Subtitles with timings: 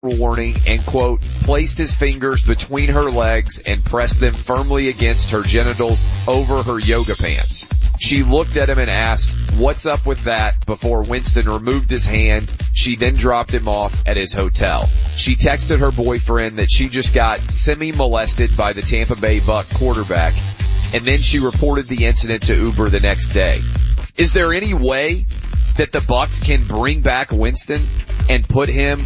[0.00, 5.42] warning and quote, placed his fingers between her legs and pressed them firmly against her
[5.42, 7.66] genitals over her yoga pants.
[7.98, 12.48] She looked at him and asked, what's up with that before Winston removed his hand.
[12.74, 14.88] She then dropped him off at his hotel.
[15.16, 20.32] She texted her boyfriend that she just got semi-molested by the Tampa Bay Buc quarterback
[20.94, 23.60] and then she reported the incident to Uber the next day.
[24.16, 25.26] Is there any way
[25.76, 27.80] that the Bucs can bring back Winston
[28.28, 29.04] and put him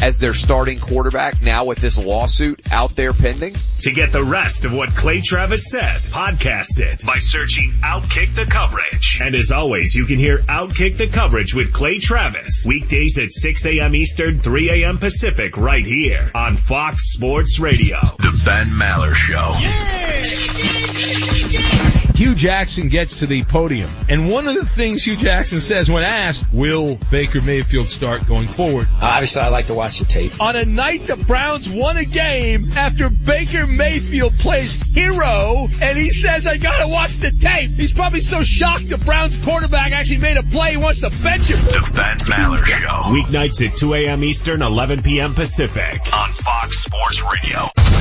[0.00, 3.56] as their starting quarterback now with this lawsuit out there pending?
[3.80, 8.46] To get the rest of what Clay Travis said, podcast it by searching Outkick the
[8.46, 9.18] Coverage.
[9.20, 13.64] And as always, you can hear Outkick the Coverage with Clay Travis weekdays at 6
[13.66, 13.94] a.m.
[13.94, 14.98] Eastern, 3 a.m.
[14.98, 17.98] Pacific right here on Fox Sports Radio.
[18.18, 19.54] The Ben Maller Show.
[22.14, 23.90] Hue Jackson gets to the podium.
[24.08, 28.48] And one of the things Hue Jackson says when asked, will Baker Mayfield start going
[28.48, 28.86] forward?
[28.94, 30.40] Uh, obviously, I like to watch the tape.
[30.40, 36.10] On a night the Browns won a game after Baker Mayfield plays hero and he
[36.10, 37.72] says, I gotta watch the tape.
[37.72, 41.46] He's probably so shocked the Browns quarterback actually made a play he wants to bench
[41.46, 41.56] him.
[41.58, 43.14] The Ben Maller Show.
[43.14, 44.24] Weeknights at 2 a.m.
[44.24, 45.34] Eastern, 11 p.m.
[45.34, 46.00] Pacific.
[46.12, 47.93] On Fox Sports Radio.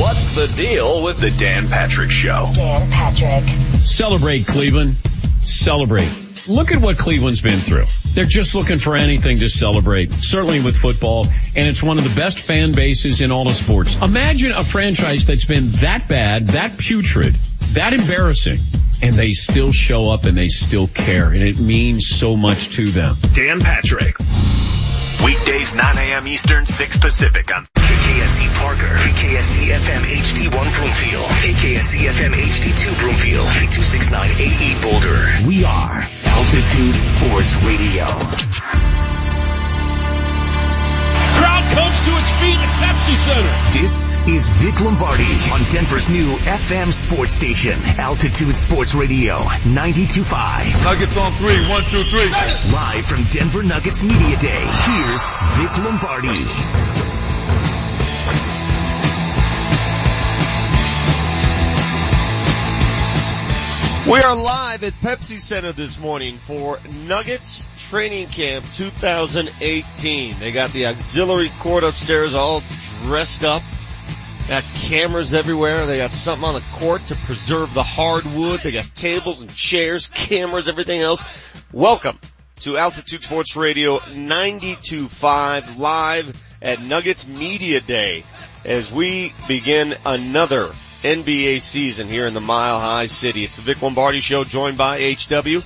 [0.00, 2.50] What's the deal with the Dan Patrick Show?
[2.54, 3.48] Dan Patrick.
[3.84, 4.96] Celebrate Cleveland.
[5.42, 6.10] Celebrate.
[6.48, 7.84] Look at what Cleveland's been through.
[8.14, 12.14] They're just looking for anything to celebrate, certainly with football, and it's one of the
[12.14, 13.96] best fan bases in all of sports.
[14.02, 17.34] Imagine a franchise that's been that bad, that putrid,
[17.74, 18.58] that embarrassing,
[19.02, 22.84] and they still show up and they still care, and it means so much to
[22.86, 23.16] them.
[23.32, 24.18] Dan Patrick.
[25.24, 26.28] Weekdays 9 a.m.
[26.28, 27.66] Eastern, 6 Pacific on
[28.14, 35.48] KKSE Parker, KKSE FM HD1 Broomfield, KKSE FM HD2 Broomfield, K269 AE Boulder.
[35.48, 38.06] We are Altitude Sports Radio.
[41.34, 43.82] Crowd comes to its feet at Pepsi Center.
[43.82, 50.84] This is Vic Lombardi on Denver's new FM sports station, Altitude Sports Radio, 92.5.
[50.84, 52.30] Nuggets on three, one, two, three.
[52.30, 52.72] One, two, three.
[52.72, 57.23] Live from Denver Nuggets Media Day, here's Vic Lombardi.
[64.06, 70.38] We are live at Pepsi Center this morning for Nuggets Training Camp 2018.
[70.38, 72.62] They got the auxiliary court upstairs all
[73.04, 73.62] dressed up.
[74.46, 75.86] Got cameras everywhere.
[75.86, 78.60] They got something on the court to preserve the hardwood.
[78.60, 81.24] They got tables and chairs, cameras, everything else.
[81.72, 82.18] Welcome
[82.60, 88.22] to Altitude Sports Radio 92.5 live at Nuggets Media Day
[88.64, 90.68] as we begin another
[91.02, 93.44] NBA season here in the Mile High City.
[93.44, 95.60] It's the Vic Lombardi Show joined by HW.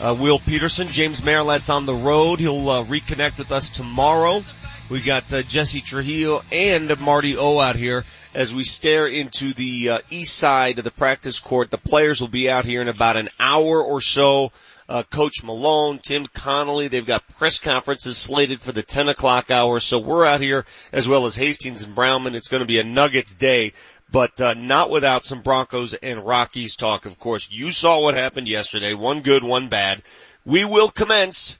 [0.00, 2.40] Uh, Will Peterson, James Merilatt's on the road.
[2.40, 4.42] He'll uh, reconnect with us tomorrow.
[4.90, 8.04] We got uh, Jesse Trujillo and Marty O out here
[8.34, 11.70] as we stare into the uh, east side of the practice court.
[11.70, 14.50] The players will be out here in about an hour or so.
[14.88, 19.80] Uh, Coach Malone, Tim Connolly, they've got press conferences slated for the 10 o'clock hour.
[19.80, 22.34] So we're out here as well as Hastings and Brownman.
[22.34, 23.72] It's going to be a Nuggets day
[24.12, 27.06] but uh, not without some Broncos and Rockies talk.
[27.06, 28.92] Of course, you saw what happened yesterday.
[28.92, 30.02] One good, one bad.
[30.44, 31.58] We will commence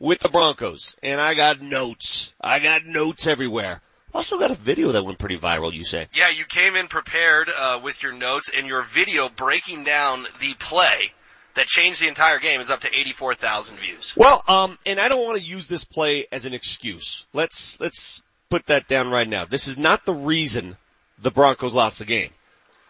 [0.00, 2.34] with the Broncos, and I got notes.
[2.40, 3.80] I got notes everywhere.
[4.12, 5.72] Also got a video that went pretty viral.
[5.72, 6.06] You say?
[6.14, 10.54] Yeah, you came in prepared uh, with your notes, and your video breaking down the
[10.54, 11.12] play
[11.54, 14.12] that changed the entire game is up to 84,000 views.
[14.16, 17.26] Well, um, and I don't want to use this play as an excuse.
[17.32, 19.44] Let's let's put that down right now.
[19.44, 20.76] This is not the reason
[21.20, 22.30] the Broncos lost the game.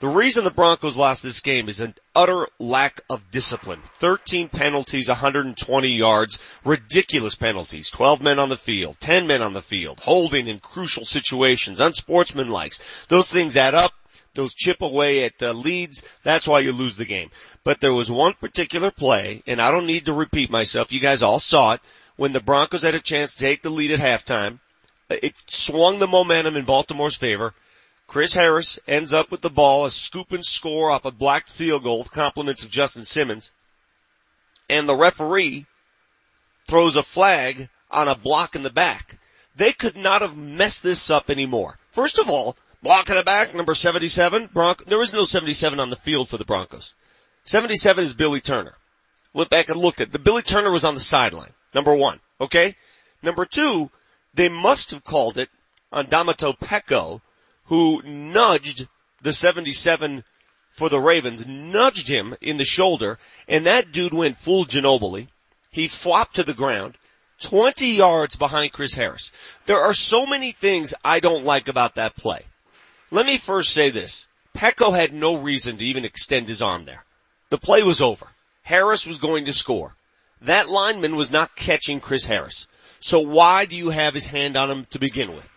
[0.00, 3.80] The reason the Broncos lost this game is an utter lack of discipline.
[4.00, 7.88] 13 penalties, 120 yards, ridiculous penalties.
[7.90, 12.74] 12 men on the field, 10 men on the field, holding in crucial situations, unsportsmanlike.
[13.08, 13.92] Those things add up.
[14.34, 16.04] Those chip away at uh, leads.
[16.22, 17.30] That's why you lose the game.
[17.62, 20.92] But there was one particular play, and I don't need to repeat myself.
[20.92, 21.80] You guys all saw it
[22.16, 24.58] when the Broncos had a chance to take the lead at halftime.
[25.08, 27.54] It swung the momentum in Baltimore's favor
[28.06, 31.82] Chris Harris ends up with the ball, a scoop and score off a blocked field
[31.82, 33.52] goal compliments of Justin Simmons.
[34.68, 35.66] And the referee
[36.66, 39.18] throws a flag on a block in the back.
[39.56, 41.78] They could not have messed this up anymore.
[41.90, 45.90] First of all, block in the back, number 77, Bronco, there is no 77 on
[45.90, 46.94] the field for the Broncos.
[47.44, 48.74] 77 is Billy Turner.
[49.32, 51.52] Went back and looked at the Billy Turner was on the sideline.
[51.74, 52.20] Number one.
[52.40, 52.76] Okay?
[53.22, 53.90] Number two,
[54.34, 55.48] they must have called it
[55.90, 57.20] on Domata Peko
[57.64, 58.86] who nudged
[59.22, 60.22] the 77
[60.70, 65.28] for the Ravens, nudged him in the shoulder, and that dude went full Ginobili.
[65.70, 66.96] He flopped to the ground.
[67.40, 69.32] 20 yards behind Chris Harris.
[69.66, 72.44] There are so many things I don't like about that play.
[73.14, 74.26] Let me first say this.
[74.56, 77.04] Peko had no reason to even extend his arm there.
[77.48, 78.26] The play was over.
[78.64, 79.94] Harris was going to score.
[80.40, 82.66] That lineman was not catching Chris Harris.
[82.98, 85.48] So why do you have his hand on him to begin with?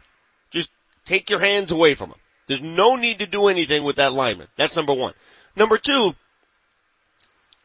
[0.52, 0.70] Just
[1.06, 2.20] take your hands away from him.
[2.46, 4.50] There's no need to do anything with that lineman.
[4.56, 5.16] That's number one.
[5.56, 6.16] Number two,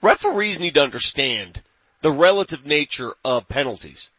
[0.00, 1.60] referees need to understand
[2.00, 4.10] the relative nature of penalties.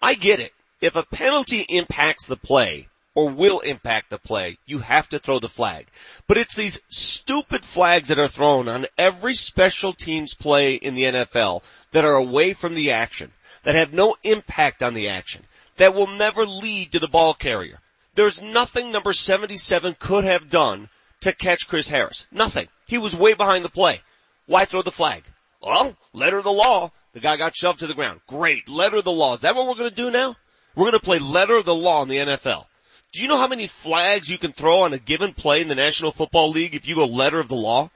[0.00, 0.52] I get it.
[0.80, 2.86] If a penalty impacts the play
[3.18, 5.88] or will impact the play, you have to throw the flag.
[6.28, 11.02] But it's these stupid flags that are thrown on every special teams play in the
[11.02, 13.32] NFL that are away from the action,
[13.64, 15.42] that have no impact on the action,
[15.78, 17.80] that will never lead to the ball carrier.
[18.14, 20.88] There's nothing number 77 could have done
[21.22, 22.24] to catch Chris Harris.
[22.30, 22.68] Nothing.
[22.86, 24.00] He was way behind the play.
[24.46, 25.24] Why throw the flag?
[25.60, 26.92] Well, letter of the law.
[27.14, 28.20] The guy got shoved to the ground.
[28.28, 28.68] Great.
[28.68, 29.34] Letter of the law.
[29.34, 30.36] Is that what we're going to do now?
[30.76, 32.66] We're going to play letter of the law in the NFL.
[33.12, 35.74] Do you know how many flags you can throw on a given play in the
[35.74, 37.90] National Football League if you go letter of the law?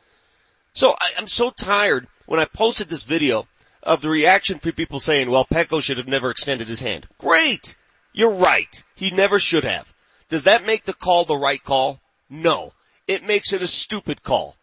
[0.73, 3.47] So I, I'm so tired when I posted this video
[3.83, 7.07] of the reaction from people saying, well, Peko should have never extended his hand.
[7.19, 7.77] Great.
[8.15, 8.83] You're right.
[8.95, 9.93] He never should have.
[10.31, 12.01] Does that make the call the right call?
[12.31, 12.73] No.
[13.07, 14.57] It makes it a stupid call.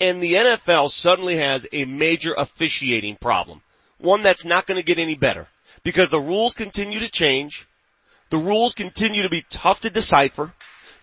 [0.00, 3.62] And the NFL suddenly has a major officiating problem.
[3.98, 5.46] One that's not going to get any better.
[5.82, 7.66] Because the rules continue to change.
[8.34, 10.52] The rules continue to be tough to decipher.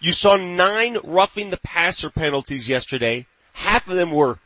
[0.02, 3.26] You saw nine roughing the passer penalties yesterday.
[3.54, 4.38] Half of them were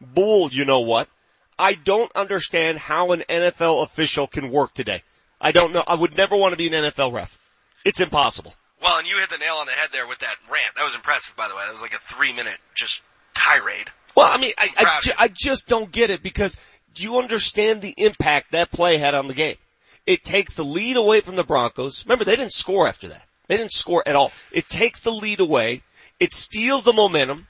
[0.00, 1.08] bull, you know what.
[1.56, 5.04] I don't understand how an NFL official can work today.
[5.40, 5.84] I don't know.
[5.86, 7.38] I would never want to be an NFL ref.
[7.84, 8.52] It's impossible.
[8.82, 10.74] Well, and you hit the nail on the head there with that rant.
[10.74, 11.62] That was impressive, by the way.
[11.64, 13.02] That was like a three minute just
[13.34, 13.88] tirade.
[14.16, 16.58] Well, I mean, I, I, ju- I just don't get it because
[16.94, 19.58] do you understand the impact that play had on the game?
[20.06, 22.04] It takes the lead away from the Broncos.
[22.04, 23.22] Remember, they didn't score after that.
[23.46, 24.32] They didn't score at all.
[24.50, 25.82] It takes the lead away.
[26.18, 27.46] It steals the momentum.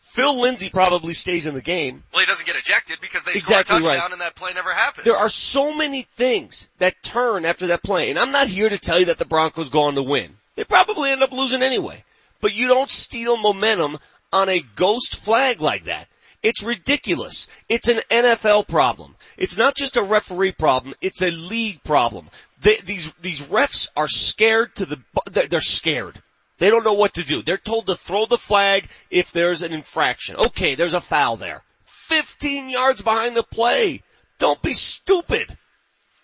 [0.00, 2.04] Phil Lindsay probably stays in the game.
[2.12, 4.12] Well, he doesn't get ejected because they Exactly score a touchdown right.
[4.12, 5.04] and that play never happens.
[5.04, 8.78] There are so many things that turn after that play, and I'm not here to
[8.78, 10.36] tell you that the Broncos go on to win.
[10.54, 12.04] They probably end up losing anyway.
[12.40, 13.98] But you don't steal momentum
[14.32, 16.06] on a ghost flag like that.
[16.44, 17.48] It's ridiculous.
[17.68, 19.16] It's an NFL problem.
[19.36, 20.94] It's not just a referee problem.
[21.00, 22.28] It's a league problem.
[22.60, 25.00] They, these these refs are scared to the.
[25.48, 26.22] They're scared.
[26.58, 27.42] They don't know what to do.
[27.42, 30.36] They're told to throw the flag if there's an infraction.
[30.36, 31.62] Okay, there's a foul there.
[31.86, 34.02] 15 yards behind the play.
[34.38, 35.48] Don't be stupid.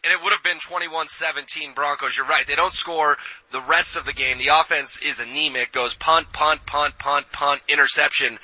[0.05, 2.17] and it would have been 21-17 Broncos.
[2.17, 2.47] You're right.
[2.47, 3.17] They don't score
[3.51, 4.39] the rest of the game.
[4.39, 5.73] The offense is anemic.
[5.73, 8.39] Goes punt, punt, punt, punt, punt, interception.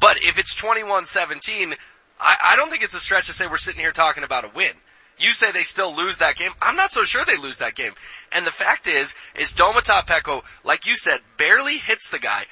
[0.00, 1.74] But if it's 21-17,
[2.20, 4.50] I, I don't think it's a stretch to say we're sitting here talking about a
[4.54, 4.72] win.
[5.18, 6.52] You say they still lose that game.
[6.62, 7.92] I'm not so sure they lose that game.
[8.32, 12.44] And the fact is, is Domata Peko, like you said, barely hits the guy.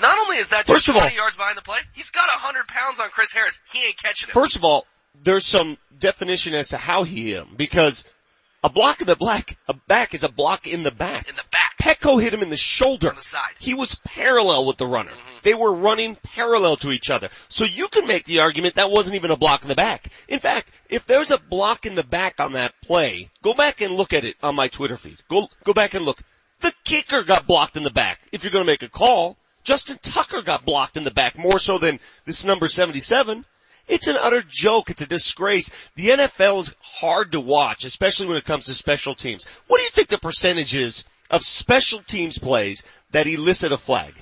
[0.00, 2.28] Not only is that just First of all- 20 yards behind the play, he's got
[2.32, 3.60] 100 pounds on Chris Harris.
[3.72, 4.32] He ain't catching him.
[4.32, 4.86] First of all,
[5.22, 8.04] there's some definition as to how he hit him because
[8.64, 11.28] a block in the black, a back is a block in the back.
[11.28, 11.76] in the back.
[12.00, 13.08] Peko hit him in the shoulder.
[13.08, 13.52] On the side.
[13.58, 15.10] He was parallel with the runner.
[15.10, 15.31] Mm-hmm.
[15.42, 17.28] They were running parallel to each other.
[17.48, 20.08] So you can make the argument that wasn't even a block in the back.
[20.28, 23.94] In fact, if there's a block in the back on that play, go back and
[23.94, 25.18] look at it on my Twitter feed.
[25.28, 26.20] Go, go back and look.
[26.60, 28.20] The kicker got blocked in the back.
[28.30, 31.78] If you're gonna make a call, Justin Tucker got blocked in the back more so
[31.78, 33.44] than this number 77.
[33.88, 34.90] It's an utter joke.
[34.90, 35.70] It's a disgrace.
[35.96, 39.44] The NFL is hard to watch, especially when it comes to special teams.
[39.66, 44.14] What do you think the percentage is of special teams plays that elicit a flag?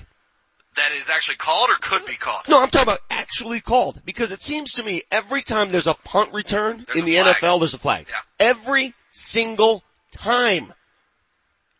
[0.77, 2.43] That is actually called or could be called.
[2.47, 5.93] No, I'm talking about actually called because it seems to me every time there's a
[5.93, 7.35] punt return There's in the flag.
[7.35, 8.07] NFL, there's a flag.
[8.09, 8.15] Yeah.
[8.39, 10.71] Every single time.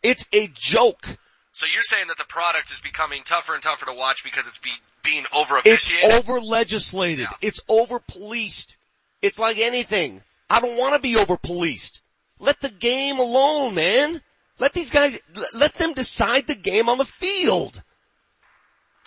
[0.04, 1.06] It's a joke.
[1.54, 4.58] So you're saying that the product is becoming tougher and tougher to watch because it's
[4.58, 4.72] be,
[5.04, 6.10] being over officiated?
[6.10, 7.24] It's over legislated.
[7.24, 7.38] Yeah.
[7.42, 8.78] It's over policed.
[9.22, 10.22] It's like anything.
[10.50, 12.02] I don't want to be over policed.
[12.40, 14.22] Let the game alone, man.
[14.60, 15.20] Let these guys,
[15.56, 17.82] let them decide the game on the field.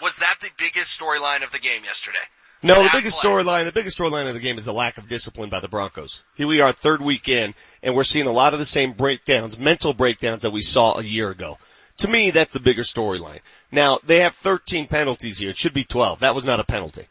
[0.03, 2.19] Was that the biggest storyline of the game yesterday?
[2.63, 5.51] No, the biggest storyline, the biggest storyline of the game is the lack of discipline
[5.51, 6.23] by the Broncos.
[6.35, 9.59] Here we are third week in and we're seeing a lot of the same breakdowns,
[9.59, 11.59] mental breakdowns that we saw a year ago.
[11.99, 13.41] To me, that's the bigger storyline.
[13.71, 15.51] Now, they have 13 penalties here.
[15.51, 16.21] It should be 12.
[16.21, 17.07] That was not a penalty.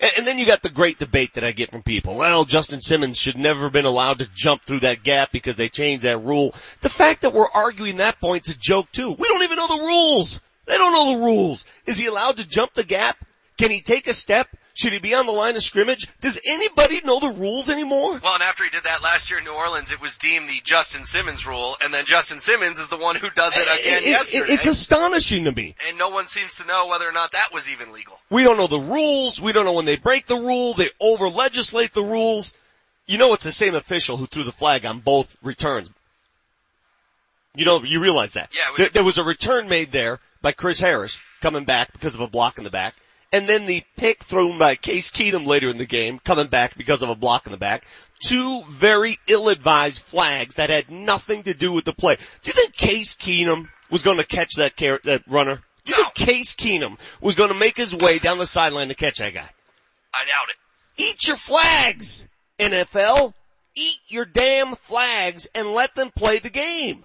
[0.00, 2.14] And, and then you got the great debate that I get from people.
[2.14, 5.68] Well, Justin Simmons should never have been allowed to jump through that gap because they
[5.68, 6.54] changed that rule.
[6.80, 9.10] The fact that we're arguing that point's a joke too.
[9.10, 10.40] We don't even know the rules.
[10.66, 11.64] They don't know the rules.
[11.86, 13.16] Is he allowed to jump the gap?
[13.58, 16.08] Can he take a step Should he be on the line of scrimmage?
[16.20, 18.18] Does anybody know the rules anymore?
[18.18, 20.60] Well, and after he did that last year in New Orleans, it was deemed the
[20.64, 24.02] Justin Simmons rule, and then Justin Simmons is the one who does it again It-
[24.02, 24.52] it- yesterday.
[24.52, 25.76] it's astonishing to me.
[25.86, 28.18] and no one seems to know whether or not that was even legal.
[28.30, 29.40] We don't know the rules.
[29.40, 30.74] We don't know when they break the rule.
[30.74, 32.52] They over legislate the rules.
[33.06, 35.88] You know it's the same official who threw the flag on both returns.
[37.54, 38.50] You know, you realize that.
[38.52, 42.14] Yeah, was- There, there was a return made there by Chris Harris coming back because
[42.14, 42.94] of a block in the back.
[43.32, 47.00] And then the pick thrown by Case Keenum later in the game coming back because
[47.00, 47.86] of a block in the back.
[48.22, 52.16] Two very ill-advised flags that had nothing to do with the play.
[52.16, 55.62] Do you think Case Keenum was going to catch that car- that runner?
[55.86, 56.04] Do you No.
[56.10, 59.32] think Case Keenum was going to make his way down the sideline to catch that
[59.32, 59.48] guy?
[60.14, 60.56] I doubt it.
[61.02, 62.28] Eat your flags,
[62.60, 63.32] NFL.
[63.74, 67.02] Eat your damn flags and let them play the game.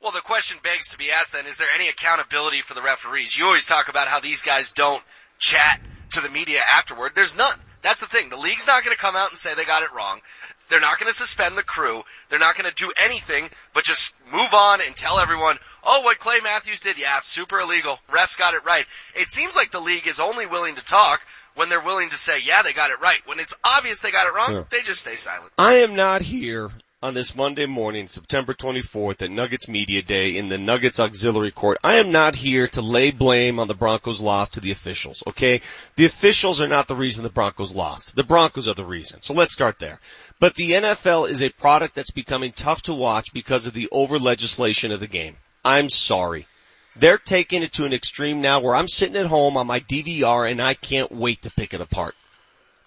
[0.00, 3.36] Well, the question begs to be asked then, is there any accountability for the referees?
[3.36, 5.02] You always talk about how these guys don't
[5.38, 5.80] chat
[6.12, 7.12] to the media afterward.
[7.14, 7.58] There's none.
[7.82, 8.28] That's the thing.
[8.30, 10.20] The league's not going to come out and say they got it wrong.
[10.68, 12.02] They're not going to suspend the crew.
[12.28, 16.18] They're not going to do anything but just move on and tell everyone, oh, what
[16.18, 17.98] Clay Matthews did, yeah, super illegal.
[18.10, 18.84] Refs got it right.
[19.14, 21.24] It seems like the league is only willing to talk
[21.54, 23.20] when they're willing to say, yeah, they got it right.
[23.26, 24.64] When it's obvious they got it wrong, Yeah.
[24.70, 25.52] they just stay silent.
[25.58, 30.48] I am not here on this Monday morning, September 24th at Nuggets Media Day in
[30.48, 31.78] the Nuggets Auxiliary Court.
[31.84, 35.60] I am not here to lay blame on the Broncos loss to the officials, okay?
[35.94, 38.16] The officials are not the reason the Broncos lost.
[38.16, 39.20] The Broncos are the reason.
[39.20, 40.00] So let's start there.
[40.40, 44.18] But the NFL is a product that's becoming tough to watch because of the over
[44.18, 45.36] legislation of the game.
[45.64, 46.48] I'm sorry.
[46.96, 50.50] They're taking it to an extreme now where I'm sitting at home on my DVR
[50.50, 52.16] and I can't wait to pick it apart.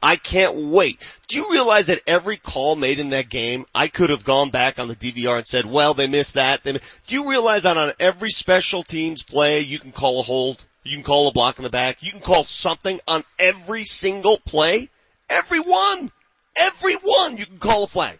[0.01, 0.99] I can't wait.
[1.27, 4.79] Do you realize that every call made in that game, I could have gone back
[4.79, 6.63] on the DVR and said, well, they missed that.
[6.63, 10.23] They, mi-" do you realize that on every special teams play, you can call a
[10.23, 13.83] hold, you can call a block in the back, you can call something on every
[13.83, 14.89] single play?
[15.29, 16.11] Every one!
[16.57, 18.19] Every one you can call a flag.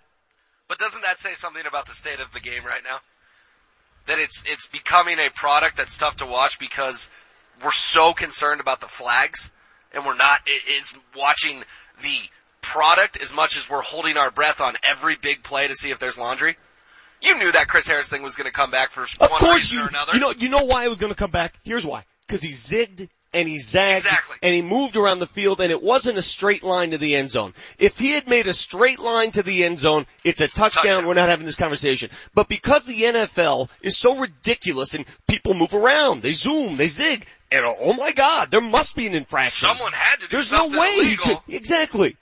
[0.67, 2.97] But doesn't that say something about the state of the game right now?
[4.05, 7.11] That it's it's becoming a product that's tough to watch because
[7.63, 9.51] we're so concerned about the flags
[9.93, 10.39] and we're not
[10.77, 11.63] is watching
[12.01, 12.17] the
[12.61, 15.99] product as much as we're holding our breath on every big play to see if
[15.99, 16.55] there's laundry.
[17.21, 19.55] You knew that Chris Harris thing was going to come back for Of one course
[19.55, 20.13] reason you, or another.
[20.13, 21.53] you know, you know why it was going to come back?
[21.63, 22.03] Here's why.
[22.27, 24.37] Cause he zigged and he zagged Exactly.
[24.43, 27.29] and he moved around the field and it wasn't a straight line to the end
[27.29, 27.53] zone.
[27.79, 30.83] If he had made a straight line to the end zone, it's a touchdown.
[30.83, 31.05] Touchdown.
[31.07, 32.09] We're not having this conversation.
[32.35, 37.25] But because the NFL is so ridiculous and people move around, they zoom, they zig,
[37.51, 39.69] and oh, oh my god, there must be an infraction.
[39.69, 41.37] Someone had to do There's no way illegal.
[41.37, 42.17] could, exactly.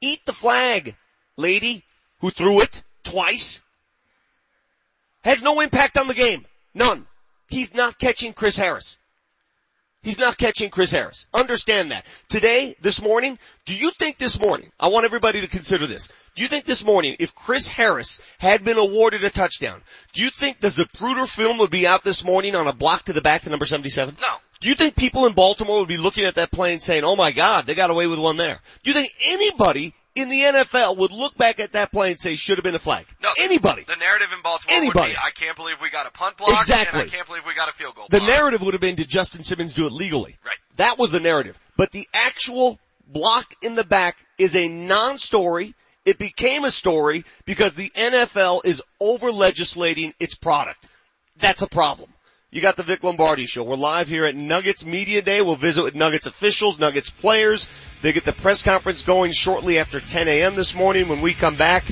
[0.00, 0.94] Eat the flag,
[1.36, 1.82] lady
[2.20, 3.62] who threw it twice.
[5.24, 6.44] Has no impact on the game.
[6.74, 7.06] None.
[7.48, 8.96] He's not catching Chris Harris.
[10.06, 11.26] He's not catching Chris Harris.
[11.34, 12.06] Understand that.
[12.28, 16.08] Today, this morning, do you think this morning, I want everybody to consider this.
[16.36, 19.82] Do you think this morning, if Chris Harris had been awarded a touchdown,
[20.12, 23.12] do you think the Zapruder film would be out this morning on a block to
[23.14, 24.16] the back to number 77?
[24.22, 24.28] No.
[24.60, 27.16] Do you think people in Baltimore would be looking at that play and saying, oh
[27.16, 28.60] my god, they got away with one there?
[28.84, 32.34] Do you think anybody in the NFL would look back at that play and say,
[32.36, 33.06] should have been a flag?
[33.22, 33.28] No.
[33.40, 33.84] Anybody.
[33.84, 35.00] The narrative in Baltimore Anybody.
[35.00, 37.00] would be, I can't believe we got a punt block Exactly.
[37.02, 38.28] and I can't believe we got a field goal The block.
[38.30, 40.36] narrative would have been, did Justin Simmons do it legally?
[40.44, 40.56] Right.
[40.76, 41.58] That was the narrative.
[41.76, 45.74] But the actual block in the back is a non-story.
[46.04, 50.86] It became a story because the NFL is over legislating its product.
[51.38, 52.08] That's a problem.
[52.52, 53.64] You got the Vic Lombardi show.
[53.64, 55.42] We're live here at Nuggets Media Day.
[55.42, 57.66] We'll visit with Nuggets officials, Nuggets players.
[58.02, 60.54] They get the press conference going shortly after 10 a.m.
[60.54, 61.08] this morning.
[61.08, 61.84] When we come back,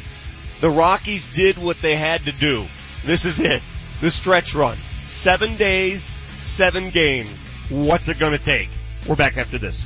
[0.61, 2.67] the Rockies did what they had to do.
[3.05, 3.63] This is it.
[4.01, 4.79] The stretch run.
[5.07, 7.45] Seven days, seven games.
[7.69, 8.69] What's it gonna take?
[9.09, 9.83] We're back after this.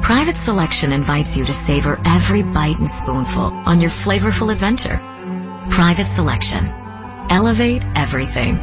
[0.01, 4.97] Private Selection invites you to savor every bite and spoonful on your flavorful adventure.
[5.69, 6.65] Private Selection.
[7.29, 8.59] Elevate everything.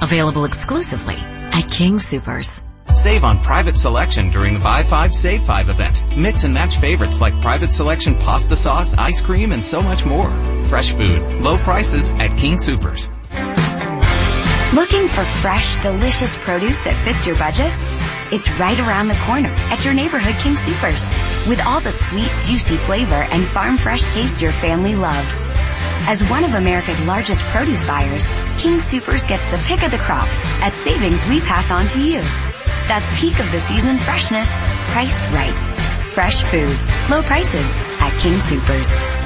[0.00, 2.62] Available exclusively at King Supers.
[2.94, 6.16] Save on private selection during the Buy 5 Save 5 event.
[6.16, 10.30] Mix and match favorites like private selection pasta sauce, ice cream, and so much more.
[10.66, 13.10] Fresh food, low prices at King Supers.
[14.74, 17.70] Looking for fresh, delicious produce that fits your budget?
[18.32, 21.04] It's right around the corner at your neighborhood King Supers
[21.46, 25.36] with all the sweet, juicy flavor and farm fresh taste your family loves.
[26.08, 28.26] As one of America's largest produce buyers,
[28.56, 30.26] King Supers gets the pick of the crop
[30.64, 32.22] at savings we pass on to you.
[32.88, 34.48] That's peak of the season freshness,
[34.88, 35.54] priced right.
[36.16, 36.74] Fresh food,
[37.10, 39.21] low prices at King Supers.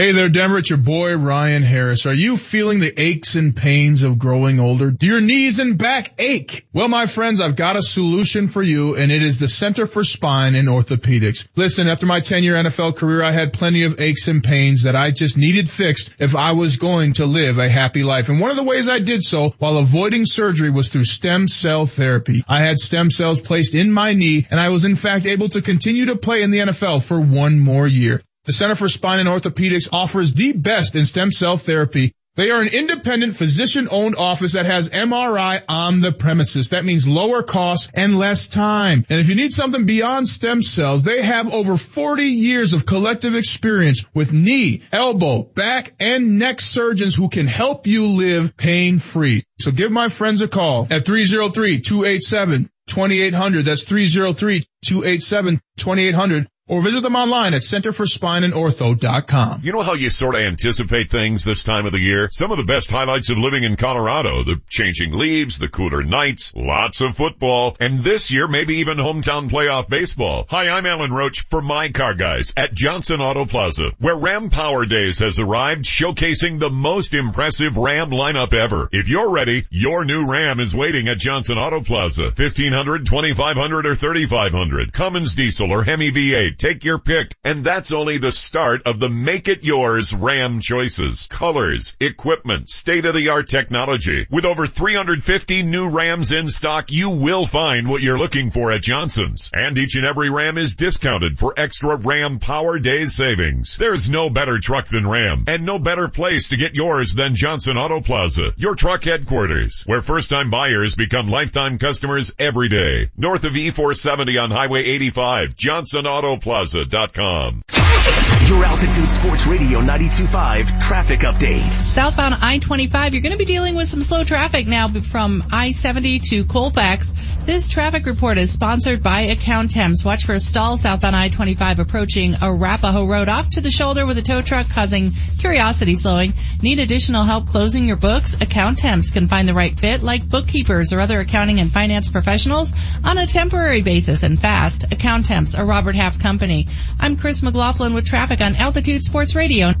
[0.00, 0.56] Hey there, Denver.
[0.56, 2.06] It's your boy, Ryan Harris.
[2.06, 4.90] Are you feeling the aches and pains of growing older?
[4.90, 6.66] Do your knees and back ache?
[6.72, 10.02] Well, my friends, I've got a solution for you, and it is the Center for
[10.02, 11.46] Spine and Orthopedics.
[11.54, 15.10] Listen, after my 10-year NFL career, I had plenty of aches and pains that I
[15.10, 18.30] just needed fixed if I was going to live a happy life.
[18.30, 21.84] And one of the ways I did so while avoiding surgery was through stem cell
[21.84, 22.42] therapy.
[22.48, 25.60] I had stem cells placed in my knee, and I was in fact able to
[25.60, 28.22] continue to play in the NFL for one more year.
[28.44, 32.14] The Center for Spine and Orthopedics offers the best in stem cell therapy.
[32.36, 36.70] They are an independent physician owned office that has MRI on the premises.
[36.70, 39.04] That means lower costs and less time.
[39.10, 43.34] And if you need something beyond stem cells, they have over 40 years of collective
[43.34, 49.42] experience with knee, elbow, back, and neck surgeons who can help you live pain free.
[49.58, 53.64] So give my friends a call at 303-287-2800.
[53.64, 59.60] That's 303-287-2800 or visit them online at centerforspineandortho.com.
[59.64, 62.28] You know how you sort of anticipate things this time of the year?
[62.30, 66.52] Some of the best highlights of living in Colorado, the changing leaves, the cooler nights,
[66.54, 70.46] lots of football, and this year maybe even hometown playoff baseball.
[70.48, 74.86] Hi, I'm Alan Roach for My Car Guys at Johnson Auto Plaza, where Ram Power
[74.86, 78.88] Days has arrived showcasing the most impressive Ram lineup ever.
[78.92, 82.26] If you're ready, your new Ram is waiting at Johnson Auto Plaza.
[82.26, 84.92] 1500, 2500, or 3500.
[84.92, 87.34] Cummins diesel or Hemi V8 Take your pick.
[87.42, 93.06] And that's only the start of the make it yours Ram choices, colors, equipment, state
[93.06, 94.26] of the art technology.
[94.30, 98.82] With over 350 new Rams in stock, you will find what you're looking for at
[98.82, 99.50] Johnson's.
[99.54, 103.78] And each and every Ram is discounted for extra Ram Power Days savings.
[103.78, 107.78] There's no better truck than Ram and no better place to get yours than Johnson
[107.78, 113.08] Auto Plaza, your truck headquarters, where first time buyers become lifetime customers every day.
[113.16, 118.39] North of E470 on Highway 85, Johnson Auto Plaza plaza.com.
[118.50, 121.60] Your Altitude Sports Radio 92.5 traffic update.
[121.84, 126.44] Southbound I-25, you're going to be dealing with some slow traffic now from I-70 to
[126.46, 127.12] Colfax.
[127.46, 130.04] This traffic report is sponsored by Accountemps.
[130.04, 134.22] Watch for a stall southbound I-25 approaching Arapahoe Road off to the shoulder with a
[134.22, 136.32] tow truck causing curiosity slowing.
[136.60, 138.34] Need additional help closing your books?
[138.34, 142.72] Accountemps can find the right fit like bookkeepers or other accounting and finance professionals
[143.04, 144.90] on a temporary basis and fast.
[144.90, 146.66] Accountemps, a Robert Half company.
[146.98, 149.72] I'm Chris McLaughlin with traffic on Altitude Sports Radio.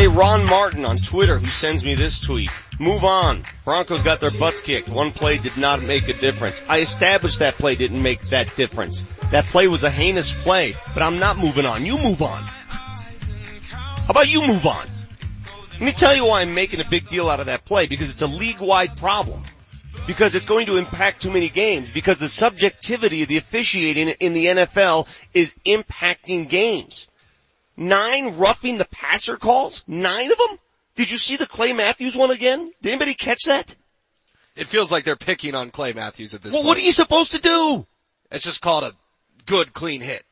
[0.00, 2.48] Hey, Ron Martin on Twitter who sends me this tweet.
[2.78, 3.42] Move on.
[3.66, 4.88] Broncos got their butts kicked.
[4.88, 6.62] One play did not make a difference.
[6.70, 9.04] I established that play didn't make that difference.
[9.30, 11.84] That play was a heinous play, but I'm not moving on.
[11.84, 12.44] You move on.
[12.44, 14.86] How about you move on?
[15.72, 18.10] Let me tell you why I'm making a big deal out of that play, because
[18.10, 19.42] it's a league-wide problem.
[20.06, 24.32] Because it's going to impact too many games, because the subjectivity of the officiating in
[24.32, 27.06] the NFL is impacting games.
[27.80, 29.84] Nine roughing the passer calls?
[29.88, 30.58] Nine of them?
[30.96, 32.70] Did you see the Clay Matthews one again?
[32.82, 33.74] Did anybody catch that?
[34.54, 36.68] It feels like they're picking on Clay Matthews at this well, point.
[36.68, 37.86] what are you supposed to do?
[38.30, 38.92] It's just called a
[39.46, 40.22] good, clean hit.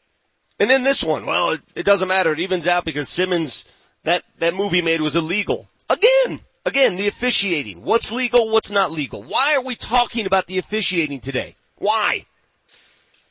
[0.60, 2.34] And then this one, well, it, it doesn't matter.
[2.34, 3.64] It evens out because Simmons,
[4.02, 5.66] that, that move he made was illegal.
[5.88, 7.82] Again, again, the officiating.
[7.82, 9.22] What's legal, what's not legal?
[9.22, 11.56] Why are we talking about the officiating today?
[11.76, 12.26] Why?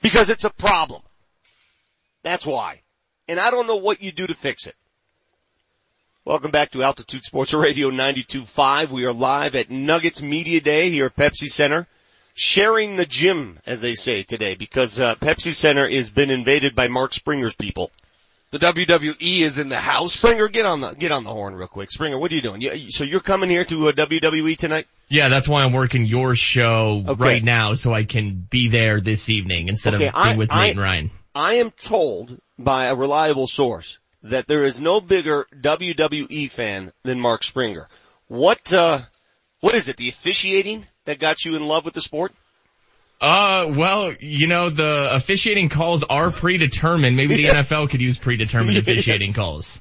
[0.02, 1.04] Because it's a problem.
[2.24, 2.82] That's why.
[3.28, 4.76] And I don't know what you do to fix it.
[6.26, 8.90] Welcome back to Altitude Sports Radio 92.5.
[8.90, 11.88] We are live at Nuggets Media Day here at Pepsi Center.
[12.40, 16.88] Sharing the gym, as they say today, because uh, Pepsi Center has been invaded by
[16.88, 17.90] Mark Springer's people.
[18.52, 20.14] The WWE is in the house.
[20.14, 21.92] Springer, get on the get on the horn real quick.
[21.92, 22.62] Springer, what are you doing?
[22.62, 24.86] You, so you're coming here to a WWE tonight?
[25.10, 27.22] Yeah, that's why I'm working your show Okay.
[27.24, 30.50] right now, so I can be there this evening instead Okay, of being I- with
[30.50, 31.12] Nate I- and Ryan.
[31.38, 37.20] I am told by a reliable source that there is no bigger WWE fan than
[37.20, 37.88] Mark Springer.
[38.28, 39.02] What uh
[39.60, 39.98] what is it?
[39.98, 42.34] The officiating that got you in love with the sport?
[43.22, 47.16] Uh, well, you know, the officiating calls are predetermined.
[47.16, 48.82] Maybe the NFL could use predetermined Yes.
[48.82, 49.80] officiating calls.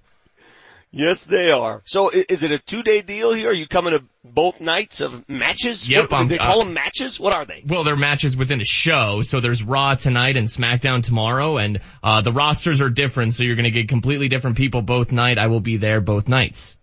[0.92, 1.83] Yes, they are.
[1.85, 3.51] So is it a two day deal here?
[3.51, 5.88] Are you coming to both nights of matches?
[5.88, 7.20] Yep, What, I'm- they call uh, them matches?
[7.20, 7.62] What are they?
[7.66, 12.22] Well, they're matches within a show, so there's Raw tonight and SmackDown tomorrow, and uh,
[12.22, 15.38] the rosters are different, so you're gonna get completely different people both night.
[15.38, 16.77] I will be there both nights.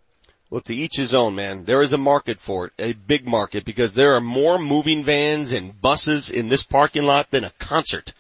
[0.50, 1.64] Well, to each his own, man.
[1.64, 5.52] There is a market for it, a big market, because there are more moving vans
[5.52, 8.14] and buses in this parking lot than a concert.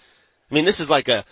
[0.50, 1.24] I mean, this is like a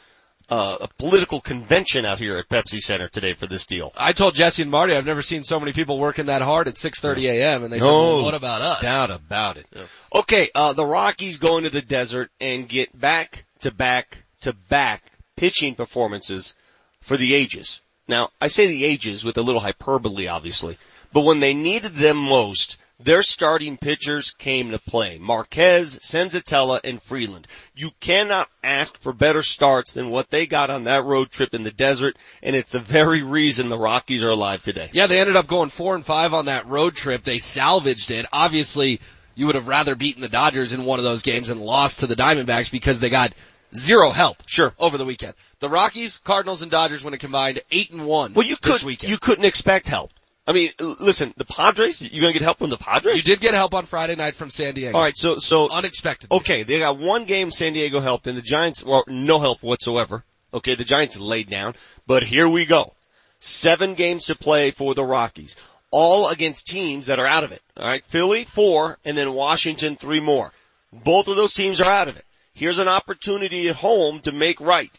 [0.52, 3.94] uh, a political convention out here at Pepsi Center today for this deal.
[3.98, 6.76] I told Jesse and Marty I've never seen so many people working that hard at
[6.76, 7.64] 6:30 a.m.
[7.64, 9.66] and they said, well, "What about us?" Doubt about it.
[10.14, 15.02] Okay, uh, the Rockies go into the desert and get back to back to back
[15.38, 16.54] pitching performances
[17.00, 17.80] for the ages.
[18.10, 20.78] Now, I say the ages with a little hyperbole, obviously,
[21.14, 25.18] but when they needed them most, their starting pitchers came to play.
[25.20, 27.48] Marquez, Senzatela, and Freeland.
[27.76, 31.64] You cannot ask for better starts than what they got on that road trip in
[31.64, 34.90] the desert, and it's the very reason the Rockies are alive today.
[34.94, 37.24] Yeah, they ended up going four and five on that road trip.
[37.24, 38.26] They salvaged it.
[38.32, 39.00] Obviously,
[39.36, 42.08] you would have rather beaten the Dodgers in one of those games and lost to
[42.08, 43.34] the Diamondbacks because they got
[43.76, 44.38] zero help.
[44.46, 44.74] Sure.
[44.78, 45.34] Over the weekend.
[45.60, 48.34] The Rockies, Cardinals, and Dodgers went a combined eight and one.
[48.34, 49.12] Well, you this could, weekend.
[49.12, 50.12] you couldn't expect help.
[50.52, 53.16] I mean, listen, the Padres, you're gonna get help from the Padres?
[53.16, 54.98] You did get help on Friday night from San Diego.
[54.98, 55.70] Alright, so, so.
[55.70, 56.30] Unexpected.
[56.30, 60.26] Okay, they got one game San Diego helped and the Giants, well, no help whatsoever.
[60.54, 62.94] Okay, the Giants laid down, but here we go.
[63.40, 65.56] Seven games to play for the Rockies.
[65.90, 67.62] All against teams that are out of it.
[67.80, 70.52] Alright, Philly, four, and then Washington, three more.
[70.92, 72.26] Both of those teams are out of it.
[72.54, 74.92] Here's an opportunity at home to make right.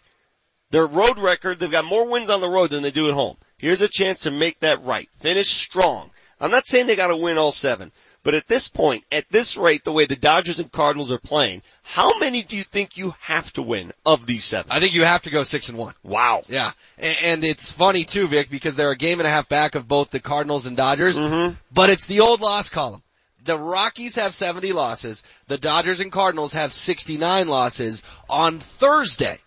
[0.70, 3.36] Their road record, they've got more wins on the road than they do at home.
[3.62, 5.08] Here's a chance to make that right.
[5.20, 6.10] Finish strong.
[6.40, 7.92] I'm not saying they gotta win all seven,
[8.24, 11.62] but at this point, at this rate, the way the Dodgers and Cardinals are playing,
[11.84, 14.72] how many do you think you have to win of these seven?
[14.72, 15.94] I think you have to go six and one.
[16.02, 16.42] Wow.
[16.48, 19.76] Yeah, and, and it's funny too, Vic, because they're a game and a half back
[19.76, 21.16] of both the Cardinals and Dodgers.
[21.16, 21.54] Mm-hmm.
[21.72, 23.04] But it's the old loss column.
[23.44, 25.22] The Rockies have 70 losses.
[25.46, 28.02] The Dodgers and Cardinals have 69 losses.
[28.28, 29.38] On Thursday,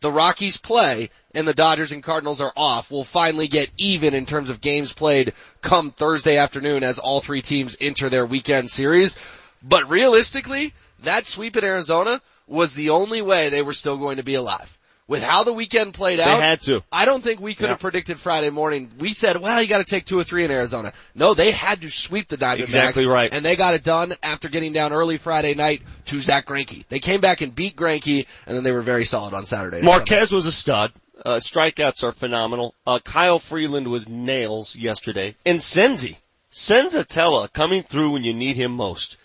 [0.00, 2.90] the Rockies play and the Dodgers and Cardinals are off.
[2.90, 7.42] We'll finally get even in terms of games played come Thursday afternoon as all three
[7.42, 9.16] teams enter their weekend series.
[9.62, 14.24] But realistically, that sweep in Arizona was the only way they were still going to
[14.24, 14.76] be alive.
[15.06, 16.84] With how the weekend played They out, had to.
[16.92, 18.92] I don't think we could have predicted Friday morning.
[19.00, 20.92] We said, well, you got to take two or three in Arizona.
[21.16, 22.60] No, they had to sweep the Diamondbacks.
[22.60, 23.28] Exactly right.
[23.32, 26.86] And they got it done after getting down early Friday night to Zack Greinke.
[26.86, 29.82] They came back and beat Greinke, and then they were very solid on Saturday.
[29.82, 30.92] Marquez was a stud.
[31.24, 32.74] Uh, strikeouts are phenomenal.
[32.86, 35.34] Uh, Kyle Freeland was nails yesterday.
[35.44, 36.16] And Senzi.
[36.52, 39.16] Senzatela coming through when you need him most.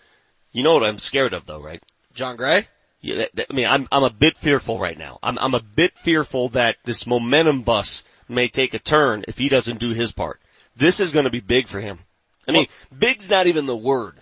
[0.51, 1.81] You know what I'm scared of though, right?
[2.13, 2.67] Jon Gray?
[3.01, 5.19] Yeah, that, that, I mean, I'm, I'm a bit fearful right now.
[5.21, 9.49] I'm, I'm a bit fearful that this momentum bus may take a turn if he
[9.49, 10.39] doesn't do his part.
[10.75, 11.99] This is going to be big for him.
[12.47, 14.15] I mean, big's not even the word.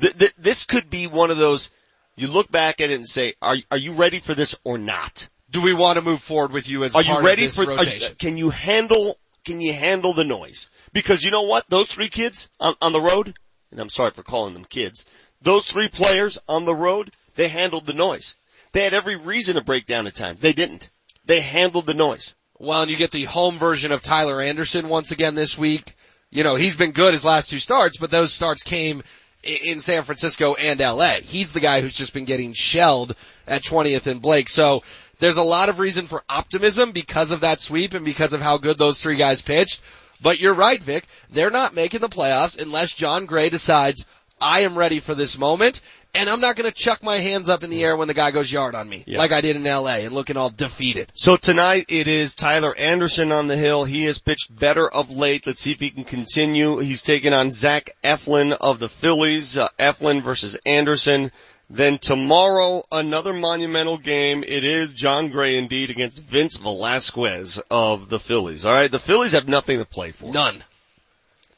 [0.00, 1.70] Th- th- this could be one of those,
[2.16, 5.28] you look back at it and say, are, are you ready for this or not?
[5.52, 7.56] Do we want to move forward with you as Are part you ready of this
[7.56, 8.16] for, are you- rotation?
[8.18, 10.68] can you handle, can you handle the noise?
[10.92, 11.66] Because you know what?
[11.68, 13.34] Those three kids on, on the road,
[13.70, 15.06] and I'm sorry for calling them kids,
[15.42, 18.34] those three players on the road, they handled the noise.
[18.72, 20.40] They had every reason to break down at times.
[20.40, 20.88] They didn't.
[21.26, 22.34] They handled the noise.
[22.58, 25.94] Well, and you get the home version of Tyler Anderson once again this week.
[26.30, 29.02] You know, he's been good his last two starts, but those starts came
[29.42, 31.14] in San Francisco and LA.
[31.22, 33.14] He's the guy who's just been getting shelled
[33.46, 34.48] at 20th and Blake.
[34.48, 34.82] So
[35.22, 38.58] there's a lot of reason for optimism because of that sweep and because of how
[38.58, 39.80] good those three guys pitched.
[40.20, 41.04] But you're right, Vic.
[41.30, 44.06] They're not making the playoffs unless Jon Gray decides,
[44.40, 45.80] I am ready for this moment
[46.14, 48.32] and I'm not going to chuck my hands up in the air when the guy
[48.32, 49.18] goes yard on me Yeah.
[49.18, 51.10] like I did in LA and looking all defeated.
[51.14, 53.84] So tonight it is Tyler Anderson on the hill.
[53.84, 55.46] He has pitched better of late.
[55.46, 56.78] Let's see if he can continue.
[56.78, 59.56] He's taking on Zach Eflin of the Phillies.
[59.56, 61.30] Uh, Eflin versus Anderson.
[61.72, 64.44] Then tomorrow, another monumental game.
[64.46, 68.66] It is Jon Gray indeed against Vince Velasquez of the Phillies.
[68.66, 70.30] Alright, the Phillies have nothing to play for.
[70.30, 70.62] None.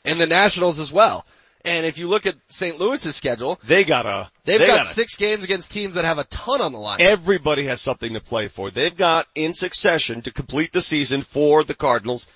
[0.04, 1.26] And the Nationals as well.
[1.64, 2.78] And if you look at St.
[2.78, 6.04] Louis's schedule, They got a, they've they got, got a six games against teams that
[6.04, 7.00] have a ton on the line.
[7.00, 8.70] Everybody has something to play for.
[8.70, 12.28] They've got in succession to complete the season for the Cardinals.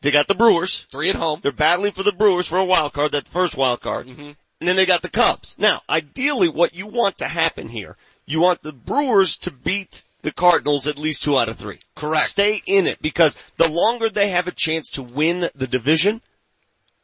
[0.00, 0.86] They got the Brewers.
[0.90, 1.40] Three at home.
[1.42, 4.08] They're battling for the Brewers for a wild card, that first wild card.
[4.08, 4.32] Mm-hmm.
[4.60, 5.56] And then they got the Cubs.
[5.58, 10.32] Now, ideally what you want to happen here, you want the Brewers to beat the
[10.32, 11.78] Cardinals at least two out of three.
[11.94, 12.24] Correct.
[12.26, 16.22] Stay in it because the longer they have a chance to win the division,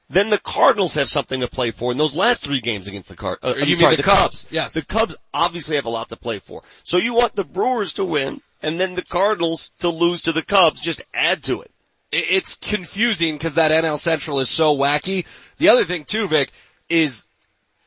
[0.09, 3.17] then the Cardinals have something to play for in those last three games against the
[3.17, 3.39] Card.
[3.43, 4.49] Uh, you mean sorry, the Cubs.
[4.51, 4.73] Yes.
[4.75, 6.63] The Cubs obviously have a lot to play for.
[6.83, 10.43] So you want the Brewers to win and then the Cardinals to lose to the
[10.43, 10.81] Cubs.
[10.81, 11.71] Just add to it.
[12.13, 15.27] It- It's confusing because that NL Central is so wacky.
[15.59, 16.51] The other thing too, Vic,
[16.89, 17.29] is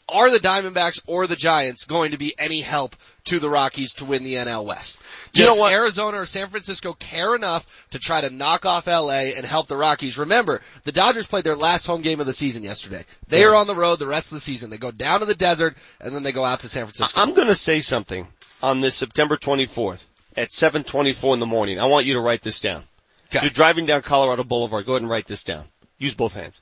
[0.10, 4.06] are the Diamondbacks or the Giants going to be any help to the Rockies to
[4.06, 4.98] win the NL West?
[5.34, 5.72] You know what?
[5.72, 9.78] Arizona or San Francisco care enough to try to knock off LA and help the
[9.78, 10.18] Rockies?
[10.18, 13.06] Remember, the Dodgers played their last home game of the season yesterday.
[13.28, 13.48] They Yeah.
[13.48, 14.70] are on the road the rest of the season.
[14.70, 17.20] They go down to the desert and then they go out to San Francisco.
[17.20, 18.28] I'm going to say something
[18.62, 21.80] on this September 24th at 7:24 in the morning.
[21.80, 22.84] I want you to write this down.
[23.32, 24.86] If You're driving down Colorado Boulevard.
[24.86, 25.66] Go ahead and write this down.
[25.98, 26.62] Use both hands.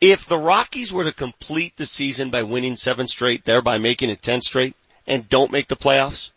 [0.00, 4.22] If the Rockies were to complete the season by winning seven straight, thereby making it
[4.22, 4.74] 10 straight,
[5.06, 6.30] and don't make the playoffs,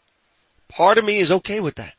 [0.67, 1.93] part of me is okay with that.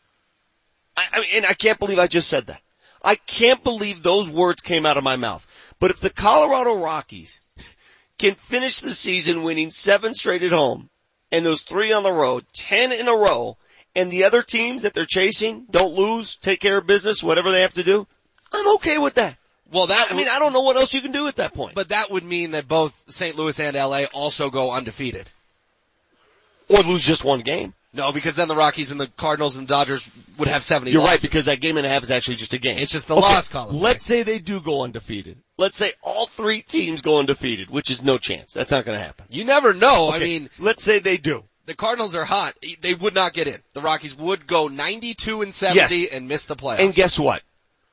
[0.97, 2.61] I, I mean, and I can't believe I just said that.
[3.03, 5.47] I can't believe those words came out of my mouth.
[5.79, 7.41] But if the Colorado Rockies
[8.19, 10.91] can finish the season winning seven straight at home
[11.33, 13.57] and those three on the road, ten in a row,
[13.97, 17.63] and the other teams that they're chasing don't lose, take care of business, whatever they
[17.63, 18.07] have to do,
[18.53, 19.37] I'm okay with that.
[19.75, 21.75] Well, that I mean, I don't know what else you can do at that point.
[21.75, 23.37] But that would mean that both St.
[23.37, 25.29] Louis and LA also go undefeated.
[26.69, 27.75] Or lose just one game.
[27.93, 31.05] No, because then the Rockies and the Cardinals and the Dodgers would have 70 You're
[31.05, 32.79] right, because that game and a half is actually just a game.
[32.79, 33.77] It's just the Okay, loss column.
[33.77, 35.37] Let's say they do go undefeated.
[35.59, 38.53] Let's say all three teams go undefeated, which is no chance.
[38.53, 39.27] That's not going to happen.
[39.31, 40.11] You never know.
[40.13, 41.45] I mean, let's say they do.
[41.67, 42.55] the Cardinals are hot.
[42.81, 43.59] They would not get in.
[43.75, 46.11] The Rockies would go 92 and 70 Yes.
[46.13, 46.81] and miss the playoffs.
[46.81, 47.43] And guess what?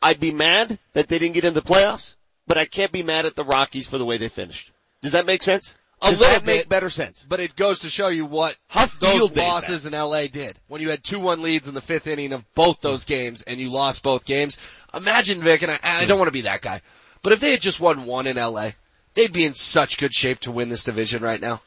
[0.02, 2.16] I'd be mad that they didn't get in the playoffs,
[2.48, 4.72] but I can't be mad at the Rockies for the way they finished.
[5.02, 5.76] Does that make sense?
[6.02, 6.70] A Does little that make bit.
[6.70, 7.24] better sense?
[7.28, 10.58] But it goes to show you what How those losses in LA did.
[10.68, 13.70] When you had 2-1 leads in the fifth inning of both those games and you
[13.70, 14.58] lost both games.
[14.96, 16.20] Imagine Vic, and I, I don't hmm.
[16.20, 16.82] want to be that guy,
[17.22, 18.72] but if they had just won one in LA,
[19.14, 21.62] they'd be in such good shape to win this division right now.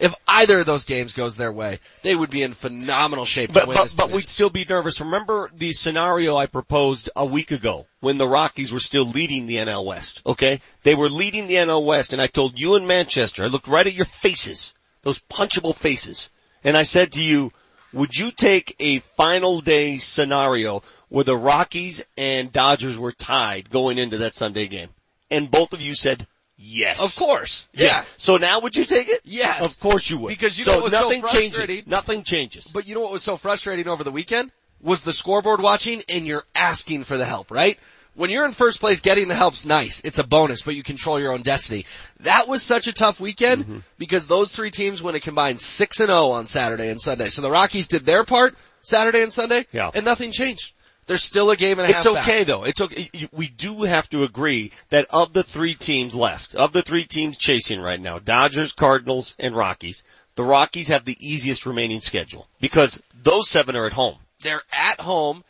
[0.00, 3.60] If either of those games goes their way, they would be in phenomenal shape to
[3.60, 5.00] But, win but, but we'd still be nervous.
[5.00, 9.56] Remember the scenario I proposed a week ago when the Rockies were still leading the
[9.56, 10.62] NL West, okay?
[10.84, 13.86] They were leading the NL West and I told you in Manchester, I looked right
[13.86, 16.30] at your faces, those punchable faces,
[16.64, 17.52] and I said to you,
[17.92, 23.98] would you take a final day scenario where the Rockies and Dodgers were tied going
[23.98, 24.88] into that Sunday game?
[25.30, 26.26] And both of you said
[26.60, 27.02] yes.
[27.02, 27.68] Of course.
[27.72, 28.04] Yeah.
[28.16, 29.20] So now would you take it?
[29.24, 29.64] Yes.
[29.64, 30.28] Of course you would.
[30.28, 31.86] Because you so know what was so nothing changes.
[31.86, 32.66] Nothing changes.
[32.68, 34.50] But you know what was so frustrating over the weekend?
[34.82, 37.78] Was the scoreboard watching and you're asking for the help, right?
[38.14, 40.00] When you're in first place, getting the help's nice.
[40.04, 41.86] It's a bonus, but you control your own destiny.
[42.20, 43.78] That was such a tough weekend Mm-hmm.
[43.98, 47.28] because those three teams went a combined 6 and 0 on Saturday and Sunday.
[47.28, 49.90] So the Rockies did their part Saturday and Sunday Yeah.
[49.94, 50.72] and nothing changed.
[51.10, 52.28] There's still a game and a It's half back.
[52.28, 52.62] okay though.
[52.62, 53.10] It's okay.
[53.32, 57.36] We do have to agree that of the three teams left, of the three teams
[57.36, 60.04] chasing right now, Dodgers, Cardinals, and Rockies,
[60.36, 64.18] the Rockies have the easiest remaining schedule because those seven are at home.
[64.42, 65.42] They're at home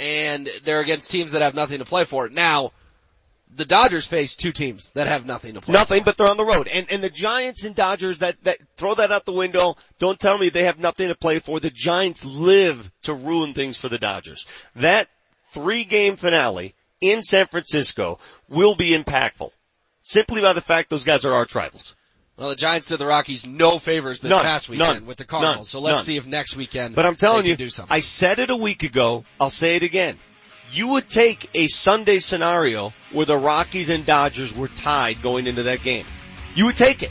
[0.00, 2.28] and they're against teams that have nothing to play for.
[2.28, 2.72] Now,
[3.56, 6.44] the Dodgers face two teams that have nothing to play Nothing, but they're on the
[6.44, 6.68] road.
[6.68, 9.76] And, and the Giants and Dodgers that, that, throw that out the window.
[9.98, 11.60] Don't tell me they have nothing to play for.
[11.60, 14.46] The Giants live to ruin things for the Dodgers.
[14.76, 15.08] That
[15.52, 19.52] three game finale in San Francisco will be impactful.
[20.02, 21.94] Simply by the fact those guys are arch rivals.
[22.36, 24.42] Well, the Giants did the Rockies no favors this None.
[24.42, 25.06] past weekend None.
[25.06, 25.56] with the Cardinals.
[25.58, 25.64] None.
[25.64, 26.96] So let's see if next weekend.
[26.96, 27.94] But I'm telling you, do something.
[27.94, 29.24] I said it a week ago.
[29.38, 30.18] I'll say it again.
[30.72, 35.64] You would take a Sunday scenario where the Rockies and Dodgers were tied going into
[35.64, 36.06] that game.
[36.54, 37.10] You would take it.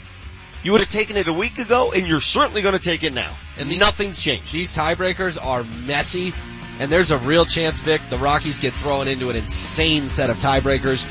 [0.62, 3.12] You would have taken it a week ago, and you're certainly going to take it
[3.12, 3.36] now.
[3.58, 4.52] And the- nothing's changed.
[4.52, 6.32] These tiebreakers are messy,
[6.80, 10.38] and there's a real chance, Vic, the Rockies get thrown into an insane set of
[10.38, 11.06] tiebreakers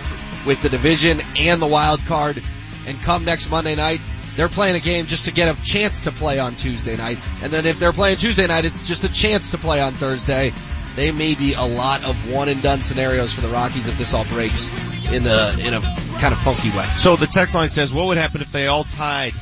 [0.46, 2.42] with the division and the wild card.
[2.86, 4.02] and come next Monday night,
[4.36, 7.18] they're playing a game just to get a chance to play on Tuesday night.
[7.42, 10.52] And then if they're playing Tuesday night, it's just a chance to play on Thursday.
[10.96, 14.14] They may be a lot of one and done scenarios for the Rockies if this
[14.14, 14.70] all breaks
[15.12, 15.82] in a in a
[16.20, 16.86] kind of funky way.
[16.98, 19.34] So the text line says, what would happen if they all tied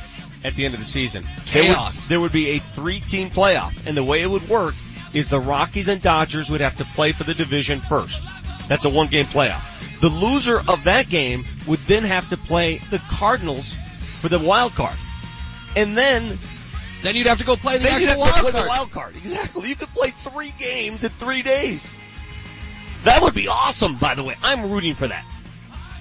[0.44, 1.22] at the end of the season?
[1.52, 2.06] There would, Chaos.
[2.06, 4.74] there would be a three team playoff and the way it would work
[5.12, 8.22] is the Rockies and Dodgers would have to play for the division first.
[8.68, 9.60] That's a one game playoff.
[10.00, 14.74] The loser of that game would then have to play the Cardinals for the wild
[14.74, 14.96] card.
[15.76, 16.38] And then
[17.02, 18.54] Then you'd have to go play the then actual wild card.
[18.54, 19.16] the wild card.
[19.16, 19.68] Exactly.
[19.68, 21.90] You could play three games in three days.
[23.04, 24.36] That would be awesome, by the way.
[24.42, 25.24] I'm rooting for that.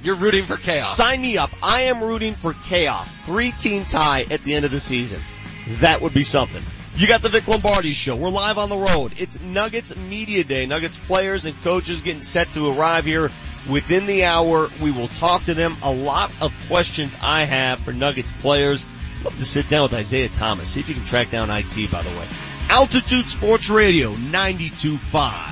[0.03, 0.95] You're rooting for chaos.
[0.95, 1.51] Sign me up.
[1.61, 3.13] I am rooting for chaos.
[3.25, 5.21] Three team tie at the end of the season.
[5.79, 6.61] That would be something.
[6.95, 8.15] You got the Vic Lombardi show.
[8.15, 9.13] We're live on the road.
[9.17, 10.65] It's Nuggets Media Day.
[10.65, 13.29] Nuggets players and coaches getting set to arrive here
[13.69, 14.69] within the hour.
[14.81, 15.77] We will talk to them.
[15.83, 18.85] A lot of questions I have for Nuggets players.
[19.23, 20.69] Love to sit down with Isaiah Thomas.
[20.69, 22.27] See if you can track down IT, by the way.
[22.69, 25.50] Altitude Sports Radio 92.5.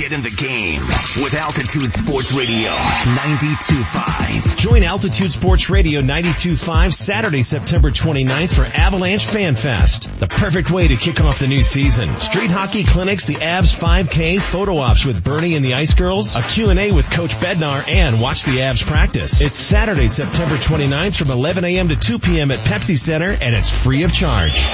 [0.00, 0.82] Get in the game
[1.22, 4.56] with Altitude Sports Radio 92.5.
[4.56, 10.18] Join Altitude Sports Radio 92.5 Saturday, September 29th for Avalanche Fan Fest.
[10.18, 12.08] The perfect way to kick off the new season.
[12.16, 16.42] Street hockey clinics, the Avs 5K, photo ops with Bernie and the Ice Girls, a
[16.42, 19.40] Q&A with Coach Bednar, and watch the Avs practice.
[19.40, 21.88] It's Saturday, September 29th from 11 a.m.
[21.88, 22.50] to 2 p.m.
[22.50, 24.64] at Pepsi Center, and it's free of charge.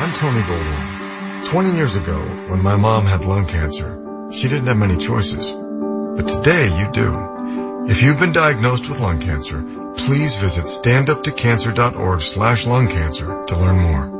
[0.00, 1.46] I'm Tony Goldwyn.
[1.46, 5.50] 20 years ago, when my mom had lung cancer, she didn't have many choices.
[5.50, 7.84] But today you do.
[7.88, 9.60] If you've been diagnosed with lung cancer,
[9.96, 14.17] please visit standuptocancer.org slash lung cancer to learn more.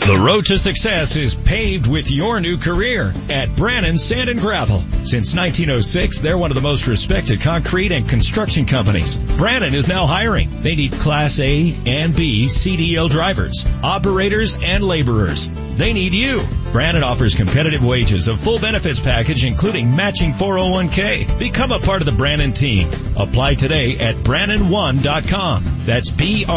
[0.00, 4.80] The road to success is paved with your new career at Brannan Sand and Gravel.
[5.04, 9.16] Since 1906, they're one of the most respected concrete and construction companies.
[9.16, 10.48] Brannan is now hiring.
[10.62, 15.46] They need Class A and B CDL drivers, operators, and laborers.
[15.76, 16.40] They need you.
[16.72, 21.38] Brannan offers competitive wages, a full benefits package, including matching 401k.
[21.38, 22.88] Become a part of the Brannan team.
[23.16, 25.64] Apply today at Brannan1.com.
[25.84, 26.50] That's B-R-A-N-N-A-N,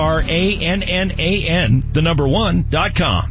[1.91, 3.30] the number one dot com.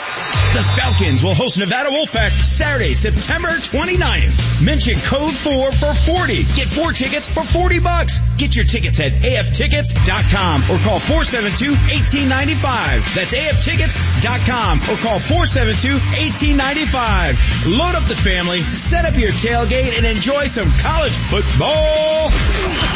[0.55, 4.65] The Falcons will host Nevada Wolfpack Saturday, September 29th.
[4.65, 6.37] Mention code 4 for 40.
[6.57, 8.21] Get four tickets for 40 bucks.
[8.39, 13.15] Get your tickets at aftickets.com or call 472-1895.
[13.15, 17.79] That's aftickets.com or call 472-1895.
[17.79, 22.31] Load up the family, set up your tailgate, and enjoy some college football.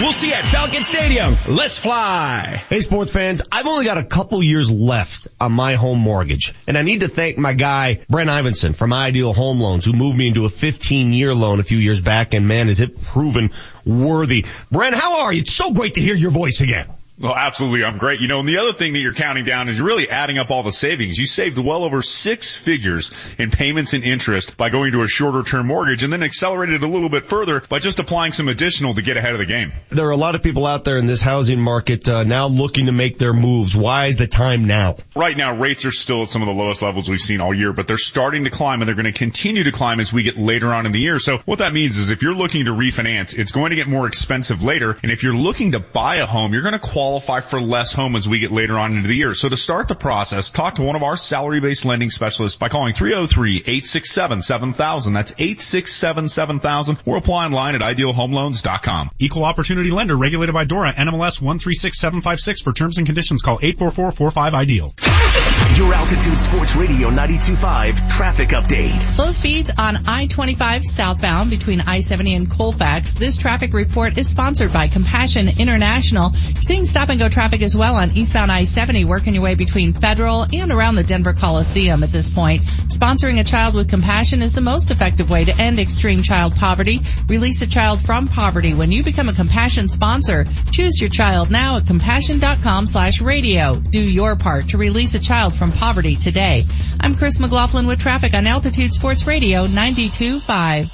[0.01, 1.37] We'll see you at Falcon Stadium.
[1.49, 2.63] Let's fly.
[2.69, 6.77] Hey sports fans, I've only got a couple years left on my home mortgage, and
[6.79, 10.29] I need to thank my guy, Brent Ivinson from Ideal Home Loans, who moved me
[10.29, 13.51] into a 15 year loan a few years back, and man, has it proven
[13.85, 14.47] worthy.
[14.71, 15.43] Brent, how are you?
[15.43, 16.87] It's so great to hear your voice again.
[17.23, 17.85] Well, absolutely.
[17.85, 18.21] I'm great.
[18.21, 20.51] You know, and the other thing that you're counting down is you're really adding up
[20.51, 21.17] all the savings.
[21.17, 25.45] You saved well over six figures in payments and interest by going to a shorter
[25.45, 29.03] term mortgage and then accelerated a little bit further by just applying some additional to
[29.03, 29.71] get ahead of the game.
[29.91, 32.87] There are a lot of people out there in this housing market uh, now looking
[32.87, 33.77] to make their moves.
[33.77, 34.97] Why is the time now?
[35.15, 37.73] Right now, rates are still at some of the lowest levels we've seen all year,
[37.73, 40.39] but they're starting to climb and they're going to continue to climb as we get
[40.39, 41.21] later on in the year.
[41.21, 44.09] So what that means is if you're looking to refinance, it's going to get more
[44.09, 44.99] expensive later.
[45.05, 48.17] And if you're looking to buy a home, you're going to qualify for less home
[48.17, 49.35] as we get later on into the year.
[49.35, 52.95] So to start the process, talk to one of our salary-based lending specialists by calling
[52.95, 55.15] 303-867-7000.
[55.15, 59.11] That's 867-7000 or apply online at idealhomeloans.com.
[59.19, 65.42] Equal opportunity lender regulated by DORA NMLS 136756 for terms and conditions call 844-45-IDEAL.
[65.77, 68.91] Your Altitude Sports Radio 925 traffic update.
[68.91, 73.15] Slow speeds on I-25 southbound between I-70 and Colfax.
[73.15, 76.31] This traffic report is sponsored by Compassion International.
[76.33, 79.95] You're seeing stop and go traffic as well on eastbound I-70 working your way between
[79.95, 82.61] Federal and around the Denver Coliseum at this point.
[82.61, 87.01] Sponsoring a child with compassion is the most effective way to end extreme child poverty.
[87.29, 90.45] Release a child from poverty when you become a compassion sponsor.
[90.71, 93.77] Choose your child now at compassion.com slash radio.
[93.77, 96.65] Do your part to release a child from poverty today.
[97.01, 100.91] I'm Chris McLaughlin with traffic on Altitude Sports Radio 92.5.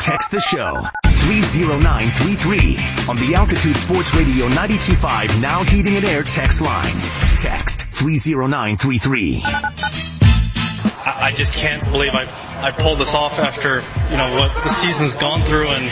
[0.00, 2.76] Text the show 30933
[3.08, 6.94] on the Altitude Sports Radio 925 Now Heating and Air text line.
[7.38, 9.42] Text 30933.
[9.44, 12.28] I I just can't believe I
[12.62, 15.84] I pulled this off after you know what the season's gone through and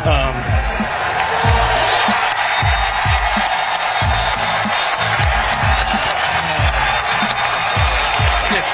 [0.00, 0.89] um,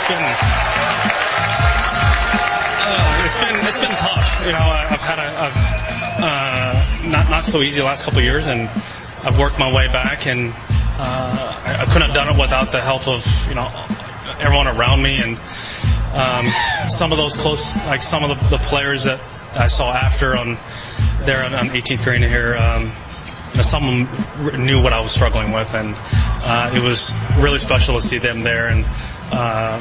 [0.09, 0.37] been uh,
[3.25, 4.47] it's been it's been tough.
[4.47, 5.51] You know I've had a
[6.25, 8.69] uh, not not so easy the last couple of years and
[9.23, 10.53] I've worked my way back and
[10.99, 13.69] uh, I, I couldn't have done it without the help of you know
[14.41, 15.39] everyone around me and
[16.17, 16.49] um,
[16.89, 19.21] some of those close, like some of the, the players that
[19.55, 20.57] I saw after on
[21.25, 22.93] there on, on 18th green here, um,
[23.61, 27.97] some of them knew what I was struggling with, and uh, it was really special
[27.97, 28.69] to see them there.
[28.69, 28.87] And
[29.33, 29.81] uh,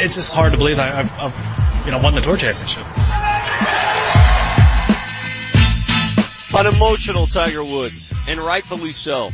[0.00, 2.84] it's just hard to believe that I've, I've you know won the tour championship.
[6.56, 9.30] Unemotional Tiger Woods, and rightfully so.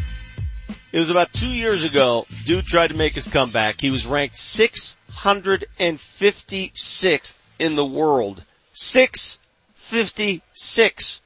[0.92, 3.80] It was about two years ago, dude tried to make his comeback.
[3.80, 8.42] He was ranked 656th in the world.
[8.72, 11.20] 656.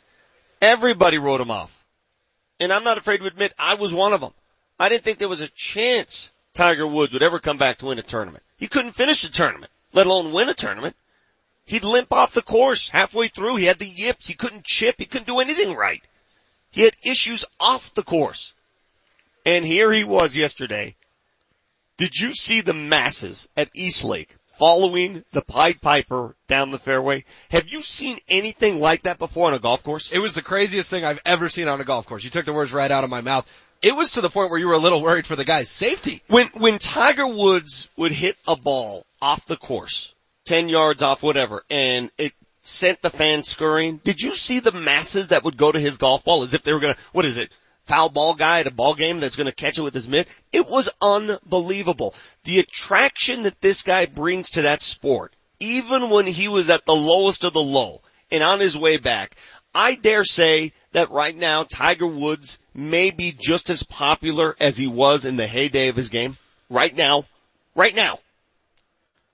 [0.62, 1.76] Everybody wrote him off.
[2.58, 4.32] And I'm not afraid to admit I was one of them.
[4.78, 6.30] I didn't think there was a chance
[6.60, 8.44] Tiger Woods would ever come back to win a tournament.
[8.58, 10.94] He couldn't finish the tournament, let alone win a tournament.
[11.64, 13.56] He'd limp off the course halfway through.
[13.56, 14.26] He had the yips.
[14.26, 14.96] He couldn't chip.
[14.98, 16.02] He couldn't do anything right.
[16.70, 18.52] He had issues off the course.
[19.46, 20.96] And here he was yesterday.
[21.96, 27.24] Did you see the masses at Eastlake following the Pied Piper down the fairway?
[27.50, 30.12] Have you seen anything like that before on a golf course?
[30.12, 32.22] It was the craziest thing I've ever seen on a golf course.
[32.22, 33.50] You took the words right out of my mouth.
[33.82, 36.22] It was to the point where you were a little worried for the guy's safety.
[36.28, 40.14] When, when Tiger Woods would hit a ball off the course,
[40.44, 45.28] 10 yards off, whatever, and it sent the fans scurrying, did you see the masses
[45.28, 47.50] that would go to his golf ball as if they were gonna, what is it?
[47.84, 50.28] Foul ball guy at a ball game that's gonna catch it with his mitt?
[50.52, 52.14] It was unbelievable.
[52.44, 56.94] The attraction that this guy brings to that sport, even when he was at the
[56.94, 59.36] lowest of the low and on his way back,
[59.74, 64.86] I dare say that right now Tiger Woods may be just as popular as he
[64.86, 66.36] was in the heyday of his game.
[66.68, 67.24] Right now.
[67.74, 68.18] Right now.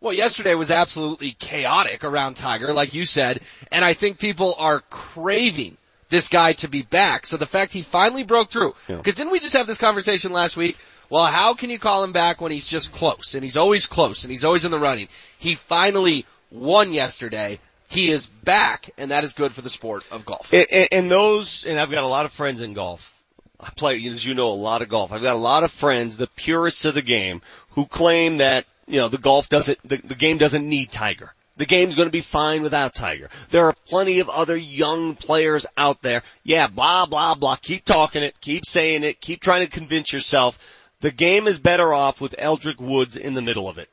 [0.00, 3.40] Well, yesterday was absolutely chaotic around Tiger, like you said,
[3.72, 5.76] and I think people are craving
[6.10, 7.26] this guy to be back.
[7.26, 10.56] So the fact he finally broke through, because didn't we just have this conversation last
[10.56, 10.78] week?
[11.08, 13.34] Well, how can you call him back when he's just close?
[13.34, 15.08] And he's always close, and he's always in the running.
[15.38, 17.58] He finally won yesterday.
[17.88, 20.52] He is back, and that is good for the sport of golf.
[20.52, 23.15] And, and, and those, and I've got a lot of friends in golf.
[23.60, 25.12] I play, as you know, a lot of golf.
[25.12, 28.98] I've got a lot of friends, the purists of the game, who claim that, you
[28.98, 31.32] know, the golf doesn't, the, the game doesn't need Tiger.
[31.56, 33.30] The game's going to be fine without Tiger.
[33.48, 36.22] There are plenty of other young players out there.
[36.44, 37.56] Yeah, blah, blah, blah.
[37.56, 38.38] Keep talking it.
[38.42, 39.20] Keep saying it.
[39.20, 40.58] Keep trying to convince yourself.
[41.00, 43.88] The game is better off with Eldrick Woods in the middle of it.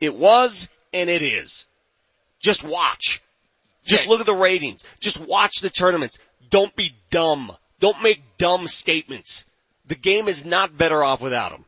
[0.00, 1.66] It was and it is.
[2.40, 3.22] Just watch.
[3.84, 4.82] Just look at the ratings.
[5.00, 6.18] Just watch the tournaments.
[6.50, 7.52] Don't be dumb.
[7.84, 9.44] Don't make dumb statements.
[9.84, 11.66] The game is not better off without him.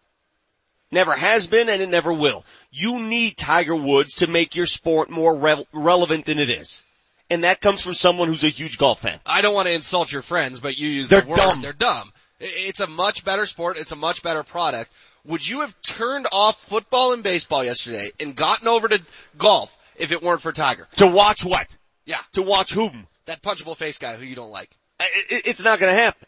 [0.91, 2.43] Never has been and it never will.
[2.73, 6.83] You need Tiger Woods to make your sport more re- relevant than it is.
[7.29, 9.21] And that comes from someone who's a huge golf fan.
[9.27, 11.37] I don't want to insult your friends, but you use They're the word.
[11.37, 11.61] dumb.
[11.61, 12.11] They're dumb.
[12.41, 13.77] It's a much better sport.
[13.77, 14.91] It's a much better product.
[15.27, 19.03] Would you have turned off football and baseball yesterday and gotten over to
[19.37, 20.89] golf if it weren't for Tiger?
[20.97, 21.67] To watch what?
[22.07, 22.21] Yeah.
[22.33, 23.07] To watch whom?
[23.27, 24.71] That punchable face guy who you don't like.
[25.01, 26.27] It- It's not going to happen.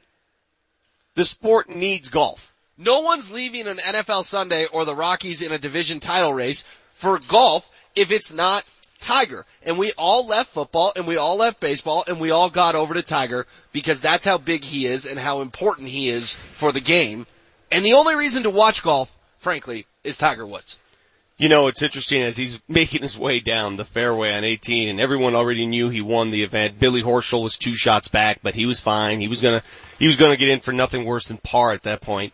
[1.14, 2.52] The sport needs golf.
[2.76, 6.64] No one's leaving an NFL Sunday or the Rockies in a division title race
[6.94, 8.64] for golf if it's not
[9.00, 9.44] Tiger.
[9.64, 12.94] And we all left football and we all left baseball and we all got over
[12.94, 16.80] to Tiger because that's how big he is and how important he is for the
[16.80, 17.26] game.
[17.72, 20.78] And the only reason to watch golf, frankly, is Tiger Woods.
[21.38, 25.00] You know, it's interesting as he's making his way down the fairway on 18 and
[25.00, 26.80] everyone already knew he won the event.
[26.80, 29.20] Billy Horschel was two shots back, but he was fine.
[29.20, 29.62] He was gonna,
[30.00, 32.32] he was gonna get in for nothing worse than par at that point.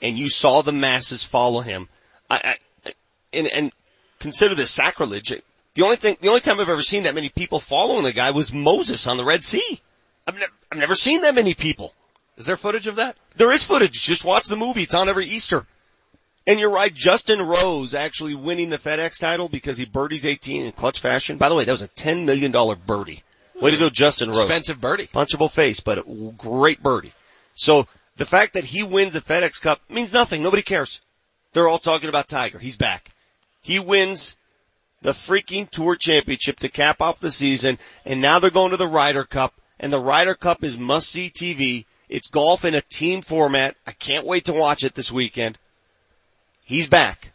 [0.00, 1.88] And you saw the masses follow him.
[2.30, 2.92] I, I
[3.34, 3.72] and, and
[4.20, 5.34] consider this sacrilege.
[5.74, 8.30] The only thing, the only time I've ever seen that many people following a guy
[8.30, 9.82] was Moses on the Red Sea.
[10.26, 11.92] I've, ne- I've never seen that many people.
[12.38, 13.16] Is there footage of that?
[13.36, 14.00] There is footage.
[14.00, 14.82] Just watch the movie.
[14.82, 15.66] It's on every Easter.
[16.46, 20.72] And you're right, Justin Rose actually winning the FedEx title because he birdies 18 in
[20.72, 21.38] clutch fashion.
[21.38, 22.52] By the way, that was a $10 million
[22.86, 23.22] birdie.
[23.60, 24.42] Way to go, Justin Rose.
[24.42, 25.08] Expensive birdie.
[25.08, 27.12] Punchable face, but a great birdie.
[27.54, 30.42] So the fact that he wins the FedEx Cup means nothing.
[30.42, 31.00] Nobody cares.
[31.52, 32.58] They're all talking about Tiger.
[32.58, 33.10] He's back.
[33.62, 34.36] He wins
[35.02, 38.86] the freaking Tour Championship to cap off the season, and now they're going to the
[38.86, 41.86] Ryder Cup, and the Ryder Cup is must-see TV.
[42.08, 43.74] It's golf in a team format.
[43.86, 45.58] I can't wait to watch it this weekend.
[46.66, 47.32] He's back.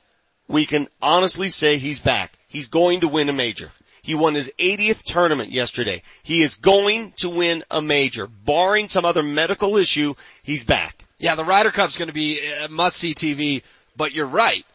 [0.50, 2.38] We can honestly say he's back.
[2.50, 3.72] He's going to win a major.
[4.02, 6.04] He won his 80th tournament yesterday.
[6.22, 8.28] He is going to win a major.
[8.28, 11.06] Barring some other medical issue, he's back.
[11.18, 13.64] Yeah, the Ryder Cup's going to be uh, must see TV,
[13.96, 14.66] but you're right.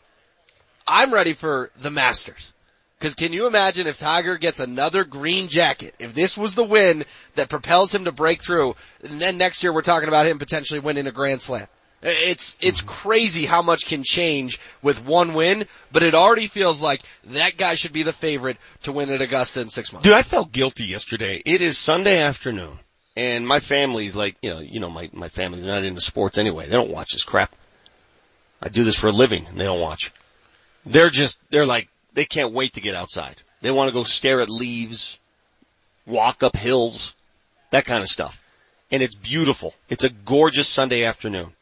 [0.89, 2.55] I'm ready for the Masters.
[2.99, 5.95] Cause can you imagine if Tiger gets another green jacket?
[5.99, 7.05] If this was the win
[7.35, 10.81] that propels him to break through, and then next year we're talking about him potentially
[10.81, 11.67] winning a Grand Slam.
[12.03, 12.89] It's, it's mm-hmm.
[12.89, 17.75] crazy how much can change with one win, but it already feels like that guy
[17.75, 20.05] should be the favorite to win at Augusta in six months.
[20.05, 21.43] Dude, I felt guilty yesterday.
[21.45, 22.79] It is Sunday afternoon,
[23.17, 26.67] and my family's like, you know, you know, my my family's not into sports anyway.
[26.67, 27.55] They don't watch this crap.
[28.63, 30.13] I do this for a living, and they don't watch.
[30.85, 33.37] They're just, they're like, they can't wait to get outside.
[33.61, 35.19] They want to go stare at leaves,
[36.07, 37.15] walk up hills,
[37.71, 38.43] that kind of stuff.
[38.91, 39.75] And it's beautiful.
[39.89, 41.53] It's a gorgeous Sunday afternoon.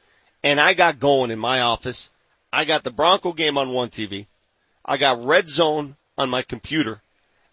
[0.44, 2.10] And I got going in my office.
[2.52, 4.26] I got the Bronco game on one TV.
[4.84, 7.00] I got Red Zone on my computer.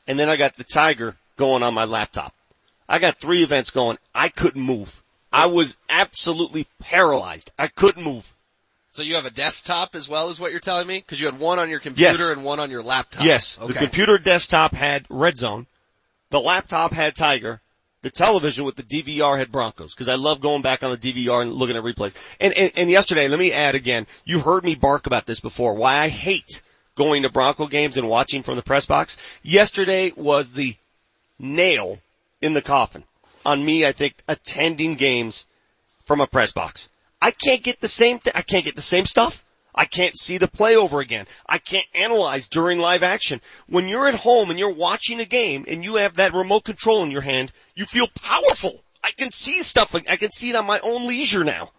[0.08, 2.36] And then I got the Tiger going on my laptop.
[2.89, 3.98] I got three events going.
[4.14, 5.02] I couldn't move.
[5.32, 7.50] I was absolutely paralyzed.
[7.58, 8.32] I couldn't move.
[8.92, 11.00] So you have a desktop as well as what you're telling me?
[11.00, 12.20] Cause you had one on your computer Yes.
[12.32, 13.24] and one on your laptop.
[13.24, 13.72] Yes, Okay.
[13.72, 15.66] the computer desktop had Red Zone.
[16.30, 17.62] The laptop had Tiger.
[18.04, 21.43] The television with the DVR had Broncos because I love going back on the DVR
[21.43, 22.16] and looking at replays.
[22.39, 24.08] And, and and yesterday, let me add again.
[24.26, 25.76] You heard me bark about this before.
[25.76, 26.64] Why I hate
[26.95, 29.18] going to Bronco games and watching from the press box.
[29.43, 30.76] Yesterday was the
[31.38, 31.99] nail
[32.41, 33.04] in the coffin
[33.45, 33.86] on me.
[33.86, 35.45] I think attending games
[36.06, 36.89] from a press box.
[37.22, 38.20] I can't get the same.
[38.20, 39.45] Th- I can't get the same stuff.
[39.74, 41.26] I can't see the play over again.
[41.47, 43.41] I can't analyze during live action.
[43.67, 47.03] When you're at home and you're watching a game and you have that remote control
[47.03, 48.74] in your hand, you feel powerful.
[49.03, 49.95] I can see stuff.
[49.95, 51.72] I can see it on my own leisure now.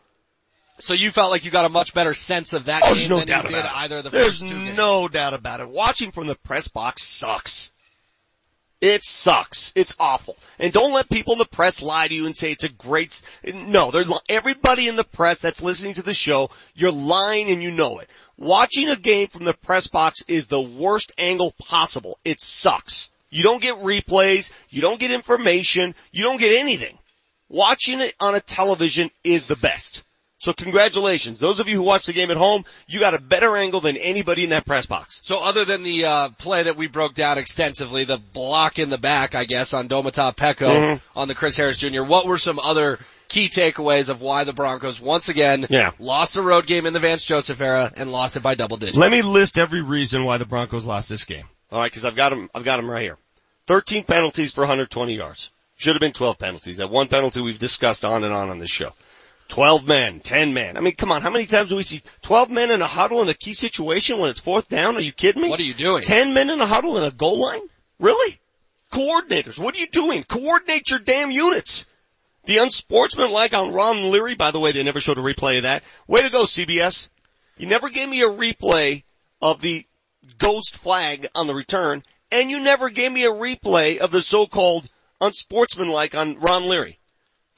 [0.81, 3.19] So you felt like you got a much better sense of that there's game no
[3.19, 3.79] than doubt you did about it.
[3.79, 4.77] either of the There's first two games.
[4.77, 5.69] no doubt about it.
[5.69, 7.71] Watching from the press box sucks.
[8.83, 9.73] It sucks.
[9.77, 10.37] It's awful.
[10.59, 13.23] And don't let people in the press lie to you and say it's a great,
[13.55, 17.71] no, there's everybody in the press that's listening to the show, you're lying and you
[17.71, 18.11] know it.
[18.37, 22.19] Watching a game from the press box is the worst angle possible.
[22.25, 23.09] It sucks.
[23.31, 26.99] You don't get replays, you don't get information, you don't get anything.
[27.49, 30.03] Watching it on a television is the best.
[30.43, 31.39] So congratulations.
[31.39, 33.97] Those of you who watched the game at home, you got a better angle than
[33.97, 35.21] anybody in that press box.
[35.23, 38.99] So other than the uh, play that we broke down extensively, the block in the
[38.99, 40.57] back, I guess, on Domata Peko
[40.97, 41.01] Mhm.
[41.15, 45.01] on the Chris Harris Jr., what were some other key takeaways of why the Broncos
[45.01, 45.93] once again Yeah.
[46.01, 48.99] lost a road game in the Vance Joseph era and lost it by double digits?
[48.99, 51.45] Let me list every reason why the Broncos lost this game.
[51.71, 52.51] All right, because I've got them.
[52.53, 53.17] I've got them right here.
[53.69, 55.51] 13 penalties for 120 yards.
[55.77, 56.79] Should have been 12 penalties.
[56.79, 58.93] That one penalty we've discussed on and on on this show.
[59.53, 60.79] 12 men, 10 men.
[60.79, 63.21] I mean, come on, how many times do we see 12 men in a huddle
[63.21, 64.97] in a key situation when it's fourth down?
[64.97, 65.51] Are you kidding me?
[65.51, 66.03] What are you doing?
[66.03, 67.61] 10 men in a huddle in a goal line?
[67.99, 68.41] Really?
[68.91, 70.25] Coordinators, what are you doing?
[70.25, 71.85] Coordinate your damn units.
[72.45, 75.85] The unsportsmanlike on Ron Leary, by the way, they never showed a replay of that.
[76.07, 77.11] Way to go, CBS.
[77.59, 79.03] You never gave me a replay
[79.43, 79.85] of the
[80.39, 84.89] ghost flag on the return, and you never gave me a replay of the so-called
[85.21, 86.99] unsportsmanlike on Ron Leary.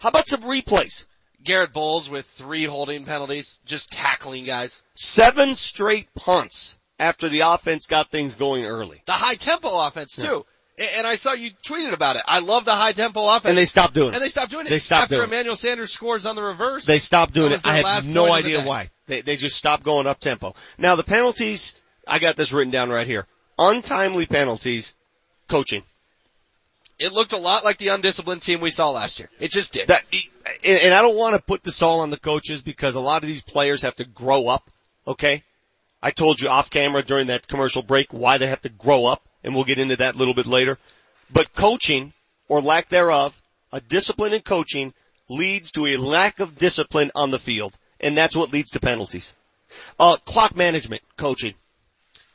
[0.01, 1.05] How about some replays?
[1.45, 4.83] Garett Bolles with three holding penalties, just tackling guys.
[4.95, 9.03] Seven straight punts after the offense got things going early.
[9.07, 10.47] The high tempo offense too.
[10.77, 12.23] And I saw you tweeted about it.
[12.27, 13.51] I love the high tempo offense.
[13.51, 14.15] And they stopped doing it.
[14.15, 14.71] And they stopped doing it.
[14.71, 15.33] They stopped After doing it.
[15.33, 16.85] Emmanuel Sanders scores on the reverse.
[16.85, 17.65] They stopped doing it.
[17.65, 18.91] I have no of the idea why.
[19.07, 20.55] They, they just stopped going up tempo.
[20.77, 21.75] Now the penalties,
[22.09, 23.27] I got this written down right here.
[23.57, 24.95] Untimely penalties,
[25.47, 25.85] coaching.
[26.99, 29.29] It looked a lot like the undisciplined team we saw last year.
[29.41, 29.89] It just did.
[29.89, 30.05] That,
[30.65, 33.29] and, I don't want to put this all on the coaches because a lot of
[33.29, 34.71] these players have to grow up.
[35.07, 35.43] Okay.
[36.03, 39.23] I told you off camera during that commercial break why they have to grow up
[39.43, 40.79] and we'll get into that a little bit later.
[41.33, 42.13] But coaching
[42.49, 43.41] or lack thereof,
[43.73, 44.95] a discipline in coaching
[45.29, 47.77] leads to a lack of discipline on the field.
[48.01, 49.33] And that's what leads to penalties.
[49.99, 51.55] Uh, clock management, coaching.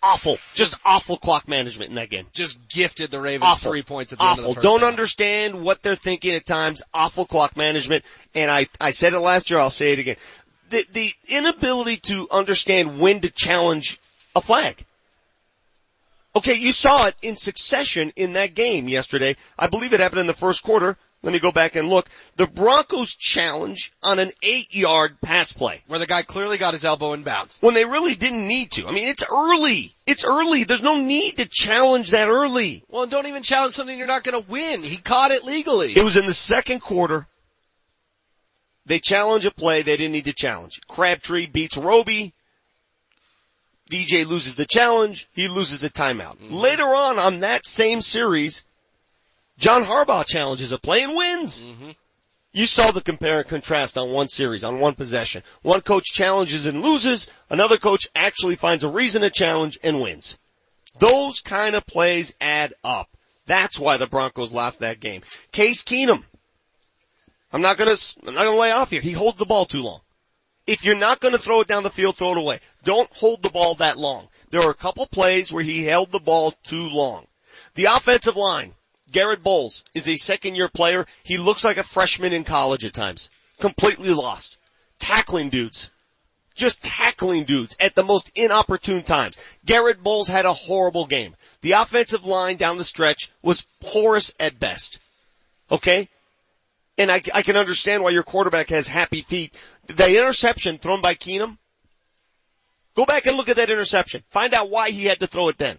[0.02, 0.38] Awful.
[0.54, 2.26] Just awful clock management in that game.
[2.34, 3.72] Just gifted the Ravens Awful.
[3.72, 4.44] three points at the Awful.
[4.46, 4.90] end of the first Don't half.
[4.90, 6.82] understand what they're thinking at times.
[6.94, 8.06] Awful clock management.
[8.34, 10.16] And I, I said it last year, I'll say it again.
[10.70, 14.00] The, the inability to understand when to challenge
[14.36, 14.86] a flag.
[16.36, 19.36] Okay, you saw it in succession in that game yesterday.
[19.58, 20.96] I believe it happened in the first quarter.
[21.22, 22.08] Let me go back and look.
[22.38, 25.82] The Broncos challenge on an eight yard pass play.
[25.88, 27.58] Where the guy clearly got his elbow in bounds.
[27.60, 28.88] When they really didn't need to.
[28.88, 29.92] I mean, it's early.
[30.08, 30.64] It's early.
[30.64, 32.84] There's no need to challenge that early.
[32.88, 34.82] Well, don't even challenge something you're not going to win.
[34.82, 35.92] He caught it legally.
[35.92, 37.28] It was in the second quarter.
[38.86, 40.80] They challenge a play they didn't need to challenge.
[40.88, 42.34] Crabtree beats Roby.
[43.90, 45.28] VJ loses the challenge.
[45.34, 46.38] He loses a timeout.
[46.38, 46.54] Mm-hmm.
[46.56, 48.64] Later on on that same series,
[49.60, 51.62] John Harbaugh challenges a play and wins.
[51.62, 51.92] Mm-hmm.
[52.54, 55.44] You saw the compare and contrast on one series, on one possession.
[55.62, 57.30] One coach challenges and loses.
[57.50, 60.38] Another coach actually finds a reason to challenge and wins.
[60.98, 63.10] Those kind of plays add up.
[63.46, 65.22] That's why the Broncos lost that game.
[65.52, 66.24] Case Keenum.
[67.52, 69.02] I'm not gonna, I'm not gonna lay off here.
[69.02, 70.00] He holds the ball too long.
[70.66, 72.62] If you're not gonna throw it down the field, throw it away.
[72.84, 74.28] Don't hold the ball that long.
[74.52, 77.28] There were a couple plays where he held the ball too long.
[77.76, 78.74] The offensive line,
[79.12, 81.06] Garett Bolles is a second year player.
[81.24, 83.30] He looks like a freshman in college at times.
[83.60, 84.58] Completely lost.
[85.00, 85.90] Tackling dudes.
[86.56, 89.38] Just tackling dudes at the most inopportune times.
[89.66, 91.36] Garett Bolles had a horrible game.
[91.62, 95.00] The offensive line down the stretch was porous at best.
[95.72, 96.10] Okay?
[96.98, 99.58] And I, I can understand why your quarterback has happy feet.
[99.88, 101.58] The interception thrown by Keenum,
[102.96, 104.24] go back and look at that interception.
[104.30, 105.78] Find out why he had to throw it then.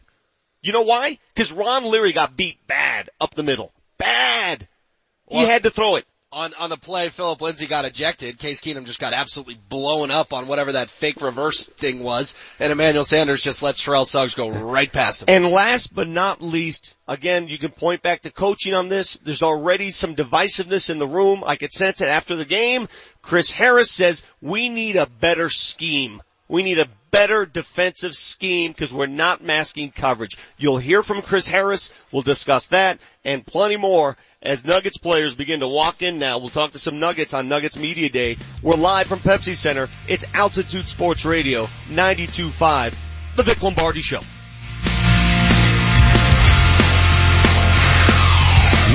[0.63, 1.19] You know why?
[1.37, 3.73] Cause Ron Leary got beat bad up the middle.
[3.99, 4.67] Bad.
[5.29, 6.07] He Well- had to throw it.
[6.33, 8.39] On, on the play, Philip Lindsay got ejected.
[8.39, 12.37] Case Keenum just got absolutely blown up on whatever that fake reverse thing was.
[12.61, 15.25] And Emmanuel Sanders just lets Terrell Suggs go right past him.
[15.29, 19.15] And last but not least, again, you can point back to coaching on this.
[19.15, 21.43] There's already some divisiveness in the room.
[21.45, 22.89] I could sense it after the game.
[23.23, 26.23] Chris Harris says we need a better scheme.
[26.51, 30.37] We need a better defensive scheme because we're not masking coverage.
[30.59, 31.93] You'll hear from Chris Harris.
[32.11, 36.39] We'll discuss that and plenty more as Nuggets players begin to walk in now.
[36.39, 38.37] We'll talk to some Nuggets on Nuggets Media Day.
[38.65, 39.89] We're live from Pepsi Center.
[40.09, 44.21] It's Altitude Sports Radio 92.5, The Vic Lombardi Show.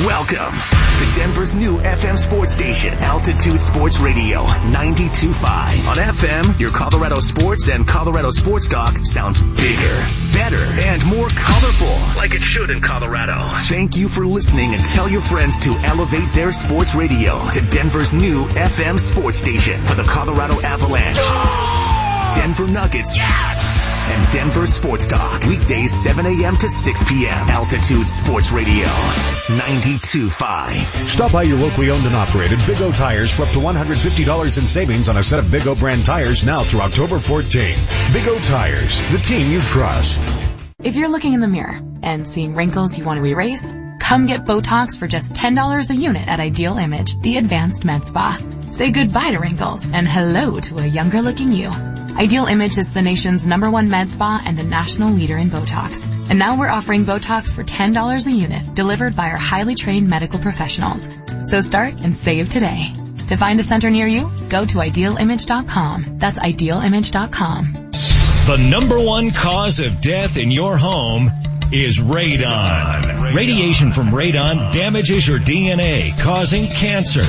[0.05, 5.33] Welcome to Denver's new FM sports station, Altitude Sports Radio 92.5.
[5.89, 11.97] On FM, your Colorado sports and Colorado sports talk sounds bigger, better, and more colorful,
[12.15, 13.37] like it should in Colorado.
[13.67, 18.13] Thank you for listening and tell your friends to elevate their sports radio to Denver's
[18.13, 22.04] new FM sports station for the Colorado Avalanche.
[22.35, 23.15] Denver Nuggets.
[23.17, 24.11] yes!
[24.13, 25.43] And Denver Sports Talk.
[25.45, 26.55] Weekdays 7 a.m.
[26.57, 27.49] to 6 p.m.
[27.49, 30.71] Altitude Sports Radio 92.5.
[31.07, 34.67] Stop by your locally owned and operated Big O Tires for up to $150 in
[34.67, 38.13] savings on a set of Big O brand tires now through October 14th.
[38.13, 40.21] Big O Tires, the team you trust.
[40.83, 44.45] If you're looking in the mirror and seeing wrinkles you want to erase, come get
[44.45, 48.39] Botox for just $10 a unit at Ideal Image, the advanced med spa.
[48.71, 51.71] Say goodbye to wrinkles and hello to a younger looking you.
[52.17, 56.05] Ideal Image is the nation's number one med spa and the national leader in Botox.
[56.29, 60.39] And now we're offering Botox for $10 a unit, delivered by our highly trained medical
[60.39, 61.09] professionals.
[61.43, 62.93] So start and save today.
[63.27, 66.17] To find a center near you, go to idealimage.com.
[66.17, 67.91] That's idealimage.com.
[67.91, 71.29] The number one cause of death in your home
[71.71, 73.33] is radon.
[73.35, 77.25] Radiation from radon damages your DNA, causing cancer.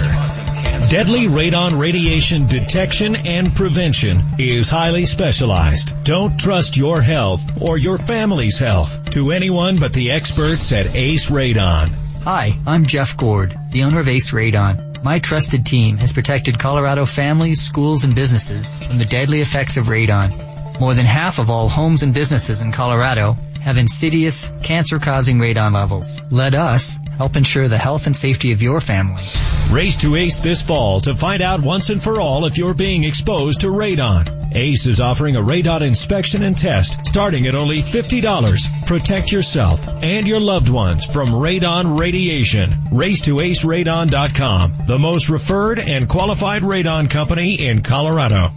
[0.90, 6.04] Deadly radon radiation detection and prevention is highly specialized.
[6.04, 11.30] Don't trust your health or your family's health to anyone but the experts at Ace
[11.30, 11.90] Radon.
[12.22, 15.02] Hi, I'm Jeff Gord, the owner of Ace Radon.
[15.02, 19.84] My trusted team has protected Colorado families, schools, and businesses from the deadly effects of
[19.84, 20.55] radon.
[20.78, 26.20] More than half of all homes and businesses in Colorado have insidious, cancer-causing radon levels.
[26.30, 29.22] Let us help ensure the health and safety of your family.
[29.70, 33.04] Race to Ace this fall to find out once and for all if you're being
[33.04, 34.54] exposed to radon.
[34.54, 38.86] Ace is offering a radon inspection and test starting at only $50.
[38.86, 42.88] Protect yourself and your loved ones from radon radiation.
[42.92, 48.52] Race to aceradon.com, the most referred and qualified radon company in Colorado.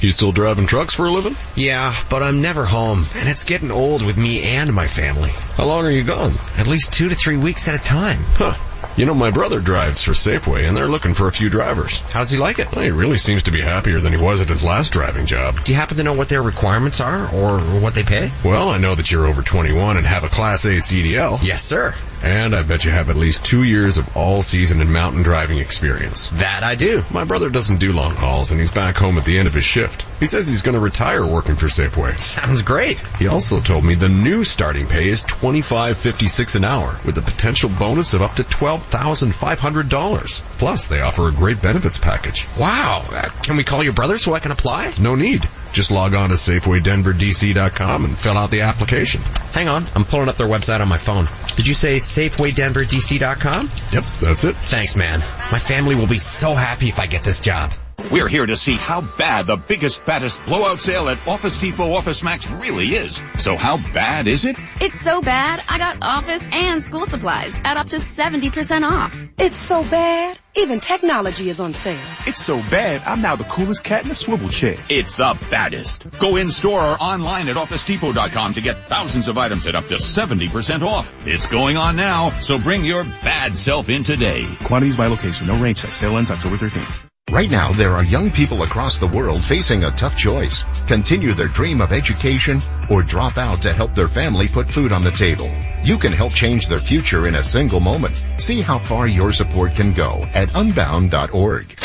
[0.00, 1.36] You still driving trucks for a living?
[1.54, 5.30] Yeah, but I'm never home, and it's getting old with me and my family.
[5.30, 6.32] How long are you gone?
[6.56, 8.22] At least two to three weeks at a time.
[8.24, 8.54] Huh.
[8.96, 11.98] You know, my brother drives for Safeway, and they're looking for a few drivers.
[12.00, 12.70] How's he like it?
[12.70, 15.64] Well, he really seems to be happier than he was at his last driving job.
[15.64, 18.30] Do you happen to know what their requirements are, or what they pay?
[18.44, 21.42] Well, I know that you're over 21 and have a Class A CDL.
[21.42, 21.94] Yes, sir.
[22.24, 26.28] And I bet you have at least two years of all-season and mountain driving experience.
[26.28, 27.04] That I do.
[27.10, 29.64] My brother doesn't do long hauls, and he's back home at the end of his
[29.64, 30.06] shift.
[30.20, 32.18] He says he's going to retire working for Safeway.
[32.18, 33.00] Sounds great.
[33.18, 37.68] He also told me the new starting pay is $25.56 an hour, with a potential
[37.68, 40.42] bonus of up to $12,500.
[40.58, 42.48] Plus, they offer a great benefits package.
[42.58, 43.04] Wow.
[43.10, 44.94] Uh, can we call your brother so I can apply?
[44.98, 45.46] No need.
[45.74, 49.22] Just log on to SafewayDenverDC.com and fill out the application.
[49.52, 51.28] Hang on, I'm pulling up their website on my phone.
[51.56, 53.70] Did you say SafewayDenverDC.com?
[53.92, 54.56] Yep, that's it.
[54.56, 55.18] Thanks, man.
[55.50, 57.72] My family will be so happy if I get this job.
[58.10, 62.22] We're here to see how bad the biggest, baddest blowout sale at Office Depot Office
[62.22, 63.22] Max really is.
[63.38, 64.56] So how bad is it?
[64.80, 69.16] It's so bad, I got office and school supplies at up to 70% off.
[69.38, 71.98] It's so bad, even technology is on sale.
[72.26, 74.76] It's so bad, I'm now the coolest cat in a swivel chair.
[74.88, 76.10] It's the baddest.
[76.18, 79.94] Go in store or online at OfficeDepot.com to get thousands of items at up to
[79.94, 81.14] 70% off.
[81.26, 84.46] It's going on now, so bring your bad self in today.
[84.64, 85.90] Quantities by location, no range check.
[85.90, 87.10] Sale ends October 13th.
[87.30, 90.62] Right now, there are young people across the world facing a tough choice.
[90.86, 92.60] Continue their dream of education
[92.90, 95.50] or drop out to help their family put food on the table.
[95.82, 98.22] You can help change their future in a single moment.
[98.38, 101.76] See how far your support can go at unbound.org.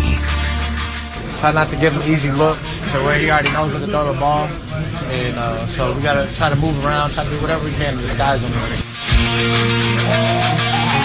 [1.38, 4.12] Try not to give him easy looks to where he already knows where to throw
[4.12, 4.44] the ball.
[4.44, 7.72] And uh, so we got to try to move around, try to do whatever we
[7.72, 8.52] can to disguise him.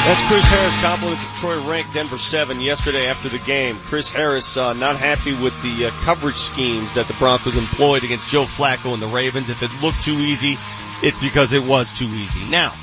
[0.06, 3.76] That's Chris Harris complimenting Troy Renck, Denver 7 yesterday after the game.
[3.86, 8.28] Chris Harris uh, not happy with the uh, coverage schemes that the Broncos employed against
[8.28, 9.50] Joe Flacco and the Ravens.
[9.50, 10.60] If it looked too easy,
[11.02, 12.48] it's because it was too easy.
[12.52, 12.76] Now,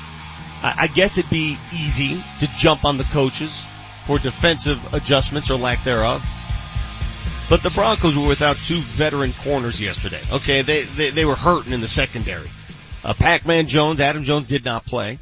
[0.61, 3.65] I, I guess it'd be easy to jump on the coaches
[4.03, 6.21] for defensive adjustments or lack thereof.
[7.49, 10.21] But the Broncos were without two veteran corners yesterday.
[10.29, 12.51] Okay, they, they, they were hurting in the secondary.
[13.01, 15.19] Uh, Pac-Man Jones, Adam Jones did not play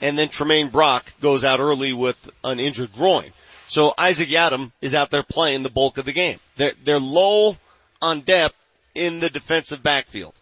[0.00, 3.32] and then Tramaine Brock goes out early with an injured groin.
[3.66, 6.40] So Isaac Yiadom is out there playing the bulk of the game.
[6.56, 7.56] They're, they're low
[8.00, 8.56] on depth
[8.94, 10.34] in the defensive backfield.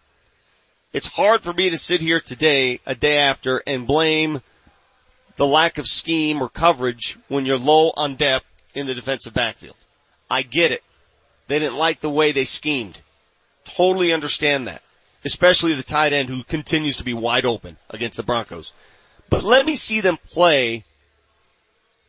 [0.93, 4.41] It's hard for me to sit here today, a day after, and blame
[5.35, 9.75] the lack of scheme or coverage when you're low on depth in the defensive backfield.
[10.29, 10.83] I get it.
[11.47, 12.99] They didn't like the way they schemed.
[13.63, 14.81] Totally understand that.
[15.25, 18.73] Especially the tight end who continues to be wide open against the Broncos.
[19.29, 20.83] But let me see them play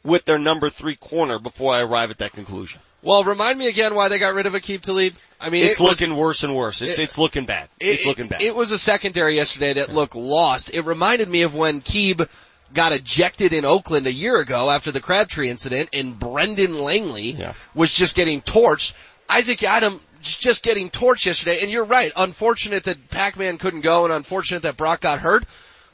[0.05, 2.81] with their number three corner before I arrive at that conclusion.
[3.03, 5.14] Well, remind me again why they got rid of Aqib Talib.
[5.41, 6.83] I mean, it's it was- looking worse and worse.
[6.83, 7.69] It's it- it's looking bad.
[7.79, 8.43] it's it, looking bad.
[8.43, 10.71] It was a secondary yesterday that looked lost.
[10.75, 12.29] It reminded me of when Keeb
[12.75, 17.53] got ejected in Oakland a year ago after the Crabtree incident and Brendan Langley Yeah.
[17.75, 18.93] was just getting torched.
[19.29, 21.61] Isaac Yiadom just getting torched yesterday.
[21.62, 22.12] And you're right.
[22.16, 25.45] Unfortunate that Pac-Man couldn't go and unfortunate that Brock got hurt.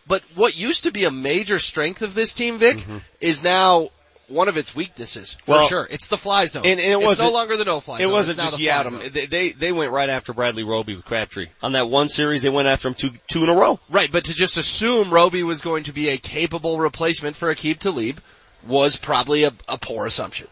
[0.07, 2.99] But what used to be a major strength of this team, Vic, mm-hmm.
[3.21, 3.89] is now
[4.29, 5.87] one of its weaknesses for Well, sure.
[5.91, 6.63] It's the fly zone.
[6.65, 8.01] And, and it it's wasn't no longer the no-fly zone.
[8.01, 8.13] It zone.
[8.13, 9.13] wasn't just the fly Yiadom.
[9.13, 12.43] They, they they went right after Bradley Roby with Crabtree on that one series.
[12.43, 13.79] They went after him two two in a row.
[13.91, 17.79] Right, but to just assume Roby was going to be a capable replacement for Aqib
[17.79, 18.21] Talib
[18.67, 20.49] was probably a, a poor assumption.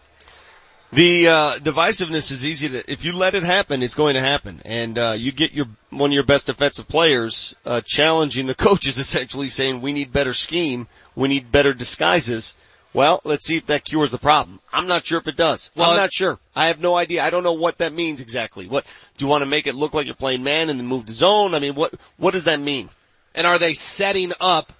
[0.92, 2.92] The uh, divisiveness is easy to.
[2.92, 6.10] If you let it happen, it's going to happen, and uh, you get your one
[6.10, 10.86] of your best defensive players uh, challenging the coaches, essentially saying, "We need better scheme,
[11.16, 12.54] we need better disguises."
[12.92, 14.60] Well, let's see if that cures the problem.
[14.70, 15.70] I'm not sure if it does.
[15.74, 16.38] Well, I'm not sure.
[16.54, 17.24] I have no idea.
[17.24, 18.66] I don't know what that means exactly.
[18.66, 18.84] What
[19.16, 21.12] do you want to make it look like you're playing man and then move to
[21.14, 21.54] zone?
[21.54, 22.90] I mean, what what does that mean?
[23.34, 24.74] And are they setting up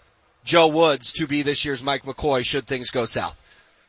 [0.44, 3.38] Joe Woods to be this year's Mike McCoy should things go south?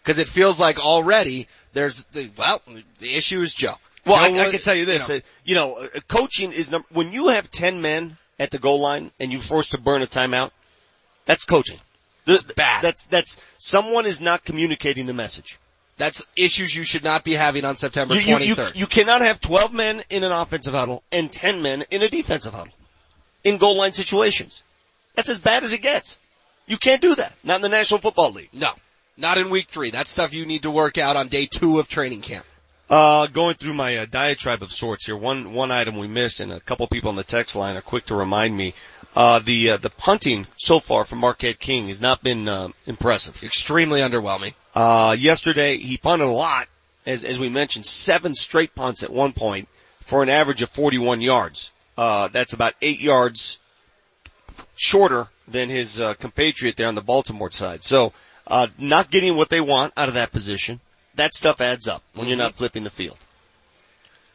[0.04, 2.62] Because it feels like already there's the well,
[3.00, 3.76] the issue is Joe.
[4.06, 5.08] Well, Joe I, I can tell you this.
[5.08, 8.60] know, uh, You know, uh, coaching is number, when you have 10 men at the
[8.60, 10.52] goal line and you're forced to burn a timeout,
[11.26, 11.80] that's coaching.
[12.26, 12.82] That's bad.
[12.84, 15.58] That's, that's, someone is not communicating the message.
[15.98, 18.76] that's issues you should not be having on September You, you, you, 23rd.
[18.76, 22.54] you cannot have 12 men in an offensive huddle and 10 men in a defensive
[22.54, 22.74] huddle
[23.44, 24.64] in goal line situations.
[25.16, 26.18] That's as bad as it gets.
[26.66, 27.34] You can't do that.
[27.44, 28.50] Not in the National Football League.
[28.54, 28.72] no,
[29.18, 29.92] not in week three.
[29.92, 32.46] That's stuff you need to work out on day two of training camp.
[32.90, 35.16] Uh, going through my uh, diatribe of sorts here.
[35.16, 38.06] One one item we missed, and a couple people on the text line are quick
[38.06, 38.74] to remind me.
[39.16, 43.42] Uh, the uh, the punting so far from Marquette King has not been uh, impressive.
[43.42, 44.54] Extremely underwhelming.
[44.76, 46.68] Uh, yesterday he punted a lot,
[47.06, 49.70] as as we mentioned, seven straight punts at one point
[50.02, 51.72] for an average of 41 yards.
[51.98, 53.60] Uh, that's about eight yards
[54.76, 57.84] shorter than his uh, compatriot there on the Baltimore side.
[57.84, 58.14] So,
[58.54, 60.80] uh, not getting what they want out of that position.
[61.16, 63.18] That stuff adds up when you're not flipping the field.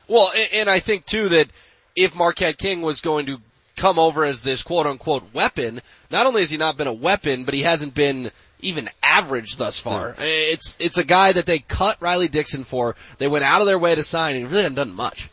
[0.08, 1.46] Well, and, I think too that
[1.94, 3.38] if Marquette King was going to
[3.76, 7.44] come over as this quote unquote weapon, not only has he not been a weapon,
[7.44, 10.16] but he hasn't been even average thus far.
[10.18, 12.96] It's, it's a guy that they cut Riley Dixon for.
[13.18, 15.30] They went out of their way to sign and he really hasn't done much.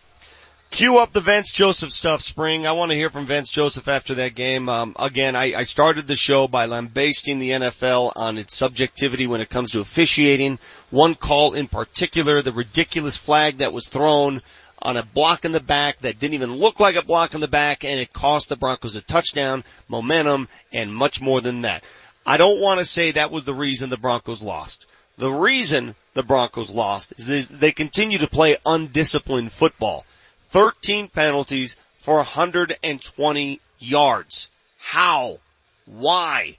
[0.71, 2.67] Cue up the Vance Joseph stuff, Spring.
[2.67, 4.67] I want to hear from Vance Joseph after that game.
[4.67, 9.39] Um, again, I, I started the show by lambasting the NFL on its subjectivity when
[9.39, 10.59] it comes to officiating.
[10.89, 14.41] One call in particular, the ridiculous flag that was thrown
[14.81, 17.47] on a block in the back that didn't even look like a block in the
[17.47, 21.83] back, and it cost the Broncos a touchdown, momentum, and much more than that.
[22.25, 24.85] I don't want to say that was the reason the Broncos lost.
[25.17, 30.05] The reason the Broncos lost is they, they continue to play undisciplined football.
[30.55, 34.49] 13 penalties for 120 yards.
[34.79, 35.39] How?
[35.85, 36.55] Why?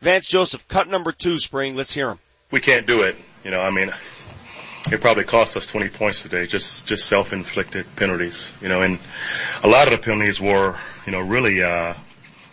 [0.00, 1.76] Vance Joseph, cut number two, Spring.
[1.76, 2.18] Let's hear him.
[2.50, 3.14] we can't do it.
[3.44, 3.92] You know, I mean,
[4.90, 8.52] it probably cost us 20 points today, just just self-inflicted penalties.
[8.60, 8.98] You know, and
[9.62, 10.76] a lot of the penalties were,
[11.06, 11.94] you know, really, uh,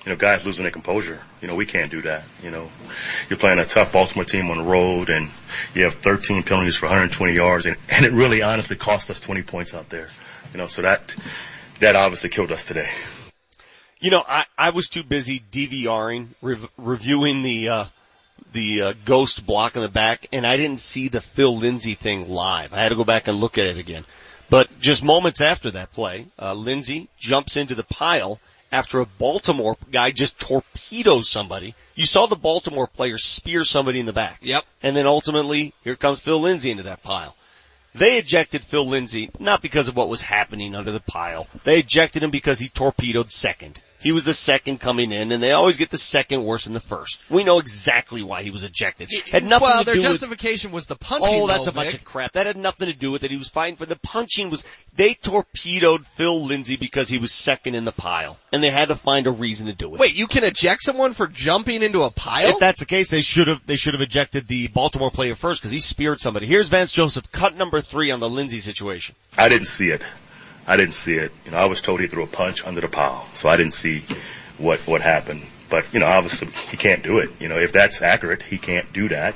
[0.05, 1.19] you know, guys losing their composure.
[1.41, 2.25] You know, we can't do that.
[2.43, 2.69] You know,
[3.27, 5.31] you're playing a tough Baltimore team on the road, and
[5.73, 9.41] you have 13 penalties for 120 yards, and, and it really, honestly, cost us 20
[9.41, 10.11] points out there.
[10.55, 11.13] You know, so that
[11.81, 12.89] that obviously killed us today.
[13.99, 17.85] You know, I, I was too busy DVRing, rev- reviewing the, uh,
[18.53, 22.29] the, uh, ghost block in the back, and I didn't see the Phil Lindsay thing
[22.29, 22.73] live.
[22.73, 24.05] I had to go back and look at it again.
[24.49, 28.39] But just moments after that play, uh, Lindsay jumps into the pile
[28.71, 31.75] after a Baltimore guy just torpedoes somebody.
[31.95, 34.39] You saw the Baltimore player spear somebody in the back.
[34.41, 34.63] Yep.
[34.81, 37.35] And then ultimately, here comes Phil Lindsay into that pile.
[37.95, 41.47] They ejected Phil Lindsay not because of what was happening under the pile.
[41.63, 43.79] They ejected him because he torpedoed second.
[44.05, 46.79] He was the second coming in, and they always get the second worse than the
[46.79, 47.27] first.
[47.27, 49.09] We know exactly why he was ejected.
[49.31, 51.27] Had nothing well, to their do with justification was the punching.
[51.27, 52.33] Oh, that's though, a bunch of crap.
[52.33, 53.31] That had nothing to do with it.
[53.31, 54.63] He was fighting for the punching was
[54.95, 58.95] they torpedoed Phil Lindsay because he was second in the pile, and they had to
[58.95, 59.99] find a reason to do it.
[59.99, 62.49] Wait, you can eject someone for jumping into a pile?
[62.49, 65.61] If that's the case, they should have they should have ejected the Baltimore player first
[65.61, 66.45] because he speared somebody.
[66.45, 69.15] Here's Vance Joseph, cut number three on the Lindsay situation.
[69.35, 70.03] I didn't see it.
[70.67, 71.31] I didn't see it.
[71.45, 73.73] You know, I was told he threw a punch under the pile, so I didn't
[73.73, 74.03] see
[74.57, 75.43] what what happened.
[75.69, 77.29] But you know, obviously he can't do it.
[77.39, 79.35] You know, if that's accurate, he can't do that.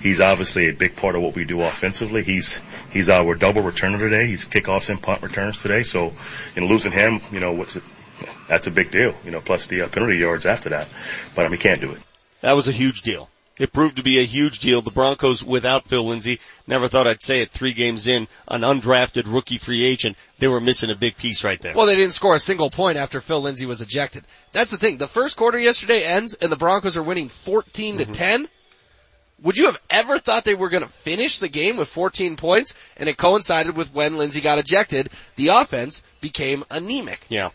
[0.00, 2.22] He's obviously a big part of what we do offensively.
[2.22, 2.60] He's
[2.90, 4.26] he's our double returner today.
[4.26, 5.82] He's kickoffs and punt returns today.
[5.82, 6.12] So,
[6.54, 7.82] you know, losing him, you know, what's it?
[8.48, 9.14] That's a big deal.
[9.24, 10.88] You know, plus the uh, penalty yards after that.
[11.34, 12.00] But mean, he can't do it.
[12.40, 13.28] That was a huge deal.
[13.56, 14.82] It proved to be a huge deal.
[14.82, 19.32] The Broncos without Phil Lindsay, never thought I'd say it three games in, an undrafted
[19.32, 21.74] rookie free agent, they were missing a big piece right there.
[21.74, 24.24] Well, they didn't score a single point after Phil Lindsay was ejected.
[24.52, 24.98] That's the thing.
[24.98, 28.12] The first quarter yesterday ends and the Broncos are winning 14 to mm-hmm.
[28.12, 28.48] 10.
[29.42, 32.74] Would you have ever thought they were going to finish the game with 14 points?
[32.96, 35.10] And it coincided with when Lindsay got ejected.
[35.36, 37.20] The offense became anemic.
[37.28, 37.50] Yeah.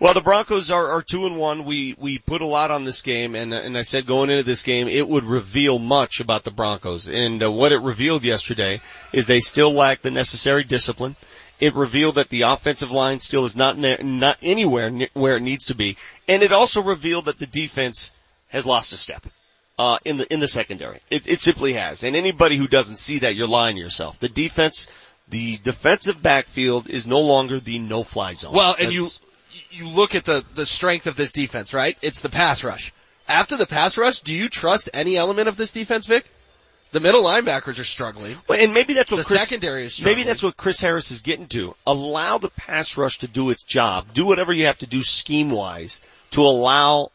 [0.00, 1.64] Well, the Broncos are, are two and one.
[1.64, 4.62] We we put a lot on this game, and and I said going into this
[4.62, 7.08] game it would reveal much about the Broncos.
[7.08, 8.80] And uh, what it revealed yesterday
[9.12, 11.16] is they still lack the necessary discipline.
[11.60, 15.42] It revealed that the offensive line still is not ne- not anywhere ne- where it
[15.42, 18.10] needs to be, and it also revealed that the defense
[18.48, 19.24] has lost a step.
[19.76, 22.04] Uh, in the in the secondary, it, it simply has.
[22.04, 24.20] And anybody who doesn't see that, you're lying to yourself.
[24.20, 24.86] The defense,
[25.28, 28.54] the defensive backfield is no longer the no-fly zone.
[28.54, 29.20] Well, and you That's-
[29.74, 31.96] you look at the the strength of this defense, right?
[32.02, 32.92] It's the pass rush.
[33.28, 36.26] After the pass rush, do you trust any element of this defense, Vic?
[36.92, 38.36] The middle linebackers are struggling.
[38.46, 40.16] Well, and maybe that's what the Chris, secondary is struggling.
[40.16, 41.74] Maybe that's what Chris Harris is getting to.
[41.86, 44.14] Allow the pass rush to do its job.
[44.14, 46.00] Do whatever you have to do scheme wise
[46.32, 47.10] to allow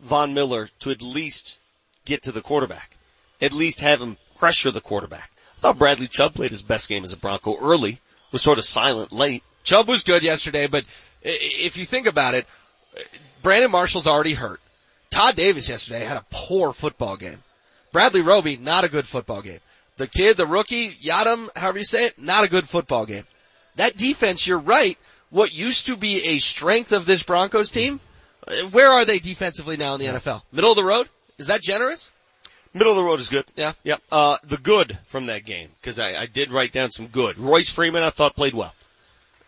[0.00, 1.58] Von Miller to at least
[2.04, 2.96] get to the quarterback.
[3.40, 5.30] At least have him pressure the quarterback.
[5.58, 8.00] I thought Bradley Chubb played his best game as a Bronco early.
[8.32, 9.44] Was sort of silent late.
[9.62, 10.84] Chubb was good yesterday, but
[11.22, 12.46] if you think about it,
[13.42, 14.60] Brandon Marshall's already hurt.
[15.10, 17.42] Todd Davis yesterday had a poor football game.
[17.92, 19.58] Bradley Roby, not a good football game.
[19.96, 23.26] The kid, the rookie, Yiadom, however you say it, not a good football game.
[23.76, 24.96] That defense, you're right,
[25.30, 28.00] what used to be a strength of this Broncos team,
[28.70, 30.42] where are they defensively now in the NFL?
[30.52, 31.08] Middle of the road?
[31.38, 32.10] Is that generous?
[32.72, 33.44] Middle of the road is good.
[33.56, 33.72] Yeah.
[33.82, 33.96] Yeah.
[34.12, 37.38] Uh, the good from that game, because I, I did write down some good.
[37.38, 38.72] Royce Freeman, I thought played well.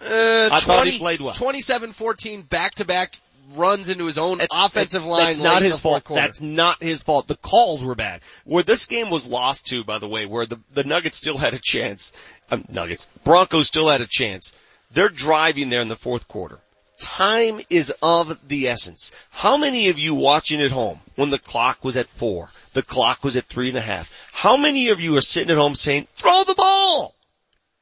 [0.03, 1.34] Uh, I thought he played well.
[1.34, 3.18] 27-14 back-to-back
[3.55, 5.26] runs into his own That's- offensive that's- line.
[5.26, 6.05] That's not his fault.
[6.05, 6.22] quarter.
[6.22, 7.26] That's not his fault.
[7.28, 8.20] The calls were bad.
[8.44, 11.55] Where this game was lost to, by the way, where the the Nuggets still had
[11.55, 12.12] a chance.
[12.50, 14.53] Um, Nuggets, Broncos still had a chance.
[14.92, 16.59] They're driving there in the fourth quarter.
[16.98, 19.11] Time is of the essence.
[19.30, 23.24] How many of you watching at home when the clock was at four, the clock
[23.24, 24.12] was at three and a half?
[24.32, 27.14] How many of you are sitting at home saying, "Throw the ball,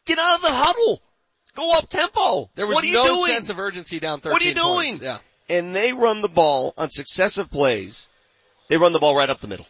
[0.06, 1.02] get out of the huddle,
[1.60, 2.50] go up tempo"?
[2.54, 3.32] There was what are you no doing?
[3.32, 4.64] sense of urgency down 13 What are you doing?
[4.98, 5.02] points.
[5.02, 5.18] Yeah.
[5.48, 8.06] and they run the ball on successive plays.
[8.68, 9.66] They run the ball right up the middle.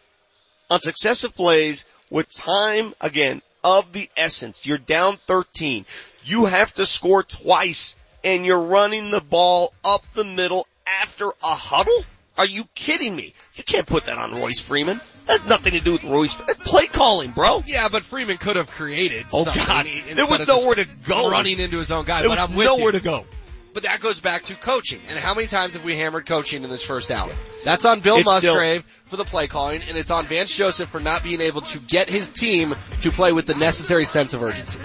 [0.70, 4.64] On successive plays with time, again, of the essence.
[4.66, 5.84] You're down 13.
[6.24, 11.54] You have to score twice and you're running the ball up the middle after a
[11.54, 12.04] huddle?
[12.40, 13.34] Are you kidding me?
[13.56, 14.98] You can't put that on Royce Freeman.
[15.26, 16.36] That has nothing to do with Royce.
[16.36, 17.62] That's play calling, bro.
[17.66, 19.86] Yeah, but Freeman could have created Oh, something God.
[20.14, 21.30] There was nowhere to go.
[21.30, 22.20] running into his own guy.
[22.22, 22.92] There but was I'm with nowhere you.
[22.92, 23.26] to go.
[23.74, 25.00] But that goes back to coaching.
[25.10, 27.30] And how many times have we hammered coaching in this first hour?
[27.62, 30.88] That's on Bill It's still- Musgrave for the play calling, and it's on Vance Joseph
[30.88, 34.42] for not being able to get his team to play with the necessary sense of
[34.42, 34.78] urgency.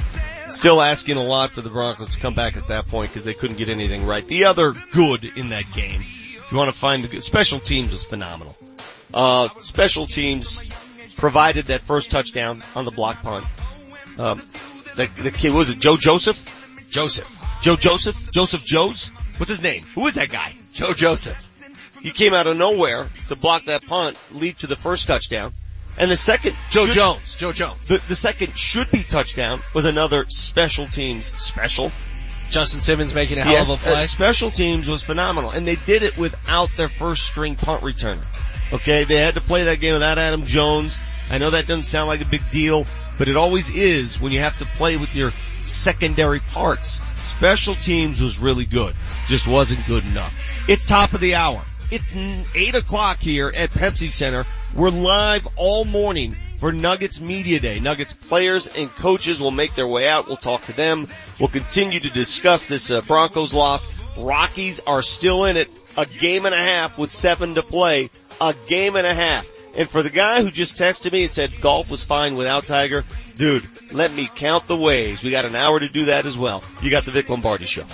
[0.50, 3.34] Still asking a lot for the Broncos to come back at that point because they
[3.34, 4.28] couldn't get anything right.
[4.28, 6.04] The other good in that game,
[6.46, 8.56] if you want to find the good, special teams was phenomenal.
[9.14, 10.62] Uh, special teams
[11.16, 13.46] provided that first touchdown on the block punt.
[14.20, 14.42] Um,
[14.96, 16.38] the, the kid, was it Joe Joseph?
[16.90, 17.36] Joseph.
[17.62, 18.32] Joe Joseph?
[18.32, 19.08] Joseph Joes?
[19.38, 19.82] What's his name?
[19.96, 20.54] Who is that guy?
[20.74, 21.42] Joe Joseph.
[22.02, 25.52] He came out of nowhere to block that punt, lead to the first touchdown.
[25.98, 27.36] And the second, Joe should- Jones.
[27.36, 27.88] Joe Jones.
[27.88, 31.92] the, the second should be touchdown was another special teams special.
[32.50, 34.02] Justin Simmons making a hell Yes, of a play.
[34.02, 38.24] uh, special teams was phenomenal, and they did it without their first string punt returner.
[38.74, 41.00] Okay, they had to play that game without Adam Jones.
[41.30, 42.86] I know that doesn't sound like a big deal,
[43.18, 45.32] but it always is when you have to play with your
[45.64, 47.02] secondary parts.
[47.16, 48.96] Special teams was really good,
[49.28, 50.36] just wasn't good enough.
[50.70, 51.64] It's top of the hour.
[51.92, 52.16] It's
[52.56, 54.46] eight o'clock here at Pepsi Center.
[54.76, 57.80] We're live all morning for Nuggets Media Day.
[57.80, 60.28] Nuggets players and coaches will make their way out.
[60.28, 61.08] We'll talk to them.
[61.40, 63.88] We'll continue to discuss this uh, Broncos loss.
[64.18, 65.70] Rockies are still in it.
[65.96, 68.10] A game and a half with seven to play.
[68.42, 69.50] A game and a half.
[69.78, 73.06] And for the guy who just texted me and said golf was fine without Tiger,
[73.38, 75.24] dude, let me count the ways.
[75.24, 76.64] We got an hour to do that as well.
[76.82, 77.86] You got the Vic Lombardi show.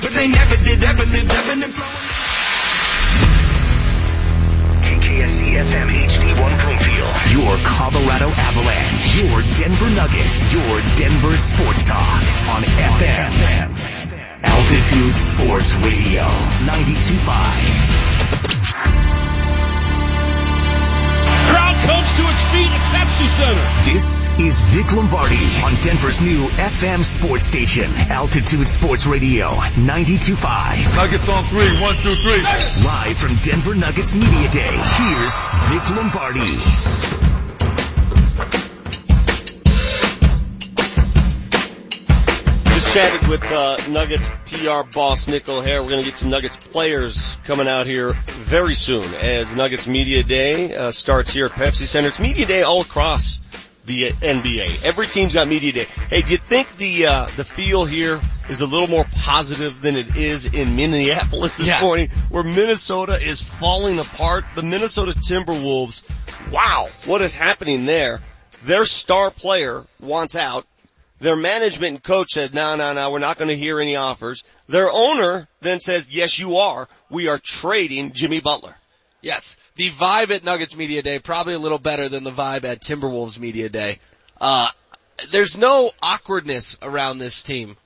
[0.00, 1.04] But they never did, ever
[7.64, 9.22] Colorado Avalanche.
[9.22, 10.54] Your Denver Nuggets.
[10.54, 13.32] Your Denver Sports Talk on FM.
[14.44, 16.22] Altitude Sports Radio.
[16.66, 18.52] 92.5.
[21.50, 23.66] Crowd comes to its feet at Pepsi Center.
[23.92, 27.90] This is Vic Lombardi on Denver's new FM sports station.
[28.10, 29.50] Altitude Sports Radio.
[29.50, 30.96] 92.5.
[30.96, 31.80] Nuggets on three.
[31.80, 32.42] One, two, three.
[32.84, 34.72] Live from Denver Nuggets Media Day.
[34.72, 37.11] Here's Vic Lombardi.
[42.92, 45.82] Chatted with uh, Nuggets PR boss Nick O'Hare.
[45.82, 50.22] We're going to get some Nuggets players coming out here very soon as Nuggets Media
[50.22, 52.08] Day uh, starts here at Pepsi Center.
[52.08, 53.40] It's Media Day all across
[53.86, 54.84] the NBA.
[54.84, 55.84] Every team's got Media Day.
[56.10, 58.20] Hey, do you think the uh, the feel here
[58.50, 61.80] is a little more positive than it is in Minneapolis this Yeah.
[61.80, 64.44] morning, where Minnesota is falling apart?
[64.54, 66.02] The Minnesota Timberwolves.
[66.52, 68.20] Wow, what is happening there?
[68.64, 70.66] Their star player wants out.
[71.22, 74.42] Their management and coach says, no, no, no, we're not going to hear any offers.
[74.66, 76.88] Their owner then says, yes, you are.
[77.10, 78.74] We are trading Jimmy Butler.
[79.20, 82.82] Yes, the vibe at Nuggets Media Day probably a little better than the vibe at
[82.82, 84.00] Timberwolves Media Day.
[84.40, 84.66] Uh,
[85.30, 87.76] there's no awkwardness around this team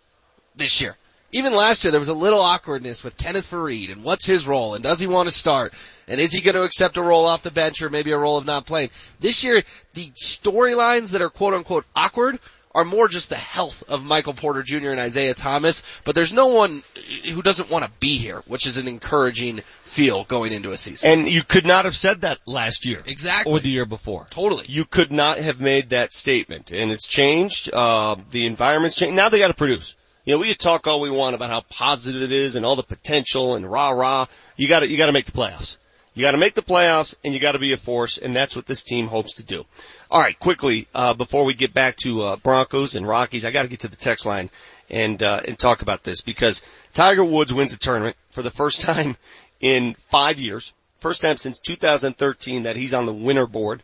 [0.55, 0.97] this year.
[1.33, 4.75] Even last year, there was a little awkwardness with Kenneth Faried and what's his role
[4.75, 5.75] and does he want to start
[6.09, 8.39] and is he going to accept a role off the bench or maybe a role
[8.39, 8.89] of not playing.
[9.21, 9.63] This year,
[9.93, 12.39] the storylines that are quote unquote awkward
[12.77, 14.91] are more just the health of Michael Porter Jr.
[14.91, 16.83] and Isaiah Thomas, but there's no one
[17.25, 21.11] who doesn't want to be here, which is an encouraging feel going into a season.
[21.11, 23.03] And you could not have said that last year.
[23.07, 23.51] Exactly.
[23.51, 24.27] Or the year before.
[24.29, 24.67] Totally.
[24.69, 26.71] You could not have made that statement.
[26.71, 27.71] And it's changed.
[27.73, 29.17] Uh, the environment's changed.
[29.17, 29.95] Now they gotta produce.
[30.27, 32.77] You know, we could talk all we want about how positive it is and all
[32.77, 34.27] the potential and rah rah.
[34.57, 35.79] You gotta, you gotta make the playoffs.
[36.13, 38.83] You gotta make the playoffs and you gotta be a force and that's what this
[38.83, 39.65] team hopes to do.
[40.11, 43.81] Alright, quickly, uh, before we get back to, uh, Broncos and Rockies, I gotta get
[43.81, 44.51] to the text line
[44.89, 46.63] and, uh, and talk about this because
[46.95, 49.17] Tiger Woods wins a tournament for the first time
[49.61, 50.73] in five years.
[51.01, 53.83] First time since 2013 that he's on the winner board.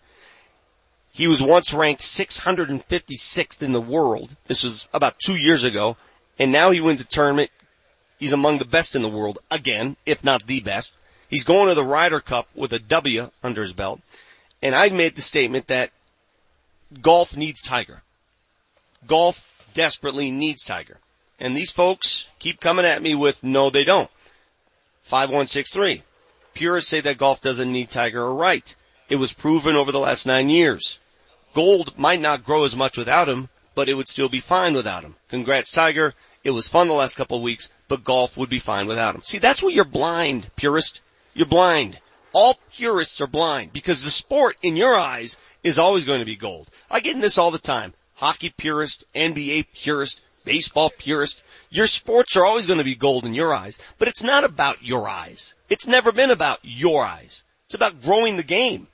[1.12, 4.35] He was once ranked 656th in the world.
[4.47, 5.97] This was about two years ago.
[6.39, 7.51] And now he wins a tournament.
[8.18, 10.93] He's among the best in the world again, if not the best.
[11.29, 14.01] He's going to the Ryder Cup with a W under his belt.
[14.62, 15.91] And I made the statement that
[17.01, 18.03] golf needs Tiger.
[19.07, 20.99] Golf desperately needs Tiger.
[21.40, 24.11] And these folks keep coming at me with no they don't.
[25.03, 26.03] 5163.
[26.55, 28.76] Purists say that golf doesn't need Tiger are right.
[29.09, 31.01] It was proven over the last nine years.
[31.55, 35.03] Gold might not grow as much without him, but it would still be fine without
[35.03, 35.16] him.
[35.28, 36.14] Congrats Tiger.
[36.45, 39.22] It was fun the last couple of weeks, but golf would be fine without him.
[39.22, 41.01] See, that's where you're blind, purist.
[41.34, 41.99] You're blind.
[42.33, 46.37] All purists are blind because the sport in your eyes is always going to be
[46.37, 46.70] gold.
[46.91, 47.93] I get in this all the time.
[48.14, 51.43] Hockey purist, NBA purist, baseball purist.
[51.70, 54.83] Your sports are always going to be gold in your eyes, but it's not about
[54.83, 55.55] your eyes.
[55.68, 57.43] It's never been about your eyes.
[57.66, 58.87] It's about growing the game.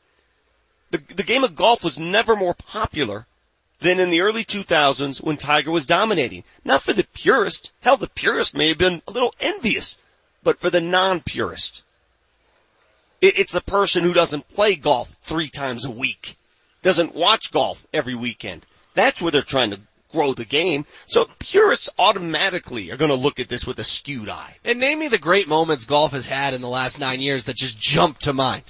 [0.90, 3.26] The, the game of golf was never more popular
[3.80, 6.44] than in the early 2000s when Tiger was dominating.
[6.64, 7.72] Not for the purist.
[7.80, 9.96] Hell, the purist may have been a little envious,
[10.42, 11.82] but for the non-purist.
[13.20, 16.36] It, it's the person who doesn't play golf three times a week,
[16.82, 18.64] doesn't watch golf every weekend.
[18.94, 19.80] That's where they're trying to
[20.12, 20.86] grow the game.
[21.06, 24.56] So purists automatically are going to look at this with a skewed eye.
[24.64, 27.56] And name me the great moments golf has had in the last nine years that
[27.56, 28.62] just jump to mind.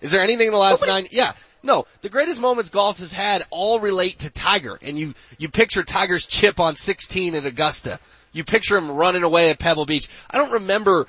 [0.00, 1.06] Is there anything in the last nine?
[1.10, 1.32] Yeah.
[1.62, 4.78] No, the greatest moments golf has had all relate to Tiger.
[4.82, 7.98] And you, you picture Tiger's chip on 16 at Augusta.
[8.32, 10.08] You picture him running away at Pebble Beach.
[10.30, 11.06] I don't remember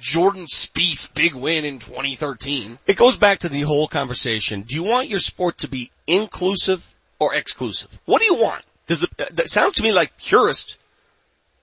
[0.00, 2.78] Jordan Spieth big win in 2013.
[2.86, 4.62] It goes back to the whole conversation.
[4.62, 7.98] Do you want your sport to be inclusive or exclusive?
[8.06, 8.64] What do you want?
[8.86, 10.78] Because uh, that sounds to me like purist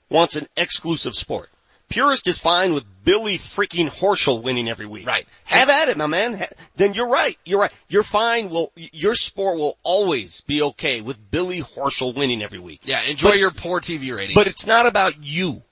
[0.09, 1.49] wants an exclusive sport.
[1.89, 5.07] Purist is fine with Billy freaking Horschel winning every week.
[5.07, 5.25] Right.
[5.45, 6.45] Have at it, my man.
[6.75, 7.37] Then you're right.
[7.45, 7.71] You're right.
[7.87, 8.49] You're fine.
[8.49, 12.81] Will your sport will always be okay with Billy Horschel winning every week.
[12.83, 14.35] Yeah, enjoy But your poor TV ratings.
[14.35, 15.63] But it's not about you.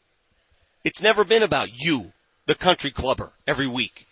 [0.86, 2.14] It's never been about you,
[2.46, 4.06] the country clubber, every week.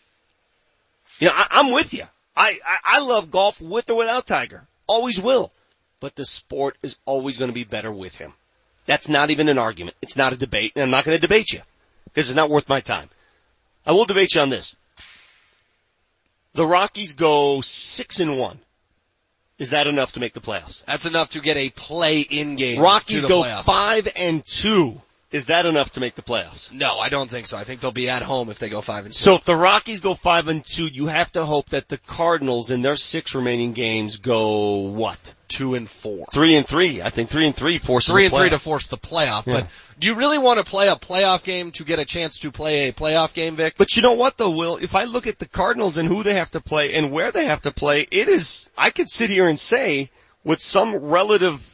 [1.20, 2.04] You know, I, I'm with you.
[2.36, 4.64] I, I, I love golf with or without Tiger.
[4.88, 5.52] Always will.
[6.00, 8.34] But the sport is always going to be better with him.
[8.86, 9.96] That's not even an argument.
[10.02, 11.62] It's not a debate, and I'm not going to debate you.
[12.06, 13.10] Because it's not worth my time.
[13.86, 14.76] I will debate you on this.
[16.54, 18.60] The Rockies go six and one.
[19.60, 20.84] Is that enough to make the playoffs?
[20.86, 22.82] That's enough to get a play-in game.
[22.82, 23.66] Rockies go playoffs.
[23.66, 25.02] five and two.
[25.34, 26.72] Is that enough to make the playoffs?
[26.72, 27.58] No, I don't think so.
[27.58, 29.20] I think they'll be at home if they go five and two.
[29.20, 32.70] So if the Rockies go five and two, you have to hope that the Cardinals
[32.70, 35.34] in their six remaining games go what?
[35.54, 36.26] two and four.
[36.32, 37.02] Three and three.
[37.02, 39.46] I think three and three forces Three and three to force the playoff.
[39.46, 39.62] Yeah.
[39.62, 39.68] But
[40.00, 42.90] do you really want to play a playoff game to get a chance to play
[42.90, 43.76] a playoff game, Vic?
[43.78, 44.78] But you know what though, Will?
[44.78, 47.46] If I look at the Cardinals and who they have to play and where they
[47.46, 50.10] have to play, it is, I could sit here and say
[50.44, 51.73] with some relative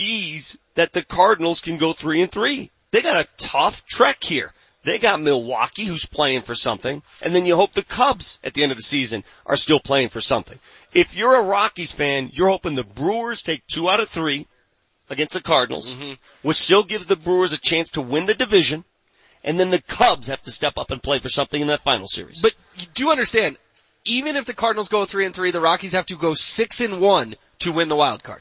[0.00, 2.70] ease that the Cardinals can go three and three.
[2.90, 4.52] They got a tough trek here.
[4.82, 8.62] They got Milwaukee who's playing for something, and then you hope the Cubs at the
[8.62, 10.58] end of the season are still playing for something.
[10.94, 14.46] If you're a Rockies fan, you're hoping the Brewers take two out of three,
[15.10, 16.12] against the Cardinals, mm-hmm.
[16.42, 18.84] which still gives the Brewers a chance to win the division,
[19.44, 22.06] and then the Cubs have to step up and play for something in that final
[22.06, 22.40] series.
[22.40, 23.58] But you do understand,
[24.04, 27.00] even if the Cardinals go three and three, the Rockies have to go six and
[27.00, 28.40] one to win the wild card.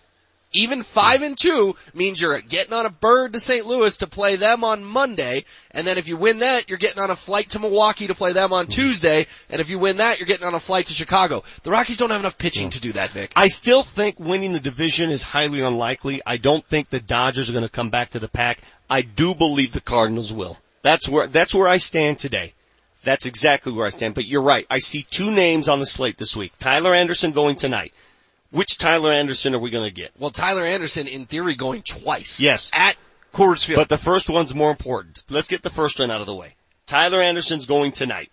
[0.52, 3.68] Even five and two means you're getting on a bird to St.
[3.68, 7.12] Louis to play them on Monday, and then if you win that, you're getting on
[7.12, 10.26] a flight to Milwaukee to play them on Tuesday, and if you win that, you're
[10.26, 11.44] getting on a flight to Chicago.
[11.62, 13.32] The Rockies don't have enough pitching to do that, Vic.
[13.36, 16.22] I still think winning the division is highly unlikely.
[16.26, 18.60] I don't think the Dodgers are going to come back to the pack.
[18.90, 20.58] I do believe the Cardinals will.
[20.82, 22.54] That's where, that's where I stand today.
[23.04, 24.16] That's exactly where I stand.
[24.16, 24.66] But you're right.
[24.70, 26.54] I see two names on the slate this week.
[26.58, 27.94] Tyler Anderson going tonight.
[28.52, 30.12] Which Tyler Anderson are we going to get?
[30.18, 32.40] Well, Tyler Anderson, in theory, going twice.
[32.40, 32.72] Yes.
[32.74, 32.96] At
[33.34, 33.78] Coors Field.
[33.78, 35.24] But the first one's more important.
[35.30, 36.56] Let's get the first one out of the way.
[36.88, 38.32] Tyler Anderson's going tonight.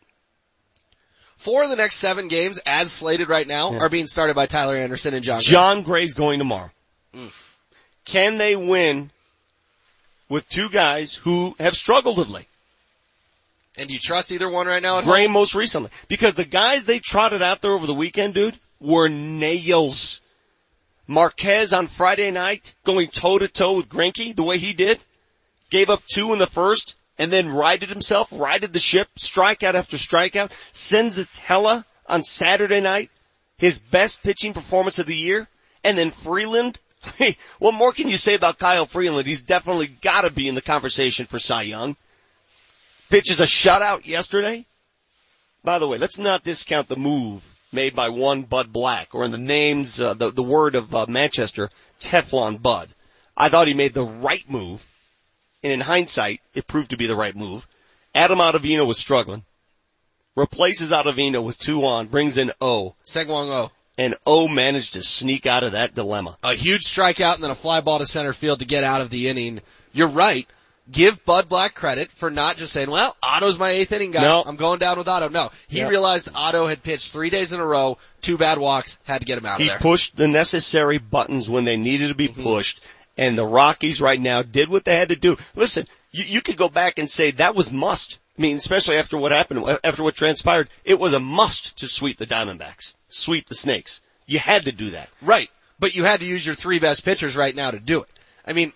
[1.36, 3.78] Four of the next seven games, as slated right now, Yeah.
[3.80, 5.36] are being started by Tyler Anderson and Jon.
[5.38, 5.44] Gray.
[5.44, 6.70] Jon Gray's going tomorrow.
[7.14, 7.52] Mm.
[8.06, 9.10] Can they win
[10.30, 12.48] with two guys who have struggled of late?
[13.76, 14.98] And do you trust either one right now?
[14.98, 15.32] At Gray home?
[15.32, 15.90] most recently.
[16.08, 20.20] Because the guys they trotted out there over the weekend, dude, were nails.
[21.06, 24.98] Marquez on Friday night going toe to toe with Greinke the way he did.
[25.70, 29.96] Gave up two in the first and then righted himself, righted the ship, strikeout after
[29.96, 30.50] strikeout.
[30.72, 33.10] Senzatela on Saturday night,
[33.58, 35.48] his best pitching performance of the year.
[35.84, 36.78] And then Freeland.
[37.16, 39.26] Hey, what more can you say about Kyle Freeland?
[39.26, 41.96] He's definitely gotta be in the conversation for Cy Young.
[43.08, 44.66] Pitches a shutout yesterday.
[45.62, 49.30] By the way, let's not discount the move made by one Bud Black, or in
[49.30, 51.70] the names, uh, the, the word of uh, Manchester,
[52.00, 52.88] Teflon Bud.
[53.36, 54.88] I thought he made the right move,
[55.62, 57.68] and in hindsight, it proved to be the right move.
[58.14, 59.44] Adam Ottavino was struggling.
[60.34, 63.70] Replaces Ottavino with two on, brings in O, Segwong O.
[63.96, 66.36] and O managed to sneak out of that dilemma.
[66.42, 69.10] A huge strikeout and then a fly ball to center field to get out of
[69.10, 69.60] the inning.
[69.92, 70.48] You're right.
[70.90, 74.22] Give Bud Black credit for not just saying, well, Otto's my eighth inning guy.
[74.22, 74.42] No.
[74.46, 75.28] I'm going down with Otto.
[75.28, 75.50] No.
[75.66, 75.88] He Yeah.
[75.88, 79.36] realized Otto had pitched three days in a row, two bad walks, had to get
[79.38, 79.78] him out He of there.
[79.80, 82.42] pushed the necessary buttons when they needed to be Mm-hmm.
[82.42, 82.80] pushed,
[83.18, 85.36] and the Rockies right now did what they had to do.
[85.56, 88.18] Listen, you, you could go back and say that was must.
[88.38, 92.16] I mean, especially after what happened, after what transpired, it was a must to sweep
[92.18, 94.00] the Diamondbacks, sweep the Snakes.
[94.26, 95.08] You had to do that.
[95.22, 95.50] Right.
[95.80, 98.10] But you had to use your three best pitchers right now to do it.
[98.46, 98.72] I mean,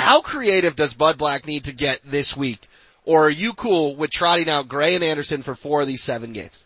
[0.00, 2.66] how creative does Bud Black need to get this week?
[3.04, 6.32] Or are you cool with trotting out Gray and Anderson for four of these seven
[6.32, 6.64] games?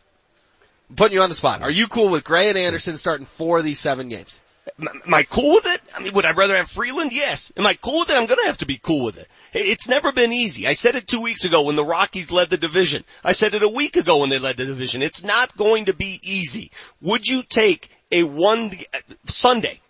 [0.91, 1.63] I'm putting you on the spot.
[1.63, 4.41] Are you cool with Gray and Anderson starting four of these seven games?
[4.79, 5.81] Am I cool with it?
[5.95, 7.13] I mean, would I rather have Freeland?
[7.13, 7.53] Yes.
[7.57, 8.17] Am I cool with it?
[8.17, 9.29] I'm gonna have to be cool with it.
[9.53, 10.67] It's never been easy.
[10.67, 13.05] I said it two weeks ago when the Rockies led the division.
[13.23, 15.03] I said it a week ago when they led the division.
[15.03, 16.71] It's not going to be easy.
[17.03, 19.81] Would you take a one, uh, Sunday,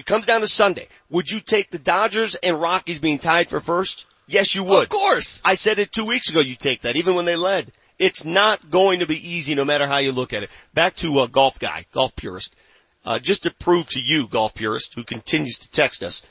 [0.00, 3.60] it comes down to Sunday, would you take the Dodgers and Rockies being tied for
[3.60, 4.06] first?
[4.26, 4.84] Yes, you would.
[4.84, 5.42] Of course.
[5.44, 7.70] I said it two weeks ago you take that, even when they led.
[7.98, 10.50] It's not going to be easy no matter how you look at it.
[10.72, 12.56] Back to a golf guy, golf purist.
[13.04, 16.22] Uh, just to prove to you, golf purist, who continues to text us,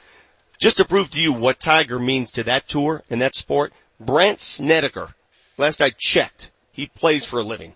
[0.60, 4.40] just to prove to you what Tiger means to that tour and that sport, Brant
[4.40, 5.14] Snedeker,
[5.58, 7.76] last I checked, he plays for a living.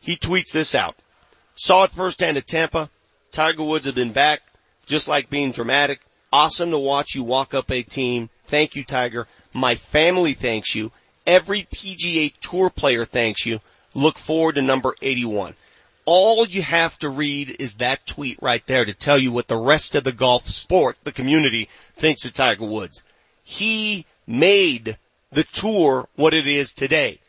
[0.00, 0.96] He tweets this out.
[1.54, 2.90] Saw it firsthand at Tampa.
[3.30, 4.40] Tiger Woods had been back,
[4.90, 6.00] just like being dramatic.
[6.32, 8.28] Awesome to watch you walk up a team.
[8.46, 9.28] Thank you, Tiger.
[9.54, 10.90] My family thanks you.
[11.26, 13.60] Every PGA Tour player thanks you.
[13.94, 15.54] Look forward to number 81.
[16.06, 19.56] All you have to read is that tweet right there to tell you what the
[19.56, 23.04] rest of the golf sport, the community, thinks of Tiger Woods.
[23.44, 24.98] He made
[25.30, 27.20] the tour what it is today.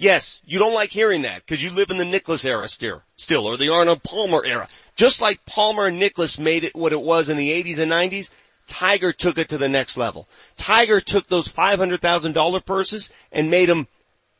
[0.00, 3.46] Yes, you don't like hearing that because you live in the Nicklaus era still, still,
[3.46, 4.66] or the Arnold Palmer era.
[4.96, 8.30] Just like Palmer and Nicklaus made it what it was in the 80s and 90s,
[8.66, 10.26] Tiger took it to the next level.
[10.56, 13.86] Tiger took those $500,000 purses and made them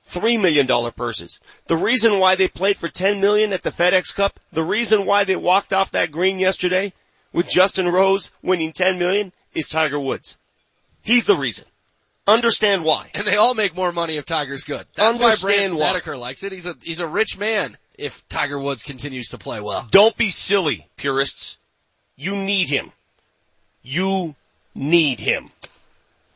[0.05, 1.41] three million dollar purses.
[1.67, 5.25] The reason why they played for ten million at the FedEx Cup, the reason why
[5.25, 6.95] they walked off that green yesterday
[7.35, 10.39] with Justin Rose winning ten million is Tiger Woods.
[11.03, 11.67] He's the reason.
[12.27, 13.11] Understand why.
[13.15, 14.87] And they all make more money if Tiger's good.
[14.95, 15.91] That's Understand why.
[15.91, 16.53] Snedeker likes it.
[16.53, 19.87] He's a, he's a rich man if Tiger Woods continues to play well.
[19.91, 21.59] Don't be silly, purists.
[22.17, 22.93] You need him.
[23.83, 24.35] You
[24.75, 25.51] need him.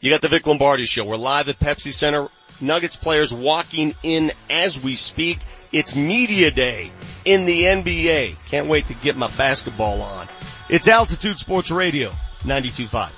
[0.01, 1.05] You got the Vic Lombardi show.
[1.05, 2.29] We're live at Pepsi Center.
[2.61, 5.39] Nuggets players walking in as we speak.
[5.73, 6.93] It's media day
[7.25, 8.37] in the NBA.
[8.51, 10.29] Can't wait to get my basketball on.
[10.69, 12.11] It's Altitude Sports Radio,
[12.43, 13.11] 92.5.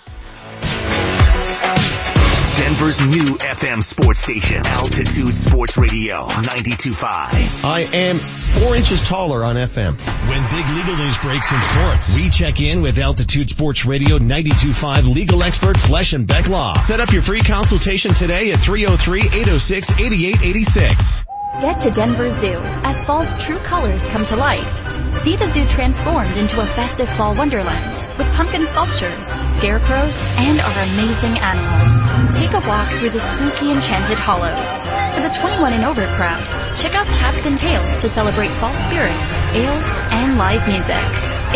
[2.57, 7.65] Denver's new FM sports station, Altitude Sports Radio, 92.5.
[7.65, 9.99] I am four inches taller on FM.
[10.29, 15.13] When big legal news breaks in sports, we check in with Altitude Sports Radio 92.5
[15.15, 16.73] legal expert Flesh and Beck Law.
[16.79, 21.27] Set up your free consultation today at 303-806-8886.
[21.61, 25.15] Get to Denver Zoo as fall's true colors come to life.
[25.23, 29.27] See the zoo transformed into a festive fall wonderland with pumpkin sculptures,
[29.57, 32.37] scarecrows, and our amazing animals.
[32.37, 34.87] Take a walk through the spooky enchanted hollows.
[35.17, 36.45] For the 21 and over crowd,
[36.77, 41.01] check out Taps and Tales to celebrate fall spirits, ales, and live music.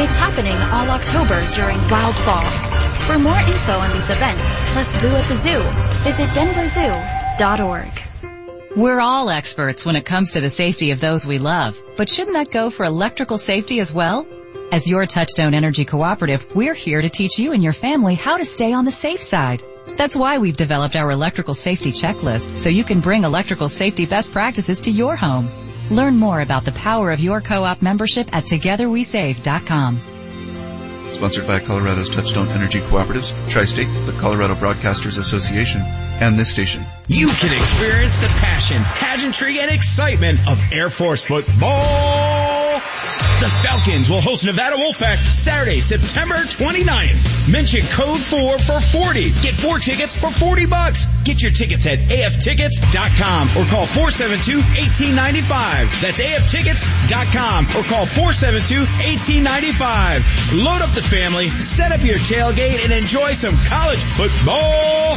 [0.00, 2.48] It's happening all October during Wild Fall.
[3.04, 5.60] For more info on these events, plus Boo at the Zoo,
[6.08, 8.00] visit denverzoo.org.
[8.76, 12.36] We're all experts when it comes to the safety of those we love, but shouldn't
[12.36, 14.28] that go for electrical safety as well?
[14.70, 18.44] As your Touchstone Energy Cooperative, we're here to teach you and your family how to
[18.44, 19.64] stay on the safe side.
[19.96, 24.30] That's why we've developed our electrical safety checklist so you can bring electrical safety best
[24.30, 25.50] practices to your home.
[25.90, 30.00] Learn more about the power of your co-op membership at togetherwesave.com.
[31.10, 35.82] Sponsored by Colorado's Touchstone Energy Cooperatives, Tri-State, the Colorado Broadcasters Association,
[36.20, 36.82] and this station.
[37.08, 42.39] You can experience the passion, pageantry, and excitement of Air Force football.
[43.40, 47.50] The Falcons will host Nevada Wolfpack Saturday, September 29th.
[47.50, 49.30] Mention code 4 for 40.
[49.40, 51.06] Get four tickets for 40 bucks.
[51.24, 56.02] Get your tickets at aftickets.com or call 472-1895.
[56.02, 60.62] That's aftickets.com or call 472-1895.
[60.62, 65.16] Load up the family, set up your tailgate, and enjoy some college football.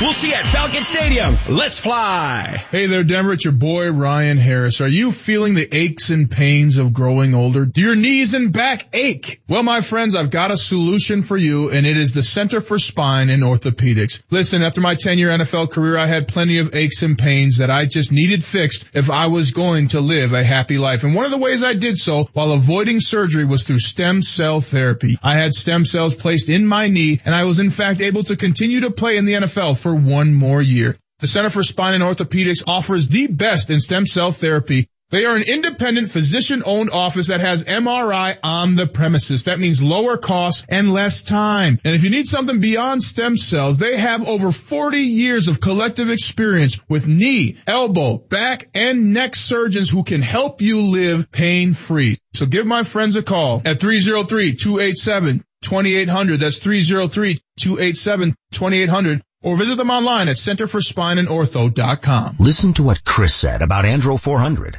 [0.00, 1.34] We'll see you at Falcon Stadium.
[1.48, 2.64] Let's fly.
[2.70, 3.32] Hey there, Denver.
[3.32, 4.80] It's your boy, Ryan Harris.
[4.80, 9.40] Are you feeling the aches and pains of growing Do your knees and back ache?
[9.48, 12.78] Well, my friends, I've got a solution for you, and it is the Center for
[12.78, 14.22] Spine and Orthopedics.
[14.30, 17.86] Listen, after my 10-year NFL career, I had plenty of aches and pains that I
[17.86, 21.04] just needed fixed if I was going to live a happy life.
[21.04, 24.60] And one of the ways I did so while avoiding surgery was through stem cell
[24.60, 25.18] therapy.
[25.22, 28.36] I had stem cells placed in my knee, and I was in fact able to
[28.36, 30.96] continue to play in the NFL for one more year.
[31.20, 34.88] The Center for Spine and Orthopedics offers the best in stem cell therapy.
[35.10, 39.44] They are an independent physician owned office that has MRI on the premises.
[39.44, 41.78] That means lower costs and less time.
[41.82, 46.10] And if you need something beyond stem cells, they have over 40 years of collective
[46.10, 52.18] experience with knee, elbow, back, and neck surgeons who can help you live pain free.
[52.34, 56.38] So give my friends a call at 303-287-2800.
[56.38, 62.36] That's 303-287-2800 or visit them online at centerforspineandortho.com.
[62.40, 64.78] Listen to what Chris said about Andro 400.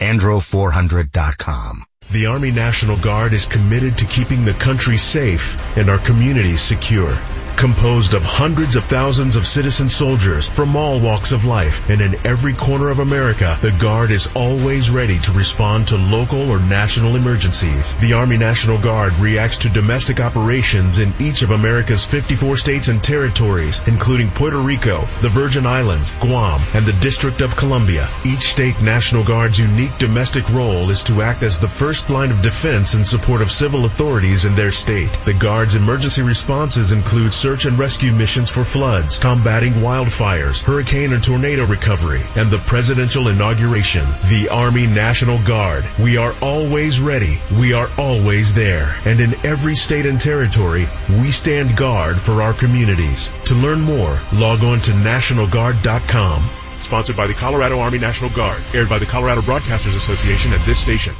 [0.00, 1.91] Andro400.com.
[2.10, 7.16] The Army National Guard is committed to keeping the country safe and our communities secure.
[7.56, 12.26] Composed of hundreds of thousands of citizen soldiers from all walks of life and in
[12.26, 17.14] every corner of America, the Guard is always ready to respond to local or national
[17.14, 17.94] emergencies.
[17.96, 23.02] The Army National Guard reacts to domestic operations in each of America's 54 states and
[23.02, 28.08] territories, including Puerto Rico, the Virgin Islands, Guam, and the District of Columbia.
[28.24, 32.40] Each state National Guard's unique domestic role is to act as the first line of
[32.40, 35.10] defense in support of civil authorities in their state.
[35.26, 41.22] The Guard's emergency responses include search and rescue missions for floods, combating wildfires, hurricane and
[41.22, 44.06] tornado recovery, and the presidential inauguration.
[44.30, 45.84] The Army National Guard.
[46.00, 47.38] We are always ready.
[47.58, 48.96] We are always there.
[49.04, 53.30] And in every state and territory, we stand guard for our communities.
[53.46, 56.42] To learn more, log on to nationalguard.com.
[56.80, 58.62] Sponsored by the Colorado Army National Guard.
[58.72, 61.14] Aired by the Colorado Broadcasters Association at this station.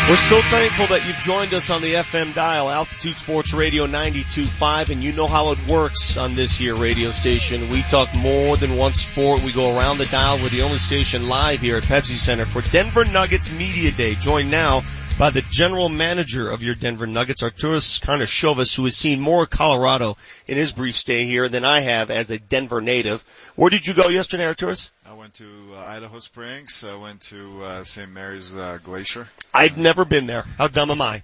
[0.08, 4.92] We're so thankful that you've joined us on the FM dial, Altitude Sports Radio 92.5,
[4.92, 7.70] and you know how it works on this here radio station.
[7.70, 9.42] We talk more than one sport.
[9.42, 10.38] We go around the dial.
[10.38, 14.14] We're the only station live here at Pepsi Center for Denver Nuggets Media Day.
[14.14, 14.84] Joined now
[15.18, 20.18] by the general manager of your Denver Nuggets, Arturas Karnisovas, who has seen more Colorado
[20.46, 23.26] in his brief stay here than I have as a Denver native.
[23.56, 24.92] Where did you go yesterday, Arturas?
[25.36, 26.86] I went to uh, Idaho Springs.
[26.86, 28.10] I went to uh, St.
[28.10, 29.28] Mary's uh, Glacier.
[29.54, 30.46] I've never been there.
[30.58, 31.24] How dumb am I?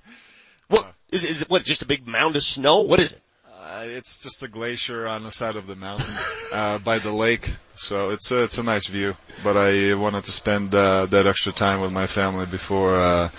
[0.68, 1.50] What is, is it?
[1.50, 2.82] What just a big mound of snow?
[2.82, 3.22] What is it?
[3.48, 6.14] Uh, it's just a glacier on the side of the mountain
[6.54, 9.16] uh, by the lake, so it's uh, it's a nice view.
[9.44, 13.30] But I wanted to spend uh, that extra time with my family before uh,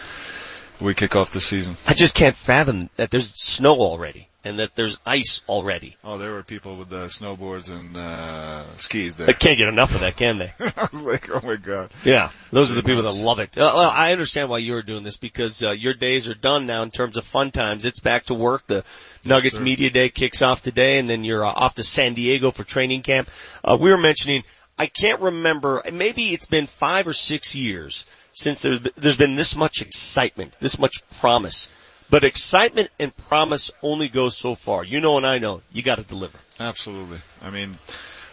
[0.81, 1.77] we kick off the season.
[1.87, 5.97] I just can't fathom that there's snow already and that there's ice already.
[6.03, 9.27] Oh, there were people with uh, snowboards and uh, skis there.
[9.27, 10.53] They can't get enough of that, can they?
[10.61, 11.91] I was like, oh my god.
[12.05, 13.57] Yeah, those are the people that love it.
[13.57, 16.83] Uh, well, I understand why you're doing this because uh, your days are done now
[16.83, 17.85] in terms of fun times.
[17.85, 18.67] It's back to work.
[18.67, 18.85] The
[19.25, 19.63] Nuggets sir.
[19.63, 23.03] Media Day kicks off today, and then you're uh, off to San Diego for training
[23.03, 23.29] camp.
[23.63, 24.43] Uh, we were mentioning,
[24.79, 25.83] I can't remember.
[25.93, 30.79] Maybe it's been five or six years since there's there's been this much excitement, this
[30.79, 31.69] much promise.
[32.13, 34.85] But excitement and promise only goes so far.
[34.85, 35.63] You know and I know.
[35.73, 36.39] You got to deliver.
[36.61, 37.17] Absolutely.
[37.41, 37.79] I mean,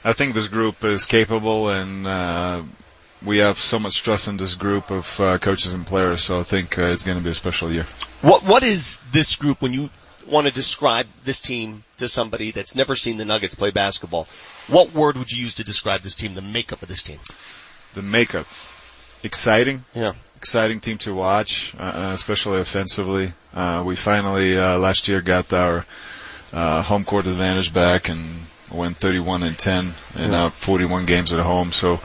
[0.04, 2.64] I think this group is capable and, uh,
[3.24, 6.44] we have so much trust in this group of uh, coaches and players, so I
[6.44, 7.86] think uh, it's going to be a special year.
[8.22, 9.90] What what is this group when you
[10.28, 14.26] want to describe this team to somebody that's never seen the Nuggets play basketball?
[14.68, 17.20] What word would you use to describe this team, the makeup of this team?
[17.94, 18.48] The makeup,
[19.24, 19.84] exciting.
[19.94, 20.14] Yeah.
[20.40, 23.34] Exciting team to watch, uh, especially offensively.
[23.54, 25.86] Uh, we finally uh, last year got our
[26.54, 28.24] uh, home court advantage back and
[28.72, 30.46] went 31 and 10 and Yeah.
[30.46, 31.74] uh, 41 games at home.
[31.74, 32.00] So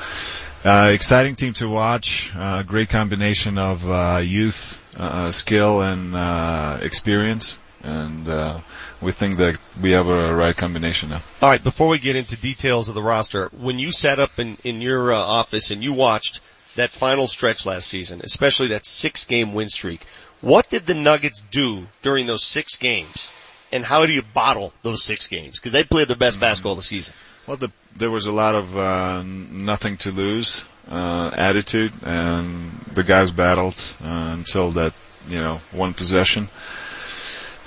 [0.65, 2.33] uh, exciting team to watch.
[2.37, 7.57] Uh, great combination of uh, youth, uh, skill, and uh, experience.
[7.85, 8.59] And uh,
[9.01, 11.21] we think that we have a right combination now.
[11.41, 14.57] All right, before we get into details of the roster, when you sat up in,
[14.65, 16.41] in your uh, office and you watched
[16.77, 20.05] that final stretch last season, especially that six game win streak,
[20.41, 23.33] what did the Nuggets do during those six games?
[23.73, 25.59] And how do you bottle those six games?
[25.59, 27.15] Because they played their best basketball of the season.
[27.47, 33.03] Well, the, there was a lot of uh, nothing to lose uh, attitude, and the
[33.03, 34.93] guys battled uh, until that
[35.29, 36.49] you know one possession.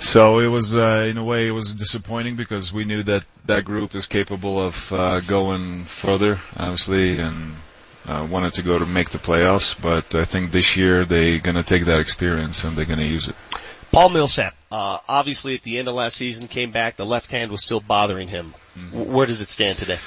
[0.00, 3.64] So it was, uh, in a way, it was disappointing because we knew that that
[3.64, 7.52] group is capable of uh, going further, obviously, and
[8.08, 9.80] uh, wanted to go to make the playoffs.
[9.80, 13.04] But I think this year they're going to take that experience and they're going to
[13.06, 13.36] use it.
[13.92, 17.50] Paul Millsap, uh, obviously at the end of last season came back, the left hand
[17.50, 18.54] was still bothering him.
[18.92, 19.98] W- Where does it stand today?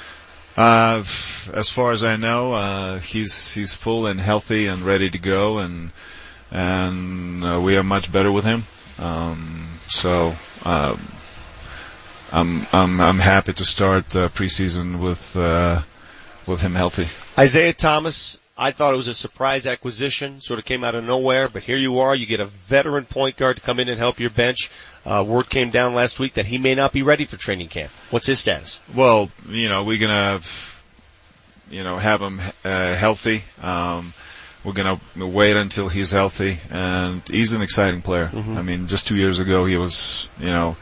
[0.56, 0.98] Uh,
[1.54, 5.58] as far as I know, uh, he's he's full and healthy and ready to go,
[5.58, 5.90] and
[6.50, 8.62] and uh, we are much better with him.
[8.98, 11.00] Um, so um,
[12.30, 15.80] I'm I'm I'm happy to start uh, preseason with uh,
[16.46, 17.06] with him healthy.
[17.38, 21.48] Isaiah Thomas, I thought it was a surprise acquisition, sort of came out of nowhere,
[21.48, 24.20] but here you are, you get a veteran point guard to come in and help
[24.20, 24.70] your bench.
[25.04, 27.90] Uh, word came down last week that he may not be ready for training camp.
[28.10, 28.78] What's his status?
[28.94, 30.40] Well, you know, we're gonna,
[31.70, 33.42] you know, have him uh, healthy.
[33.60, 34.12] Um,
[34.62, 38.30] we're gonna wait until he's healthy, and he's an exciting player.
[38.32, 40.76] I mean, just two years ago he was, you know,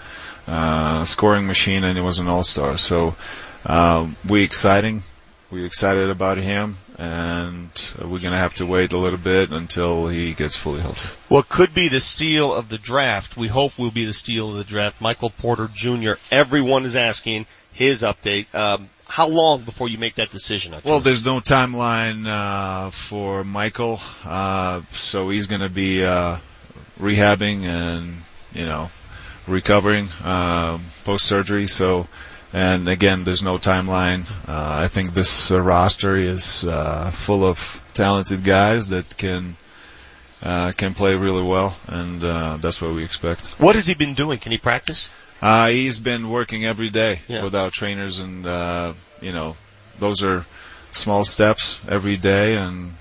[0.46, 2.76] uh, scoring machine, and he was an all-star.
[2.76, 3.16] So
[3.64, 5.02] um, we exciting.
[5.50, 7.70] We're excited about him, and
[8.00, 11.08] we're gonna have to wait a little bit until he gets fully healthy.
[11.28, 14.56] What could be the steal of the draft, we hope will be the steal of
[14.56, 16.12] the draft, Michael Porter Jr.
[16.30, 18.52] Everyone is asking his update.
[18.54, 20.74] Um, how long before you make that decision?
[20.84, 26.36] Well, there's no timeline uh, for Michael, uh, so he's going to be uh,
[27.00, 28.22] rehabbing and
[28.54, 28.90] you know
[29.48, 31.66] recovering um, post surgery.
[31.66, 32.06] So,
[32.52, 34.24] and again, there's no timeline.
[34.48, 39.56] Uh, I think this uh, roster is uh, full of talented guys that can
[40.42, 43.60] uh, can play really well, and uh, that's what we expect.
[43.60, 44.38] What has he been doing?
[44.38, 45.08] Can he practice?
[45.42, 47.42] Uh, he's been working every day Yeah.
[47.44, 49.56] with our trainers, and uh, you know,
[49.98, 50.44] those are
[50.92, 52.92] small steps every day, and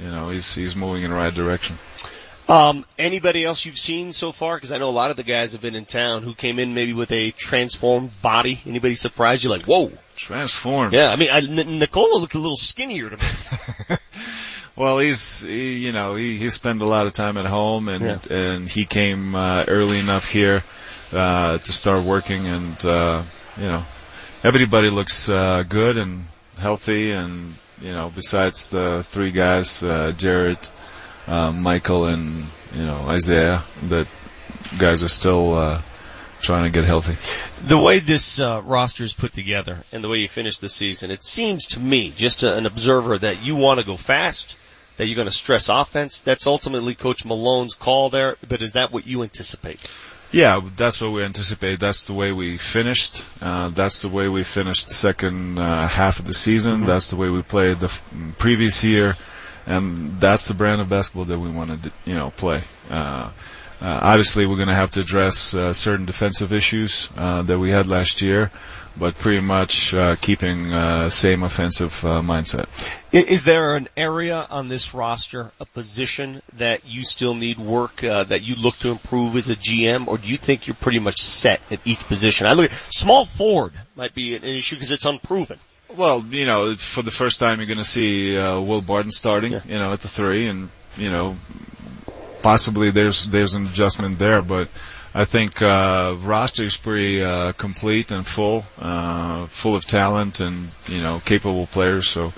[0.00, 1.76] you know, he's he's moving in the right direction.
[2.50, 4.56] Um, anybody else you've seen so far?
[4.56, 6.74] Because I know a lot of the guys have been in town who came in
[6.74, 8.60] maybe with a transformed body.
[8.66, 9.50] Anybody surprised you?
[9.50, 10.92] Like, whoa, transformed?
[10.92, 13.96] Yeah, I mean, I, N- Nikola looked a little skinnier to me.
[14.76, 18.26] Well, he's he, you know he he spent a lot of time at home, and
[18.30, 20.62] and he came uh, early enough here
[21.12, 23.22] uh, to start working, and uh,
[23.58, 23.84] you know
[24.42, 26.24] everybody looks uh, good and
[26.56, 27.52] healthy, and
[27.82, 30.66] you know besides the three guys, uh, Jared,
[31.30, 34.06] uh, Michael, and you know Isaiah, that
[34.78, 35.82] guys are still uh,
[36.40, 37.14] trying to get healthy.
[37.66, 41.10] The way this uh, roster is put together and the way you finish the season,
[41.10, 44.56] it seems to me, just a, an observer, that you want to go fast,
[44.96, 46.22] that you're going to stress offense.
[46.22, 49.86] That's ultimately Coach Malone's call there, but is that what you anticipate?
[50.32, 51.80] Yeah, that's what we anticipate.
[51.80, 53.24] That's the way we finished.
[53.42, 56.84] Uh, that's the way we finished the second uh, half of the season.
[56.84, 58.02] That's the way we played the f-
[58.38, 59.16] previous year,
[59.70, 62.62] and that's the brand of basketball that we want to, you know, play.
[62.90, 63.30] Uh,
[63.80, 67.70] uh, obviously, we're going to have to address uh, certain defensive issues uh, that we
[67.70, 68.50] had last year,
[68.96, 72.66] but pretty much uh, keeping uh, same offensive uh, mindset.
[73.12, 78.24] Is there an area on this roster, a position that you still need work, uh,
[78.24, 81.22] that you look to improve as a GM, or do you think you're pretty much
[81.22, 82.48] set at each position?
[82.48, 85.58] I look at small forward might be an issue because it's unproven.
[85.96, 89.52] Well, you know, for the first time, you're going to see uh, Will Barton starting,
[89.52, 91.36] you know, at the three, and you know,
[92.42, 94.68] possibly there's there's an adjustment there, but
[95.14, 100.68] I think uh, roster is pretty uh, complete and full, uh, full of talent and
[100.86, 102.08] you know capable players.
[102.08, 102.32] So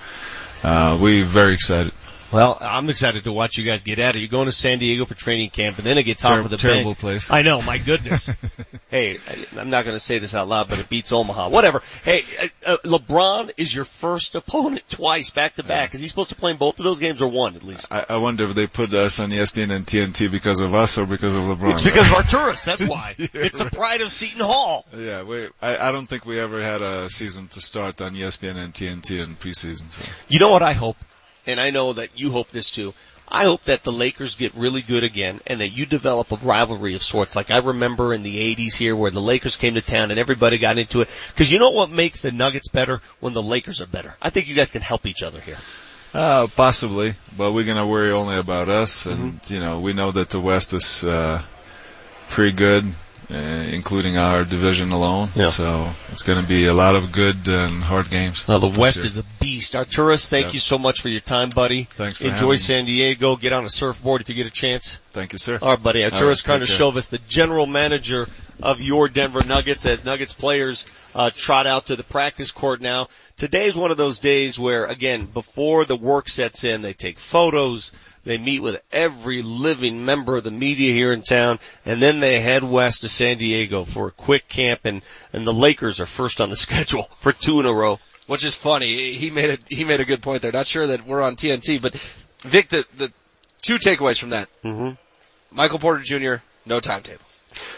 [0.62, 1.92] uh, we're very excited.
[2.32, 4.20] Well, I'm excited to watch you guys get at it.
[4.20, 6.56] You're going to San Diego for training camp, and then it gets off of the
[6.56, 6.98] terrible bank.
[6.98, 7.30] place.
[7.30, 8.30] I know, my goodness.
[8.90, 9.18] hey,
[9.59, 11.50] I'm not going to say this out loud, but it beats Omaha.
[11.50, 11.82] Whatever.
[12.04, 15.94] Hey, uh, uh, LeBron is your first opponent twice back to back.
[15.94, 17.86] Is he supposed to play in both of those games or one at least?
[17.90, 21.06] I, I wonder if they put us on ESPN and TNT because of us or
[21.06, 21.74] because of LeBron.
[21.74, 22.64] It's because of Arturas.
[22.64, 23.14] That's why.
[23.18, 24.86] it's the pride of Seton Hall.
[24.96, 28.56] Yeah, we, I, I don't think we ever had a season to start on ESPN
[28.56, 29.90] and TNT in preseason.
[29.90, 30.12] So.
[30.28, 30.96] You know what I hope,
[31.47, 32.94] and I know that you hope this too.
[33.28, 36.94] I hope that the Lakers get really good again and that you develop a rivalry
[36.94, 40.10] of sorts like I remember in the 80s here where the Lakers came to town
[40.10, 41.32] and everybody got into it.
[41.36, 43.01] Cause you know what makes the Nuggets better?
[43.20, 44.14] When the Lakers are better.
[44.20, 45.56] I think you guys can help each other here.
[46.14, 50.28] Uh, possibly, but we're gonna worry only about us, and you know we know that
[50.28, 51.40] the West is uh,
[52.28, 52.85] pretty good,
[53.32, 55.28] uh, including our division alone.
[55.34, 55.46] Yeah.
[55.46, 58.46] So it's gonna be a lot of good and hard games.
[58.46, 59.72] Well, the West is a beast.
[59.74, 60.52] Arturas, thank Yeah.
[60.52, 61.84] you so much for your time, buddy.
[61.84, 62.56] Thanks for Enjoy having me.
[62.59, 63.36] San Diego.
[63.36, 64.98] Get on a surfboard if you get a chance.
[65.12, 65.59] Thank you, sir.
[65.60, 66.00] All right, buddy.
[66.00, 66.92] Arturas right, care.
[67.02, 68.28] The general manager
[68.62, 70.84] of your Denver Nuggets, as Nuggets players
[71.14, 73.09] uh, trot out to the practice court now.
[73.36, 77.18] Today is one of those days where, again, before the work sets in, they take
[77.18, 77.92] photos,
[78.24, 82.40] they meet with every living member of the media here in town, and then they
[82.40, 86.40] head west to San Diego for a quick camp, and, and the Lakers are first
[86.40, 87.99] on the schedule for two in a row.
[88.27, 89.12] Which is funny.
[89.12, 90.53] He made a he made a good point there.
[90.53, 91.93] Not sure that we're on TNT, but
[92.43, 93.12] Vic, the the
[93.62, 94.90] two takeaways from that: mm-hmm.
[95.51, 96.36] Michael Porter Jr.
[96.65, 97.24] no timetable.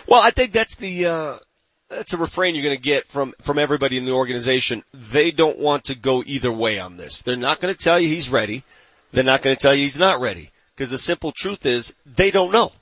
[0.06, 1.38] Well, I think that's the uh
[1.88, 4.82] that's a refrain you're going to get from from everybody in the organization.
[4.92, 7.22] They don't want to go either way on this.
[7.22, 8.64] They're not going to tell you he's ready.
[9.14, 12.30] They're not going to tell you he's not ready because the simple truth is they
[12.30, 12.72] don't know.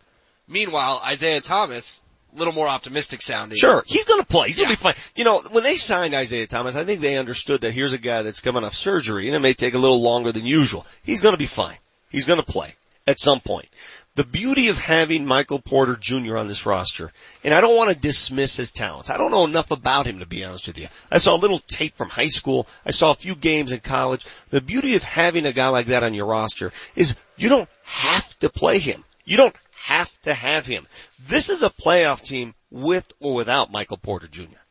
[0.49, 2.03] Meanwhile, Isaiah Thomas,
[2.35, 3.59] a little more optimistic sounding.
[3.59, 4.49] Sure, he's going to play.
[4.49, 4.95] He's going to be fine.
[5.15, 8.23] You know, when they signed Isaiah Thomas, I think they understood that here's a guy
[8.23, 10.87] that's coming off surgery and it may take a little longer than usual.
[11.03, 11.77] He's going to be fine.
[12.11, 12.75] He's going to play
[13.07, 13.69] at some point.
[14.15, 16.37] The beauty of having Michael Porter Jr.
[16.37, 17.11] on this roster,
[17.43, 19.09] and I don't want to dismiss his talents.
[19.09, 20.89] I don't know enough about him to be honest with you.
[21.11, 22.67] I saw a little tape from high school.
[22.85, 24.27] I saw a few games in college.
[24.51, 28.39] The beauty of having a guy like that on your roster is you don't have
[28.41, 29.03] to play him.
[29.25, 30.87] You don't have to have him.
[31.27, 34.62] This is a playoff team with or without Michael Porter Jr.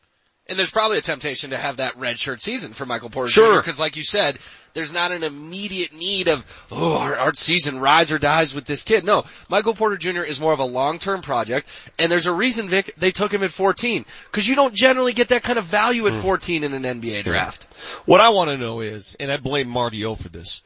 [0.51, 3.53] And there's probably a temptation to have that red shirt season for Michael Porter Sure.
[3.53, 3.59] Jr.
[3.61, 4.37] Because, like you said,
[4.73, 8.83] there's not an immediate need of oh our, our season rides or dies with this
[8.83, 9.05] kid.
[9.05, 10.23] No, Michael Porter Jr.
[10.23, 13.51] is more of a long-term project, and there's a reason, Vic, they took him at
[13.51, 16.19] 14 because you don't generally get that kind of value at hmm.
[16.19, 17.63] 14 in an NBA draft.
[18.05, 20.63] What I want to know is, and I blame Marty O for this,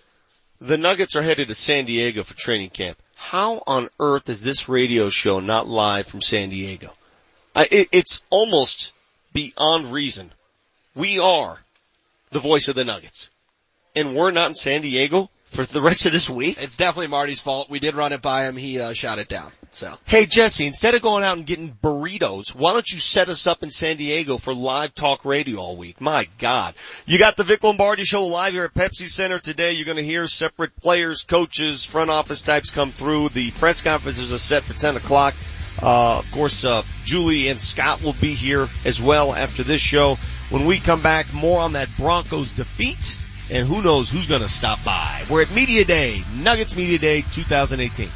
[0.59, 2.97] the Nuggets are headed to San Diego for training camp.
[3.17, 6.91] How on earth is this radio show not live from San Diego?
[7.55, 8.91] I, it, it's almost
[9.35, 10.31] beyond reason.
[10.95, 11.59] We are
[12.31, 13.29] the voice of the Nuggets.
[13.95, 16.57] And we're not in San Diego for the rest of this week?
[16.59, 17.69] It's definitely Marty's fault.
[17.69, 18.57] We did run it by him.
[18.57, 19.51] He uh, shot it down.
[19.71, 19.93] So.
[20.05, 23.61] Hey Jesse, instead of going out and getting burritos, why don't you set us up
[23.61, 25.99] in San Diego for live talk radio all week?
[25.99, 26.75] My God.
[27.05, 29.73] You got the Vic Lombardi show live here at Pepsi Center today.
[29.73, 33.29] You're going to hear separate players, coaches, front office types come through.
[33.29, 35.35] The press conferences are set for 10 o'clock.
[35.81, 40.17] Uh, of course, uh, Julie and Scott will be here as well after this show.
[40.49, 43.17] When we come back, more on that Broncos defeat
[43.49, 45.23] and who knows who's going to stop by.
[45.29, 48.09] We're at Media Day, Nuggets Media Day 2018.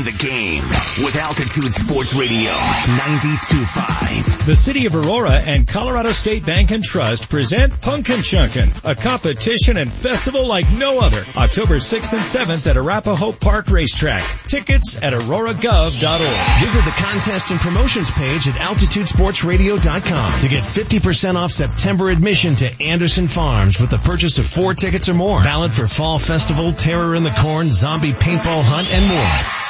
[0.00, 0.62] In the game
[1.04, 4.46] with Altitude Sports Radio 92.5.
[4.46, 9.76] The City of Aurora and Colorado State Bank and Trust present Punkin Chunkin, a competition
[9.76, 11.22] and festival like no other.
[11.36, 14.22] October 6th and 7th at Arapahoe Park Racetrack.
[14.46, 16.60] Tickets at auroragov.org.
[16.60, 22.82] Visit the contest and promotions page at altitudesportsradio.com to get 50% off September admission to
[22.82, 25.42] Anderson Farms with the purchase of four tickets or more.
[25.42, 29.69] Valid for Fall Festival, Terror in the Corn, Zombie Paintball Hunt, and more.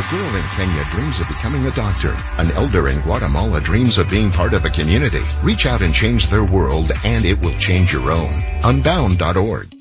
[0.00, 2.16] A girl in Kenya dreams of becoming a doctor.
[2.38, 5.22] An elder in Guatemala dreams of being part of a community.
[5.42, 8.42] Reach out and change their world and it will change your own.
[8.64, 9.74] Unbound.org.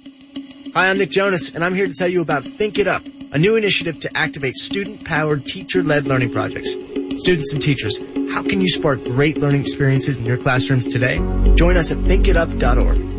[0.75, 3.37] Hi, I'm Nick Jonas and I'm here to tell you about Think It Up, a
[3.37, 6.73] new initiative to activate student-powered teacher-led learning projects.
[6.73, 11.15] Students and teachers, how can you spark great learning experiences in your classrooms today?
[11.55, 13.18] Join us at thinkitup.org.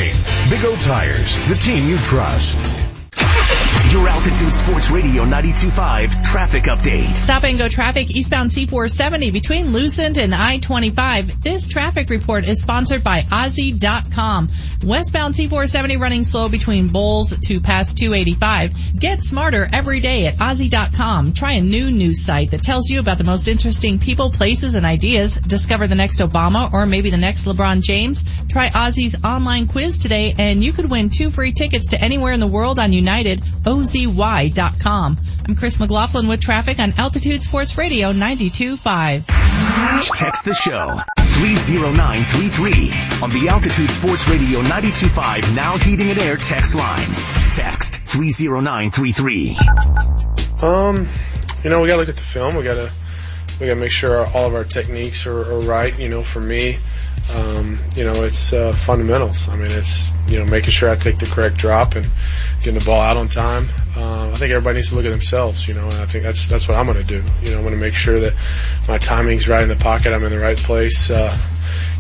[0.50, 2.58] Big O Tires, the team you trust.
[3.98, 7.06] Your Altitude Sports Radio 92.5 traffic update.
[7.06, 11.42] Stop and go traffic eastbound C470 between Lucent and I-25.
[11.42, 14.50] This traffic report is sponsored by OZY.com.
[14.84, 19.00] Westbound C470 running slow between Bowles to past 285.
[19.00, 21.34] Get smarter every day at OZY.com.
[21.34, 24.86] Try a new news site that tells you about the most interesting people, places, and
[24.86, 25.38] ideas.
[25.38, 28.24] Discover the next Obama or maybe the next LeBron James.
[28.48, 32.40] Try OZY's online quiz today and you could win two free tickets to anywhere in
[32.40, 35.18] the world on United, oh, OZY.com.
[35.48, 39.26] I'm Chris McLaughlin with traffic on Altitude Sports Radio 92.5.
[40.14, 42.92] Text the show 30933
[43.24, 47.08] on the Altitude Sports Radio 92.5 Now Heating and Air text line.
[47.54, 49.58] Text 30933.
[50.62, 51.08] Um,
[51.64, 52.58] you know, we gotta look at the film.
[52.58, 52.92] We gotta,
[53.62, 55.98] we gotta make sure all of our techniques are, are right.
[55.98, 56.78] You know, for me,
[57.36, 59.50] um, you know, it's uh, fundamentals.
[59.50, 62.10] I mean, it's you know making sure I take the correct drop and
[62.60, 63.68] getting the ball out on time.
[63.96, 65.68] Uh, I think everybody needs to look at themselves.
[65.68, 67.24] You know, and I think that's that's what I'm going to do.
[67.44, 68.34] You know, I'm going to make sure that
[68.88, 70.14] my timing's right in the pocket.
[70.14, 71.10] I'm in the right place.
[71.10, 71.38] Uh,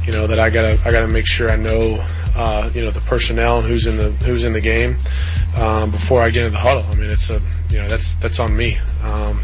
[0.05, 2.03] you know that I gotta I gotta make sure I know
[2.38, 4.97] uh, you know the personnel and who's in the who's in the game
[5.57, 6.84] um, before I get into the huddle.
[6.84, 8.77] I mean, it's a you know that's that's on me.
[9.03, 9.41] Um,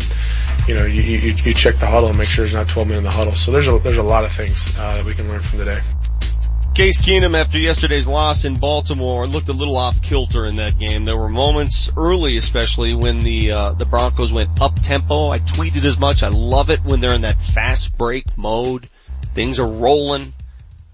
[0.67, 2.97] you know, you, you, you check the huddle and make sure there's not 12 men
[2.99, 3.33] in the huddle.
[3.33, 5.81] So there's a, there's a lot of things uh, that we can learn from today.
[6.73, 11.05] Case Keenum, after yesterday's loss in Baltimore, looked a little off kilter in that game.
[11.05, 15.29] There were moments early, especially when the uh, the Broncos went up tempo.
[15.29, 16.23] I tweeted as much.
[16.23, 18.85] I love it when they're in that fast break mode.
[19.35, 20.33] Things are rolling.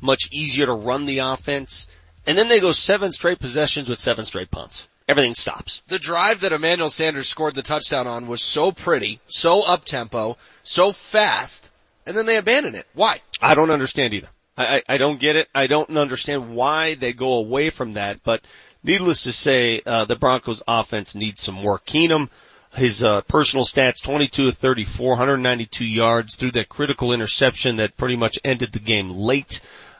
[0.01, 1.87] Much easier to run the offense.
[2.25, 5.81] And then they go seven straight possessions with seven straight punts everything stops.
[5.87, 10.37] The drive that Emmanuel Sanders scored the touchdown on was so pretty, so up tempo,
[10.61, 11.71] so fast,
[12.05, 12.85] and then they abandon it.
[12.93, 13.19] Why?
[13.41, 14.29] I don't understand either.
[14.55, 15.49] I, I, I don't get it.
[15.53, 18.41] I don't understand why they go away from that, but
[18.83, 21.85] needless to say, uh, the Broncos offense needs some work.
[21.85, 22.29] Keenum,
[22.75, 28.15] his uh, personal stats 22 of 34 192 yards through that critical interception that pretty
[28.15, 29.59] much ended the game late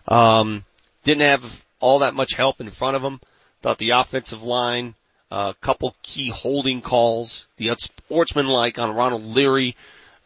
[0.10, 0.65] um
[1.06, 3.22] didn't have all that much help in front of him
[3.61, 4.95] thought the offensive line
[5.31, 9.76] a couple key holding calls, the unsportsmanlike on Ronald Leary,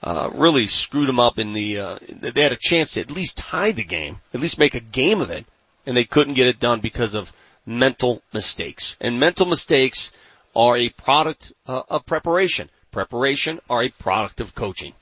[0.02, 3.38] uh, really screwed them up in the, uh, they had a chance to at least
[3.38, 5.46] tie the game, at least make a game of it,
[5.86, 7.34] and they couldn't get it done because of
[7.66, 8.98] mental mistakes.
[9.00, 10.12] And mental mistakes
[10.56, 12.70] are a product uh, of preparation.
[12.92, 14.94] Preparation are a product of coaching.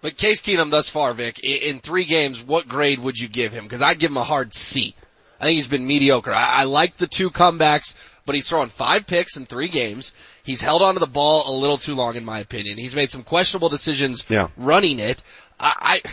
[0.00, 3.64] But Case Keenum thus far, Vic, in three games, what grade would you give him?
[3.64, 4.94] Because I'd give him a hard C.
[5.40, 6.32] I think he's been mediocre.
[6.32, 7.94] I, I like the two comebacks
[8.28, 10.14] but he's thrown five picks in three games.
[10.42, 12.76] He's held onto the ball a little too long, in my opinion.
[12.76, 14.48] He's made some questionable decisions yeah.
[14.58, 15.22] running it.
[15.58, 16.10] I, I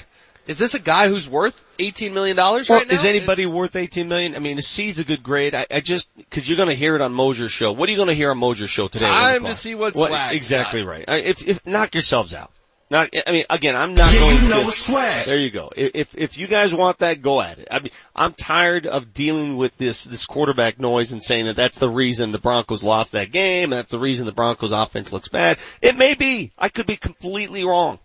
[0.47, 2.93] is this a guy who's worth eighteen million dollars well, right now?
[2.93, 4.33] Is anybody worth eighteen million?
[4.33, 5.53] I mean, a C's a good grade.
[5.53, 7.73] I, I just because you're going to hear it on Mosier's show.
[7.73, 9.07] What are you going to hear on Mosier's show today?
[9.07, 11.03] Time to see what's what, exactly right.
[11.05, 12.49] I, If if knock yourselves out.
[12.95, 14.71] I mean, again, I'm not going you know to.
[14.71, 15.25] swag.
[15.25, 15.71] There you go.
[15.75, 17.67] If if you guys want that, go at it.
[17.71, 21.77] I mean, I'm tired of dealing with this this quarterback noise and saying that that's
[21.77, 23.71] the reason the Broncos lost that game.
[23.71, 25.57] That's the reason the Broncos offense looks bad.
[25.81, 26.51] It may be.
[26.57, 27.99] I could be completely wrong.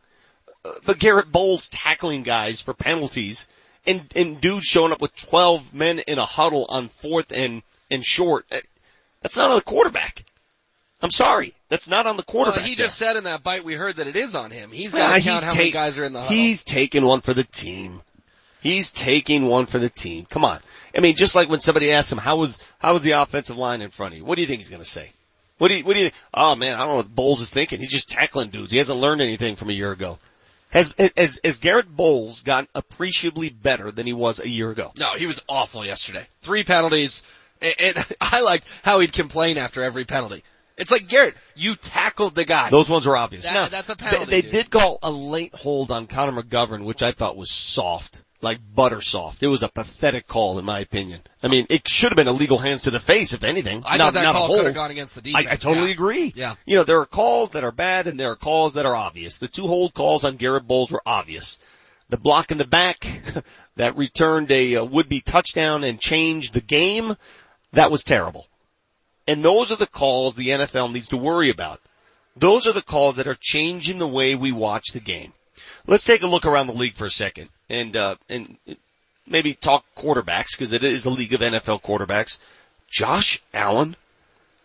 [0.64, 3.46] Uh, but Garett Bolles tackling guys for penalties
[3.86, 8.04] and and dudes showing up with 12 men in a huddle on fourth and and
[8.04, 8.44] short.
[8.52, 8.58] uh,
[9.22, 10.24] That's not the quarterback.
[11.02, 11.54] I'm sorry.
[11.70, 12.58] That's not on the quarterback.
[12.58, 14.72] Well, he just said in that bite we heard that it is on him.
[14.72, 16.36] He's got to count how many guys are in the huddle.
[16.36, 18.02] He's taking one for the team.
[18.60, 20.26] He's taking one for the team.
[20.28, 20.58] Come on.
[20.94, 23.82] I mean, just like when somebody asks him, how was, how was the offensive line
[23.82, 24.24] in front of you?
[24.24, 25.12] What do you think he's going to say?
[25.58, 27.78] What do you, what do you, oh man, I don't know what Bolles is thinking.
[27.78, 28.72] He's just tackling dudes.
[28.72, 30.18] He hasn't learned anything from a year ago.
[30.70, 34.92] Has, has, has Garett Bolles gotten appreciably better than he was a year ago?
[34.98, 36.26] No, he was awful yesterday.
[36.42, 37.22] Three penalties,
[37.60, 40.42] and I liked how he'd complain after every penalty.
[40.80, 42.70] It's like Garett, you tackled the guy.
[42.70, 43.44] Those ones were obvious.
[43.44, 44.30] That- Now, that's a they- penalty.
[44.30, 44.50] They, dude.
[44.52, 49.00] did call a late hold on Connor McGovern, which I thought was soft, like butter
[49.00, 49.42] soft.
[49.42, 51.20] It was a pathetic call, in my opinion.
[51.42, 53.82] I mean, it should have been illegal hands to the face, if anything.
[53.84, 55.46] I not, thought that call could have gone against the defense.
[55.46, 55.92] I, I totally yeah.
[55.92, 56.32] agree.
[56.34, 56.54] Yeah.
[56.64, 59.38] You know, there are calls that are bad and there are calls that are obvious.
[59.38, 61.58] The two hold calls on Garett Bolles were obvious.
[62.08, 63.06] The block in the back
[63.76, 67.16] that returned a uh, would-be touchdown and changed the game,
[67.72, 68.46] that was terrible.
[69.30, 71.80] And those are the calls the NFL needs to worry about.
[72.34, 75.32] Those are the calls that are changing the way we watch the game.
[75.86, 78.56] Let's take a look around the league for a second and, uh, and
[79.28, 82.40] maybe talk quarterbacks because it is a league of NFL quarterbacks.
[82.88, 83.94] Josh Allen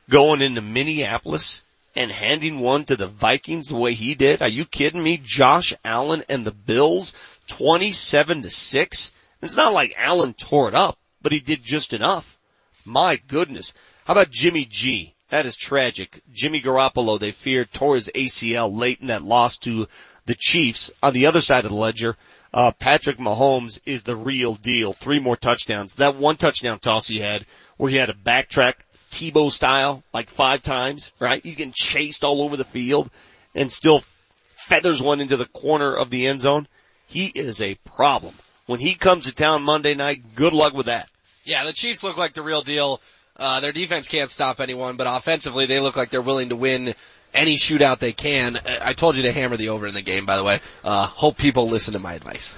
[0.10, 1.62] going into Minneapolis
[1.96, 4.42] and handing one to the Vikings the way he did.
[4.42, 5.22] Are you kidding me?
[5.24, 7.14] Josh Allen and the Bills
[7.50, 9.12] 27 to 6.
[9.44, 12.40] It's not like Allen tore it up, but he did just enough.
[12.84, 13.76] My goodness.
[14.06, 15.16] How about Jimmy G?
[15.30, 16.22] That is tragic.
[16.32, 19.88] Jimmy Garoppolo, they feared, tore his ACL late in that loss to
[20.28, 20.92] the Chiefs.
[21.02, 22.16] On the other side of the ledger,
[22.54, 24.94] uh, Patrick Mahomes is the real deal.
[24.94, 25.96] Three more touchdowns.
[25.96, 28.76] That one touchdown toss he had where he had a backtrack
[29.10, 31.44] Tebow style like five times, right?
[31.44, 33.10] He's getting chased all over the field
[33.56, 34.04] and still
[34.50, 36.68] feathers one into the corner of the end zone.
[37.08, 38.36] He is a problem.
[38.68, 41.10] When he comes to town Monday night, good luck with that.
[41.44, 43.00] Yeah, the Chiefs look like the real deal.
[43.38, 46.94] Uh, their defense can't stop anyone, but offensively they look like they're willing to win
[47.34, 48.60] any shootout they can.
[48.82, 50.60] I told you to hammer the over in the game, by the way.
[50.84, 52.56] Uh, hope people listen to my advice.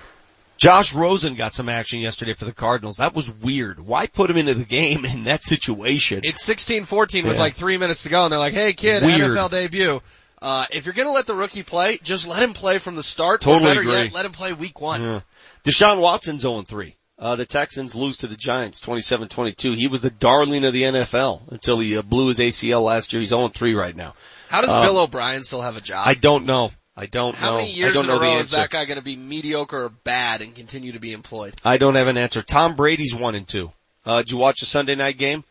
[0.57, 2.97] Josh Rosen got some action yesterday for the Cardinals.
[2.97, 3.79] That was weird.
[3.79, 6.21] Why put him into the game in that situation?
[6.23, 7.39] It's 16-14 with Yeah.
[7.39, 9.31] like three minutes to go, and they're like, "Hey, kid, Weird.
[9.37, 10.01] NFL debut."
[10.41, 13.41] Uh, if you're gonna let the rookie play, just let him play from the start.
[13.41, 13.93] Totally or better agree.
[13.93, 15.01] yet, let him play week one.
[15.01, 15.19] Yeah.
[15.63, 16.95] Deshaun Watson's 0-3.
[17.19, 19.75] Uh, the Texans lose to the Giants 27-22.
[19.75, 23.19] He was the darling of the NFL until he uh, blew his ACL last year.
[23.21, 24.13] He's 0-3 right now.
[24.49, 26.05] How does Uh, Bill O'Brien still have a job?
[26.07, 26.71] I don't know.
[26.95, 27.57] I don't How know.
[27.57, 29.89] many I years don't in a row is that guy going to be mediocre or
[29.89, 31.55] bad and continue to be employed?
[31.65, 32.41] I don't have an answer.
[32.41, 33.71] Tom Brady's one and two.
[34.05, 35.43] Uh, did you watch the Sunday night game?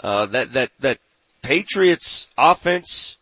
[0.00, 0.98] Uh, that, that, that
[1.42, 3.16] Patriots offense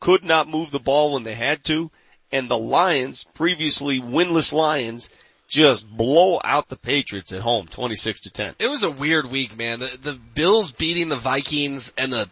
[0.00, 1.90] could not move the ball when they had to,
[2.32, 5.10] and the Lions, previously winless Lions,
[5.46, 8.54] just blow out the Patriots at home, 26 to 10.
[8.58, 9.80] It was a weird week, man.
[9.80, 12.28] The, the Bills beating the Vikings and the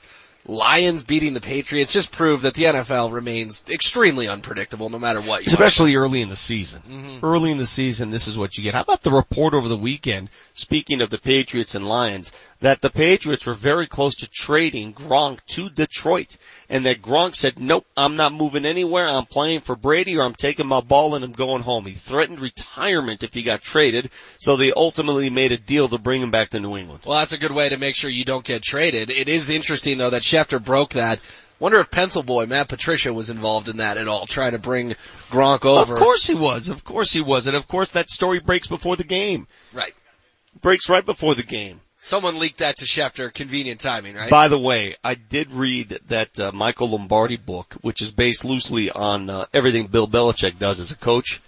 [0.47, 5.43] Lions beating the Patriots just proved that the NFL remains extremely unpredictable no matter what
[5.43, 6.83] you Especially early in the season.
[6.89, 7.23] Mhm.
[7.23, 8.75] Early in the season, this is what you get.
[8.75, 12.31] How about the report over the weekend, speaking of the Patriots and Lions,
[12.61, 16.37] that the Patriots were very close to trading Gronk to Detroit,
[16.69, 20.35] and that Gronk said, nope, I'm not moving anywhere, I'm playing for Brady, or I'm
[20.35, 21.87] taking my ball and I'm going home.
[21.87, 26.23] He threatened retirement if he got traded, so they ultimately made a deal to bring
[26.23, 27.01] him back to New England.
[27.05, 29.11] Well, that's a good way to make sure you don't get traded.
[29.11, 31.21] It is interesting though that Schefter broke that.
[31.61, 34.95] Wonder if Pencil Boy Matt Patricia was involved in that at all, trying to bring
[35.31, 35.95] Gronk over.
[35.95, 38.97] Of course he was, of course he was, and of course that story breaks before
[38.97, 39.47] the game.
[39.73, 39.95] Right.
[40.61, 41.81] Breaks right before the game.
[41.97, 43.33] Someone leaked that to Schefter.
[43.33, 44.29] Convenient timing, right?
[44.29, 48.91] By the way, I did read that uh, Michael Lombardi book, which is based loosely
[48.91, 51.41] on uh, everything Bill Belichick does as a coach.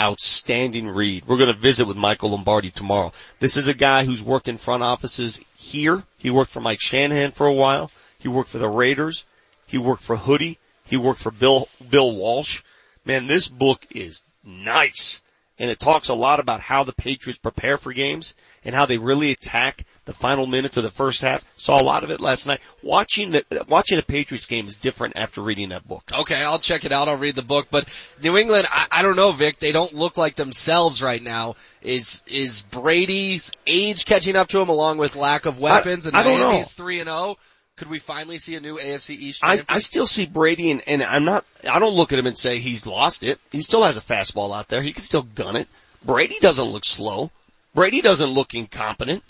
[0.00, 1.26] Outstanding read.
[1.26, 3.12] We're going to visit with Michael Lombardi tomorrow.
[3.38, 6.02] This is a guy who's worked in front offices here.
[6.16, 7.90] He worked for Mike Shanahan for a while.
[8.20, 9.24] He worked for the Raiders.
[9.66, 10.58] He worked for Hoodie.
[10.84, 12.62] He worked for Bill Bill Walsh.
[13.04, 15.20] Man, this book is nice.
[15.58, 18.34] And it talks a lot about how the Patriots prepare for games
[18.64, 21.44] and how they really attack the final minutes of the first half.
[21.56, 22.60] Saw a lot of it last night.
[22.82, 26.02] Watching the watching a Patriots game is different after reading that book.
[26.20, 27.08] Okay, I'll check it out.
[27.08, 27.66] I'll read the book.
[27.70, 27.86] But
[28.22, 29.58] New England, I, I don't know, Vic.
[29.58, 31.56] They don't look like themselves right now.
[31.82, 36.06] Is is Brady's age catching up to him, along with lack of weapons?
[36.06, 36.50] and I don't know.
[36.52, 37.36] Miami's three and zero.
[37.80, 39.40] Could we finally see a new AFC East?
[39.42, 39.62] I.
[39.66, 42.58] I still see Brady and, and I'm not, I don't look at him and say
[42.58, 43.40] he's lost it.
[43.50, 44.82] He still has a fastball out there.
[44.82, 45.66] He can still gun it.
[46.04, 47.30] Brady doesn't look slow.
[47.74, 49.24] Brady doesn't look incompetent.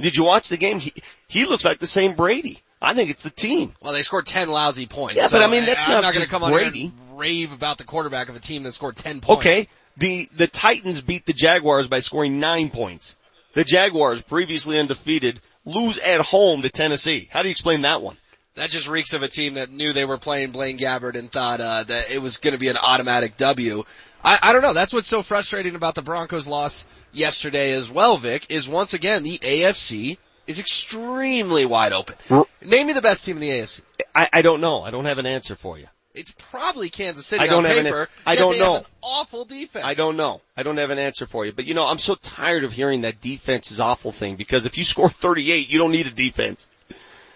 [0.00, 0.78] Did you watch the game?
[0.78, 0.94] He,
[1.28, 2.62] he looks like the same Brady.
[2.80, 3.74] I think it's the team.
[3.82, 5.16] Well, they scored ten lousy points.
[5.16, 6.84] Yeah, but I mean, that's I'm not not going to come on Brady.
[6.86, 9.40] and rave about the quarterback of a team that scored ten points.
[9.40, 9.68] Okay.
[9.98, 13.14] The, the Titans beat the Jaguars by scoring nine points.
[13.52, 17.28] The Jaguars, previously undefeated, lose at home to Tennessee.
[17.30, 18.16] How do you explain that one?
[18.54, 21.60] That just reeks of a team that knew they were playing Blaine Gabbert and thought
[21.60, 23.84] uh, that it was going to be an automatic W.
[24.22, 24.72] I, I don't know.
[24.72, 28.46] That's what's so frustrating about the Broncos' loss yesterday as well, Vic.
[28.50, 32.16] Is once again the AFC is extremely wide open.
[32.60, 33.82] Name me the best team in the AFC.
[34.14, 34.82] I, I don't know.
[34.82, 35.86] I don't have an answer for you.
[36.20, 38.08] It's probably Kansas City I don't on have an- paper.
[38.26, 38.76] I don't know.
[38.76, 39.84] An awful defense.
[39.84, 40.40] I don't know.
[40.56, 41.52] I don't have an answer for you.
[41.52, 44.78] But you know, I'm so tired of hearing that defense is awful thing because if
[44.78, 46.68] you score 38, you don't need a defense.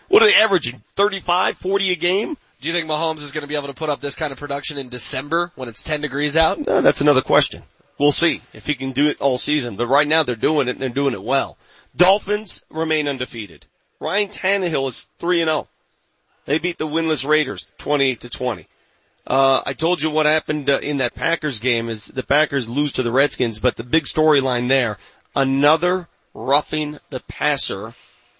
[0.08, 0.82] What are they averaging?
[0.96, 2.36] 35, 40 a game?
[2.60, 4.38] Do you think Mahomes is going to be able to put up this kind of
[4.38, 6.58] production in December when it's 10 degrees out?
[6.58, 7.62] No, that's another question.
[7.98, 9.76] We'll see if he can do it all season.
[9.76, 11.56] But right now they're doing it and they're doing it well.
[11.96, 13.66] Dolphins remain undefeated.
[14.00, 15.68] Ryan Tannehill is 3 and 0.
[16.46, 18.66] They beat the winless Raiders 28 to 20.
[19.26, 22.94] Uh, I told you what happened uh, in that Packers game is the Packers lose
[22.94, 24.98] to the Redskins, but the big storyline there,
[25.34, 27.94] another roughing the passer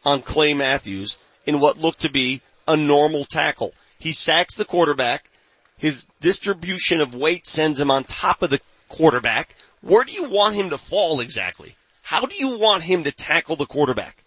[0.04, 1.16] on Clay Matthews
[1.46, 3.72] in what looked to be a normal tackle.
[3.98, 5.30] He sacks the quarterback.
[5.78, 9.54] His distribution of weight sends him on top of the quarterback.
[9.80, 11.74] Where do you want him to fall exactly?
[12.02, 14.22] How do you want him to tackle the quarterback?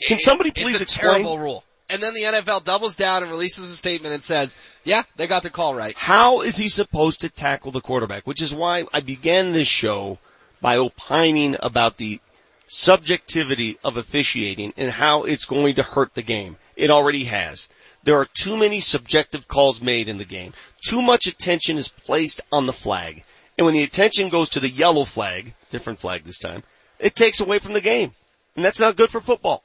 [0.00, 1.12] Can somebody please it's a explain?
[1.14, 1.64] terrible rule.
[1.88, 5.42] And then the NFL doubles down and releases a statement and says, yeah, they got
[5.42, 5.96] the call right.
[5.96, 8.26] How is he supposed to tackle the quarterback?
[8.26, 10.18] Which is why I began this show
[10.60, 12.20] by opining about the
[12.66, 16.56] subjectivity of officiating and how it's going to hurt the game.
[16.74, 17.68] It already has.
[18.02, 20.52] There are too many subjective calls made in the game.
[20.84, 23.24] Too much attention is placed on the flag.
[23.56, 26.62] And when the attention goes to the yellow flag, different flag this time,
[26.98, 28.12] it takes away from the game.
[28.56, 29.62] And that's not good for football.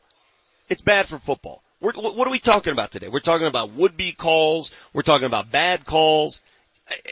[0.70, 1.62] It's bad for football.
[1.82, 3.08] We're, what are we talking about today?
[3.10, 4.72] We're talking about would-be calls.
[4.94, 6.42] We're talking about bad calls.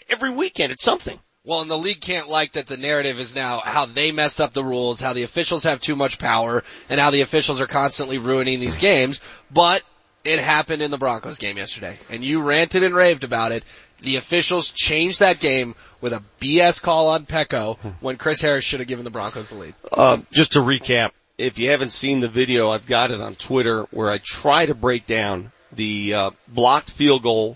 [0.10, 1.20] Every weekend it's something.
[1.44, 4.54] Well, and the league can't like that the narrative is now how they messed up
[4.54, 8.20] the rules, how the officials have too much power, and how the officials are constantly
[8.20, 9.20] ruining these games.
[9.50, 9.82] But
[10.24, 13.64] it happened in the Broncos game yesterday, and you ranted and raved about it.
[14.02, 18.82] The officials changed that game with a BS call on Peko when Chris Harris should
[18.82, 19.74] have given the Broncos the lead.
[19.92, 23.84] Uh, just to recap, if you haven't seen the video, I've got it on Twitter
[23.92, 27.56] where I try to break down the uh, blocked field goal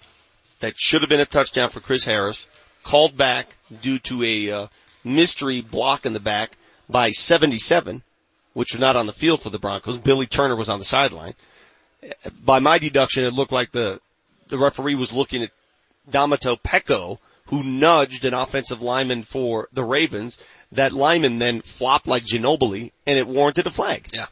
[0.60, 2.48] that should have been a touchdown for Chris Harris,
[2.84, 4.68] called back due to a uh,
[5.04, 6.56] mystery block in the back
[6.90, 8.02] by 77,
[8.54, 9.98] which was not on the field for the Broncos.
[9.98, 11.34] Billy Turner was on the sideline.
[12.44, 14.00] By my deduction, it looked like the
[14.48, 15.52] the referee was looking at
[16.10, 20.38] Domata Peko, who nudged an offensive lineman for the Ravens.
[20.74, 24.08] That lineman then flopped like Ginobili, and it warranted a flag.
[24.14, 24.26] Yeah.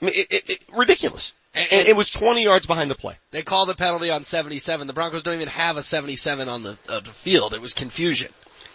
[0.00, 1.32] I mean, it, it, it, ridiculous.
[1.54, 3.16] And, and, it was 20 yards behind the play.
[3.30, 4.86] They called the penalty on 77.
[4.86, 7.54] The Broncos don't even have a 77 on the, uh, the field.
[7.54, 8.30] It was confusion.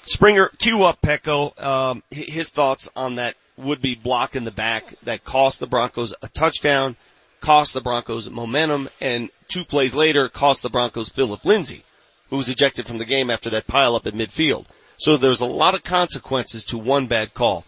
[0.05, 5.23] Springer, cue up Peko, um, his thoughts on that would-be block in the back that
[5.23, 6.97] cost the Broncos a touchdown,
[7.39, 11.83] cost the Broncos momentum, and two plays later cost the Broncos Philip Lindsay,
[12.29, 14.65] who was ejected from the game after that pile up at midfield.
[14.98, 17.65] So there's a lot of consequences to one bad call.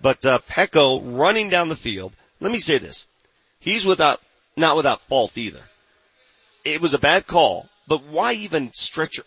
[0.00, 3.06] But uh, Peko running down the field, let me say this.
[3.60, 4.20] He's without,
[4.56, 5.60] not without fault either.
[6.64, 9.20] It was a bad call, but why even stretch,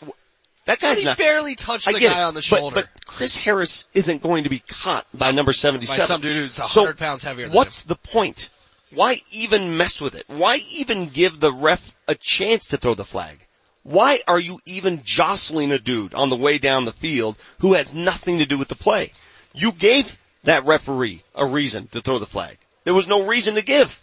[0.65, 2.75] that guy's he not, barely touched the guy it, on the shoulder.
[2.75, 6.01] But, but, Chris Harris isn't going to be caught by number 77.
[6.01, 7.89] By some dude who's 100 so pounds heavier than what's him.
[7.89, 8.49] the point?
[8.93, 10.25] Why even mess with it?
[10.27, 13.39] Why even give the ref a chance to throw the flag?
[13.83, 17.95] Why are you even jostling a dude on the way down the field who has
[17.95, 19.11] nothing to do with the play?
[19.53, 22.57] You gave that referee a reason to throw the flag.
[22.83, 24.01] There was no reason to give.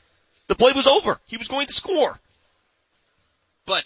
[0.49, 1.19] The play was over.
[1.27, 2.19] He was going to score.
[3.67, 3.85] But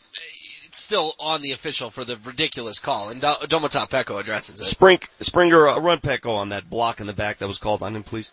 [0.64, 4.64] it's still on the official for the ridiculous call, and Domata Peko addresses it.
[4.64, 7.97] Spring, Springer, uh, run Peko on that block in the back that was called on
[7.97, 8.32] him, please.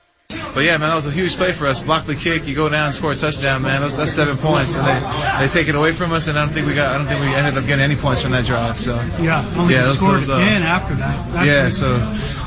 [0.54, 1.84] But yeah, man, that was a huge play for us.
[1.84, 3.82] Block the kick, you go down and score a touchdown, man.
[3.82, 6.54] That's, that's seven points, and they they take it away from us, and I don't
[6.54, 6.94] think we got.
[6.94, 8.80] I don't think we ended up getting any points from that drive.
[8.80, 11.34] So yeah, only yeah, scored those, uh, again after that.
[11.34, 11.98] That's yeah, so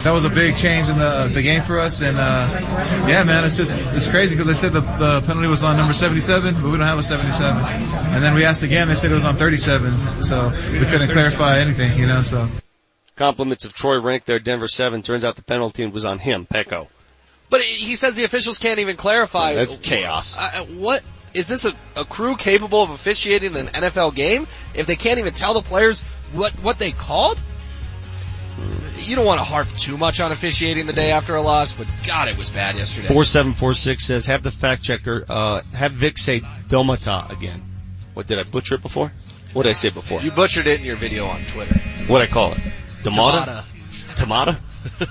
[0.03, 2.49] that was a big change in the the game for us, and uh,
[3.09, 5.95] yeah, man, it's just it's crazy because they said the the penalty was on number
[5.95, 7.63] 77, but we don't have a 77,
[8.15, 11.61] and then we asked again, they said it was on 37, so we couldn't clarify
[11.61, 12.49] anything, you know, so.
[13.15, 15.03] Compliments of Troy Renck there, Denver 7.
[15.03, 16.89] Turns out the penalty was on him, Peko.
[17.53, 19.53] But he says the officials can't even clarify.
[19.53, 20.35] That's chaos.
[20.39, 21.03] Uh, what
[21.35, 25.35] is this a, a crew capable of officiating an NFL game if they can't even
[25.35, 26.01] tell the players
[26.33, 27.39] what what they called?
[28.97, 31.87] You don't want to harp too much on officiating the day after a loss, but
[32.07, 33.09] God, it was bad yesterday.
[33.09, 37.63] Four seven four six says have the fact checker uh, have Vic say Domata again.
[38.15, 39.13] What did I butcher it before?
[39.53, 40.23] What did I say before?
[40.23, 41.79] You butchered it in your video on Twitter.
[42.07, 42.61] What I call it?
[43.03, 43.63] Domata.
[44.15, 44.59] Tamata.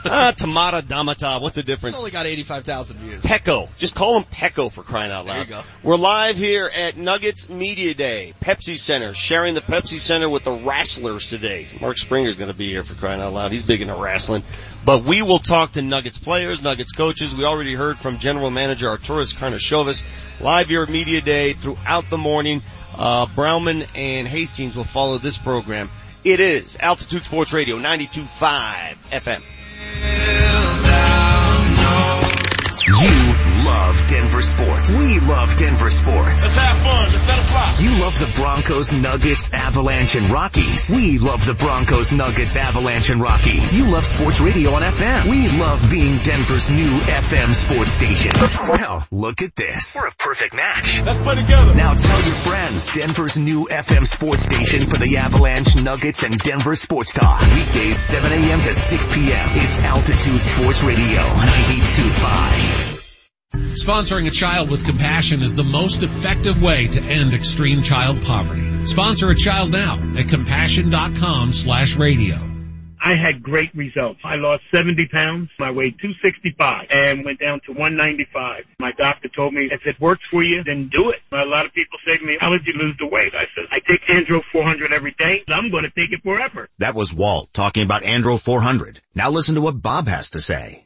[0.06, 1.93] Ah, Damata, what's the difference?
[1.93, 3.23] It's only got 85,000 views.
[3.23, 3.69] Peko.
[3.77, 5.34] Just call him Peko for crying out loud.
[5.35, 5.61] There you go.
[5.84, 10.52] We're live here at Nuggets Media Day, Pepsi Center, sharing the Pepsi Center with the
[10.52, 11.68] Wrestlers today.
[11.80, 13.52] Mark Springer's gonna be here for crying out loud.
[13.52, 14.43] He's big into wrestling.
[14.84, 17.35] But we will talk to Nuggets players, Nuggets coaches.
[17.35, 20.03] We already heard from General Manager Arturas Karnisovas
[20.41, 22.61] live here at Media Day throughout the morning.
[22.98, 25.89] Uh, Browman and Hastings will follow this program.
[26.23, 29.41] It is Altitude Sports Radio 92.5 FM.
[32.87, 35.03] You love Denver sports.
[35.03, 36.41] We love Denver sports.
[36.41, 37.11] Let's have fun.
[37.11, 37.75] Let's let it fly.
[37.79, 40.93] You love the Broncos, Nuggets, Avalanche, and Rockies.
[40.95, 43.77] We love the Broncos, Nuggets, Avalanche, and Rockies.
[43.77, 45.29] You love sports radio on FM.
[45.29, 48.31] We love being Denver's new FM sports station.
[48.67, 49.97] Well, look at this.
[49.99, 51.01] We're a perfect match.
[51.03, 51.75] Let's play together.
[51.75, 52.95] Now tell your friends.
[52.95, 57.41] Denver's new FM sports station for the Avalanche, Nuggets, and Denver Sports Talk.
[57.41, 58.61] Weekdays 7 a.m.
[58.61, 59.57] to 6 p.m.
[59.57, 63.00] is Altitude Sports Radio 92.5.
[63.51, 68.85] Sponsoring a child with compassion is the most effective way to end extreme child poverty.
[68.85, 72.35] Sponsor a child now at compassion.com slash radio.
[73.03, 74.19] I had great results.
[74.23, 75.49] I lost 70 pounds.
[75.59, 78.63] I weighed 265 and went down to 195.
[78.79, 81.19] My doctor told me, if it works for you, then do it.
[81.31, 83.33] A lot of people say to me, how did you lose the weight?
[83.33, 85.43] I said, I take Andro 400 every day.
[85.47, 86.69] I'm going to take it forever.
[86.77, 89.01] That was Walt talking about Andro 400.
[89.15, 90.85] Now listen to what Bob has to say.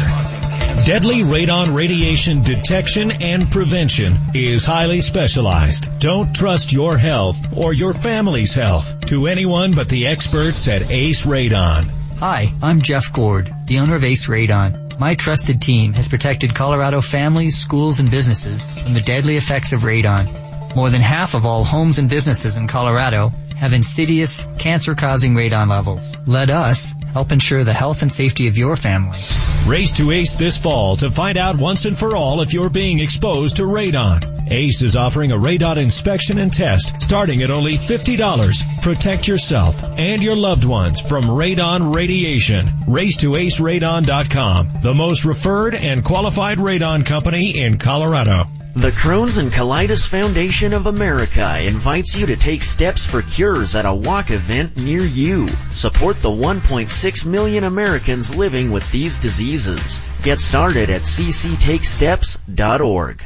[0.85, 5.99] Deadly radon radiation detection and prevention is highly specialized.
[5.99, 11.25] Don't trust your health or your family's health to anyone but the experts at Ace
[11.25, 11.89] Radon.
[12.17, 14.97] Hi, I'm Jeff Gord, the owner of Ace Radon.
[14.99, 19.81] My trusted team has protected Colorado families, schools, and businesses from the deadly effects of
[19.81, 20.52] radon.
[20.75, 26.15] More than half of all homes and businesses in Colorado have insidious, cancer-causing radon levels.
[26.25, 29.19] Let us help ensure the health and safety of your family.
[29.67, 32.99] Race to ACE this fall to find out once and for all if you're being
[32.99, 34.51] exposed to radon.
[34.51, 38.81] ACE is offering a radon inspection and test starting at only $50.
[38.81, 42.67] Protect yourself and your loved ones from radon radiation.
[42.87, 48.47] Race to aceradon.com, the most referred and qualified radon company in Colorado.
[48.75, 53.85] The Crohn's and Colitis Foundation of America invites you to take steps for cures at
[53.85, 55.47] a walk event near you.
[55.69, 60.01] Support the 1.6 million Americans living with these diseases.
[60.23, 63.21] Get started at cctakesteps.org.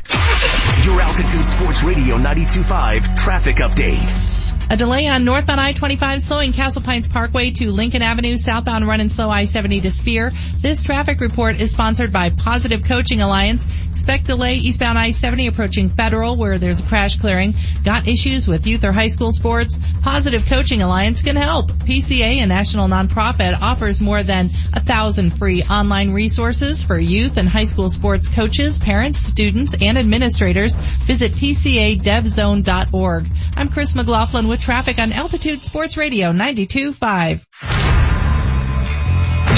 [0.84, 4.47] Your Altitude Sports Radio 92.5 traffic update.
[4.70, 9.10] A delay on northbound I-25 slowing Castle Pines Parkway to Lincoln Avenue, southbound run and
[9.10, 10.34] slow I-70 to Speer.
[10.60, 13.66] This traffic report is sponsored by Positive Coaching Alliance.
[13.92, 17.54] Expect delay eastbound I-70 approaching Federal where there's a crash clearing.
[17.86, 19.80] Got issues with youth or high school sports?
[20.02, 21.72] Positive Coaching Alliance can help.
[21.72, 27.48] PCA, a national nonprofit, offers more than a thousand free online resources for youth and
[27.48, 30.76] high school sports coaches, parents, students, and administrators.
[30.76, 33.28] Visit PCADevZone.org.
[33.56, 37.44] I'm Chris McLaughlin with traffic on Altitude Sports Radio 92.5.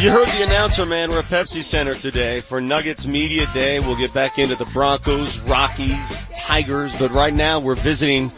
[0.00, 1.08] You heard the announcer, man.
[1.08, 3.80] We're at Pepsi Center today for Nuggets Media Day.
[3.80, 8.30] We'll get back into the Broncos, Rockies, Tigers, but right now we're visiting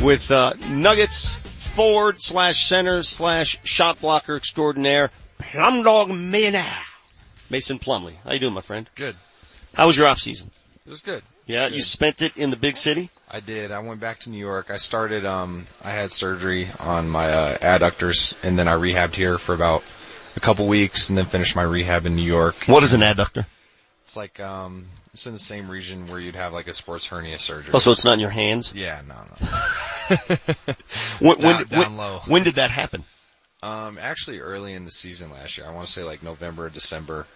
[0.00, 6.82] with uh, Nuggets forward slash center slash shot blocker extraordinaire, plum dog millionaire,
[7.48, 8.16] Mason Plumlee.
[8.24, 8.90] How you doing, my friend?
[8.96, 9.14] Good.
[9.72, 10.50] How was your off season?
[10.84, 11.22] It was good.
[11.46, 13.08] Yeah, you spent it in the big city?
[13.30, 13.70] I did.
[13.70, 14.72] I went back to New York.
[14.72, 19.38] I started, um, I had surgery on my, uh, adductors and then I rehabbed here
[19.38, 19.84] for about
[20.36, 22.54] a couple weeks and then finished my rehab in New York.
[22.66, 23.46] What is an adductor?
[24.00, 27.38] It's like, um, it's in the same region where you'd have like a sports hernia
[27.38, 27.70] surgery.
[27.74, 28.72] Oh, so it's not in your hands?
[28.74, 29.48] Yeah, no, no.
[31.20, 32.20] When, when, Down- down when- low.
[32.26, 33.04] when did that happen?
[33.62, 35.66] Um, actually early in the season last year.
[35.66, 37.26] I want to say like November, or December.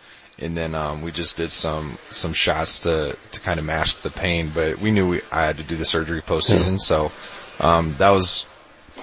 [0.41, 4.11] And then, um, we just did some, some shots to, to kind of mask the
[4.11, 6.79] pain, but we knew we, I had to do the surgery postseason.
[6.79, 7.11] So,
[7.59, 8.47] um, that was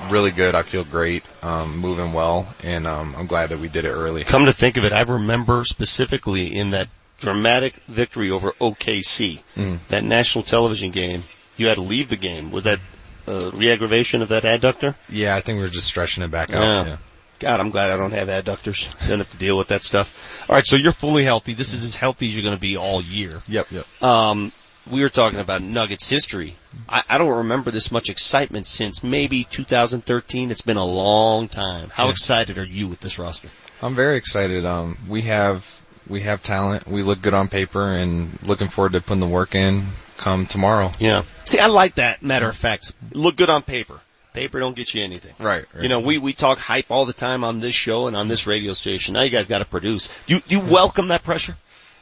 [0.09, 0.55] really good.
[0.55, 2.47] I feel great, um, moving well.
[2.63, 4.23] And, um, I'm glad that we did it early.
[4.23, 6.88] Come to think of it, I remember specifically in that
[7.19, 9.80] dramatic victory over OKC, Mm.
[9.88, 11.23] that national television game,
[11.57, 12.51] you had to leave the game.
[12.51, 12.80] Was that
[13.27, 14.93] uh, re-aggravation of that adductor?
[15.09, 16.61] Yeah, I think we were just stretching it back out.
[16.61, 16.85] Yeah.
[16.85, 16.97] Yeah.
[17.39, 18.88] God, I'm glad I don't have adductors.
[19.09, 20.45] Don't have to deal with that stuff.
[20.49, 21.53] All right, so you're fully healthy.
[21.53, 23.41] This is as healthy as you're going to be all year.
[23.49, 24.03] Yep, yep.
[24.03, 24.51] Um,
[24.90, 26.56] we were talking about Nuggets history.
[26.88, 30.52] I, I don't remember this much excitement since maybe 2013.
[30.52, 31.90] It's been a long time.
[31.90, 32.12] How Yeah.
[32.12, 33.49] excited are you with this roster?
[33.82, 34.66] I'm very excited.
[34.66, 36.88] Um, we have we have talent.
[36.88, 39.84] We look good on paper, and looking forward to putting the work in
[40.18, 40.91] come tomorrow.
[40.99, 41.24] Yeah.
[41.45, 42.22] See, I like that.
[42.22, 43.99] Matter of fact, look good on paper.
[44.34, 45.34] Paper don't get you anything.
[45.40, 45.66] Right.
[45.74, 45.84] right.
[45.84, 48.45] You know, we we talk hype all the time on this show and on this
[48.48, 49.14] radio station.
[49.14, 50.10] Now you guys got to produce.
[50.28, 51.56] You you welcome that pressure?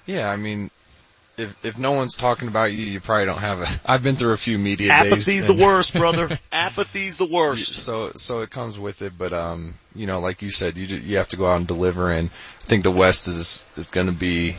[0.05, 0.69] Yeah, I mean,
[1.37, 3.67] if if no one's talking about you, you probably don't have a.
[3.85, 5.13] I've been through a few media days.
[5.13, 6.37] Apathy's the worst, brother.
[6.51, 7.73] Apathy's the worst.
[7.83, 11.17] So so it comes with it, but um, you know, like you said, you you
[11.17, 14.13] have to go out and deliver, and I think the West is is going to
[14.13, 14.55] be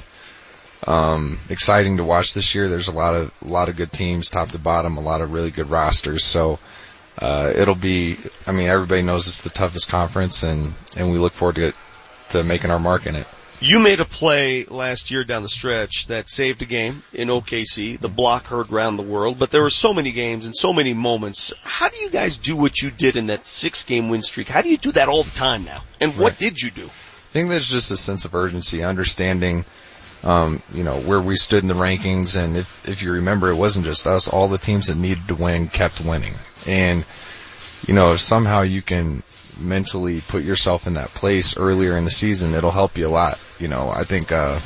[0.86, 2.68] um exciting to watch this year.
[2.68, 5.32] There's a lot of a lot of good teams, top to bottom, a lot of
[5.32, 6.24] really good rosters.
[6.24, 6.58] So.
[7.16, 11.32] Uh, it'll be, I mean, everybody knows it's the toughest conference and, and we look
[11.32, 11.72] forward to,
[12.30, 13.28] to making our mark in it.
[13.60, 17.98] You made a play last year down the stretch that saved a game in OKC.
[17.98, 20.92] The block heard round the world, but there were so many games and so many
[20.92, 21.52] moments.
[21.62, 24.48] How do you guys do what you did in that six game win streak?
[24.48, 25.82] How do you do that all the time now?
[26.00, 26.38] And what Right.
[26.38, 26.86] did you do?
[26.86, 29.64] I think there's just a sense of urgency, understanding,
[30.24, 32.36] um, you know, where we stood in the rankings.
[32.36, 34.28] And if, if you remember, it wasn't just us.
[34.28, 36.34] All the teams that needed to win kept winning.
[36.68, 37.04] And,
[37.86, 39.22] you know, if somehow you can
[39.60, 43.42] mentally put yourself in that place earlier in the season, it'll help you a lot.
[43.58, 44.58] You know, I think, uh,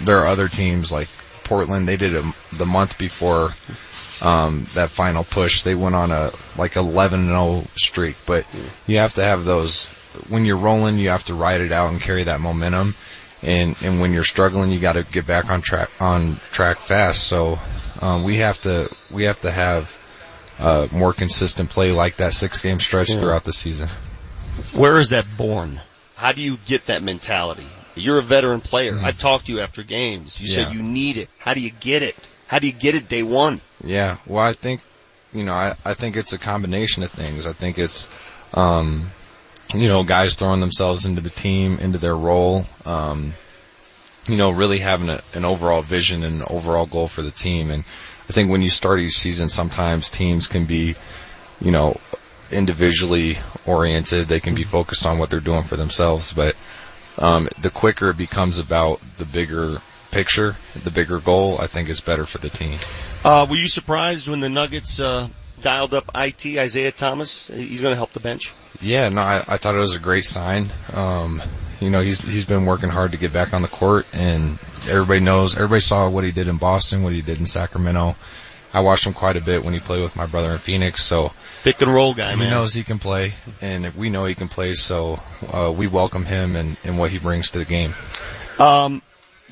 [0.00, 1.08] there are other teams like
[1.44, 3.50] Portland, they did it the month before,
[4.26, 5.62] um, that final push.
[5.62, 8.46] They went on a, like 11-0 streak, but
[8.86, 9.86] you have to have those,
[10.28, 12.94] when you're rolling, you have to ride it out and carry that momentum.
[13.42, 17.24] And, and when you're struggling, you got to get back on track, on track fast.
[17.26, 17.58] So,
[18.00, 20.00] um, we have to, we have to have,
[20.58, 23.18] uh, more consistent play like that six game stretch Yeah.
[23.18, 23.88] throughout the season.
[24.72, 25.80] Where is that born?
[26.16, 27.66] How do you get that mentality?
[27.96, 28.98] You're a veteran player.
[29.00, 30.40] I've talked to you after games.
[30.40, 30.48] You.
[30.48, 30.54] Yeah.
[30.64, 31.28] said you need it.
[31.38, 32.16] How do you get it?
[32.46, 33.60] How do you get it day one?
[33.82, 34.80] Yeah, well, I think,
[35.32, 37.46] you know, I, I think it's a combination of things.
[37.46, 38.08] I think it's,
[38.52, 39.06] um,
[39.74, 43.32] you know, guys throwing themselves into the team, into their role, um,
[44.26, 47.70] you know, really having a, an overall vision and an overall goal for the team.
[47.70, 50.94] And I think when you start each season, sometimes teams can be,
[51.60, 51.96] you know,
[52.50, 54.28] individually oriented.
[54.28, 56.56] They can be focused on what they're doing for themselves, but,
[57.18, 59.78] um, the quicker it becomes about the bigger
[60.10, 62.78] picture, the bigger goal, I think is better for the team.
[63.24, 65.28] Uh, were you surprised when the Nuggets, uh,
[65.62, 67.48] dialed up IT Isaiah Thomas?
[67.48, 68.52] He's going to help the bench.
[68.80, 70.68] Yeah, no, I, I thought it was a great sign.
[70.92, 71.42] Um,
[71.80, 74.58] you know, he's he's been working hard to get back on the court, and
[74.88, 78.16] everybody knows, everybody saw what he did in Boston, what he did in Sacramento.
[78.74, 81.32] I watched him quite a bit when he played with my brother in Phoenix, so
[81.62, 82.32] pick and roll guy.
[82.32, 82.48] He man.
[82.48, 83.32] He knows he can play,
[83.62, 85.20] and we know he can play, so
[85.52, 87.94] uh, we welcome him and, and what he brings to the game.
[88.58, 89.00] Um,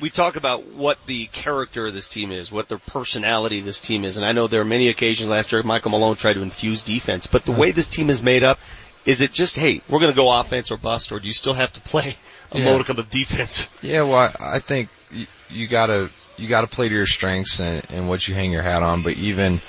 [0.01, 3.79] we talk about what the character of this team is, what the personality of this
[3.79, 6.41] team is, and I know there are many occasions last year Michael Malone tried to
[6.41, 8.59] infuse defense, but the way this team is made up,
[9.05, 11.53] is it just, hey, we're going to go offense or bust, or do you still
[11.53, 12.15] have to play
[12.51, 12.65] a Yeah.
[12.71, 13.67] modicum of defense?
[13.81, 16.09] Yeah, well, I I think you, you gotta
[16.43, 19.01] you gotta play to your strengths and, and what you hang your hat on.
[19.01, 19.61] But even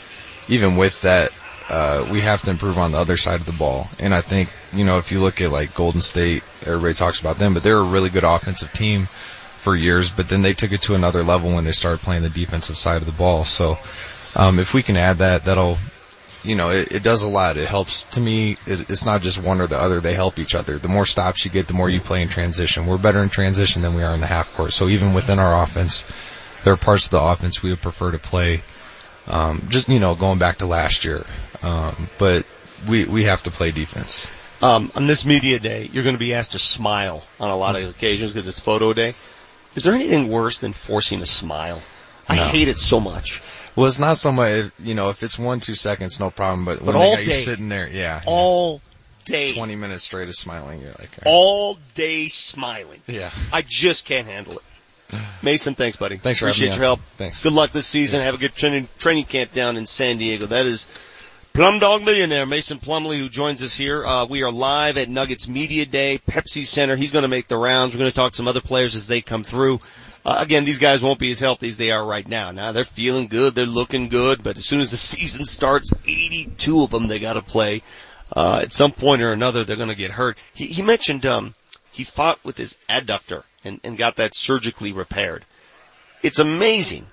[0.48, 1.30] even with that,
[1.70, 3.88] uh, we have to improve on the other side of the ball.
[3.98, 7.38] And I think you know if you look at like Golden State, everybody talks about
[7.38, 10.10] them, but they're a really good offensive team for years.
[10.10, 13.00] But then they took it to another level when they started playing the defensive side
[13.00, 13.44] of the ball.
[13.44, 13.78] So
[14.36, 15.78] um, if we can add that, that'll
[16.44, 17.56] you know, it, it does a lot.
[17.56, 18.52] It helps to me.
[18.66, 20.00] It, it's not just one or the other.
[20.00, 20.78] They help each other.
[20.78, 22.86] The more stops you get, the more you play in transition.
[22.86, 24.72] We're better in transition than we are in the half court.
[24.72, 26.04] So even within our offense,
[26.64, 28.62] there are parts of the offense we would prefer to play.
[29.26, 31.24] Um, just, you know, going back to last year.
[31.62, 32.44] Um, but
[32.88, 34.26] we we have to play defense.
[34.62, 37.76] Um, on this media day, you're going to be asked to smile on a lot
[37.76, 39.14] of occasions because it's photo day.
[39.74, 41.80] Is there anything worse than forcing a smile?
[42.28, 42.48] I No.
[42.48, 43.42] hate it so much.
[43.76, 46.78] Well, it's not so much, you know, if it's one, two seconds, no problem, but,
[46.78, 47.38] But when all they got you day.
[47.40, 48.22] sitting there, yeah.
[48.24, 48.80] All
[49.24, 49.52] day.
[49.52, 53.00] 20 minutes straight of smiling, you're like, All day smiling.
[53.08, 53.30] yeah.
[53.52, 54.62] I just can't handle it.
[55.42, 56.16] Mason, thanks, buddy.
[56.16, 57.00] Thanks for having Appreciate your help.
[57.00, 57.42] Thanks.
[57.42, 58.20] Good luck this season.
[58.20, 60.46] Have a good training, training camp down in San Diego.
[60.46, 60.88] That is
[61.52, 64.04] Plum Dog Millionaire, Mason Plumlee, who joins us here.
[64.04, 66.96] Uh, we are live at Nuggets Media Day, Pepsi Center.
[66.96, 67.94] He's going to make the rounds.
[67.94, 69.80] We're going to talk to some other players as they come through.
[70.24, 72.50] Uh, again, these guys won't be as healthy as they are right now.
[72.50, 76.82] Now they're feeling good, they're looking good, but as soon as the season starts, 82
[76.82, 77.82] of them they got to play.
[78.34, 80.38] Uh, at some point or another, they're going to get hurt.
[80.54, 81.54] He, he mentioned um,
[81.92, 85.44] he fought with his adductor and, and got that surgically repaired.
[86.22, 87.06] It's amazing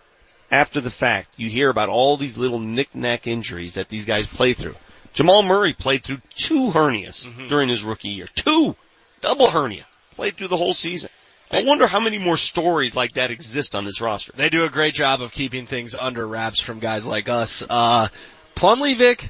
[0.51, 4.53] after the fact, you hear about all these little knick-knack injuries that these guys play
[4.53, 4.75] through.
[5.13, 8.27] Jamal Murray played through two hernias during his rookie year.
[8.35, 8.75] Two!
[9.21, 9.85] Double hernia.
[10.15, 11.09] Played through the whole season.
[11.51, 14.31] I wonder how many more stories like that exist on this roster.
[14.35, 17.65] They do a great job of keeping things under wraps from guys like us.
[17.69, 18.07] Uh,
[18.55, 19.29] Plumlee Vic,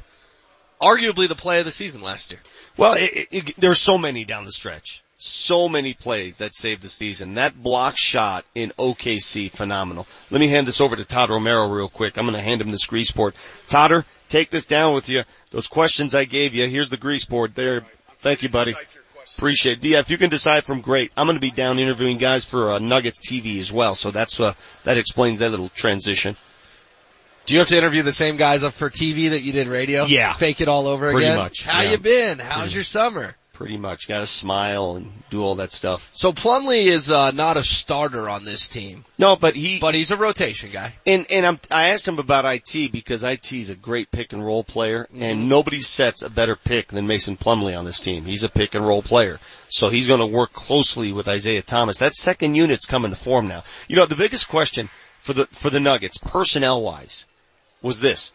[0.79, 2.39] arguably the play of the season last year.
[2.77, 5.03] Well, it, it, it, there's so many down the stretch.
[5.23, 7.35] So many plays that saved the season.
[7.35, 10.07] That block shot in OKC, phenomenal.
[10.31, 12.17] Let me hand this over to Todd Romero real quick.
[12.17, 13.35] I'm going to hand him this grease board.
[13.67, 15.21] Todder, take this down with you.
[15.51, 16.67] Those questions I gave you.
[16.67, 17.83] Here's the grease board there.
[18.17, 18.73] Thank you, buddy.
[19.37, 19.83] Appreciate it.
[19.87, 21.11] Yeah, if you can decide from great.
[21.15, 23.93] I'm going to be down interviewing guys for uh, Nuggets TV as well.
[23.93, 24.53] So that's uh,
[24.85, 26.35] that explains that little transition.
[27.45, 30.05] Do you have to interview the same guys up for TV that you did radio?
[30.05, 30.33] Yeah.
[30.33, 31.37] Fake it all over Pretty again?
[31.37, 31.91] much, How yeah.
[31.91, 32.39] you been?
[32.39, 33.35] How's Pretty- your summer?
[33.61, 34.07] Pretty much.
[34.07, 36.09] Got to smile and do all that stuff.
[36.13, 39.05] So Plumlee is uh, not a starter on this team.
[39.19, 40.95] No, but he but he's a rotation guy.
[41.05, 44.43] And and I'm, I asked him about IT because IT is a great pick and
[44.43, 48.25] roll player, and nobody sets a better pick than Mason Plumlee on this team.
[48.25, 49.39] He's a pick and roll player,
[49.69, 51.99] so he's going to work closely with Isaiah Thomas.
[51.99, 53.63] That second unit's coming to form now.
[53.87, 54.89] You know, the biggest question
[55.19, 57.25] for the for the Nuggets, personnel wise,
[57.83, 58.33] was this: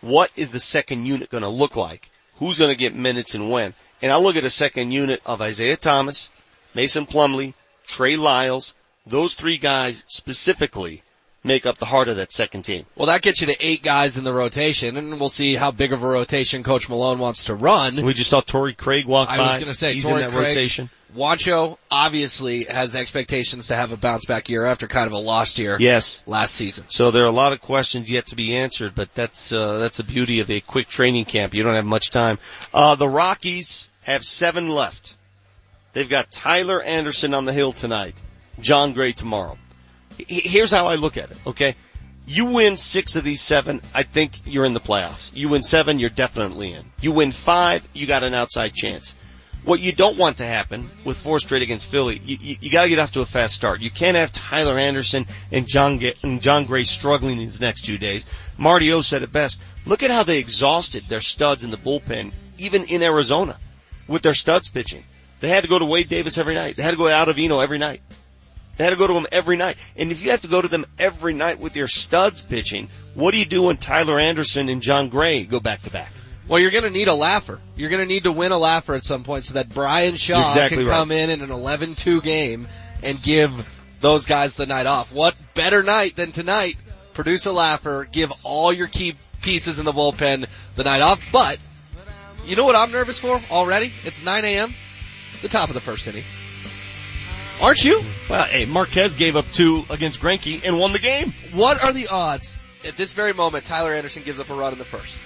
[0.00, 2.10] What is the second unit going to look like?
[2.38, 3.74] Who's going to get minutes and when?
[4.04, 6.28] And I look at a second unit of Isaiah Thomas,
[6.74, 7.54] Mason Plumlee,
[7.86, 8.74] Trey Lyles.
[9.06, 11.02] Those three guys specifically
[11.42, 12.84] make up the heart of that second team.
[12.96, 15.94] Well, that gets you to eight guys in the rotation, and we'll see how big
[15.94, 17.96] of a rotation Coach Malone wants to run.
[18.04, 19.42] We just saw Torrey Craig walk I by.
[19.42, 20.90] I was going to say, he's Torrey in that Craig, rotation.
[21.16, 25.58] Juancho obviously has expectations to have a bounce back year after kind of a lost
[25.58, 26.20] year Yes.
[26.26, 26.84] last season.
[26.88, 29.96] So there are a lot of questions yet to be answered, but that's uh, that's
[29.96, 31.54] the beauty of a quick training camp.
[31.54, 32.38] You don't have much time.
[32.72, 35.14] Uh, the Rockies have seven left.
[35.92, 38.14] They've got Tyler Anderson on the hill tonight,
[38.60, 39.58] Jon Gray tomorrow.
[40.16, 41.38] Here's how I look at it.
[41.46, 41.74] Okay,
[42.26, 45.30] you win six of these seven, I think you're in the playoffs.
[45.34, 46.84] You win seven, you're definitely in.
[47.00, 49.14] You win five, you got an outside chance.
[49.64, 52.82] What you don't want to happen with four straight against Philly, you, you, you got
[52.82, 53.80] to get off to a fast start.
[53.80, 58.26] You can't have Tyler Anderson and Jon and Jon Gray struggling these next two days.
[58.58, 59.58] Marty O said it best.
[59.86, 63.58] Look at how they exhausted their studs in the bullpen, even in Arizona,
[64.06, 65.04] with their studs pitching.
[65.40, 66.76] They had to go to Wade Davis every night.
[66.76, 68.00] They had to go to Ottavino every night.
[68.76, 69.76] They had to go to him every night.
[69.96, 73.30] And if you have to go to them every night with your studs pitching, what
[73.30, 76.12] do you do when Tyler Anderson and Jon Gray go back to back?
[76.48, 77.60] Well, you're going to need a laugher.
[77.76, 80.44] You're going to need to win a laugher at some point so that Bryan Shaw
[80.44, 80.94] exactly can right.
[80.94, 82.66] come in in an 11-2 game
[83.02, 83.70] and give
[84.00, 85.12] those guys the night off.
[85.12, 86.74] What better night than tonight?
[87.14, 91.20] Produce a laugher, give all your key pieces in the bullpen the night off.
[91.32, 91.58] But
[92.46, 93.92] you know what I'm nervous for already?
[94.04, 94.74] It's 9 a.m.
[95.42, 96.24] The top of the first inning.
[97.60, 98.02] Aren't you?
[98.28, 101.32] Well, hey, Marquez gave up two against Greinke and won the game.
[101.52, 104.78] What are the odds at this very moment Tyler Anderson gives up a run in
[104.78, 105.16] the first?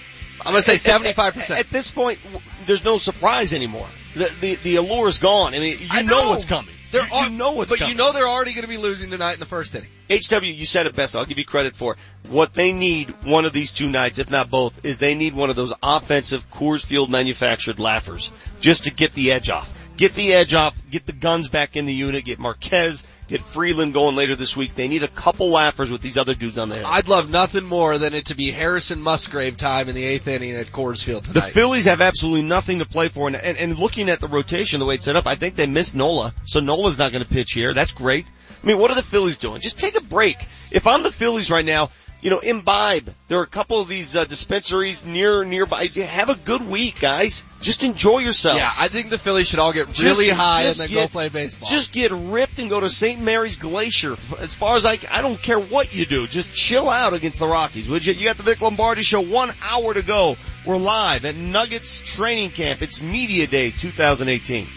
[0.41, 1.51] I'm going to say 75%.
[1.51, 2.19] At, at this point,
[2.65, 3.87] there's no surprise anymore.
[4.15, 5.53] The the, the allure is gone.
[5.53, 6.21] I mean, you I know.
[6.21, 6.29] know.
[6.29, 6.73] what's coming.
[6.91, 7.91] There you, are, you know what's but coming.
[7.91, 9.89] you know they're already going to be losing tonight in the first inning.
[10.09, 11.15] HW, you said it best.
[11.15, 11.99] I'll give you credit for it.
[12.29, 15.49] What they need one of these two nights, if not both, is they need one
[15.49, 19.78] of those offensive Coors Field manufactured laughers just to get the edge off.
[19.99, 23.93] Get the edge off, get the guns back in the unit, get Marquez, get Freeland
[23.93, 24.73] going later this week.
[24.73, 26.85] They need a couple laughers with these other dudes on the hill.
[26.87, 30.55] I'd love nothing more than it to be Harrison Musgrave time in the eighth inning
[30.55, 31.47] at Coors Field tonight.
[31.47, 31.51] The.
[31.51, 34.85] Phillies have absolutely nothing to play for, and, and, and looking at the rotation, the
[34.85, 37.51] way it's set up, I think they missed Nola, so Nola's not going to pitch
[37.51, 37.73] here.
[37.73, 38.25] That's great.
[38.63, 39.59] I mean, what are the Phillies doing?
[39.59, 40.37] Just take a break.
[40.71, 41.89] If I'm the Phillies right now,
[42.21, 43.13] you know, imbibe.
[43.27, 45.85] There are a couple of these uh, dispensaries near nearby.
[45.85, 47.43] Have a good week, guys.
[47.61, 48.57] Just enjoy yourself.
[48.57, 50.95] yeah, I think the Phillies should all get Just- really high and just then get-
[50.95, 51.69] go play baseball.
[51.69, 53.21] Just get ripped and go to St.
[53.21, 54.13] Mary's Glacier.
[54.39, 56.27] As far as I, I don't care what you do.
[56.27, 58.13] Just chill out against the Rockies, would you?
[58.13, 59.21] You got the Vic Lombardi show.
[59.21, 62.81] One hour to go We're live at Nuggets Training Camp.
[62.81, 64.67] It's Media Day 2018.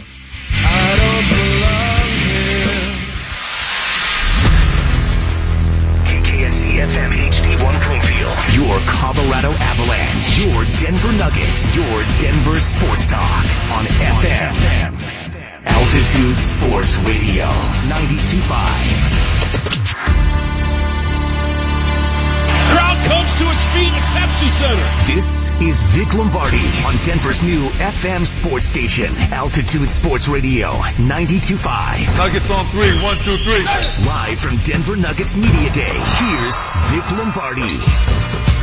[6.52, 8.36] KKSE FM HD1 Broomfield.
[8.54, 10.44] Your Colorado Avalanche.
[10.44, 11.76] Your Denver Nuggets.
[11.76, 14.92] Your Denver Sports Talk on FM.
[15.64, 17.46] Altitude Sports Radio.
[17.88, 20.21] 92.5.
[23.04, 25.12] Comes to its feet at Pepsi Center.
[25.12, 29.12] This is Vic Lombardi on Denver's new FM sports station.
[29.32, 30.70] Altitude Sports Radio.
[31.02, 32.16] 92.5.
[32.16, 33.02] Nuggets on three.
[33.02, 33.64] One, two, three.
[34.06, 35.92] Live from Denver Nuggets Media Day.
[35.92, 38.61] Here's Vic Lombardi.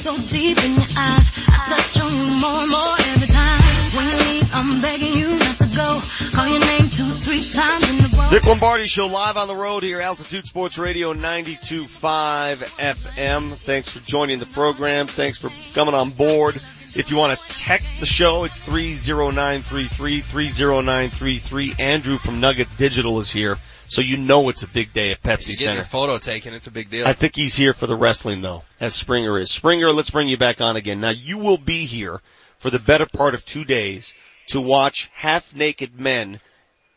[0.00, 1.28] So deep in your eyes.
[1.52, 3.60] I touch on you more and more every time.
[3.92, 6.00] When you leave, I'm begging you not to go.
[6.34, 8.28] Call your name two, three times in the row.
[8.30, 13.52] Vic Lombardi Show live on the road here, Altitude Sports Radio 92.5 FM.
[13.56, 15.06] Thanks for joining the program.
[15.06, 16.56] Thanks for coming on board.
[16.56, 21.74] If you want to text the show, it's 30933, 30933.
[21.78, 23.58] Andrew from Nugget Digital is here,
[23.90, 25.74] so you know it's a big day at Pepsi You get Center.
[25.76, 27.06] your photo taken, it's a big deal.
[27.06, 29.50] I think he's here for the wrestling though, as Springer is.
[29.50, 31.00] Springer, let's bring you back on again.
[31.00, 32.20] Now you will be here
[32.58, 34.14] for the better part of two days
[34.48, 36.38] to watch half naked men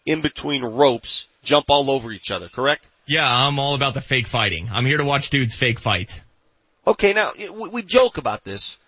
[0.05, 2.87] in between ropes jump all over each other, correct?
[3.05, 4.69] Yeah, I'm all about the fake fighting.
[4.71, 6.21] I'm here to watch dudes fake fight.
[6.85, 8.82] Okay, now we, we joke about this, but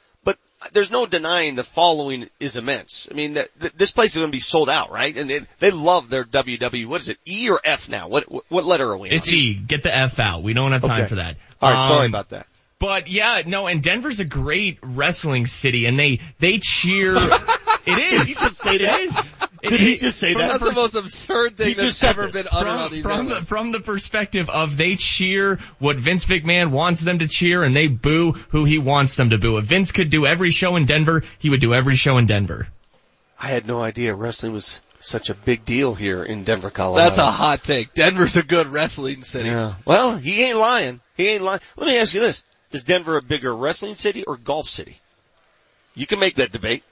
[0.74, 3.08] there's no denying the following is immense.
[3.10, 5.16] I mean, that, that this place is going to be sold out, right?
[5.18, 6.86] And they, they love their WWE.
[6.86, 7.18] What is it?
[7.26, 8.08] E or F now?
[8.08, 9.10] What what, letter are we?
[9.10, 9.16] on?
[9.16, 9.54] It's E.
[9.54, 10.44] Get the F out.
[10.44, 11.10] We don't have time Okay.
[11.10, 11.38] for that.
[11.62, 12.48] All right, sorry Um, about that.
[12.78, 17.16] But yeah, no, and Denver's a great wrestling city, and they they cheer.
[17.88, 18.28] it is.
[18.28, 19.00] He just said it that?
[19.00, 19.36] is.
[19.62, 20.60] It- Did he it- just say from that?
[20.60, 22.36] the That's the most absurd thing He that's just said ever this.
[22.44, 26.26] been uttered from, on these from the from the perspective of they cheer what Vince
[26.26, 29.58] McMahon wants them to cheer, and they boo who he wants them to boo.
[29.58, 32.68] If Vince could do every show in Denver, he would do every show in Denver.
[33.40, 37.04] I had no idea wrestling was such a big deal here in Denver, Colorado.
[37.04, 37.94] That's a hot take.
[37.94, 39.50] Denver's a good wrestling city.
[39.50, 39.74] Yeah.
[39.86, 41.02] Well, he ain't lying.
[41.18, 41.60] He ain't lying.
[41.76, 42.44] Let me ask you this.
[42.72, 45.00] Is Denver a bigger wrestling city or golf city?
[45.96, 46.84] You can make that debate.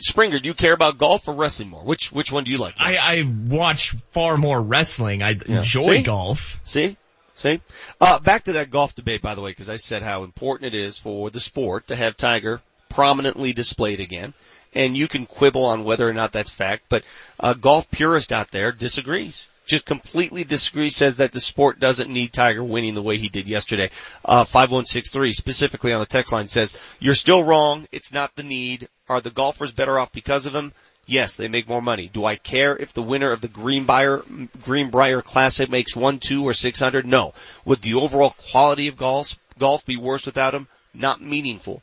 [0.00, 1.82] Springer, do you care about golf or wrestling more?
[1.82, 2.74] Which, which one do you like?
[2.78, 5.22] I, I watch far more wrestling.
[5.22, 5.58] I Yeah.
[5.58, 6.02] enjoy See?
[6.02, 6.60] golf.
[6.64, 6.96] See?
[7.36, 7.60] See?
[8.00, 10.78] Uh, back to that golf debate, by the way, because I said how important it
[10.78, 14.34] is for the sport to have Tiger prominently displayed again.
[14.74, 17.04] And you can quibble on whether or not that's fact, but
[17.38, 19.46] a golf purist out there disagrees.
[19.66, 23.46] Just completely disagrees, says that the sport doesn't need Tiger winning the way he did
[23.46, 23.90] yesterday.
[24.24, 27.86] Uh, 5163 specifically on the text line says, you're still wrong.
[27.92, 28.88] It's not the need.
[29.08, 30.72] Are the golfers better off because of him?
[31.06, 32.10] Yes, they make more money.
[32.12, 34.22] Do I care if the winner of the Greenbrier,
[34.62, 37.06] Greenbrier Classic makes one, two, or six hundred?
[37.06, 37.32] No.
[37.64, 40.68] Would the overall quality of golf, golf be worse without him?
[40.92, 41.82] Not meaningful.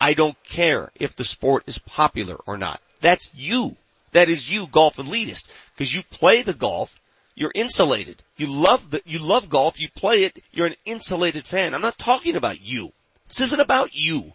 [0.00, 2.80] I don't care if the sport is popular or not.
[3.00, 3.76] That's you.
[4.10, 5.48] That is you, golf elitist.
[5.78, 7.00] Cause you play the golf,
[7.34, 8.22] you're insulated.
[8.36, 11.74] You love the, you love golf, you play it, you're an insulated fan.
[11.74, 12.92] I'm not talking about you.
[13.28, 14.32] This isn't about you.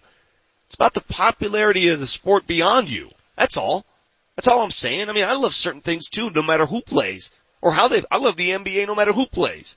[0.69, 3.09] It's about the popularity of the sport beyond you.
[3.35, 3.85] That's all.
[4.35, 5.09] That's all I'm saying.
[5.09, 7.31] I mean, I love certain things too, no matter who plays
[7.61, 9.75] or how they, I love the NBA no matter who plays.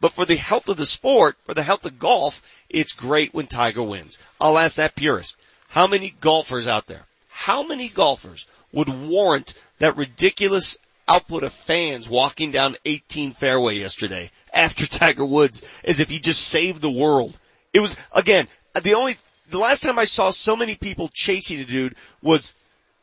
[0.00, 3.46] But for the health of the sport, for the health of golf, it's great when
[3.46, 4.18] Tiger wins.
[4.40, 5.36] I'll ask that purist.
[5.68, 10.76] How many golfers out there, how many golfers would warrant that ridiculous
[11.08, 16.46] output of fans walking down 18 fairway yesterday after Tiger Woods as if he just
[16.46, 17.36] saved the world?
[17.72, 18.48] It was, again,
[18.80, 19.16] the only,
[19.52, 22.54] the last time I saw so many people chasing a dude was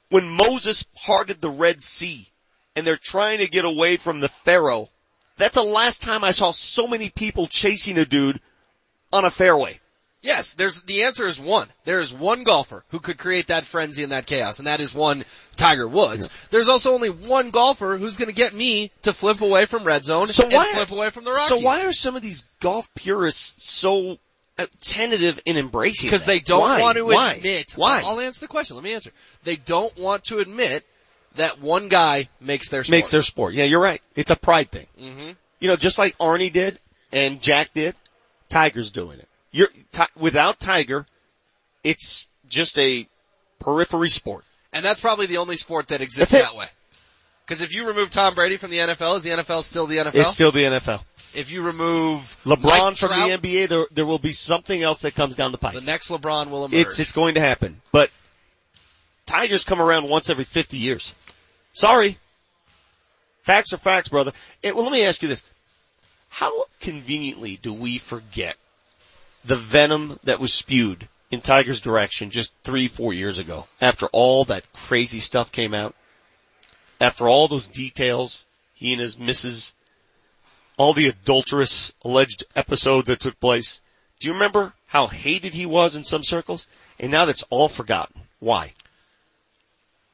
[0.10, 2.28] when Moses parted the Red Sea
[2.76, 4.90] and they're trying to get away from the Pharaoh.
[5.38, 8.42] That's the last time I saw so many people chasing a dude
[9.14, 9.80] on a fairway.
[10.22, 11.70] Yes, there's the answer is one.
[11.86, 14.94] There is one golfer who could create that frenzy and that chaos, and that is
[14.94, 15.24] one
[15.56, 16.30] Tiger Woods.
[16.50, 20.04] There's also only one golfer who's going to get me to flip away from red
[20.04, 21.48] zone So and why- flip away from the Rockies.
[21.48, 24.18] So why are some of these golf purists so
[24.82, 26.82] tentative in embracing Because they don't Why?
[26.82, 27.34] want to Why?
[27.34, 27.74] admit.
[27.76, 28.02] Why?
[28.06, 28.76] I'll answer the question.
[28.76, 29.12] Let me answer.
[29.44, 30.86] They don't want to admit
[31.36, 32.92] that one guy makes their sport.
[32.92, 33.54] Makes their sport.
[33.54, 34.02] Yeah, you're right.
[34.16, 34.88] It's a pride thing.
[34.98, 36.80] hmm You know, just like Arnie did
[37.12, 37.96] and Jack did,
[38.50, 39.28] Tiger's doing it.
[39.52, 41.06] You're, ti- without Tiger,
[41.84, 43.08] it's just a
[43.60, 44.44] periphery sport.
[44.74, 46.68] And that's probably the only sport that exists that way.
[47.46, 50.16] Because if you remove Tom Brady from the NFL, is the NFL still the NFL?
[50.16, 51.02] It's still the NFL.
[51.34, 55.36] If you remove LeBron from the NBA, there there will be something else that comes
[55.36, 55.74] down the pipe.
[55.74, 56.80] the next LeBron will emerge.
[56.80, 57.82] It's it's going to happen.
[57.92, 58.10] But
[59.26, 61.14] Tigers come around once every 50 years.
[61.74, 62.18] Sorry.
[63.44, 64.32] Facts are facts, brother.
[64.64, 65.44] Eh, well, let me ask you this.
[66.30, 68.56] How conveniently do we forget
[69.46, 74.46] the venom that was spewed in Tigers' direction just three, four years ago after all
[74.46, 75.96] that crazy stuff came out?
[77.00, 78.44] After all those details,
[78.74, 79.74] he and his missus,
[80.80, 83.82] all the adulterous alleged episodes that took place.
[84.20, 86.66] Do you remember how hated he was in some circles?
[87.00, 88.20] And now that's all forgotten.
[88.40, 88.74] Why?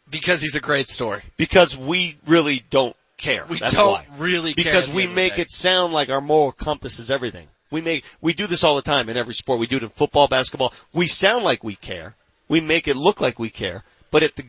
[0.10, 1.22] because he's a great story.
[1.38, 3.46] Because we really don't care.
[3.46, 4.06] We That's don't why.
[4.18, 7.10] really care Because we end of the make it sound like our moral compass is
[7.10, 7.48] everything.
[7.72, 9.60] We make, we do this all the time in every sport.
[9.60, 10.74] We do it in football, basketball.
[10.94, 12.16] We sound like we care.
[12.48, 13.84] We make it look like we care.
[14.12, 14.46] But at the,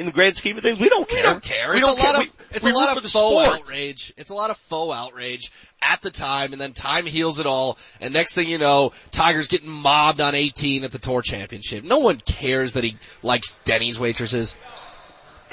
[0.00, 1.18] in the grand scheme of things, we don't care.
[1.18, 1.70] We don't care.
[1.70, 4.14] We it's don't a lot of We- it's a lot of faux outrage.
[4.16, 5.52] It's a lot of faux outrage
[5.82, 7.76] at the time, and then time heals it all.
[8.00, 11.84] And next thing you know, Tigers getting mobbed on 18 at the tour championship.
[11.84, 14.56] No one cares that he likes Denny's waitresses.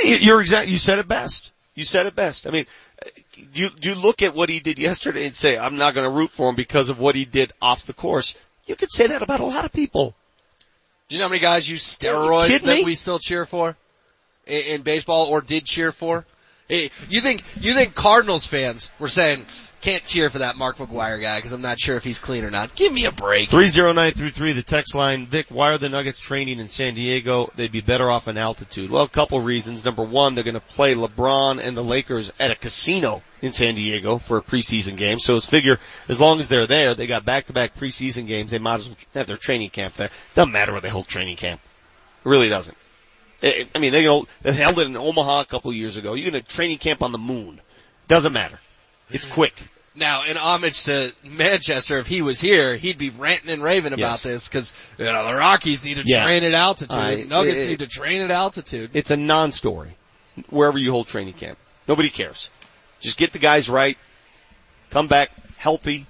[0.04, 0.70] You're exact.
[0.70, 1.52] You said it best.
[1.76, 2.48] You said it best.
[2.48, 2.68] I mean,
[3.54, 6.32] you you look at what he did yesterday and say, "I'm not going to root
[6.32, 8.34] for him because of what he did off the course."
[8.66, 10.16] You could say that about a lot of people.
[11.10, 12.86] Do you know how many guys use steroids that me?
[12.86, 13.76] we still cheer for
[14.48, 16.26] in, baseball or did cheer for?
[16.70, 19.46] You think you think Cardinals fans were saying
[19.82, 22.52] can't cheer for that Mark McGwire guy because I'm not sure if he's clean or
[22.52, 22.76] not.
[22.76, 23.50] Give me a break.
[23.50, 24.54] Three zero nine three three.
[24.54, 25.28] The text line.
[25.28, 27.52] Vic, why are the Nuggets training in San Diego?
[27.56, 28.90] They'd be better off in altitude.
[28.90, 29.86] Well, a couple reasons.
[29.86, 33.76] Number one, they're going to play LeBron and the Lakers at a casino in San
[33.76, 35.20] Diego for a preseason game.
[35.20, 35.80] So it's figure
[36.10, 38.52] as long as they're there, they got back to back preseason games.
[38.52, 40.10] They might as well have their training camp there.
[40.34, 41.62] Doesn't matter where they hold training camp.
[42.26, 42.76] It really doesn't.
[43.42, 46.14] I I mean, they, go- they held it in Omaha a couple of years ago.
[46.14, 47.62] You're going to training camp on the moon.
[48.08, 48.60] Doesn't matter.
[49.10, 49.34] It's mm-hmm.
[49.34, 49.64] quick.
[49.96, 54.12] Now, in homage to Manchester, if he was here, he'd be ranting and raving about
[54.12, 54.24] Yes.
[54.24, 56.24] this because you know the Rockies need to Yeah.
[56.24, 58.92] train at altitude, I- Nuggets it- need to train at altitude.
[58.94, 59.96] It's a non-story
[60.50, 61.58] wherever you hold training camp.
[61.88, 62.52] Nobody cares.
[63.00, 63.98] Just get the guys right,
[64.92, 66.06] come back healthy,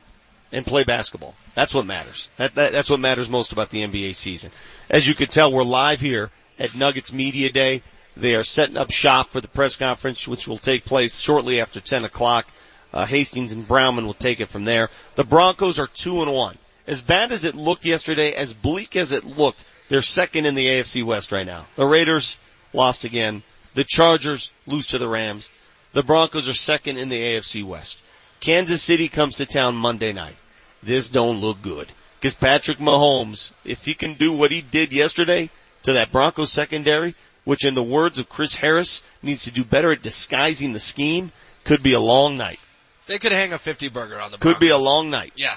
[0.51, 1.35] and play basketball.
[1.55, 2.29] That's what matters.
[2.37, 4.51] That, that, that's what matters most about the NBA season.
[4.89, 6.29] As you can tell, we're live here
[6.59, 7.81] at Nuggets Media Day.
[8.15, 11.79] They are setting up shop for the press conference, which will take place shortly after
[11.79, 12.47] 10 o'clock.
[12.93, 14.89] Uh, Hastings and Brownman will take it from there.
[15.15, 16.57] The Broncos are two and one.
[16.88, 20.65] As bad as it looked yesterday, as bleak as it looked, they're second in the
[20.65, 21.65] AFC West right now.
[21.75, 22.38] The Raiders
[22.73, 23.43] lost again.
[23.73, 25.49] The Chargers lose to the Rams.
[25.93, 27.97] The Broncos are second in the AFC West.
[28.39, 30.35] Kansas City comes to town Monday night.
[30.81, 31.91] This don't look good.
[32.21, 35.51] Cause Patrick Mahomes, if he can do what he did yesterday
[35.88, 37.15] to that Broncos secondary,
[37.45, 41.31] which in the words of Chris Harris needs to do better at disguising the scheme,
[41.64, 42.59] could be a long night.
[43.05, 45.31] They could hang a 50 burger on the Could be a long night.
[45.38, 45.53] Yeah.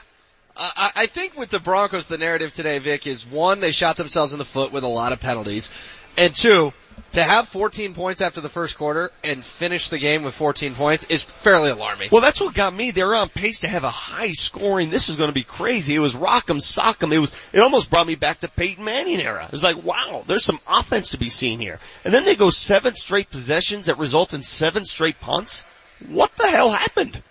[0.56, 3.96] I, I I think with the Broncos, the narrative today, Vic, is one, they shot
[3.96, 5.72] themselves in the foot with a lot of penalties,
[6.16, 6.72] and two,
[7.12, 11.04] to have 14 points after the first quarter and finish the game with 14 points
[11.06, 12.08] is fairly alarming.
[12.12, 12.90] Well, that's what got me.
[12.90, 14.90] They were on pace to have a high scoring.
[14.90, 15.94] This is going to be crazy.
[15.94, 17.12] It was rock'em sock'em.
[17.12, 17.34] It was.
[17.52, 19.44] It almost brought me back to Peyton Manning era.
[19.44, 21.78] It was like, wow, there's some offense to be seen here.
[22.04, 25.64] And then they go seven straight possessions that result in seven straight punts.
[26.08, 27.22] What the hell happened?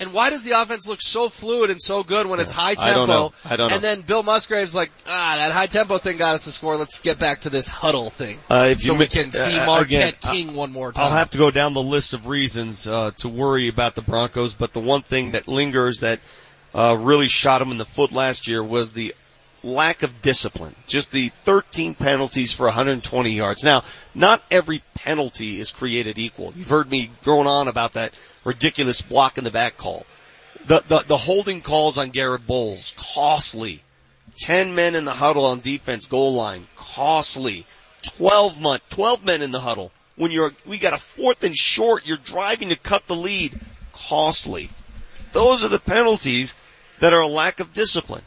[0.00, 2.90] And why does the offense look so fluid and so good when it's high tempo?
[2.90, 3.32] I don't know.
[3.44, 3.74] I don't know.
[3.74, 6.78] And then Bill Musgrave's like, ah, that high tempo thing got us to score.
[6.78, 8.38] Let's get back to this huddle thing.
[8.48, 11.04] Uh, so we can see uh, Marquette again, King one more time.
[11.04, 14.54] I'll have to go down the list of reasons uh, to worry about the Broncos,
[14.54, 16.20] but the one thing that lingers that
[16.74, 19.14] uh, really shot them in the foot last year was the
[19.62, 20.74] lack of discipline.
[20.86, 23.64] Just the 13 penalties for 120 yards.
[23.64, 23.82] Now,
[24.14, 26.52] not every penalty is created equal.
[26.56, 28.14] You've heard me going on about that
[28.44, 30.06] ridiculous block in the back call.
[30.66, 33.82] The the, the holding calls on Garett Bolles costly.
[34.38, 37.66] 10 men in the huddle on defense goal line costly.
[38.02, 42.06] 12 month 12 men in the huddle when you're we got a fourth and short
[42.06, 43.58] you're driving to cut the lead
[43.92, 44.70] costly.
[45.32, 46.54] Those are the penalties
[47.00, 48.22] that are a lack of discipline.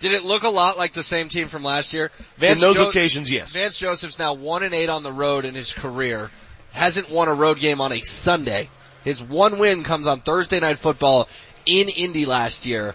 [0.00, 2.10] Did it look a lot like the same team from last year?
[2.40, 3.52] In those occasions, yes.
[3.52, 6.30] Vance Joseph's now one and eight on the road in his career.
[6.72, 8.70] Hasn't won a road game on a Sunday.
[9.04, 11.28] His one win comes on Thursday night football
[11.66, 12.94] in Indy last year.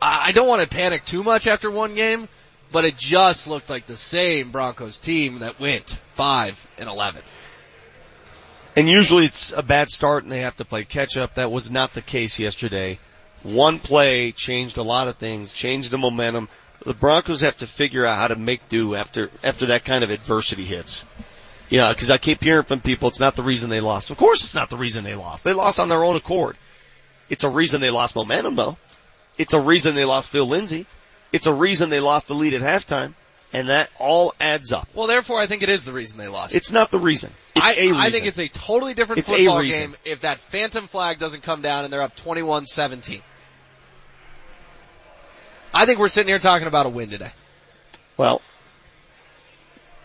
[0.00, 2.28] I I don't want to panic too much after one game,
[2.70, 7.22] but it just looked like the same Broncos team that went five and eleven.
[8.76, 11.36] And usually it's a bad start and they have to play catch up.
[11.36, 12.98] That was not the case yesterday.
[13.46, 16.48] One play changed a lot of things, changed the momentum.
[16.84, 20.10] the Broncos have to figure out how to make do after after that kind of
[20.10, 21.04] adversity hits.
[21.68, 24.10] You know, because I keep hearing from people, it's not the reason they lost.
[24.10, 25.44] Of course, it's not the reason they lost.
[25.44, 26.56] They lost on their own accord.
[27.28, 28.76] It's a reason they lost momentum, though.
[29.38, 30.86] It's a reason they lost Phil Lindsay.
[31.32, 33.14] It's a reason they lost the lead at halftime,
[33.52, 34.88] and that all adds up.
[34.94, 36.54] Well, therefore, I think it is the reason they lost.
[36.54, 37.32] It's not the reason.
[37.54, 37.96] It's I, reason.
[37.96, 41.62] I think it's a totally different It's football game if that phantom flag doesn't come
[41.62, 43.22] down and they're up 21-17.
[45.76, 47.28] I think we're sitting here talking about a win today.
[48.16, 48.40] Well,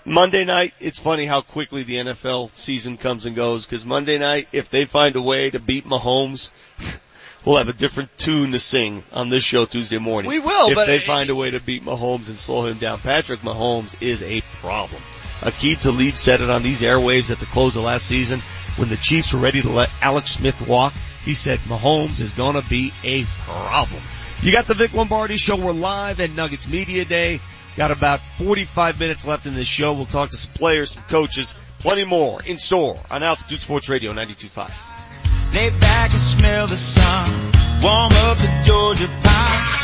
[0.04, 4.50] Monday night, it's funny how quickly the NFL season comes and goes because Monday night,
[4.52, 6.52] if they find a way to beat Mahomes,
[7.46, 10.28] we'll have a different tune to sing on this show Tuesday morning.
[10.28, 13.00] We will, if but they find a way to beat Mahomes and slow him down.
[13.00, 15.02] Patrick Mahomes is a problem.
[15.40, 18.42] Aqib Talib said it on these airwaves at the close of last season
[18.76, 20.94] when the Chiefs were ready to let Alex Smith walk.
[21.24, 24.04] He said Mahomes is gonna be a problem.
[24.44, 25.56] You got the Vic Lombardi show.
[25.56, 27.40] We're live at Nuggets Media Day.
[27.78, 29.94] Got about 45 minutes left in this show.
[29.94, 34.14] We'll talk to some players, some coaches, plenty more in store on Altitude Sports Radio
[34.14, 35.54] 92.5.
[35.54, 37.52] Lay back and smell the sun.
[37.84, 39.82] Warm up the Georgia pie.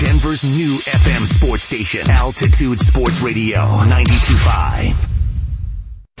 [0.00, 5.09] Denver's new FM sports station, Altitude Sports Radio 92.5.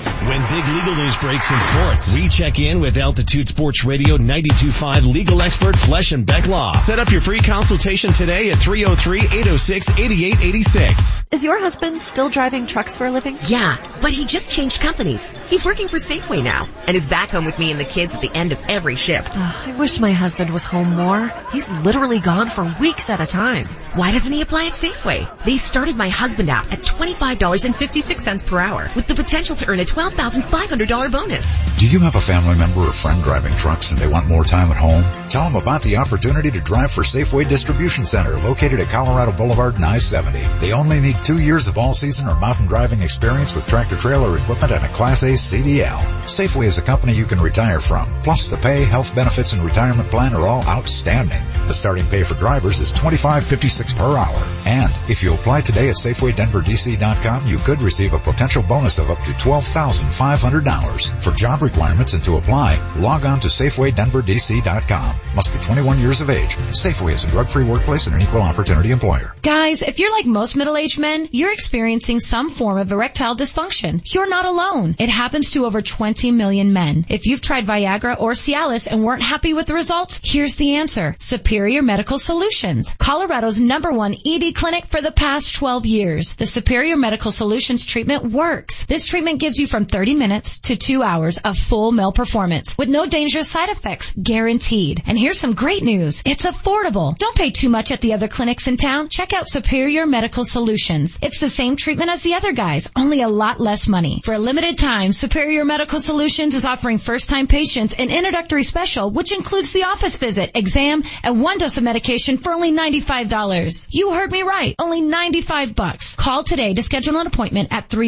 [0.00, 5.12] When big legal news breaks in sports, we check in with Altitude Sports Radio 92.5
[5.12, 6.74] legal expert Flesh and Beck Law.
[6.76, 11.24] Set up your free consultation today at 303-806-8886.
[11.32, 13.38] Is your husband still driving trucks for a living?
[13.46, 15.38] Yeah, but he just changed companies.
[15.48, 18.20] He's working for Safeway now and is back home with me and the kids at
[18.20, 19.36] the end of every shift.
[19.36, 21.30] I wish my husband was home more.
[21.52, 23.66] He's literally gone for weeks at a time.
[23.94, 25.44] Why doesn't he apply at Safeway?
[25.44, 29.84] They started my husband out at $25.56 per hour with the potential to earn a
[29.90, 31.78] $12,500 bonus.
[31.78, 34.70] Do you have a family member or friend driving trucks and they want more time
[34.70, 35.02] at home?
[35.28, 39.74] Tell them about the opportunity to drive for Safeway Distribution Center located at Colorado Boulevard
[39.74, 40.60] and I-70.
[40.60, 44.72] They only need two years of all-season or mountain driving experience with tractor trailer equipment
[44.72, 45.98] and a Class A CDL.
[46.24, 48.22] Safeway is a company you can retire from.
[48.22, 51.42] Plus the pay, health benefits, and retirement plan are all outstanding.
[51.66, 54.42] The starting pay for drivers is $25.56 per hour.
[54.66, 59.18] And if you apply today at SafewayDenverDC.com, you could receive a potential bonus of up
[59.18, 59.32] to
[59.80, 61.22] $12,500.
[61.22, 65.16] For job requirements and to apply, log on to SafewayDenverDC.com.
[65.34, 66.56] Must be 21 years of age.
[66.56, 69.34] Safeway is a drug-free workplace and an equal opportunity employer.
[69.40, 74.02] Guys, if you're like most middle-aged men, you're experiencing some form of erectile dysfunction.
[74.12, 74.96] You're not alone.
[74.98, 77.06] It happens to over 20 million men.
[77.08, 81.16] If you've tried Viagra or Cialis and weren't happy with the results, here's the answer.
[81.18, 82.92] Superior Medical Solutions.
[82.98, 86.34] Colorado's number one ED clinic for the past 12 years.
[86.34, 88.84] The Superior Medical Solutions treatment works.
[88.84, 92.88] This treatment gives you from 30 minutes to two hours of full male performance with
[92.88, 95.02] no dangerous side effects guaranteed.
[95.06, 96.22] And here's some great news.
[96.26, 97.16] It's affordable.
[97.16, 99.08] Don't pay too much at the other clinics in town.
[99.08, 101.18] Check out Superior Medical Solutions.
[101.22, 104.20] It's the same treatment as the other guys, only a lot less money.
[104.24, 109.32] For a limited time, Superior Medical Solutions is offering first-time patients an introductory special, which
[109.32, 113.88] includes the office visit, exam, and one dose of medication for only $95.
[113.92, 114.74] You heard me right.
[114.78, 116.16] Only 95 bucks.
[116.16, 117.98] Call today to schedule an appointment at oh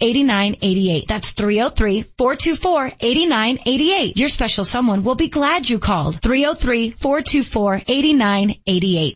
[0.00, 1.06] 303-424-8988.
[1.06, 4.16] That's 303-424-8988.
[4.16, 6.20] Your special someone will be glad you called.
[6.20, 9.12] 303-424-8988.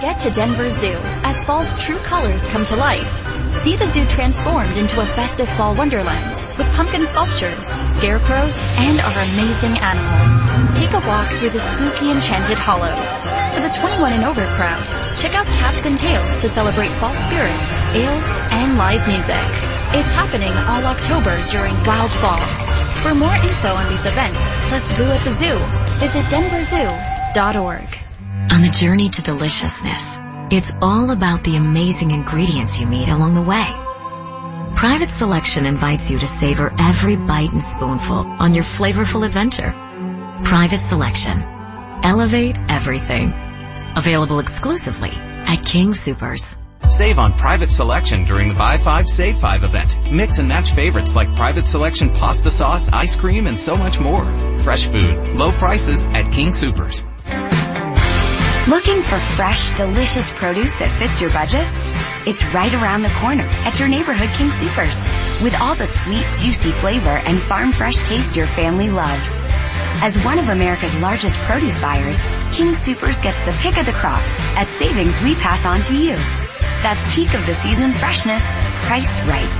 [0.00, 3.23] Get to Denver Zoo as fall's true colors come to life.
[3.64, 9.22] See the zoo transformed into a festive fall wonderland with pumpkin sculptures, scarecrows, and our
[9.32, 10.76] amazing animals.
[10.76, 13.24] Take a walk through the spooky enchanted hollows.
[13.24, 17.72] For the 21 and over crowd, check out Taps and Tales to celebrate fall spirits,
[17.96, 19.48] ales, and live music.
[19.96, 22.44] It's happening all October during Wild Fall.
[23.00, 25.56] For more info on these events, plus Boo at the Zoo,
[26.04, 27.98] visit denverzoo.org.
[28.52, 30.18] On the journey to deliciousness,
[30.50, 33.66] it's all about the amazing ingredients you meet along the way.
[34.74, 39.72] Private Selection invites you to savor every bite and spoonful on your flavorful adventure.
[40.42, 41.42] Private Selection.
[42.02, 43.32] Elevate everything.
[43.96, 46.58] Available exclusively at King Supers.
[46.88, 50.12] Save on private selection during the Buy 5 Save 5 event.
[50.12, 54.24] Mix and match favorites like private selection pasta sauce, ice cream, and so much more.
[54.60, 57.04] Fresh food, low prices at King Supers.
[58.66, 61.68] Looking for fresh, delicious produce that fits your budget?
[62.26, 64.96] It's right around the corner at your neighborhood King Supers
[65.42, 69.28] with all the sweet, juicy flavor and farm fresh taste your family loves.
[70.00, 72.22] As one of America's largest produce buyers,
[72.54, 74.22] King Supers gets the pick of the crop
[74.56, 76.16] at savings we pass on to you.
[76.80, 78.42] That's peak of the season freshness,
[78.88, 79.52] priced right.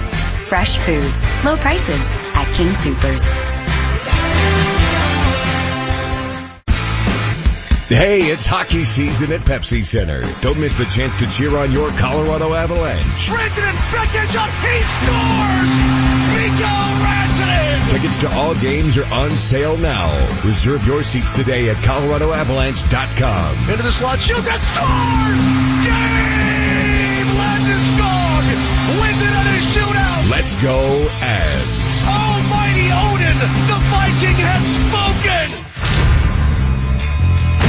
[0.48, 1.12] Fresh food,
[1.44, 2.00] low prices
[2.32, 4.73] at King Supers.
[7.94, 10.26] Hey, it's hockey season at Pepsi Center.
[10.42, 13.30] Don't miss the chance to cheer on your Colorado Avalanche.
[13.30, 15.74] President Beckett up, he scores!
[16.34, 16.74] Rico
[17.06, 17.94] Rantanen!
[17.94, 20.10] Tickets to all games are on sale now.
[20.42, 23.70] Reserve your seats today at coloradoavalanche.com.
[23.70, 25.44] Into the slot, shoots and scores!
[25.86, 28.42] Gabe Landeskog
[28.98, 30.34] wins it a shootout!
[30.34, 30.82] Let's go
[31.22, 32.10] Avs.
[32.10, 35.63] Almighty Odin, the Viking has spoken!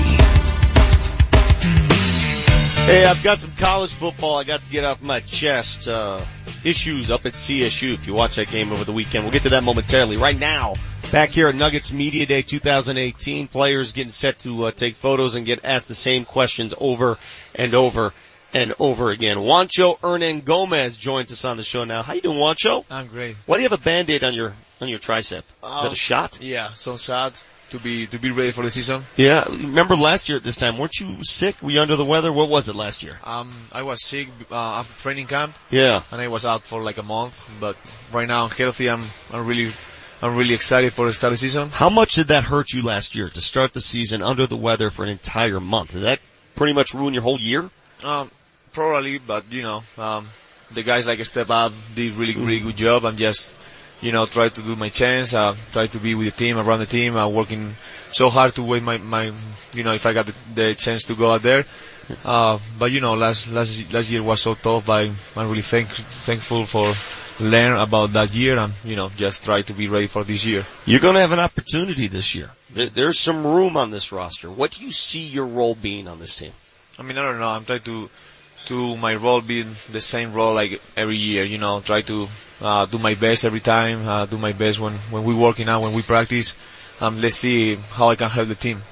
[2.87, 5.89] Hey, I've got some college football I got to get off my chest.
[5.89, 6.21] Uh,
[6.65, 9.25] issues up at CSU if you watch that game over the weekend.
[9.25, 10.17] We'll get to that momentarily.
[10.17, 10.75] Right now,
[11.13, 15.47] back here at Nuggets Media Day 2018, players getting set to uh, take photos and
[15.47, 17.19] get asked the same questions over
[17.55, 18.13] and over
[18.55, 19.37] and over again.
[19.37, 22.03] Juancho Hernangomez joins us on the show now.
[22.03, 22.85] How you doing, Juancho?
[22.91, 23.37] I'm great.
[23.47, 25.39] Why do you have a band-aid on your, on your tricep?
[25.39, 26.41] Is that a shot?
[26.41, 29.05] Yeah, some shots to be to be ready for the season.
[29.17, 31.61] Yeah, remember last year at this time, weren't you sick?
[31.63, 32.33] Were you under the weather?
[32.33, 33.19] What was it last year?
[33.25, 35.55] Um, I was sick uh, after training camp.
[35.71, 36.03] Yeah.
[36.13, 37.37] and I was out for like a month.
[37.61, 37.77] But
[38.13, 38.89] right now I'm healthy.
[38.91, 39.73] I'm I'm really
[40.23, 41.71] I'm really excited for the start of the season.
[41.73, 44.91] How much did that hurt you last year to start the season under the weather
[44.91, 45.93] for an entire month?
[45.93, 46.21] Did that
[46.57, 47.71] pretty much ruin your whole year?
[48.05, 48.31] Um,
[48.73, 50.29] probably, but you know, um,
[50.73, 53.05] the guys like step up, did really really good job.
[53.05, 53.57] I'm just
[54.01, 55.35] you know try to do my chance.
[55.35, 57.17] Uh, try to be with the team around the team.
[57.17, 57.75] I'm working
[58.11, 59.33] so hard to wait my my
[59.73, 61.65] you know if I got the, the chance to go out there.
[62.25, 64.87] Uh, but you know, last last last year was so tough.
[64.87, 66.95] But I'm really thank, thankful for
[67.41, 70.65] learn about that year and you know just try to be ready for this year.
[70.87, 72.51] You're going to have an opportunity this year.
[72.71, 74.51] There, there's some room on this roster.
[74.51, 76.53] What do you see your role being on this team?
[76.99, 77.49] I mean, I don't know.
[77.49, 78.11] I'm trying to
[78.67, 81.45] to my role being the same role like every year.
[81.45, 82.29] You know, try to
[82.61, 84.07] uh, do my best every time.
[84.07, 86.57] Uh, do my best when when we working out, when we practice.
[87.01, 88.83] Um, let's see how I can help the team.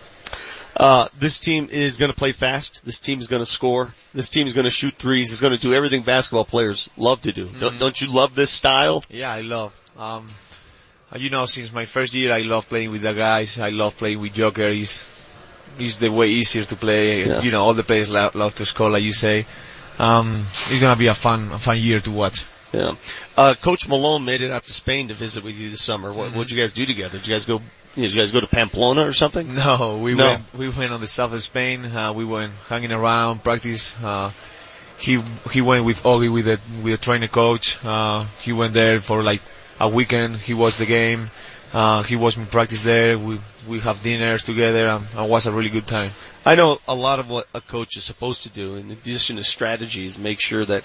[0.77, 2.85] Uh, this team is going to play fast.
[2.85, 3.95] This team is going to score.
[4.13, 5.33] This team is going to shoot threes.
[5.33, 7.49] It's going to do everything basketball players love to do.
[7.59, 9.03] Don't, don't you love this style?
[9.09, 9.73] Yeah, I love.
[9.99, 10.27] Um,
[11.17, 13.59] you know, since my first year, I love playing with the guys.
[13.59, 14.71] I love playing with Joker.
[14.71, 15.05] He's
[15.79, 17.27] he's the way easier to play.
[17.27, 17.41] Yeah.
[17.43, 19.47] You know, all the players love, love to score, like you say.
[19.99, 22.45] Um, it's gonna be a fun a fun year to watch.
[22.73, 22.95] Yeah.
[23.37, 26.13] Uh, Coach Malone made it out to Spain to visit with you this summer.
[26.13, 27.17] What, what'd you guys do together?
[27.19, 27.61] Did you guys go, you
[28.03, 29.55] know, did you guys go to Pamplona or something?
[29.55, 30.25] No, we No.
[30.25, 31.87] went we went on the south of Spain.
[31.87, 33.95] Uh, we went hanging around, practice.
[34.03, 34.31] Uh,
[34.99, 35.23] he
[35.53, 37.83] he went with Ogi with a with a trainer coach.
[37.85, 39.41] Uh, he went there for like
[39.81, 40.37] a weekend.
[40.37, 41.31] He watched the game.
[41.73, 43.19] Uh, he watched me practice there.
[43.19, 44.89] We we have dinners together.
[44.89, 46.11] Um, it was a really good time.
[46.45, 49.45] I know a lot of what a coach is supposed to do in addition to
[49.45, 50.85] strategy is make sure that,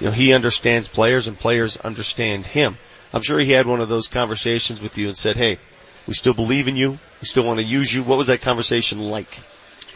[0.00, 2.78] you know, he understands players and players understand him.
[3.12, 5.58] I'm sure he had one of those conversations with you and said, hey,
[6.06, 6.98] we still believe in you.
[7.20, 8.02] We still want to use you.
[8.02, 9.28] What was that conversation like?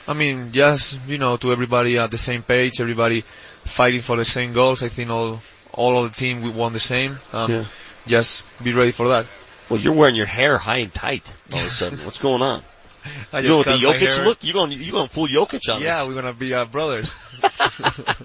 [0.07, 3.23] I mean, just you know, to everybody at the same page, everybody
[3.65, 4.83] fighting for the same goals.
[4.83, 5.41] I think all
[5.73, 7.17] all of the team we want the same.
[7.33, 7.65] Um, Yeah.
[8.07, 9.27] Just be ready for that.
[9.69, 11.99] Well, you're wearing your hair high and tight all of a sudden.
[12.01, 12.63] What's going on?
[13.33, 14.45] I you going just with the Jokic look?
[14.45, 16.09] You going you going full Jokic on Yeah, this?
[16.09, 17.15] we're gonna be uh, brothers.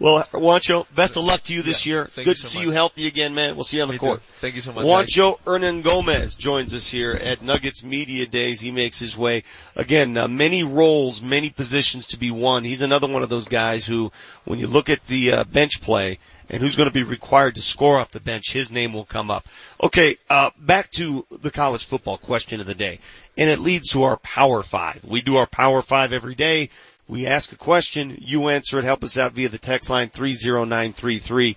[0.00, 2.04] Well, Juancho, best of luck to you this year.
[2.16, 2.66] Good to so see much.
[2.66, 3.54] you healthy again, man.
[3.54, 4.20] We'll see you on the court.
[4.20, 4.32] too.
[4.32, 4.86] Thank you so much.
[4.86, 8.60] Juancho Hernangomez joins us here at Nuggets Media Days.
[8.62, 9.44] He makes his way
[9.76, 10.16] again.
[10.16, 12.64] Uh, many roles, many positions to be won.
[12.64, 14.10] He's another one of those guys who,
[14.46, 16.18] when you look at the uh, bench play
[16.50, 19.30] and who's going to be required to score off the bench, his name will come
[19.30, 19.46] up.
[19.82, 22.98] Okay, uh, back to the college football question of the day,
[23.38, 25.04] and it leads to our Power Five.
[25.04, 26.70] We do our Power Five every day.
[27.08, 28.84] We ask a question, you answer it.
[28.84, 31.56] Help us out via the text line three zero nine three three.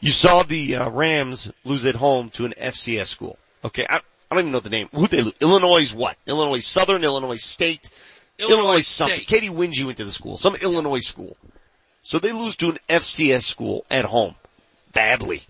[0.00, 3.38] You saw the uh, Rams lose at home to an FCS school.
[3.64, 4.00] Okay, I, I
[4.34, 4.88] don't even know the name.
[4.92, 5.34] Who they lose?
[5.40, 6.16] Illinois what?
[6.26, 7.88] Illinois Southern, Illinois State,
[8.38, 9.16] Illinois something.
[9.18, 9.28] State.
[9.28, 11.36] Katie wins you into the school, some Illinois school.
[12.02, 14.34] So they lose to an FCS school at home,
[14.92, 15.42] badly.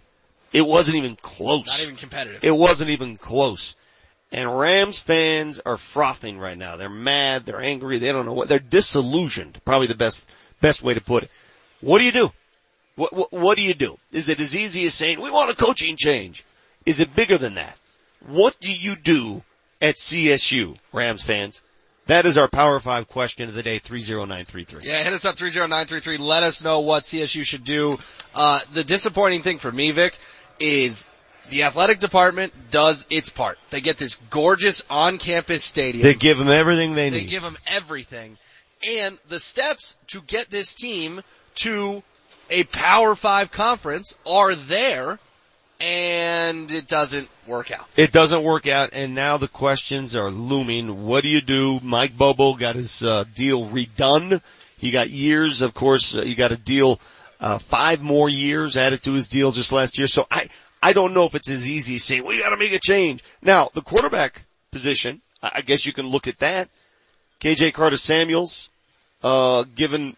[0.52, 1.66] It wasn't even close.
[1.66, 2.44] Not even competitive.
[2.44, 3.74] It wasn't even close.
[4.30, 6.76] And Rams fans are frothing right now.
[6.76, 7.46] They're mad.
[7.46, 7.98] They're angry.
[7.98, 8.48] They don't know what.
[8.48, 9.60] They're disillusioned.
[9.64, 10.28] Probably the best
[10.60, 11.30] best way to put it.
[11.80, 12.32] What do you do?
[12.96, 13.98] What, what what do you do?
[14.10, 16.44] Is it as easy as saying we want a coaching change?
[16.84, 17.78] Is it bigger than that?
[18.26, 19.42] What do you do
[19.80, 21.62] at CSU, Rams fans?
[22.06, 23.78] That is our Power Five question of the day.
[23.78, 24.82] Three zero nine three three.
[24.84, 26.18] Yeah, hit us up 30933.
[26.18, 27.98] Let us know what CSU should do.
[28.34, 30.18] Uh, the disappointing thing for me, Vic,
[30.58, 31.10] is
[31.50, 33.58] the athletic department does its part.
[33.70, 36.02] They get this gorgeous on-campus stadium.
[36.02, 37.26] They give them everything they They need.
[37.26, 38.36] They give them everything.
[39.00, 41.22] And the steps to get this team
[41.56, 42.02] to
[42.50, 45.20] a Power Five conference are there,
[45.82, 47.86] and it doesn't work out.
[47.96, 51.04] It doesn't work out, and now the questions are looming.
[51.04, 51.80] What do you do?
[51.82, 54.40] Mike Bobo got his uh, deal redone.
[54.78, 56.16] He got years, of course.
[56.16, 57.00] Uh, he got a deal,
[57.40, 60.06] uh, five more years added to his deal just last year.
[60.06, 60.48] So I,
[60.80, 63.22] I don't know if it's as easy as saying we got to make a change.
[63.42, 66.68] Now the quarterback position, I guess you can look at that.
[67.40, 68.70] KJ Carta-Samuels,
[69.24, 70.16] uh, given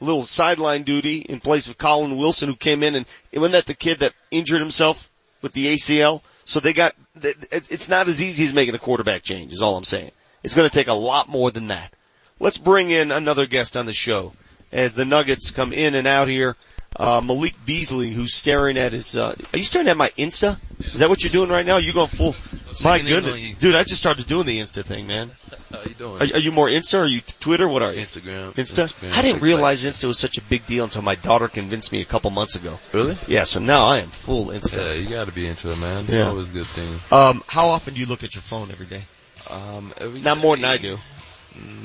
[0.00, 3.74] little sideline duty in place of Colin Wilson who came in and wasn't that the
[3.74, 5.10] kid that injured himself
[5.42, 6.22] with the ACL?
[6.44, 9.76] So they got, it- it's not as easy as making a quarterback change is all
[9.76, 10.10] I'm saying.
[10.42, 11.92] It's going to take a lot more than that.
[12.38, 14.32] Let's bring in another guest on the show
[14.72, 16.56] as the Nuggets come in and out here.
[16.96, 20.58] Uh, Malik Beasley, who's staring at his, uh, are you staring at my Insta?
[20.92, 21.78] Is that what you're doing right now?
[21.78, 22.34] You going full,
[22.82, 23.38] my goodness.
[23.38, 23.54] you.
[23.54, 25.30] Dude, I just started doing the Insta thing, man.
[25.70, 26.22] How you doing?
[26.22, 27.68] Are, are you more Insta or are you Twitter?
[27.68, 28.00] What are you?
[28.00, 28.52] Instagram.
[28.54, 28.84] Insta?
[28.84, 29.16] Instagram.
[29.18, 32.04] I didn't realize Insta was such a big deal until my daughter convinced me a
[32.04, 32.76] couple months ago.
[32.92, 33.16] Really?
[33.28, 34.76] Yeah, so now I am full Insta.
[34.76, 36.04] Yeah, you gotta be into it, man.
[36.04, 36.28] It's Yeah.
[36.28, 37.00] always a good thing.
[37.10, 39.02] Um, how often do you look at your phone every day?
[39.50, 40.98] Um, every Not more than I do.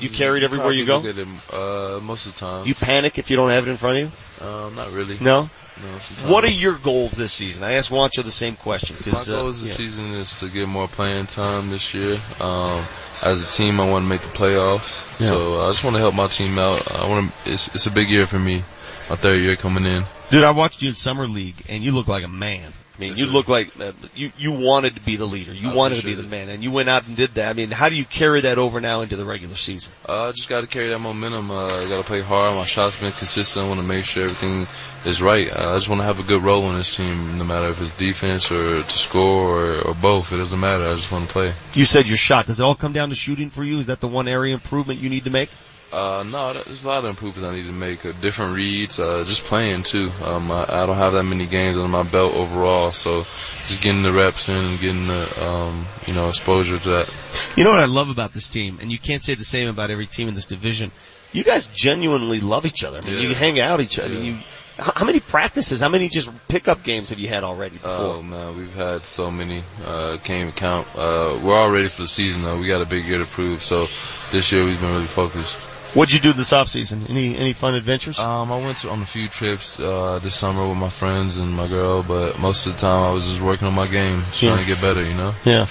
[0.00, 0.98] You carry it everywhere you go?
[0.98, 2.66] Look at it, uh, most of the time.
[2.66, 4.02] You panic if you don't have it in front of
[4.40, 4.46] you?
[4.46, 5.16] Um, not really.
[5.20, 5.48] No?
[5.82, 6.30] No, sometimes.
[6.30, 7.64] What are your goals this season?
[7.64, 8.96] I asked Juancho the same question.
[9.04, 9.86] My 'cause, uh, goals this yeah.
[9.86, 12.18] season is to get more playing time this year.
[12.40, 12.84] Um,
[13.22, 15.20] as a team, I want to make the playoffs.
[15.20, 15.28] Yeah.
[15.28, 16.94] So I just want to help my team out.
[16.94, 17.52] I want to.
[17.52, 18.62] It's, it's a big year for me.
[19.08, 20.04] My third year coming in.
[20.30, 22.72] Dude, I watched you in summer league, and you look like a man.
[23.00, 25.54] I mean, you look like uh, you you wanted to be the leader.
[25.54, 27.48] You I wanted to be the man, and you went out and did that.
[27.48, 29.94] I mean, how do you carry that over now into the regular season?
[30.06, 31.50] Uh, I just got to carry that momentum.
[31.50, 32.54] Uh, I got to play hard.
[32.56, 33.64] My shots been consistent.
[33.64, 34.66] I want to make sure everything
[35.10, 35.50] is right.
[35.50, 37.80] Uh, I just want to have a good role in this team, no matter if
[37.80, 40.34] it's defense or to score or, or both.
[40.34, 40.84] It doesn't matter.
[40.84, 41.54] I just want to play.
[41.72, 42.48] You said your shot.
[42.48, 43.78] Does it all come down to shooting for you?
[43.78, 45.48] Is that the one area improvement you need to make?
[45.92, 48.06] Uh, no, there's a lot of improvements I need to make.
[48.06, 50.10] Uh, different reads, uh, just playing too.
[50.22, 53.22] Um, I, I don't have that many games under my belt overall, so
[53.66, 57.14] just getting the reps in and getting the, um, you know, exposure to that.
[57.56, 59.90] You know what I love about this team, and you can't say the same about
[59.90, 60.92] every team in this division.
[61.32, 62.98] You guys genuinely love each other.
[62.98, 63.28] I mean, Yeah.
[63.28, 64.14] you hang out each other.
[64.14, 64.36] You,
[64.78, 65.80] how how many practices?
[65.80, 67.90] How many just pickup games have you had already before?
[67.90, 69.62] Oh man, we've had so many.
[69.84, 70.86] Uh, can't even count.
[70.96, 72.58] Uh, we're all ready for the season though.
[72.58, 73.62] We got a big year to prove.
[73.62, 73.86] So
[74.32, 75.66] this year we've been really focused.
[75.94, 77.02] What'd you do this off season?
[77.08, 78.18] Any any fun adventures?
[78.18, 81.52] Um, I went to, on a few trips uh, this summer with my friends and
[81.52, 84.42] my girl, but most of the time I was just working on my game, just
[84.42, 84.50] Yeah.
[84.54, 85.02] trying to get better.
[85.02, 85.34] You know.
[85.44, 85.66] Yeah.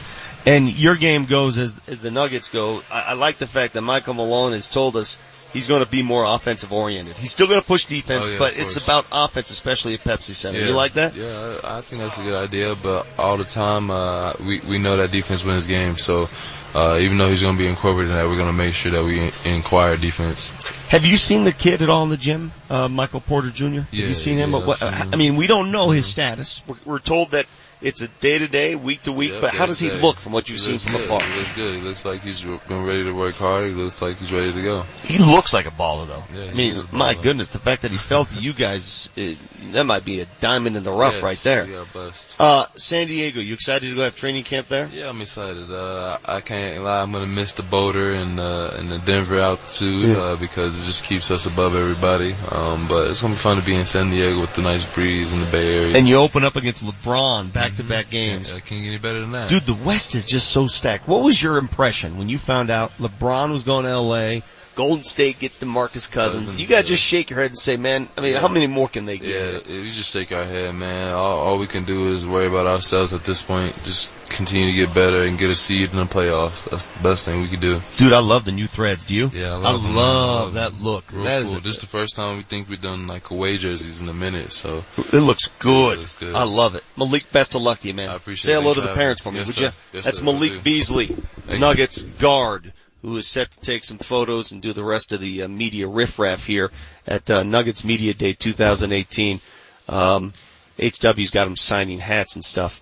[0.45, 2.81] And your game goes as as the Nuggets go.
[2.91, 5.17] I, I like the fact that Michael Malone has told us
[5.53, 7.15] he's going to be more offensive oriented.
[7.17, 10.35] He's still going to push defense, Oh, yeah, but it's about offense, especially at Pepsi
[10.35, 10.59] Center.
[10.59, 11.15] You like that?
[11.15, 12.75] Yeah, I, I think that's a good idea.
[12.81, 16.03] But all the time, uh, we we know that defense wins games.
[16.03, 16.29] So
[16.75, 18.91] uh, even though he's going to be incorporated in that, we're going to make sure
[18.91, 20.51] that we in- inquire defense.
[20.89, 23.65] Have you seen the kid at all in the gym, uh, Michael Porter Jr.?
[23.81, 24.51] Have you seen him?
[24.51, 25.09] yeah, What- seen him.
[25.13, 26.61] I mean, we don't know his status.
[26.67, 27.45] We're, we're told that
[27.81, 29.31] it's a day to day, week to week.
[29.31, 30.01] Yeah, but how does he day.
[30.01, 31.01] look from what you've He seen from good.
[31.01, 31.21] afar?
[31.21, 31.75] He looks good.
[31.75, 33.65] He looks like he's been ready to work hard.
[33.67, 34.81] He looks like he's ready to go.
[35.03, 36.23] He looks like a baller, though.
[36.37, 39.37] Yeah, I mean, my goodness, the fact that he fell to you guys, it,
[39.73, 41.65] that might be a diamond in the rough Yeah, right there.
[41.67, 42.35] Yeah, bust.
[42.39, 44.89] Uh, San Diego, you excited to go have training camp there?
[44.91, 45.71] Yeah, I'm excited.
[45.71, 47.01] Uh, I can't lie.
[47.01, 50.17] I'm gonna miss the Boulder and uh, and the Denver altitude Yeah.
[50.17, 52.33] uh, because it just keeps us above everybody.
[52.51, 55.33] Um, but it's gonna be fun to be in San Diego with the nice breeze
[55.33, 55.95] in the Bay Area.
[55.97, 58.53] And you open up against LeBron back to back games.
[58.53, 59.49] Yeah, can't get any better than that.
[59.49, 61.07] Dude, the West is just so stacked.
[61.07, 64.41] What was your impression when you found out LeBron was going to LA?
[64.79, 66.45] Golden State gets to Marcus Cousins.
[66.45, 66.87] Cousins, You gotta yeah.
[66.87, 68.39] just shake your head and say, man, I mean, Yeah.
[68.39, 69.27] how many more can they get?
[69.27, 69.67] Yeah, get?
[69.67, 71.13] we just shake our head, man.
[71.13, 73.75] All, all we can do is worry about ourselves at this point.
[73.83, 76.63] Just continue to get better and get a seed in the playoffs.
[76.69, 77.81] That's the best thing we can do.
[77.97, 79.03] Dude, I love the new threads.
[79.03, 79.29] Do you?
[79.33, 79.95] Yeah, I I love, them.
[79.95, 80.63] love them.
[80.63, 81.11] that look.
[81.11, 81.57] Real That is cool.
[81.57, 84.13] a- this is the first time we think we've done like away jerseys in a
[84.13, 84.53] minute.
[84.53, 85.97] So It looks good.
[85.97, 86.33] It looks good.
[86.35, 86.85] I love it.
[86.95, 88.09] Malik, best of luck to you, man.
[88.09, 89.45] I appreciate Say hello to the for parents for me, me.
[89.45, 89.71] would Yes, you?
[89.97, 90.63] Yes, That's sir, will Malik.
[90.63, 91.07] Beasley,
[91.49, 91.57] you.
[91.59, 92.71] Nuggets guard,
[93.01, 95.87] who is set to take some photos and do the rest of the uh, media
[95.87, 96.71] riffraff here
[97.07, 99.39] at uh, Nuggets Media Day 2018.
[99.87, 100.33] Um,
[100.77, 102.81] HW's got him signing hats and stuff.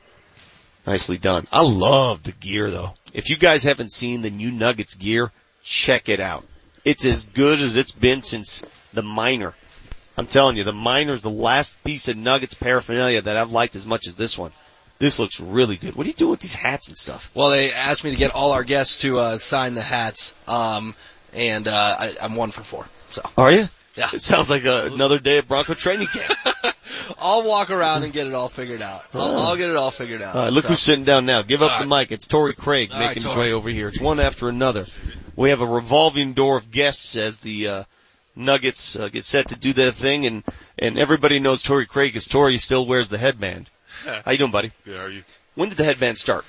[0.85, 1.47] Nicely done.
[1.51, 2.93] I love the gear though.
[3.13, 5.31] If you guys haven't seen the new Nuggets gear,
[5.63, 6.45] check it out.
[6.85, 8.63] It's as good as it's been since
[8.93, 9.53] the miner.
[10.17, 13.85] I'm telling you, the miner's the last piece of Nuggets paraphernalia that I've liked as
[13.85, 14.51] much as this one.
[14.99, 15.95] This looks really good.
[15.95, 17.29] What do you do with these hats and stuff?
[17.35, 20.95] Well, they asked me to get all our guests to uh, sign the hats, um,
[21.33, 22.85] and uh, I, I'm one for four.
[23.09, 23.67] So Are you?
[23.95, 24.09] Yeah.
[24.13, 26.37] It sounds like a, another day at Bronco training camp.
[27.19, 29.03] I'll walk around and get it all figured out.
[29.13, 30.35] I'll, I'll get it all figured out.
[30.35, 31.41] All right, look So- who's sitting down now.
[31.41, 32.11] Give up All the mic.
[32.11, 33.87] It's Torrey Craig All right, making his way over here.
[33.87, 34.85] It's one after another.
[35.35, 37.83] We have a revolving door of guests as the, uh,
[38.37, 40.43] Nuggets uh, get set to do their thing and,
[40.77, 43.67] and everybody knows Torrey Craig because Torrey still wears the headband.
[44.25, 44.71] How you doing, buddy?
[44.85, 45.23] Good, how are you?
[45.55, 46.45] When did the headband start?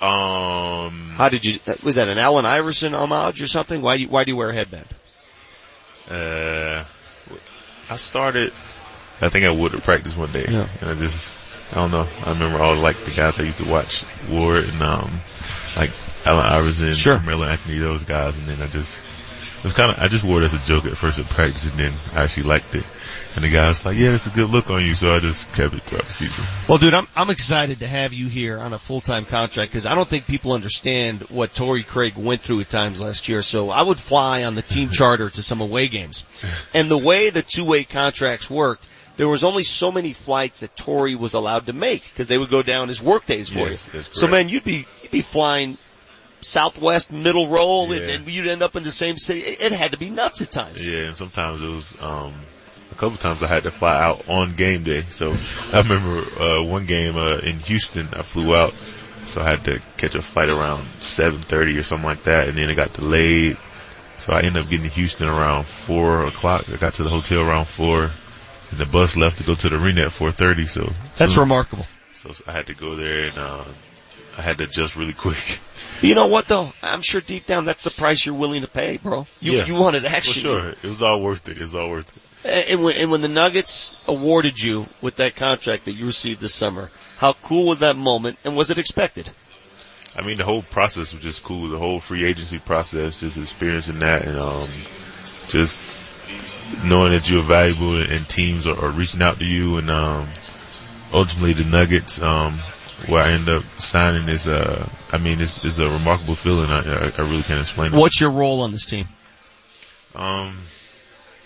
[0.00, 3.82] Um, How did you, was that an Allen Iverson homage or something?
[3.82, 4.86] Why do you, why do you wear a headband?
[6.10, 6.84] uh,
[7.88, 8.52] I started,
[9.20, 10.46] I think I would at practice one day.
[10.48, 10.66] Yeah.
[10.80, 11.30] And I just,
[11.72, 12.08] I don't know.
[12.26, 15.10] I remember all like the guys I used to watch wore it and, um,
[15.76, 15.90] like
[16.26, 17.16] Allen Iverson, Sure.
[17.18, 18.36] Carmelo Anthony, those guys.
[18.38, 19.00] And then I just,
[19.58, 21.70] it was kind of, I just wore it as a joke at first at practice
[21.70, 22.86] and then I actually liked it.
[23.34, 24.94] And the guy was like, yeah, it's a good look on you.
[24.94, 26.44] So I just kept it throughout the season.
[26.68, 29.86] Well, dude, I'm I'm excited to have you here on a full time contract because
[29.86, 33.40] I don't think people understand what Torrey Craig went through at times last year.
[33.42, 36.24] So I would fly on the team charter to some away games,
[36.74, 38.86] and the way the two way contracts worked.
[39.18, 42.48] There was only so many flights that Torrey was allowed to make because they would
[42.48, 44.00] go down as work days for Yes, you.
[44.00, 45.76] So man, you'd be you'd be flying
[46.40, 48.14] Southwest middle roll, and, Yeah.
[48.14, 49.40] and you'd end up in the same city.
[49.40, 50.86] It, it had to be nuts at times.
[50.86, 52.32] Yeah, and sometimes it was um
[52.92, 55.00] a couple times I had to fly out on game day.
[55.00, 55.30] So
[55.76, 58.72] I remember uh one game uh in Houston I flew out
[59.24, 62.58] so I had to catch a flight around seven thirty or something like that and
[62.58, 63.56] then it got delayed.
[64.16, 66.68] So I ended up getting to Houston around four o'clock.
[66.72, 69.82] I got to the hotel around four and the bus left to go to the
[69.82, 71.86] arena at four thirty, so That's so, remarkable.
[72.12, 73.64] So I had to go there and uh
[74.36, 75.60] I had to adjust really quick.
[76.00, 76.72] You know what though?
[76.82, 79.24] I'm sure deep down that's the price you're willing to pay, bro.
[79.40, 79.66] You Yeah.
[79.66, 80.32] you wanted action.
[80.32, 80.68] For sure.
[80.70, 81.58] It was all worth it.
[81.58, 82.22] It was all worth it.
[82.44, 86.54] And when, and when the Nuggets awarded you with that contract that you received this
[86.54, 89.30] summer, how cool was that moment and was it expected?
[90.16, 91.68] I mean, the whole process was just cool.
[91.68, 94.68] The whole free agency process, just experiencing that and, um,
[95.48, 95.82] just
[96.84, 100.28] knowing that you're valuable and teams are, are reaching out to you and, um,
[101.12, 102.54] ultimately the Nuggets, um,
[103.06, 106.70] where I end up signing is, uh, I mean, it's, it's a remarkable feeling.
[106.70, 107.96] I, I, I really can't explain it.
[107.96, 109.06] What's your role on this team?
[110.14, 110.58] Um,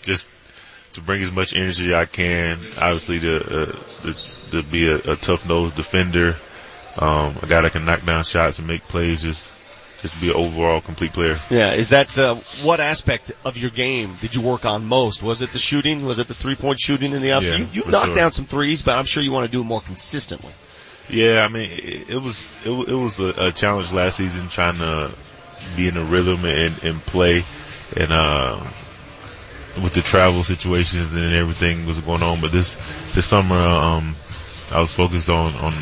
[0.01, 0.29] just
[0.97, 2.57] to bring as much energy as I can.
[2.79, 6.35] Obviously, to uh, to, to be a, a tough nosed defender.
[6.97, 9.21] Um, a guy that can knock down shots and make plays.
[9.21, 9.53] Just
[10.01, 11.37] just be an overall complete player.
[11.49, 15.21] Yeah, is that uh, what aspect of your game did you work on most?
[15.21, 16.03] Was it the shooting?
[16.03, 17.43] Was it the three point shooting in the off?
[17.43, 18.15] Yeah, you you knocked sure.
[18.15, 20.51] down some threes, but I'm sure you want to do it more consistently.
[21.09, 24.75] Yeah, I mean, it, it was it, it was a, a challenge last season trying
[24.75, 25.11] to
[25.75, 27.43] be in a rhythm and, and play,
[27.95, 28.65] and uh,
[29.81, 32.41] with the travel situations and everything was going on.
[32.41, 32.75] But this
[33.13, 34.15] this summer, um,
[34.71, 35.73] I was focused on on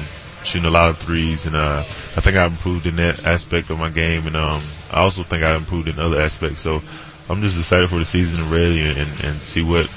[0.43, 3.80] shooting a lot of threes, and uh, I think I improved in that aspect of
[3.80, 6.61] my game, and um, I also think I improved in other aspects.
[6.61, 6.82] So
[7.30, 9.88] I'm just excited for the season ready, and, and, and see what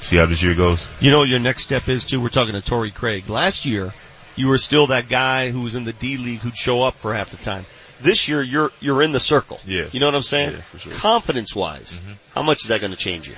[0.00, 0.88] see how this year goes.
[1.00, 2.20] You know your next step is too?
[2.20, 3.28] We're talking to Torrey Craig.
[3.28, 3.92] Last year,
[4.36, 7.14] you were still that guy who was in the D League who'd show up for
[7.14, 7.64] half the time.
[8.02, 9.60] This year, you're you're in the circle.
[9.66, 9.86] Yeah.
[9.92, 10.52] You know what I'm saying?
[10.52, 10.92] Yeah, for sure.
[10.92, 11.98] Confidence wise,
[12.34, 13.34] how much is that going to change you?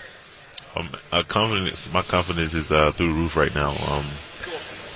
[0.76, 3.68] Um, uh, confidence, my confidence is uh, through the roof right now.
[3.68, 4.04] Um,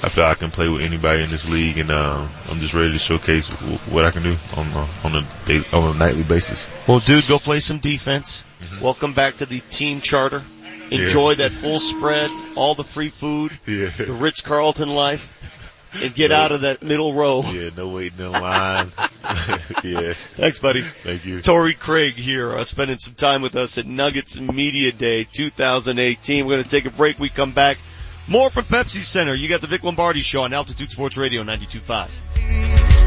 [0.00, 2.92] I feel I can play with anybody in this league, and uh, I'm just ready
[2.92, 6.22] to showcase w- what I can do on uh, on a day, on a nightly
[6.22, 6.66] basis.
[6.86, 8.42] Well, dude, go play some defense.
[8.80, 10.42] Welcome back to the team charter.
[10.90, 13.88] Enjoy that full spread, all the free food, Yeah.
[13.90, 15.57] the Ritz Carlton life,
[16.02, 17.42] and get out of that middle row.
[17.42, 18.89] Yeah, no waiting in line.
[19.84, 20.12] yeah.
[20.12, 20.83] Thanks, buddy.
[20.83, 21.41] Thank you.
[21.42, 26.47] Torrey Craig here, uh, spending some time with us at Nuggets Media Day 2018.
[26.47, 27.18] We're going to take a break.
[27.18, 27.78] We come back.
[28.26, 29.34] More from Pepsi Center.
[29.34, 32.97] You got the Vic Lombardi Show on Altitude Sports Radio 92.5.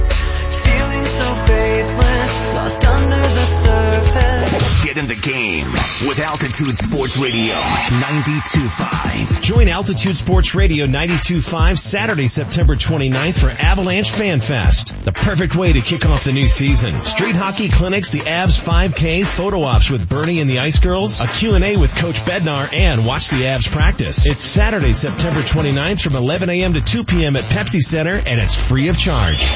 [1.02, 4.86] Feeling so faithless, lost under the surface.
[4.86, 5.72] Get in the game
[6.08, 9.42] with Altitude Sports Radio 92.5.
[9.42, 15.04] Join Altitude Sports Radio 92.5 Saturday, September 29th for Avalanche Fan Fest.
[15.04, 16.94] The perfect way to kick off the new season.
[17.02, 21.28] Street hockey clinics, the Avs 5K, photo ops with Bernie and the Ice Girls, a
[21.28, 24.28] Q&A with Coach Bednar, and watch the Avs practice.
[24.28, 26.74] It's Saturday, September 29th from 11 a.m.
[26.74, 27.36] to 2 p.m.
[27.36, 29.50] at Pepsi Center, and it's free of charge.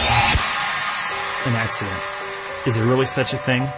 [1.46, 2.02] An accident.
[2.66, 3.70] Is there really such a thing?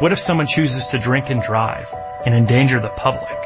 [0.00, 1.90] What if someone chooses to drink and drive
[2.26, 3.38] and endanger the public?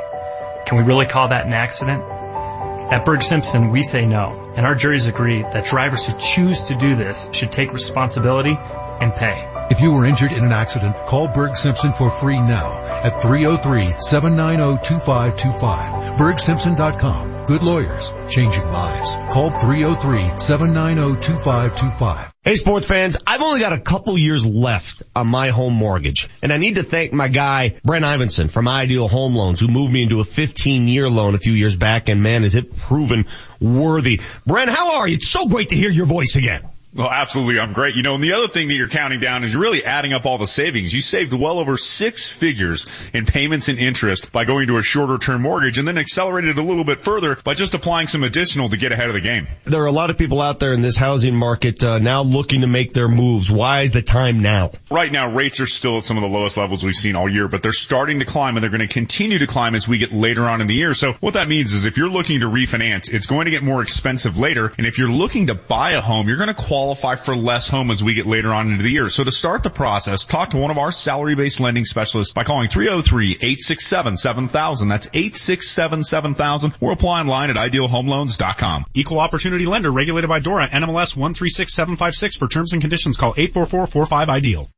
[0.67, 2.03] Can we really call that an accident?
[2.03, 6.75] At Burg Simpson, we say no, and our juries agree that drivers who choose to
[6.75, 9.49] do this should take responsibility and pay.
[9.71, 16.19] If you were injured in an accident, call Burg Simpson for free now at 303-790-2525.
[16.19, 17.45] BurgSimpson.com.
[17.47, 19.17] Good lawyers, changing lives.
[19.31, 22.34] Call 303-790-2525.
[22.45, 26.53] Hey sports fans, I've only got a couple years left on my home mortgage, and
[26.53, 30.03] I need to thank my guy, Brent Ivinson from Ideal Home Loans, who moved me
[30.03, 33.25] into a 15 year loan a few years back, and man, is it proven
[33.63, 34.21] worthy.
[34.47, 35.15] Brent, how are you?
[35.15, 36.69] It's so great to hear your voice again.
[36.95, 37.59] Well, absolutely.
[37.59, 37.97] I'm great.
[37.97, 40.27] You know, and the other thing that you're counting down is you're really adding up
[40.27, 40.95] all the savings.
[40.95, 45.19] You saved well over six figures in payments and interest by going to a shorter
[45.19, 48.77] term mortgage and then accelerated a little bit further by just applying some additional to
[48.77, 49.47] get ahead of the game.
[49.65, 52.61] There are a lot of people out there in this housing market uh, now looking
[52.61, 53.51] to make their moves.
[53.51, 54.71] Why is the time now?
[54.89, 57.49] Right now, rates are still at some of the lowest levels we've seen all year,
[57.49, 60.13] but they're starting to climb and they're going to continue to climb as we get
[60.13, 60.95] later on in the year.
[60.95, 63.83] So what that means is if you're looking to refinance, it's going to get more
[63.83, 64.73] expensive later.
[64.79, 67.91] And if you're looking to buy a home, you're going to qualify for less home
[67.91, 69.09] as we get later on into the year.
[69.09, 72.69] So to start the process, talk to one of our salary-based lending specialists by calling
[72.69, 74.89] 303-867-7000.
[74.89, 78.87] That's 867-7000 or apply online at idealhomeloans.com.
[78.95, 84.69] Equal opportunity lender regulated by DORA NMLS 136756 for terms and conditions call 844-45-IDEAL.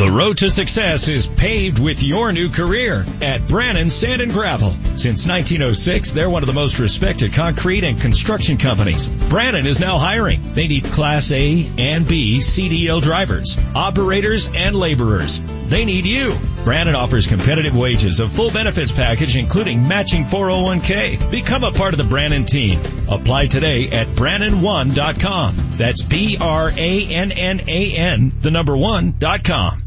[0.00, 4.70] The road to success is paved with your new career at Brannan Sand and Gravel.
[4.96, 9.08] Since 1906, they're one of the most respected concrete and construction companies.
[9.08, 10.54] Brannan is now hiring.
[10.54, 15.38] They need Class A and B CDL drivers, operators, and laborers.
[15.68, 16.32] They need you.
[16.64, 21.30] Brannan offers competitive wages, a full benefits package, including matching 401k.
[21.30, 22.80] Become a part of the Brannan team.
[23.06, 25.56] Apply today at Brannan1.com.
[25.76, 26.42] That's B-R-A-N-N-A-N,
[28.40, 29.82] the number one dot com.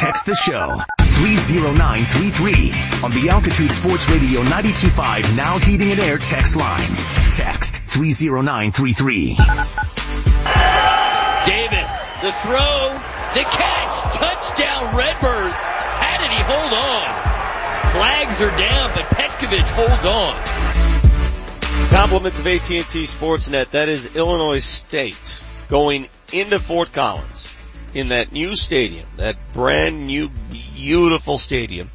[0.00, 2.72] Text the show 30933
[3.04, 6.88] on the Altitude Sports Radio 925 Now Heating and Air text line.
[7.32, 9.36] Text 30933.
[11.44, 12.98] Davis, the throw,
[13.34, 15.60] the catch, touchdown Redbirds.
[15.62, 17.04] How did he hold on?
[17.92, 20.36] Flags are down, but Petkovich holds on.
[21.90, 23.70] Compliments of AT&T Sportsnet.
[23.70, 27.54] That is Illinois State going into Fort Collins
[27.94, 31.90] in that new stadium, that brand new beautiful stadium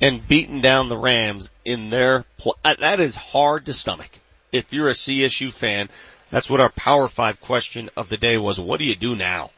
[0.00, 4.10] and beating down the Rams in their pl- that is hard to stomach.
[4.52, 5.88] If you're a CSU fan,
[6.30, 8.60] that's what our Power 5 question of the day was.
[8.60, 9.50] What do you do now?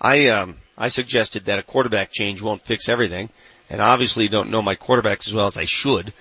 [0.00, 3.30] I um I suggested that a quarterback change won't fix everything
[3.70, 6.12] and obviously don't know my quarterbacks as well as I should.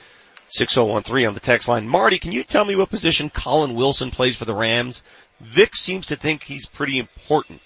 [0.50, 1.88] 6013 on the text line.
[1.88, 5.02] Marty, can you tell me what position Colin Wilson plays for the Rams?
[5.42, 7.60] Vic seems to think he's pretty important.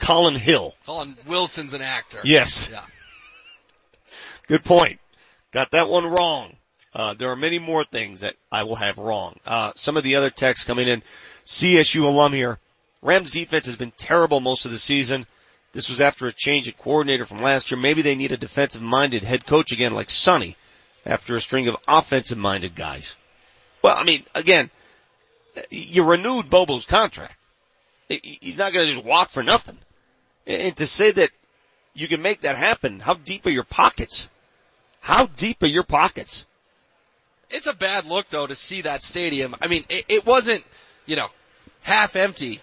[0.00, 0.74] Colin Hill.
[0.86, 2.18] Colin Wilson's an actor.
[2.24, 2.70] Yes.
[2.72, 2.82] Yeah.
[4.48, 4.98] Good point.
[5.52, 6.56] Got that one wrong.
[6.92, 9.38] Uh, there are many more things that I will have wrong.
[9.46, 11.02] Uh, some of the other texts coming in.
[11.46, 12.58] CSU alum here.
[13.02, 15.26] Rams defense has been terrible most of the season.
[15.72, 17.78] This was after a change at coordinator from last year.
[17.78, 20.56] Maybe they need a defensive minded head coach again like Sonny
[21.06, 23.16] after a string of offensive minded guys.
[23.82, 24.70] Well, I mean, again,
[25.70, 27.36] you renewed Bobo's contract.
[28.08, 29.78] He's not going to just walk for nothing.
[30.46, 31.30] And to say that
[31.94, 34.28] you can make that happen, how deep are your pockets?
[35.00, 36.46] How deep are your pockets?
[37.50, 39.56] It's a bad look though to see that stadium.
[39.60, 40.64] I mean, it, it wasn't,
[41.06, 41.26] you know,
[41.82, 42.60] half empty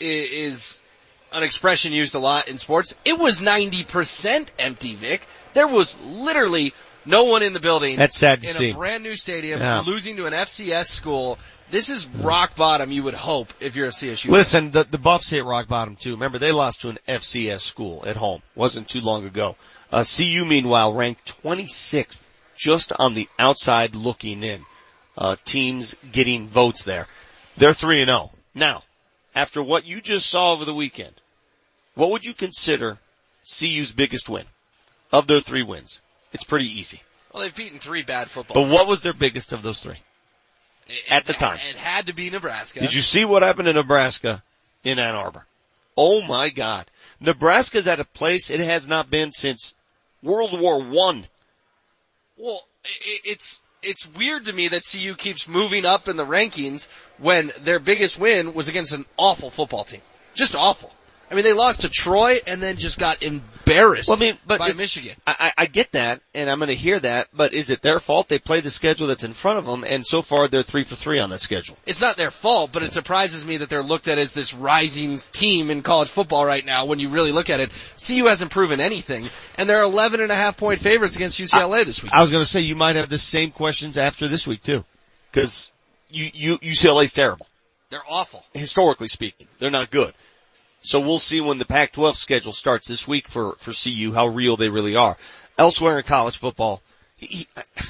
[0.00, 0.84] is
[1.32, 2.94] an expression used a lot in sports.
[3.04, 5.26] It was 90% empty, Vic.
[5.54, 6.74] There was literally
[7.06, 7.96] no one in the building.
[7.96, 8.70] That's sad to in see.
[8.70, 9.80] a brand new stadium, Yeah.
[9.80, 11.38] losing to an FCS school.
[11.70, 14.30] This is rock bottom, you would hope, if you're a CSU.
[14.30, 16.12] Listen, the, the Buffs hit rock bottom too.
[16.12, 18.40] Remember, they lost to an FCS school at home.
[18.54, 19.56] Wasn't too long ago.
[19.90, 22.22] Uh, CU meanwhile ranked 26th
[22.56, 24.60] just on the outside looking in.
[25.18, 27.08] Uh, teams getting votes there.
[27.56, 28.30] They're 3 and 0.
[28.54, 28.84] Now,
[29.34, 31.14] after what you just saw over the weekend,
[31.94, 32.98] what would you consider
[33.44, 34.44] CU's biggest win
[35.12, 36.00] of their three wins?
[36.32, 37.00] It's pretty easy.
[37.32, 38.72] Well, they've beaten three bad football But teams.
[38.72, 39.96] what was their biggest of those three?
[41.10, 41.58] At the time.
[41.68, 42.80] It had to be Nebraska.
[42.80, 44.42] Did you see what happened in Nebraska
[44.84, 45.44] in Ann Arbor?
[45.96, 46.86] Oh my God.
[47.20, 49.74] Nebraska's at a place it has not been since
[50.22, 51.26] World War One.
[52.36, 52.60] Well,
[53.24, 57.78] it's it's weird to me that CU keeps moving up in the rankings when their
[57.78, 60.02] biggest win was against an awful football team.
[60.34, 60.92] Just awful.
[61.30, 64.60] I mean, they lost to Troy and then just got embarrassed Well, I mean, but
[64.60, 65.16] by Michigan.
[65.26, 67.98] I, I I get that, and I'm going to hear that, but is it their
[67.98, 68.28] fault?
[68.28, 70.94] They play the schedule that's in front of them, and so far they're three for
[70.94, 71.76] three on that schedule.
[71.84, 75.16] It's not their fault, but it surprises me that they're looked at as this rising
[75.16, 77.70] team in college football right now when you really look at it.
[77.98, 82.02] CU hasn't proven anything, and they're 11 and a half point favorites against UCLA this
[82.02, 82.12] week.
[82.12, 84.84] I was going to say you might have the same questions after this week too,
[85.32, 85.72] because
[86.08, 87.46] you, you UCLA's terrible.
[87.90, 88.44] They're awful.
[88.52, 89.46] historically speaking.
[89.58, 90.12] They're not good.
[90.86, 94.56] So we'll see when the Pac-12 schedule starts this week for, for CU how real
[94.56, 95.16] they really are.
[95.58, 96.80] Elsewhere in college football,
[97.16, 97.48] he, he-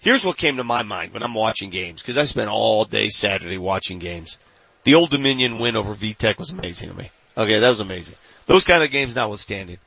[0.00, 3.06] here's what came to my mind when I'm watching games, because I spent all day
[3.08, 4.36] Saturday watching games.
[4.82, 7.08] The Old Dominion win over VTech was amazing to me.
[7.36, 8.16] Okay, that was amazing.
[8.46, 9.78] Those kind of games notwithstanding.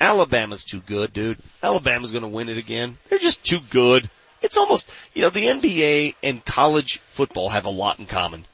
[0.00, 1.38] Alabama's too good, dude.
[1.60, 2.96] Alabama's gonna win it again.
[3.08, 4.08] They're just too good.
[4.42, 8.44] It's almost, you know, the NBA and college football have a lot in common.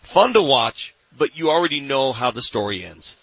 [0.00, 3.16] Fun to watch, but you already know how the story ends.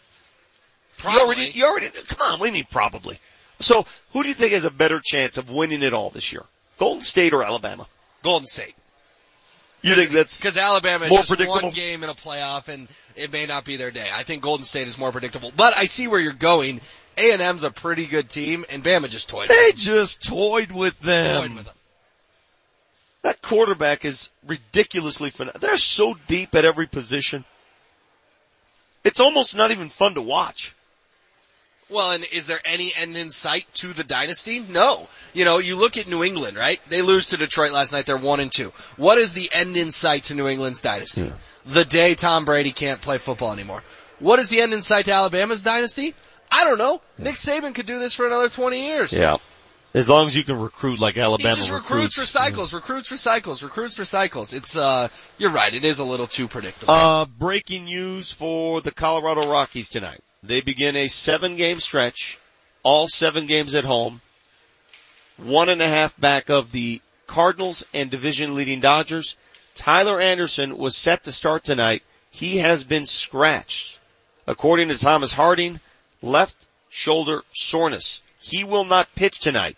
[1.04, 3.20] You already, you already, come on, we need probably.
[3.60, 6.44] So, who do you think has a better chance of winning it all this year?
[6.80, 7.88] Golden State or Alabama?
[8.24, 8.76] Golden State.
[9.84, 11.62] You think that's Because Alabama is more just predictable?
[11.62, 14.08] one game in a playoff, and it may not be their day.
[14.14, 15.52] I think Golden State is more predictable.
[15.56, 16.82] But I see where you're going.
[17.18, 19.50] A and M's a pretty good team, and Bama just toyed.
[19.50, 19.78] They with them.
[19.96, 21.42] just toyed with them.
[21.42, 21.76] Toyed with them.
[23.22, 25.52] That quarterback is ridiculously fun.
[25.60, 27.46] They're so deep at every position.
[29.04, 30.74] It's almost not even fun to watch.
[31.90, 34.60] Well, and is there any end in sight to the dynasty?
[34.60, 35.08] No.
[35.34, 36.82] You know, you look at New England, right?
[36.90, 38.06] They lose to Detroit last night.
[38.06, 38.74] They're one and two.
[38.98, 41.32] What is the end in sight to New England's dynasty?
[41.66, 43.84] The day Tom Brady can't play football anymore.
[44.20, 46.14] What is the end in sight to Alabama's dynasty?
[46.52, 47.02] I don't know.
[47.18, 49.14] Nick Saban could do this for another 20 years.
[49.14, 49.38] Yeah.
[49.94, 51.56] As long as you can recruit like Alabama.
[51.56, 54.54] He just recruits for cycles, recruits recycles, recruits recycles.
[54.54, 55.08] It's, uh,
[55.38, 55.74] you're right.
[55.74, 56.94] It is a little too predictable.
[56.94, 60.22] Uh, breaking news for the Colorado Rockies tonight.
[60.44, 62.40] They begin a seven game stretch,
[62.84, 64.22] all seven games at home,
[65.38, 69.36] one and a half back of the Cardinals and division leading Dodgers.
[69.76, 72.04] Tyler Anderson was set to start tonight.
[72.32, 74.00] He has been scratched.
[74.48, 75.80] According to Thomas Harding,
[76.22, 76.56] left
[76.90, 78.22] shoulder soreness.
[78.50, 79.78] He will not pitch tonight.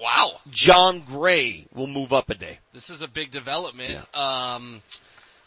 [0.00, 0.32] wow.
[0.50, 2.58] Jon Gray will move up a day.
[2.72, 3.96] This is a big development.
[4.16, 4.80] Um,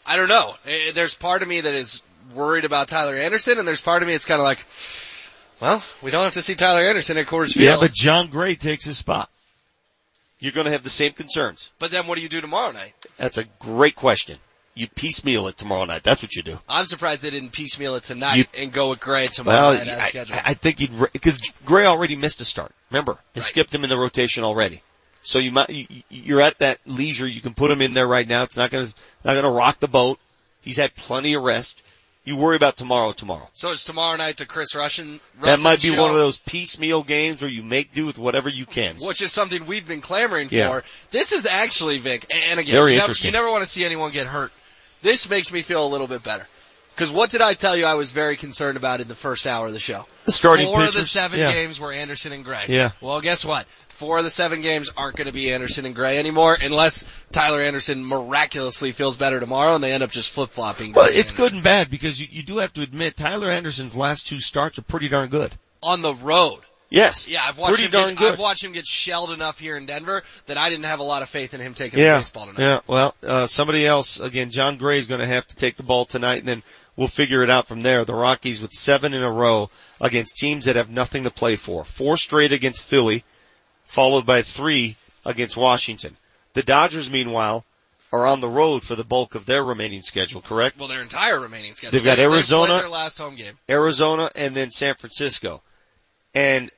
[0.06, 0.54] I don't know.
[0.66, 2.02] Eh, There's part of me that is
[2.34, 4.64] worried about Tyler Anderson, and there's part of me that's kind of like,
[5.60, 7.64] well, we don't have to see Tyler Anderson at Coors Field.
[7.64, 9.28] Yeah, but Jon Gray takes his spot.
[10.38, 11.70] You're going to have the same concerns.
[11.78, 12.94] But then what do you do tomorrow night?
[13.16, 14.36] That's a great question.
[14.74, 16.02] You piecemeal it tomorrow night.
[16.02, 16.58] That's what you do.
[16.66, 19.88] I'm surprised they didn't piecemeal it tonight You- and go with Gray tomorrow Well, night
[19.88, 20.40] as I, scheduled.
[20.42, 22.72] I think you'd because Gray already missed a start.
[22.90, 24.82] Remember, they skipped him in the rotation already.
[25.22, 27.26] So you might you, you're at that leisure.
[27.26, 28.44] You can put him in there right now.
[28.44, 28.94] It's not going to
[29.24, 30.18] not going to rock the boat.
[30.62, 31.80] He's had plenty of rest.
[32.24, 33.10] You worry about tomorrow.
[33.10, 33.48] Tomorrow.
[33.52, 35.20] so it's tomorrow night the Chris Russian.
[35.42, 38.48] that might be show, one of those piecemeal games where you make do with whatever
[38.48, 38.96] you can.
[39.00, 40.84] Which is something we've been clamoring for.
[41.10, 43.28] This is actually, Vic, and again, Very you, never, interesting.
[43.28, 44.52] you never want to see anyone get hurt.
[45.02, 46.46] This makes me feel a little bit better.
[46.94, 49.66] Because what did I tell you I was very concerned about in the first hour
[49.66, 50.06] of the show?
[50.28, 51.50] Starting Four of the seven yeah.
[51.50, 52.64] games were Anderson and Gray.
[52.68, 52.90] Yeah.
[53.00, 53.66] Well, guess what?
[53.88, 57.60] Four of the seven games aren't going to be Anderson and Gray anymore unless Tyler
[57.60, 60.92] Anderson miraculously feels better tomorrow and they end up just flip flopping.
[60.92, 64.26] Well, it's good and bad because you, you do have to admit Tyler Anderson's last
[64.26, 65.52] two starts are pretty darn good.
[65.82, 66.60] on the road.
[66.92, 67.26] Yes.
[67.26, 67.90] Yeah, I've watched Pretty him.
[67.90, 68.32] darn Get, good.
[68.34, 71.22] I've watched him get shelled enough here in Denver that I didn't have a lot
[71.22, 72.18] of faith in him taking the Yeah.
[72.18, 72.60] baseball tonight.
[72.62, 72.80] Yeah.
[72.86, 74.50] Well, uh, somebody else again.
[74.50, 76.62] Jon Gray is going to have to take the ball tonight, and then
[76.96, 78.04] we'll figure it out from there.
[78.04, 81.84] The Rockies with seven in a row against teams that have nothing to play for.
[81.84, 83.24] Four straight against Philly,
[83.86, 86.16] followed by three against Washington.
[86.52, 87.64] The Dodgers, meanwhile,
[88.12, 90.78] are on the road for the bulk of their remaining schedule, correct?
[90.78, 91.92] Well, their entire remaining schedule.
[91.92, 92.74] They've got They- they played Arizona.
[92.80, 93.58] their last home game.
[93.70, 95.62] Arizona and then San Francisco.
[96.34, 96.70] And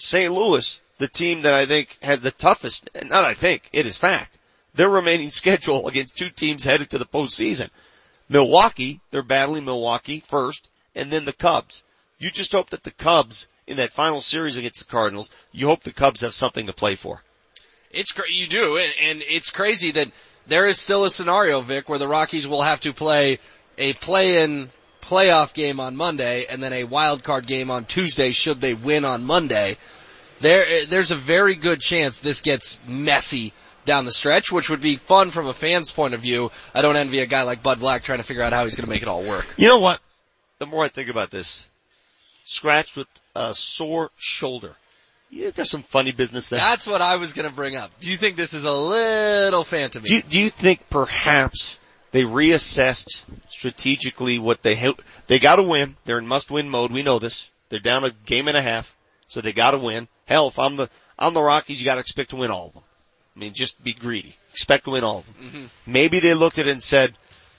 [0.00, 0.32] St.
[0.32, 4.36] Louis, the team that I think has the toughest, not I think, it is fact,
[4.74, 7.70] their remaining schedule against two teams headed to the postseason.
[8.28, 11.82] Milwaukee, they're battling Milwaukee first, and then the Cubs.
[12.18, 15.82] You just hope that the Cubs, in that final series against the Cardinals, you hope
[15.82, 17.22] the Cubs have something to play for.
[17.90, 20.10] It's cra- you do, and, and it's crazy that
[20.46, 23.38] there is still a scenario, Vic, where the Rockies will have to play
[23.78, 24.70] a play-in
[25.02, 29.04] playoff game on Monday and then a wild card game on Tuesday should they win
[29.04, 29.76] on Monday.
[30.40, 33.52] There, there's a very good chance this gets messy
[33.84, 36.52] down the stretch, which would be fun from a fan's point of view.
[36.74, 38.86] I don't envy a guy like Bud Black trying to figure out how he's going
[38.86, 39.46] to make it all work.
[39.56, 40.00] You know what?
[40.58, 41.66] The more I think about this,
[42.44, 44.74] scratched with a sore shoulder.
[45.30, 46.58] Yeah, there's some funny business there.
[46.58, 47.90] That's what I was going to bring up.
[48.00, 50.08] Do you think this is a little fan to me?
[50.08, 51.78] Do you, do you think perhaps
[52.10, 55.96] they reassessed strategically what they ha- they got to win?
[56.04, 56.90] They're in must-win mode.
[56.90, 57.48] We know this.
[57.68, 58.96] They're down a game and a half,
[59.26, 60.08] so they got to win.
[60.26, 60.88] Hell, if I'm the
[61.18, 62.82] I'm the Rockies, you got to expect to win all of them.
[63.36, 64.36] I mean, just be greedy.
[64.52, 65.34] Expect to win all of them.
[65.44, 65.92] Mm-hmm.
[65.92, 67.14] Maybe they looked at it and said,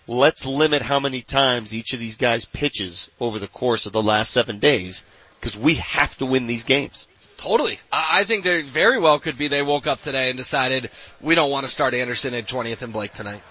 [0.08, 4.02] let's limit how many times each of these guys pitches over the course of the
[4.02, 5.06] last seven days,
[5.40, 7.08] because we have to win these games.
[7.38, 7.80] Totally.
[7.92, 10.90] I I think they very well could be they woke up today and decided
[11.22, 13.42] we don't want to start Anderson at 20th and Blake tonight.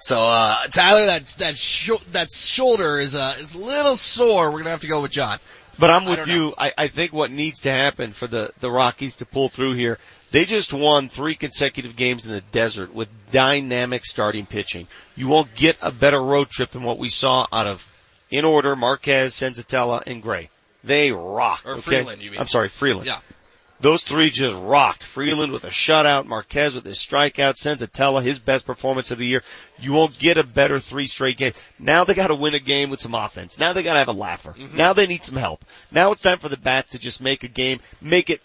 [0.00, 4.50] So, uh, Tyler, that, that, sho- that shoulder is, uh, is a little sore.
[4.50, 5.38] We're gonna have to go with Jon.
[5.78, 6.54] But I'm with don't you.
[6.58, 9.98] I, I think what needs to happen for the, the Rockies to pull through here,
[10.30, 14.88] they just won three consecutive games in the desert with dynamic starting pitching.
[15.16, 17.86] You won't get a better road trip than what we saw out of,
[18.30, 20.50] in order, Marquez, Senzatela, and Gray.
[20.84, 21.62] They rock.
[21.64, 21.80] Or okay?
[21.80, 22.40] Freeland, you mean.
[22.40, 23.06] I'm sorry, Freeland.
[23.06, 23.18] Yeah.
[23.80, 25.04] Those three just rocked.
[25.04, 29.42] Freeland with a shutout, Marquez with his strikeout, Senzatela, his best performance of the year.
[29.78, 31.52] You won't get a better three straight game.
[31.78, 33.58] Now they gotta win a game with some offense.
[33.58, 34.52] Now they gotta have a laugher.
[34.52, 34.76] Mm-hmm.
[34.76, 35.64] Now they need some help.
[35.92, 38.42] Now it's time for the bats to just make a game, make it,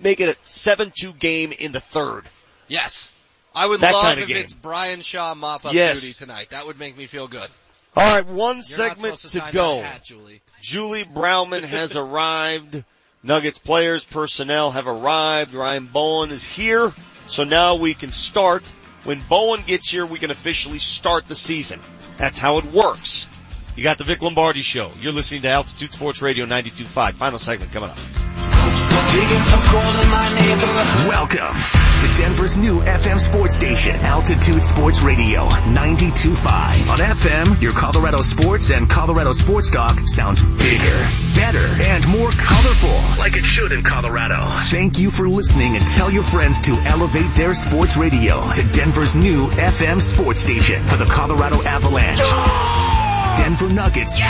[0.00, 2.24] make it a 7-2 game in the third.
[2.68, 3.10] Yes.
[3.54, 4.36] I would That love kind of if game.
[4.38, 6.00] it's Bryan Shaw mop up Yes.
[6.02, 6.50] duty tonight.
[6.50, 7.48] That would make me feel good.
[7.96, 9.80] Alright, one You're segment to to go.
[9.80, 10.42] hat, Julie.
[10.60, 12.84] Julie Browman has arrived.
[13.24, 15.54] Nuggets players, personnel have arrived.
[15.54, 16.92] Ryan Bowen is here.
[17.26, 18.62] So now we can start.
[19.04, 21.80] When Bowen gets here, we can officially start the season.
[22.18, 23.26] That's how it works.
[23.76, 24.92] You got the Vic Lombardi show.
[25.00, 27.14] You're listening to Altitude Sports Radio 92.5.
[27.14, 28.53] Final segment coming up.
[31.08, 31.54] Welcome
[32.00, 36.90] to Denver's new FM sports station, Altitude Sports Radio 92.5.
[36.90, 42.98] On FM, your Colorado sports and Colorado sports talk sounds bigger, better, and more colorful,
[43.18, 44.42] like it should in Colorado.
[44.64, 49.14] Thank you for listening and tell your friends to elevate their sports radio to Denver's
[49.14, 53.03] new FM sports station for the Colorado Avalanche.
[53.36, 54.20] Denver Nuggets.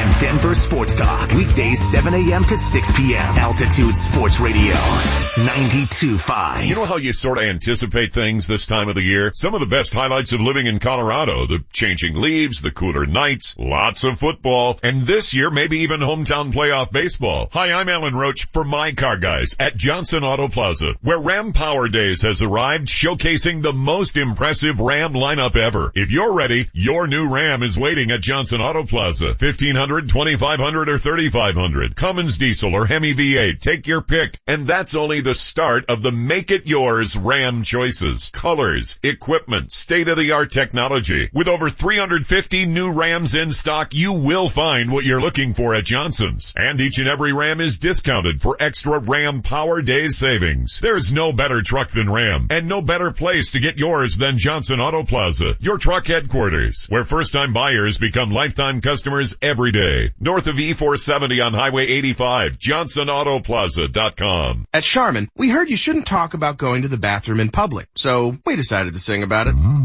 [0.00, 1.30] And Denver Sports Talk.
[1.32, 2.42] Weekdays 7 a.m.
[2.44, 3.20] to 6 p.m.
[3.36, 6.66] Altitude Sports Radio 92.5.
[6.66, 9.30] You know how you sort of anticipate things this time of the year?
[9.34, 13.58] Some of the best highlights of living in Colorado, the changing leaves, the cooler nights,
[13.58, 17.48] lots of football, and this year maybe even hometown playoff baseball.
[17.52, 21.88] Hi, I'm Alan Roach for My Car Guys at Johnson Auto Plaza, where Ram Power
[21.88, 25.92] Days has arrived showcasing the most impressive Ram lineup ever.
[25.94, 29.26] If you're ready, your new Ram is waiting at Johnson Auto Plaza.
[29.38, 31.96] 1500, 2500, or 3500.
[31.96, 33.60] Cummins Diesel or Hemi V8.
[33.60, 34.38] Take your pick.
[34.46, 40.50] And that's only the start of the make it yours Ram choices, colors, equipment, state-of-the-art
[40.50, 41.30] technology.
[41.32, 45.84] With over 350 new Rams in stock, you will find what you're looking for at
[45.84, 46.52] Johnson's.
[46.56, 50.80] And each and every Ram is discounted for extra Ram Power Days savings.
[50.80, 54.80] There's no better truck than Ram, and no better place to get yours than Johnson
[54.80, 60.12] Auto Plaza, your truck headquarters, where first-time buyers become lifetime customers every day.
[60.18, 64.66] North of E470 on Highway 85, JohnsonAutoplaza.com.
[64.72, 68.36] At Charmin, we heard you shouldn't talk about going to the bathroom in public, so
[68.44, 69.52] we decided to sing about it.
[69.52, 69.84] Charmin oh,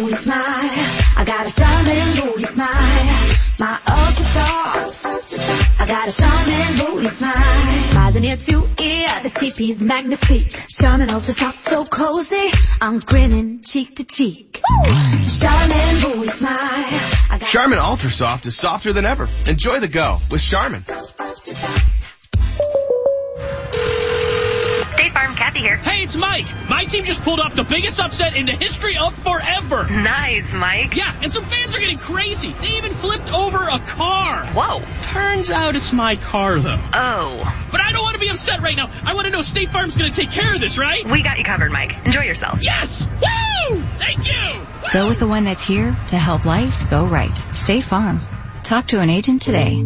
[0.00, 0.38] booty smile.
[0.38, 3.36] I got a charmin oh, booty smile.
[3.58, 4.76] My ultra star.
[5.78, 7.72] I got a charmin booty smile.
[7.90, 8.52] Smiling ear to
[8.82, 9.08] ear.
[9.22, 10.52] The CP's magnifique.
[10.68, 12.50] Charmin ultra soft, so cozy.
[12.82, 14.60] I'm grinning cheek to cheek.
[15.38, 17.38] Charmin booty smile.
[17.40, 19.28] Charmin Ultra Soft is softer than ever.
[19.46, 20.82] Enjoy the go with Charmin.
[25.46, 25.76] Kathy here.
[25.76, 26.46] Hey, it's Mike.
[26.68, 29.88] My team just pulled off the biggest upset in the history of forever.
[29.88, 30.96] Nice, Mike.
[30.96, 32.50] Yeah, and some fans are getting crazy.
[32.50, 34.46] They even flipped over a car.
[34.46, 34.82] Whoa.
[35.02, 36.80] Turns out it's my car, though.
[36.92, 37.68] Oh.
[37.70, 38.90] But I don't want to be upset right now.
[39.04, 41.08] I want to know State Farm's going to take care of this, right?
[41.08, 41.92] We got you covered, Mike.
[42.04, 42.58] Enjoy yourself.
[42.64, 43.06] Yes!
[43.06, 43.82] Woo!
[43.98, 44.66] Thank you!
[44.92, 47.36] Go with the one that's here to help life go right.
[47.54, 48.20] State Farm.
[48.64, 49.84] Talk to an agent today.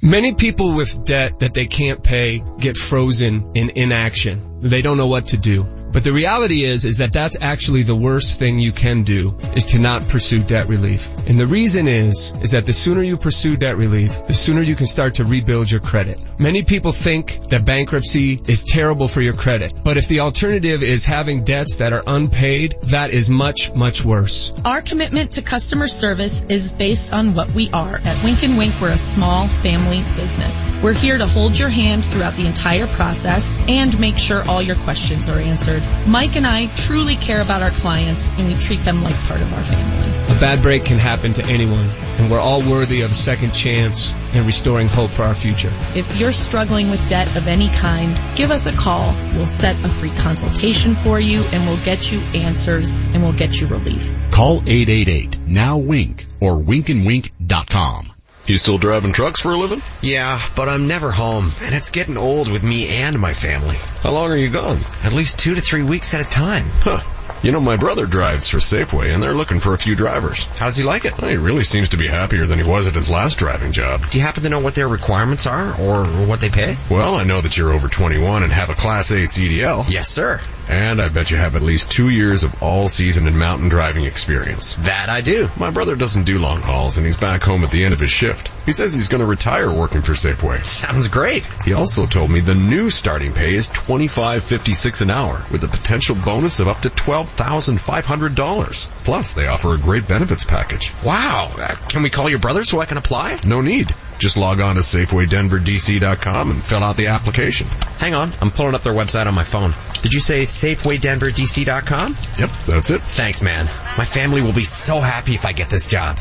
[0.00, 4.60] Many people with debt that they can't pay get frozen in inaction.
[4.60, 5.66] They don't know what to do.
[5.92, 9.66] But the reality is, is that that's actually the worst thing you can do is
[9.66, 11.14] to not pursue debt relief.
[11.26, 14.76] And the reason is, is that the sooner you pursue debt relief, the sooner you
[14.76, 16.20] can start to rebuild your credit.
[16.38, 19.72] Many people think that bankruptcy is terrible for your credit.
[19.82, 24.52] But if the alternative is having debts that are unpaid, that is much, much worse.
[24.64, 27.96] Our commitment to customer service is based on what we are.
[27.96, 30.72] At Wink and Wink, we're a small family business.
[30.82, 34.76] We're here to hold your hand throughout the entire process and make sure all your
[34.76, 35.82] questions are answered.
[36.06, 39.52] Mike and I truly care about our clients and we treat them like part of
[39.52, 40.08] our family.
[40.36, 44.10] A bad break can happen to anyone, and we're all worthy of a second chance
[44.32, 45.72] and restoring hope for our future.
[45.94, 49.14] If you're struggling with debt of any kind, give us a call.
[49.34, 53.60] We'll set a free consultation for you and we'll get you answers and we'll get
[53.60, 54.14] you relief.
[54.30, 58.12] Call 888 now wink or winkandwink.com.
[58.48, 59.82] You still driving trucks for a living?
[60.00, 63.76] Yeah, but I'm never home, and it's getting old with me and my family.
[64.02, 64.78] How long are you gone?
[65.02, 66.64] At least two to three weeks at a time.
[66.80, 67.02] Huh.
[67.42, 70.46] You know, my brother drives for Safeway, and they're looking for a few drivers.
[70.56, 71.20] How's he like it?
[71.20, 74.10] Well, he really seems to be happier than he was at his last driving job.
[74.10, 76.78] Do you happen to know what their requirements are, or what they pay?
[76.90, 79.84] Well, I know that you're over 21 and have a Class A CDL.
[79.90, 80.40] Yes, sir.
[80.68, 84.74] And I bet you have at least two years of all-season and mountain driving experience.
[84.74, 85.48] That I do.
[85.56, 88.10] My brother doesn't do long hauls, and he's back home at the end of his
[88.10, 88.50] shift.
[88.66, 90.64] He says he's going to retire working for Safeway.
[90.66, 91.46] Sounds great.
[91.64, 96.14] He also told me the new starting pay is $25.56 an hour, with a potential
[96.14, 98.88] bonus of up to $12,500.
[99.04, 100.92] Plus, they offer a great benefits package.
[101.02, 101.50] Wow.
[101.56, 103.40] Uh, can we call your brother so I can apply?
[103.46, 103.94] No need.
[104.18, 107.68] Just log on to SafewayDenverDC.com and fill out the application.
[107.98, 109.72] Hang on, I'm pulling up their website on my phone.
[110.02, 112.16] Did you say SafewayDenverDC.com?
[112.38, 113.02] Yep, that's it.
[113.02, 113.66] Thanks, man.
[113.96, 116.18] My family will be so happy if I get this job.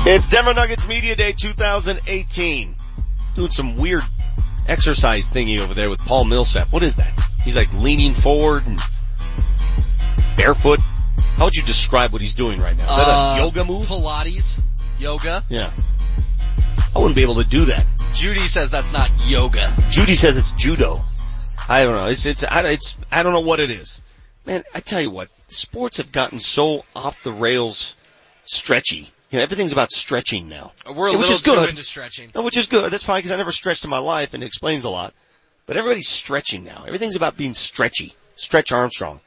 [0.08, 2.76] It's Denver Nuggets Media Day 2018.
[3.34, 4.02] Doing some weird
[4.68, 6.72] exercise thingy over there with Paul Millsap.
[6.72, 7.12] What is that?
[7.44, 8.78] He's like leaning forward and
[10.36, 10.78] barefoot.
[11.36, 12.84] How would you describe what he's doing right now?
[12.84, 13.86] Is that Uh, a yoga move?
[13.86, 14.60] Pilates,
[15.00, 15.44] yoga.
[15.48, 15.70] Yeah.
[16.94, 17.84] I wouldn't be able to do that.
[18.14, 19.74] Judy says that's not yoga.
[19.90, 21.04] Judy says it's judo.
[21.68, 22.06] I don't know.
[22.06, 24.00] It's, it's, I, it's, I don't know what it is.
[24.46, 27.96] Man, I tell you what, sports have gotten so off the rails
[28.44, 29.10] stretchy.
[29.30, 30.72] You know, everything's about stretching now.
[30.86, 31.68] We're a which little is good.
[31.68, 32.30] into stretching.
[32.34, 32.92] No, which is good.
[32.92, 35.14] That's fine because I never stretched in my life and it explains a lot.
[35.66, 36.84] But everybody's stretching now.
[36.86, 38.14] Everything's about being stretchy.
[38.36, 39.20] Stretch Armstrong.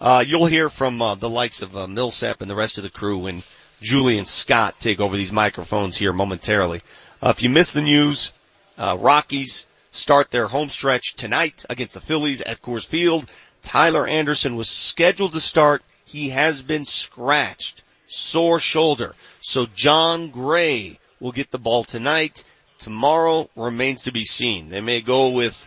[0.00, 2.90] Uh, you'll hear from uh, the likes of uh, Millsap and the rest of the
[2.90, 3.42] crew when
[3.82, 6.80] Julie and Scott take over these microphones here momentarily.
[7.22, 8.32] Uh, if you missed the news,
[8.78, 13.26] uh, Rockies start their home stretch tonight against the Phillies at Coors Field.
[13.62, 15.82] Tyler Anderson was scheduled to start.
[16.06, 17.82] He has been scratched.
[18.14, 19.14] Sore shoulder.
[19.40, 22.44] So Jon Gray will get the ball tonight.
[22.78, 24.68] Tomorrow remains to be seen.
[24.68, 25.66] They may go with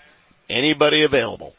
[0.49, 1.55] anybody available.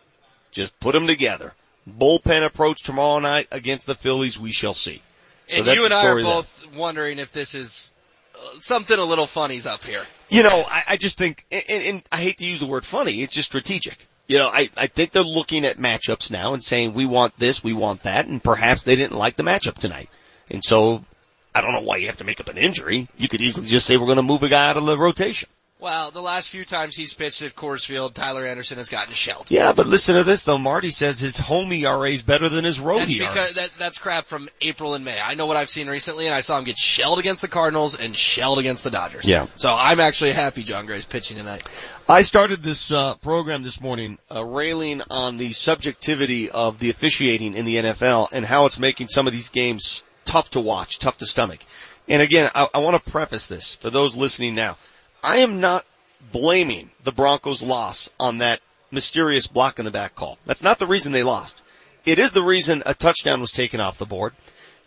[0.50, 1.52] Just put them together.
[1.89, 4.39] Bullpen approach tomorrow night against the Phillies.
[4.39, 5.02] We shall see.
[5.47, 6.33] So and that's you and I are story there.
[6.33, 7.94] both wondering if this is
[8.34, 10.02] uh, something a little funny's up here.
[10.28, 13.23] You know, I, I just think, and, and I hate to use the word funny,
[13.23, 13.99] it's just strategic.
[14.26, 17.65] You know, I, I think they're looking at matchups now and saying, we want this,
[17.65, 20.10] we want that, and perhaps they didn't like the matchup tonight.
[20.51, 21.05] And so,
[21.55, 23.09] I don't know why you have to make up an injury.
[23.17, 25.49] You could easily just say we're gonna move a guy out of the rotation.
[25.81, 29.47] Well, the last few times he's pitched at Coors Field, Tyler Anderson has gotten shelled.
[29.49, 32.81] Yeah, but listen to this though, Marty says his home ERA is better than his
[32.81, 33.28] road That's ERA.
[33.28, 35.17] because that, that's crap from April and May.
[35.23, 37.97] I know what I've seen recently, and I saw him get shelled against the Cardinals
[37.97, 39.25] and shelled against the Dodgers.
[39.25, 39.47] Yeah.
[39.55, 41.62] So I'm actually happy Jon Gray's pitching tonight.
[42.09, 47.55] I started this uh, program this morning uh, railing on the subjectivity of the officiating
[47.55, 51.18] in the NFL and how it's making some of these games tough to watch, tough
[51.18, 51.60] to stomach.
[52.07, 54.76] And again, I, I want to preface this for those listening now.
[55.23, 55.84] I am not
[56.32, 60.39] blaming the Broncos' loss on that mysterious block in the back call.
[60.44, 61.60] That's not the reason they lost.
[62.05, 64.34] It is the reason a touchdown was taken off the board.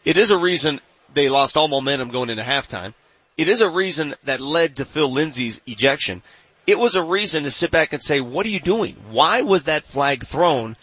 [0.06, 0.80] It is a reason
[1.14, 2.94] they lost all momentum going into halftime.
[3.38, 6.22] It is a reason that led to Phil Lindsay's ejection.
[6.68, 8.96] It was a reason to sit back and say, what are you doing?
[9.10, 10.76] Why was that flag thrown?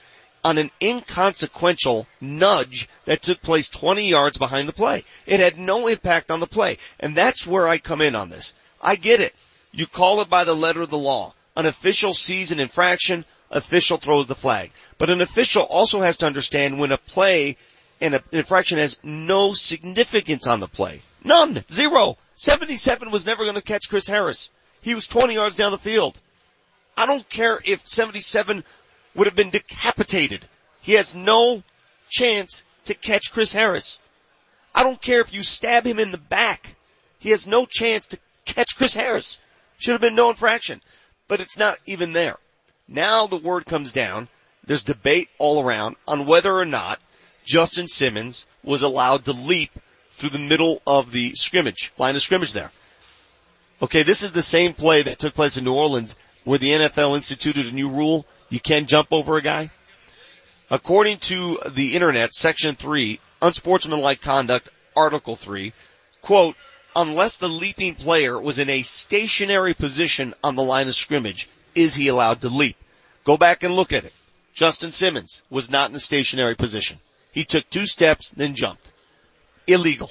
[0.44, 5.04] On an inconsequential nudge that took place 20 yards behind the play.
[5.26, 6.78] It had no impact on the play.
[7.00, 8.54] And that's where I come in on this.
[8.80, 9.34] I get it.
[9.72, 11.34] You call it by the letter of the law.
[11.56, 14.70] An official sees an infraction, official throws the flag.
[14.96, 17.56] But an official also has to understand when a play
[18.00, 21.02] and an infraction has no significance on the play.
[21.24, 21.64] None.
[21.70, 22.16] Zero.
[22.36, 24.50] 77 was never going to catch Chris Harris.
[24.80, 26.18] He was 20 yards down the field.
[26.96, 28.64] I don't care if 77
[29.18, 30.44] would have been decapitated.
[30.80, 31.64] He has no
[32.08, 33.98] chance to catch Chris Harris.
[34.72, 36.76] I don't care if you stab him in the back.
[37.18, 39.38] He has no chance to catch Chris Harris.
[39.78, 40.80] Should have been no infraction.
[41.26, 42.36] But it's not even there.
[42.86, 44.28] Now the word comes down.
[44.64, 47.00] There's debate all around on whether or not
[47.44, 49.72] Justin Simmons was allowed to leap
[50.12, 52.70] through the middle of the scrimmage, line of scrimmage there.
[53.82, 56.14] Okay, this is the same play that took place in New Orleans
[56.44, 58.24] where the NFL instituted a new rule.
[58.48, 59.70] You can jump over a guy.
[60.70, 65.72] According to the internet, section three, unsportsmanlike conduct, article three,
[66.22, 66.56] quote,
[66.94, 71.94] unless the leaping player was in a stationary position on the line of scrimmage, is
[71.94, 72.76] he allowed to leap?
[73.24, 74.12] Go back and look at it.
[74.54, 76.98] Justin Simmons was not in a stationary position.
[77.32, 78.90] He took two steps, then jumped.
[79.66, 80.10] Illegal.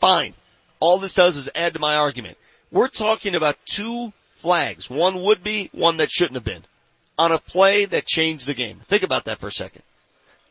[0.00, 0.34] Fine.
[0.80, 2.38] All this does is add to my argument.
[2.70, 4.88] We're talking about two flags.
[4.88, 6.64] One would be, one that shouldn't have been.
[7.18, 8.80] On a play that changed the game.
[8.88, 9.82] Think about that for a second.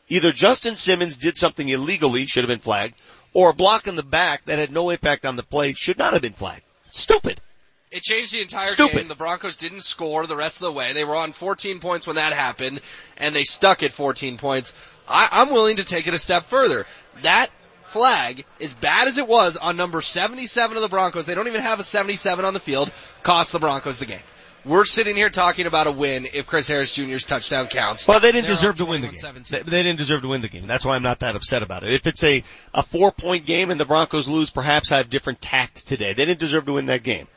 [0.10, 2.96] Either Justin Simmons did something illegally, should have been flagged,
[3.34, 6.14] or a block in the back that had no impact on the play should not
[6.14, 6.64] have been flagged.
[6.90, 7.42] Stupid.
[7.92, 8.98] It changed the entire Stupid.
[8.98, 9.08] game.
[9.08, 10.94] The Broncos didn't score the rest of the way.
[10.94, 12.82] They were on 14 points when that happened,
[13.18, 14.74] and they stuck at 14 points.
[15.08, 16.86] I, I'm willing to take it a step further.
[17.22, 17.48] That
[17.84, 21.62] flag, as bad as it was on number 77 of the Broncos, they don't even
[21.62, 22.92] have a 77 on the field,
[23.24, 24.20] cost the Broncos the game.
[24.66, 28.08] We're sitting here talking about a win if Chris Harris Jr.'s touchdown counts.
[28.08, 29.18] Well, they didn't deserve to win the game.
[29.18, 29.48] 21-17.
[29.50, 30.66] They, they didn't deserve to win the game.
[30.66, 31.94] That's why I'm not that upset about it.
[31.94, 35.40] If it's a, a four point game and the Broncos lose, perhaps I have different
[35.40, 36.14] tact today.
[36.14, 37.28] They didn't deserve to win that game.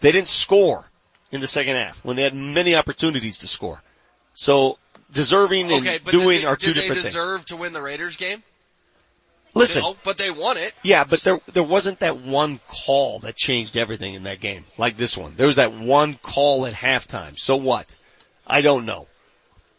[0.00, 0.84] They didn't score
[1.30, 3.80] in the second half when they had many opportunities to score.
[4.34, 4.78] So
[5.12, 7.14] deserving and Okay, doing they, are two did they different things.
[7.14, 8.42] deserve to win the Raiders game?
[9.54, 10.72] Listen, No, but they won it.
[10.82, 14.96] Yeah, but there there wasn't that one call that changed everything in that game, like
[14.96, 15.34] this one.
[15.36, 17.38] There was that one call at halftime.
[17.38, 17.86] So what?
[18.46, 19.06] I don't know.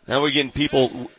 [0.08, 1.10] Now we're getting people.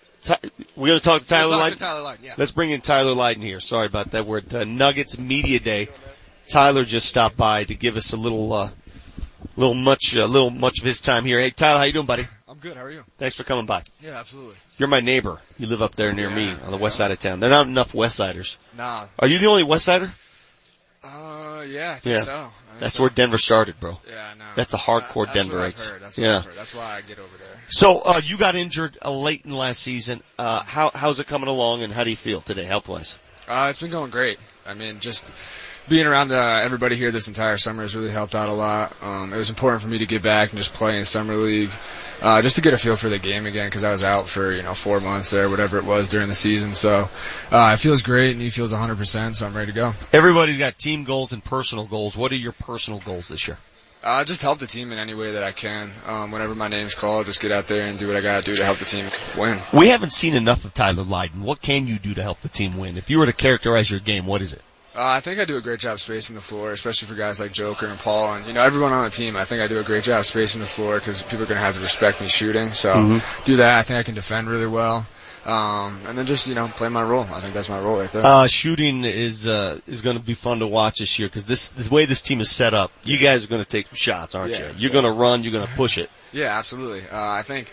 [0.75, 1.79] We're going to talk to Tyler Lydon.
[1.79, 2.35] Tyler Lydon, yeah.
[2.39, 3.61] Let's bring in Tyler Lydon here.
[3.61, 4.25] Sorry about that.
[4.25, 5.89] We're at uh, Nuggets Media Day.
[6.47, 10.49] Tyler just stopped by to give us a little, uh, a little much, a little
[10.49, 11.39] much of his time here.
[11.41, 12.27] Hey, Tyler, how you doing, buddy?
[12.65, 12.79] Good.
[12.79, 13.05] How are you?
[13.19, 13.83] Thanks for coming by.
[14.01, 14.57] Yeah, absolutely.
[14.79, 15.39] You're my neighbor.
[15.59, 17.39] You live up there near me on the west side of town.
[17.39, 18.57] There are not enough West Siders.
[18.75, 19.05] Nah.
[19.19, 20.11] Are you the only West Sider?
[21.05, 22.19] Uh, yeah, I think Yeah.
[22.21, 22.49] so.
[22.81, 23.03] That's so.
[23.03, 24.01] where Denver started, bro.
[24.09, 24.47] Yeah, I know.
[24.57, 25.59] That's a hardcore That's Denver.
[25.59, 26.01] what I've heard.
[26.01, 26.43] That's yeah.
[26.57, 27.63] That's why I get over there.
[27.69, 30.23] So uh, you got injured uh, late in last season.
[30.39, 33.19] Uh, how how's it coming along, and how do you feel today, health wise?
[33.47, 34.39] Uh, it's been going great.
[34.67, 35.27] I mean, just
[35.89, 38.95] being around uh, everybody here this entire summer has really helped out a lot.
[39.03, 41.71] Um, it was important for me to get back and just play in summer league,
[42.23, 44.53] uh, just to get a feel for the game again because I was out for
[44.53, 46.75] you know four months there, whatever it was during the season.
[46.75, 47.09] So
[47.53, 49.35] uh, it feels great and he feels 100%.
[49.35, 49.93] So I'm ready to go.
[50.13, 52.17] Everybody's got team goals and personal goals.
[52.17, 53.59] What are your personal goals this year?
[54.03, 55.91] Uh, just help the team in any way that I can.
[56.07, 58.55] Um, whenever my name's called, just get out there and do what I gotta do
[58.55, 59.07] to help the team
[59.39, 59.59] win.
[59.73, 61.43] We haven't seen enough of Tyler Lydon.
[61.43, 62.99] What can you do to help the team win?
[62.99, 64.61] If you were to characterize your game, what is it?
[64.97, 67.51] Uh, I think I do a great job spacing the floor, especially for guys like
[67.53, 69.37] Joker and Paul and you know everyone on the team.
[69.37, 71.65] I think I do a great job spacing the floor because people are going to
[71.65, 72.71] have to respect me shooting.
[72.71, 73.45] So Mhm.
[73.45, 73.77] do that.
[73.77, 75.05] I think I can defend really well,
[75.47, 77.23] um, and then just you know play my role.
[77.33, 78.25] I think that's my role right there.
[78.25, 81.69] Uh, shooting is uh, is going to be fun to watch this year because this
[81.71, 84.37] the way this team is set up, you guys are going to take some shots,
[84.37, 84.75] aren't Yeah, you?
[84.79, 86.09] You're going to run, you're going to push it.
[86.33, 87.03] yeah, absolutely.
[87.11, 87.69] Uh, I think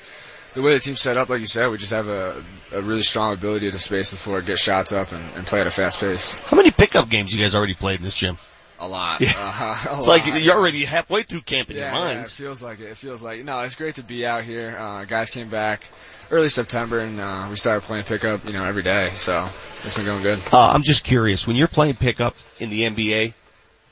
[0.54, 3.04] the way the team's set up, like you said, we just have a, a really
[3.04, 6.00] strong ability to space the floor, get shots up, and, and play at a fast
[6.00, 6.32] pace.
[6.42, 8.38] How many pickup games you guys already played in this gym?
[8.80, 9.22] A lot.
[9.22, 9.32] Yeah.
[9.36, 12.62] Uh, a it's like you're already halfway through camp in yeah, your yeah, it feels
[12.64, 12.90] like it.
[12.90, 13.62] It feels like no.
[13.62, 14.76] It's great to be out here.
[14.78, 15.84] Uh, guys came back
[16.32, 18.44] early September, and uh, we started playing pickup.
[18.46, 19.12] You know, every day.
[19.14, 19.48] So
[19.84, 20.40] it's been going good.
[20.52, 23.34] Uh, I'm just curious, when you're playing pickup in the NBA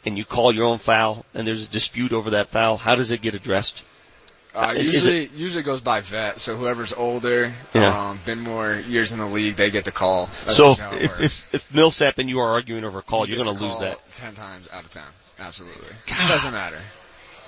[0.05, 3.11] and you call your own foul and there's a dispute over that foul, how does
[3.11, 3.83] it get addressed?
[4.59, 6.39] Uh, usually, usually goes by vet.
[6.39, 8.09] So whoever's older, Yeah.
[8.09, 10.25] um, been more years in the league, they get the call.
[10.45, 13.33] That's so it if, if, if Millsap and you are arguing over a call, He
[13.33, 13.97] you're going to lose that.
[14.15, 15.03] ten times out of ten.
[15.39, 15.91] Absolutely.
[16.07, 16.79] It doesn't matter.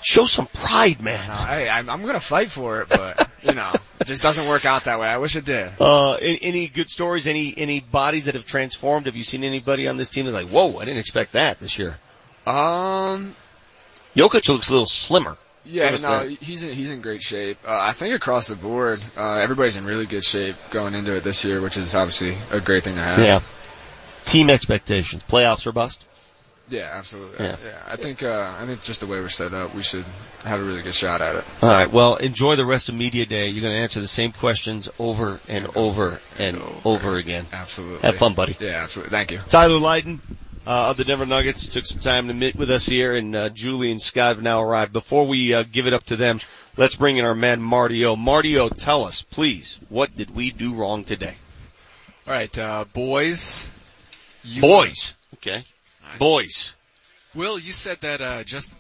[0.04, 1.28] Show some pride, man.
[1.28, 4.66] No, hey, I'm, I'm gonna fight for it, but you know, it just doesn't work
[4.66, 5.08] out that way.
[5.08, 5.70] I wish it did.
[5.80, 7.28] Uh, any, any good stories?
[7.28, 9.06] Any any bodies that have transformed?
[9.06, 11.78] Have you seen anybody on this team that's like, whoa, I didn't expect that this
[11.78, 12.00] year?
[12.48, 13.36] Um,
[14.16, 15.38] Jokic looks a little slimmer.
[15.64, 16.30] Yeah, no, that.
[16.42, 17.58] he's in, he's in great shape.
[17.66, 21.24] Uh, I think across the board, uh, everybody's in really good shape going into it
[21.24, 23.20] this year, which is obviously a great thing to have.
[23.20, 23.42] Yeah.
[24.26, 25.24] Team expectations.
[25.24, 26.04] Playoffs or bust?
[26.70, 27.46] Yeah, absolutely.
[27.46, 27.58] Yeah.
[27.64, 30.06] Yeah, I think uh, I think just the way we're set up, we should
[30.46, 31.44] have a really good shot at it.
[31.62, 31.92] All right.
[31.92, 33.50] Well, enjoy the rest of media day.
[33.50, 37.46] You're going to answer the same questions over and over and over again.
[37.52, 38.00] Absolutely.
[38.00, 38.56] Have fun, buddy.
[38.60, 39.12] Yeah, absolutely.
[39.12, 39.40] Thank you.
[39.50, 40.22] Tyler Lydon
[40.66, 43.50] uh, of the Denver Nuggets took some time to meet with us here, and uh,
[43.50, 44.94] Julie and Scott have now arrived.
[44.94, 46.40] Before we uh, give it up to them,
[46.78, 48.16] let's bring in our man Marty O.
[48.16, 51.36] Marty O, tell us, please, what did we do wrong today?
[52.28, 53.68] All right, uh, boys.
[54.44, 55.14] You, Boys.
[55.36, 55.64] Okay.
[56.20, 56.74] Boys.
[57.34, 58.78] Will, you said that uh, Justin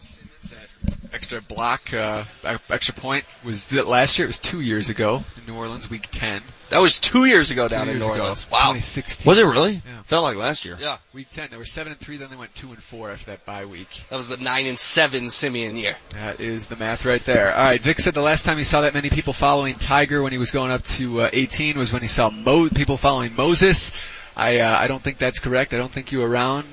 [1.13, 2.23] extra block, uh,
[2.69, 4.25] extra point was that last year.
[4.25, 6.41] It was two years ago in New Orleans, Week Ten.
[6.69, 8.21] That was two years ago down Two in years New ago.
[8.23, 8.49] Orleans.
[8.49, 8.59] Wow.
[8.73, 9.29] 2016.
[9.29, 9.73] Was it really?
[9.73, 10.01] Yeah.
[10.03, 10.77] Felt like last year.
[10.79, 10.97] Yeah.
[11.13, 11.49] Week Ten.
[11.51, 12.17] They were seven and three.
[12.17, 14.03] Then they went two and four after that bye week.
[14.09, 15.95] That was the nine and seven Siemian year.
[16.11, 17.53] That is the math right there.
[17.53, 20.31] All right, Vic said the last time he saw that many people following Tiger when
[20.31, 23.91] he was going up to uh, 18 was when he saw Mo- people following Moses.
[24.37, 25.73] I uh, I don't think that's correct.
[25.73, 26.65] I don't think you were around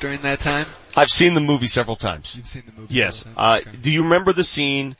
[0.00, 0.66] during that time.
[0.96, 2.34] I've seen the movie several times.
[2.34, 2.94] You've seen the movie.
[2.94, 3.26] Yes.
[3.36, 3.60] Uh.
[3.60, 3.76] Okay.
[3.76, 4.96] do you remember the scene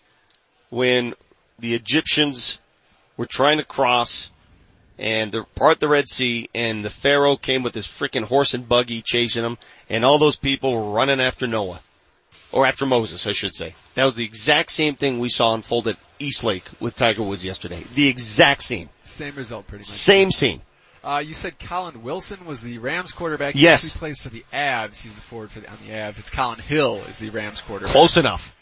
[0.68, 1.15] when
[1.58, 2.58] the Egyptians
[3.16, 4.31] were trying to cross
[4.99, 8.68] and the part the Red Sea and the Pharaoh came with his freaking horse and
[8.68, 9.58] buggy chasing them
[9.89, 11.81] and all those people were running after Noah.
[12.52, 13.75] Or after Moses, I should say.
[13.94, 17.44] That was the exact same thing we saw unfold at East Lake with Tiger Woods
[17.44, 17.83] yesterday.
[17.94, 18.89] The exact scene.
[19.02, 19.89] Same result, pretty much.
[19.89, 20.62] Same scene.
[21.07, 23.55] Uh, you said Colin Wilson was the Rams quarterback.
[23.55, 23.85] He Yes.
[23.85, 25.01] actually plays for the Avs.
[25.02, 26.18] He's the forward for the, on the Avs.
[26.18, 27.93] It's Colin Hill is the Rams quarterback.
[27.93, 28.52] Close enough.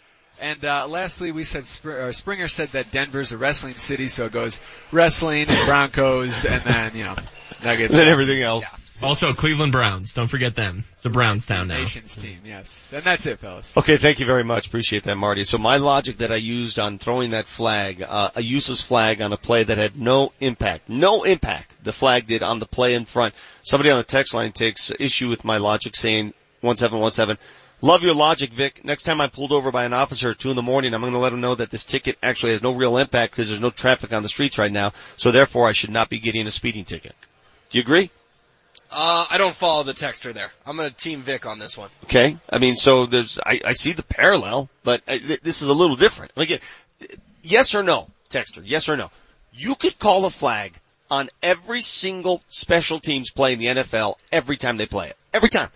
[0.42, 4.26] And uh, lastly, we said Spr- or Springer said that Denver's a wrestling city, so
[4.26, 4.60] it goes
[4.92, 7.14] wrestling and Broncos, and then you know
[7.64, 7.94] Nuggets.
[7.98, 8.64] And everything else.
[9.02, 10.14] Also, Cleveland Browns.
[10.14, 10.84] Don't forget them.
[10.92, 11.78] It's the Browns town now.
[11.78, 12.92] Nations team, yes.
[12.94, 13.76] And that's it, fellas.
[13.76, 14.68] Okay, thank you very much.
[14.68, 15.44] Appreciate that, Marty.
[15.44, 19.32] So my logic that I used on throwing that flag, uh, a useless flag on
[19.32, 23.04] a play that had no impact, no impact, the flag did on the play in
[23.04, 23.34] front.
[23.62, 27.36] Somebody on the text line takes issue with my logic saying 1717.
[27.82, 28.84] Love your logic, Vic.
[28.84, 31.12] Next time I'm pulled over by an officer at two in the morning, I'm going
[31.12, 33.70] to let him know that this ticket actually has no real impact because there's no
[33.70, 34.92] traffic on the streets right now.
[35.16, 37.14] So therefore I should not be getting a speeding ticket.
[37.70, 38.10] Do you agree?
[38.90, 40.50] Uh, I don't follow the texter there.
[40.66, 41.90] I'm gonna team Vic on this one.
[42.04, 42.36] Okay.
[42.48, 45.72] I mean, so there's, I, I see the parallel, but uh, th- this is a
[45.72, 46.32] little different.
[46.36, 46.60] Again,
[47.42, 49.10] yes or no, texter, yes or no.
[49.52, 50.78] You could call a flag
[51.10, 55.16] on every single special teams play in the NFL every time they play it.
[55.32, 55.70] Every time.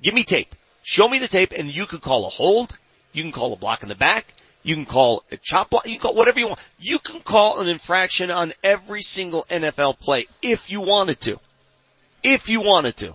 [0.00, 0.54] Give me tape.
[0.82, 2.76] Show me the tape and you could call a hold.
[3.12, 4.26] You can call a block in the back.
[4.62, 5.86] You can call a chop block.
[5.86, 6.60] You can call whatever you want.
[6.78, 11.40] You can call an infraction on every single NFL play if you wanted to.
[12.22, 13.14] If you wanted to.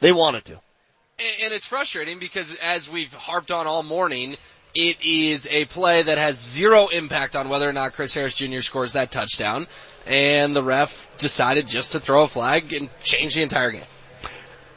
[0.00, 0.52] They wanted to.
[0.52, 4.36] And, and it's frustrating because as we've harped on all morning,
[4.74, 8.60] it is a play that has zero impact on whether or not Chris Harris Jr.
[8.60, 9.66] scores that touchdown.
[10.06, 13.82] And the ref decided just to throw a flag and change the entire game.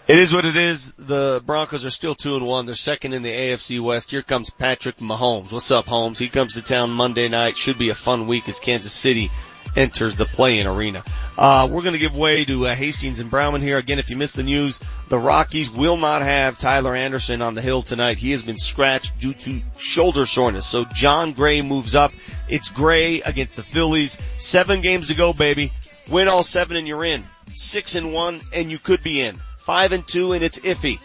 [0.07, 0.93] It is what it is.
[0.93, 2.65] The Broncos are still two and one.
[2.65, 4.11] They're second in the AFC West.
[4.11, 5.53] Here comes Patrick Mahomes.
[5.53, 6.19] What's up, Holmes?
[6.19, 7.57] He comes to town Monday night.
[7.57, 9.31] Should be a fun week as Kansas City
[9.75, 11.03] enters the play-in arena.
[11.37, 13.77] Uh, we're going to give way to uh, Hastings and Browman here.
[13.77, 17.61] Again, if you missed the news, the Rockies will not have Tyler Anderson on the
[17.61, 18.17] hill tonight.
[18.17, 20.65] He has been scratched due to shoulder soreness.
[20.65, 22.11] So Jon Gray moves up.
[22.49, 24.17] It's Gray against the Phillies.
[24.37, 25.71] Seven games to go, baby.
[26.09, 27.23] Win all seven and you're in.
[27.53, 29.39] Six and one and you could be in.
[29.59, 30.99] Five and two and it's iffy.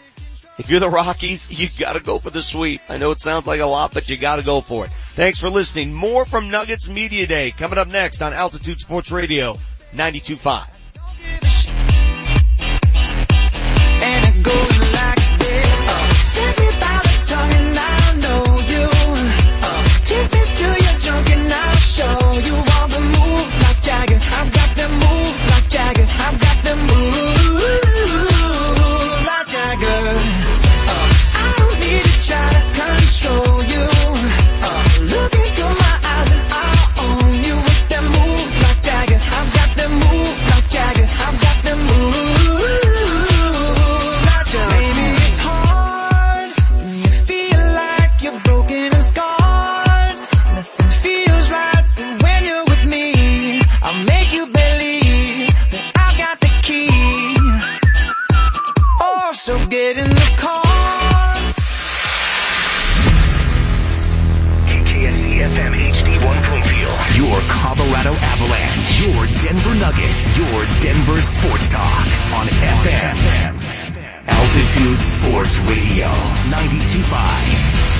[0.58, 2.80] If you're the Rockies, you gotta go for the sweep.
[2.88, 4.92] I know it sounds like a lot, but you gotta go for it.
[5.14, 5.92] Thanks for listening.
[5.92, 9.58] More from Nuggets Media Day coming up next on Altitude Sports Radio
[9.92, 10.68] 92.5.
[14.02, 14.42] And it
[69.78, 70.38] Nuggets.
[70.38, 73.16] Your Denver Sports Talk on FM.
[74.26, 77.96] Altitude Sports Radio 92.5.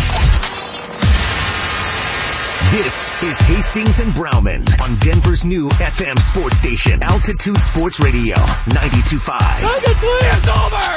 [2.73, 9.39] This is Hastings and Browman on Denver's new FM sports station, Altitude Sports Radio, 92.5.
[9.85, 10.97] It's over!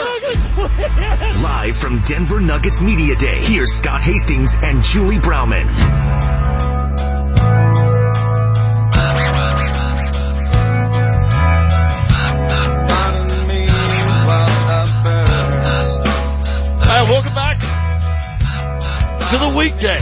[0.99, 6.78] Nuggets, Live from Denver Nuggets Media Day, here's Scott Hastings and Julie Browman.
[19.29, 19.99] To the weekday.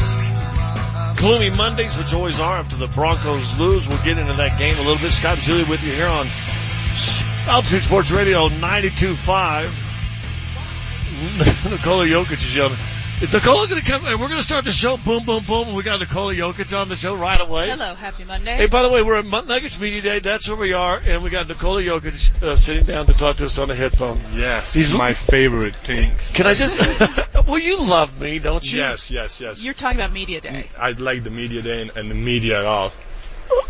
[1.18, 3.86] Gloomy Mondays, which always are after the Broncos lose.
[3.86, 5.12] We'll get into that game a little bit.
[5.12, 6.30] Scott Julie with you here on
[7.46, 9.66] Altitude Sports Radio 92.5.
[11.72, 12.78] Nikola Jokic is yelling.
[13.20, 14.06] Is Nikola going to come?
[14.06, 14.96] And we're going to start the show.
[14.96, 15.74] Boom, boom, boom.
[15.74, 17.68] We got Nikola Jokic on the show right away.
[17.68, 18.56] Hello, happy Monday.
[18.56, 20.20] Hey, by the way, we're at Nuggets Media Day.
[20.20, 23.46] That's where we are, and we got Nikola Jokic uh, sitting down to talk to
[23.46, 24.20] us on the headphone.
[24.36, 26.12] Yes, He's- my favorite thing.
[26.36, 26.78] Can I just?
[27.48, 28.78] well, you love me, don't you?
[28.78, 29.64] Yes, yes, yes.
[29.64, 30.66] You're talking about Media Day.
[30.78, 32.92] I like the media day and, and the media at all.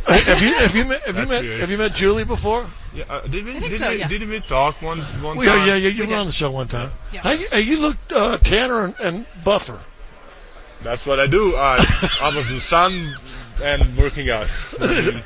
[0.08, 1.60] Have you have you met have you met good.
[1.62, 2.66] have you met Julie before?
[2.94, 4.08] Yeah, uh, did we I think did so, we yeah.
[4.08, 5.68] did we talk one one We, time?
[5.68, 6.20] yeah, yeah, you We were did.
[6.20, 6.92] on the show one time.
[7.12, 7.22] Yeah.
[7.22, 9.80] Hey, you- hey, you look uh, tanner and, and buffer.
[10.84, 11.56] That's what I do.
[11.56, 11.78] I
[12.22, 12.94] I was in the sun
[13.64, 14.50] and working out.
[14.80, 15.24] I, mean,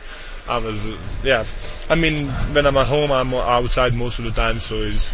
[0.47, 1.45] I was uh, yeah.
[1.89, 5.09] I mean, when I'm at home, I'm outside most of the time, so it's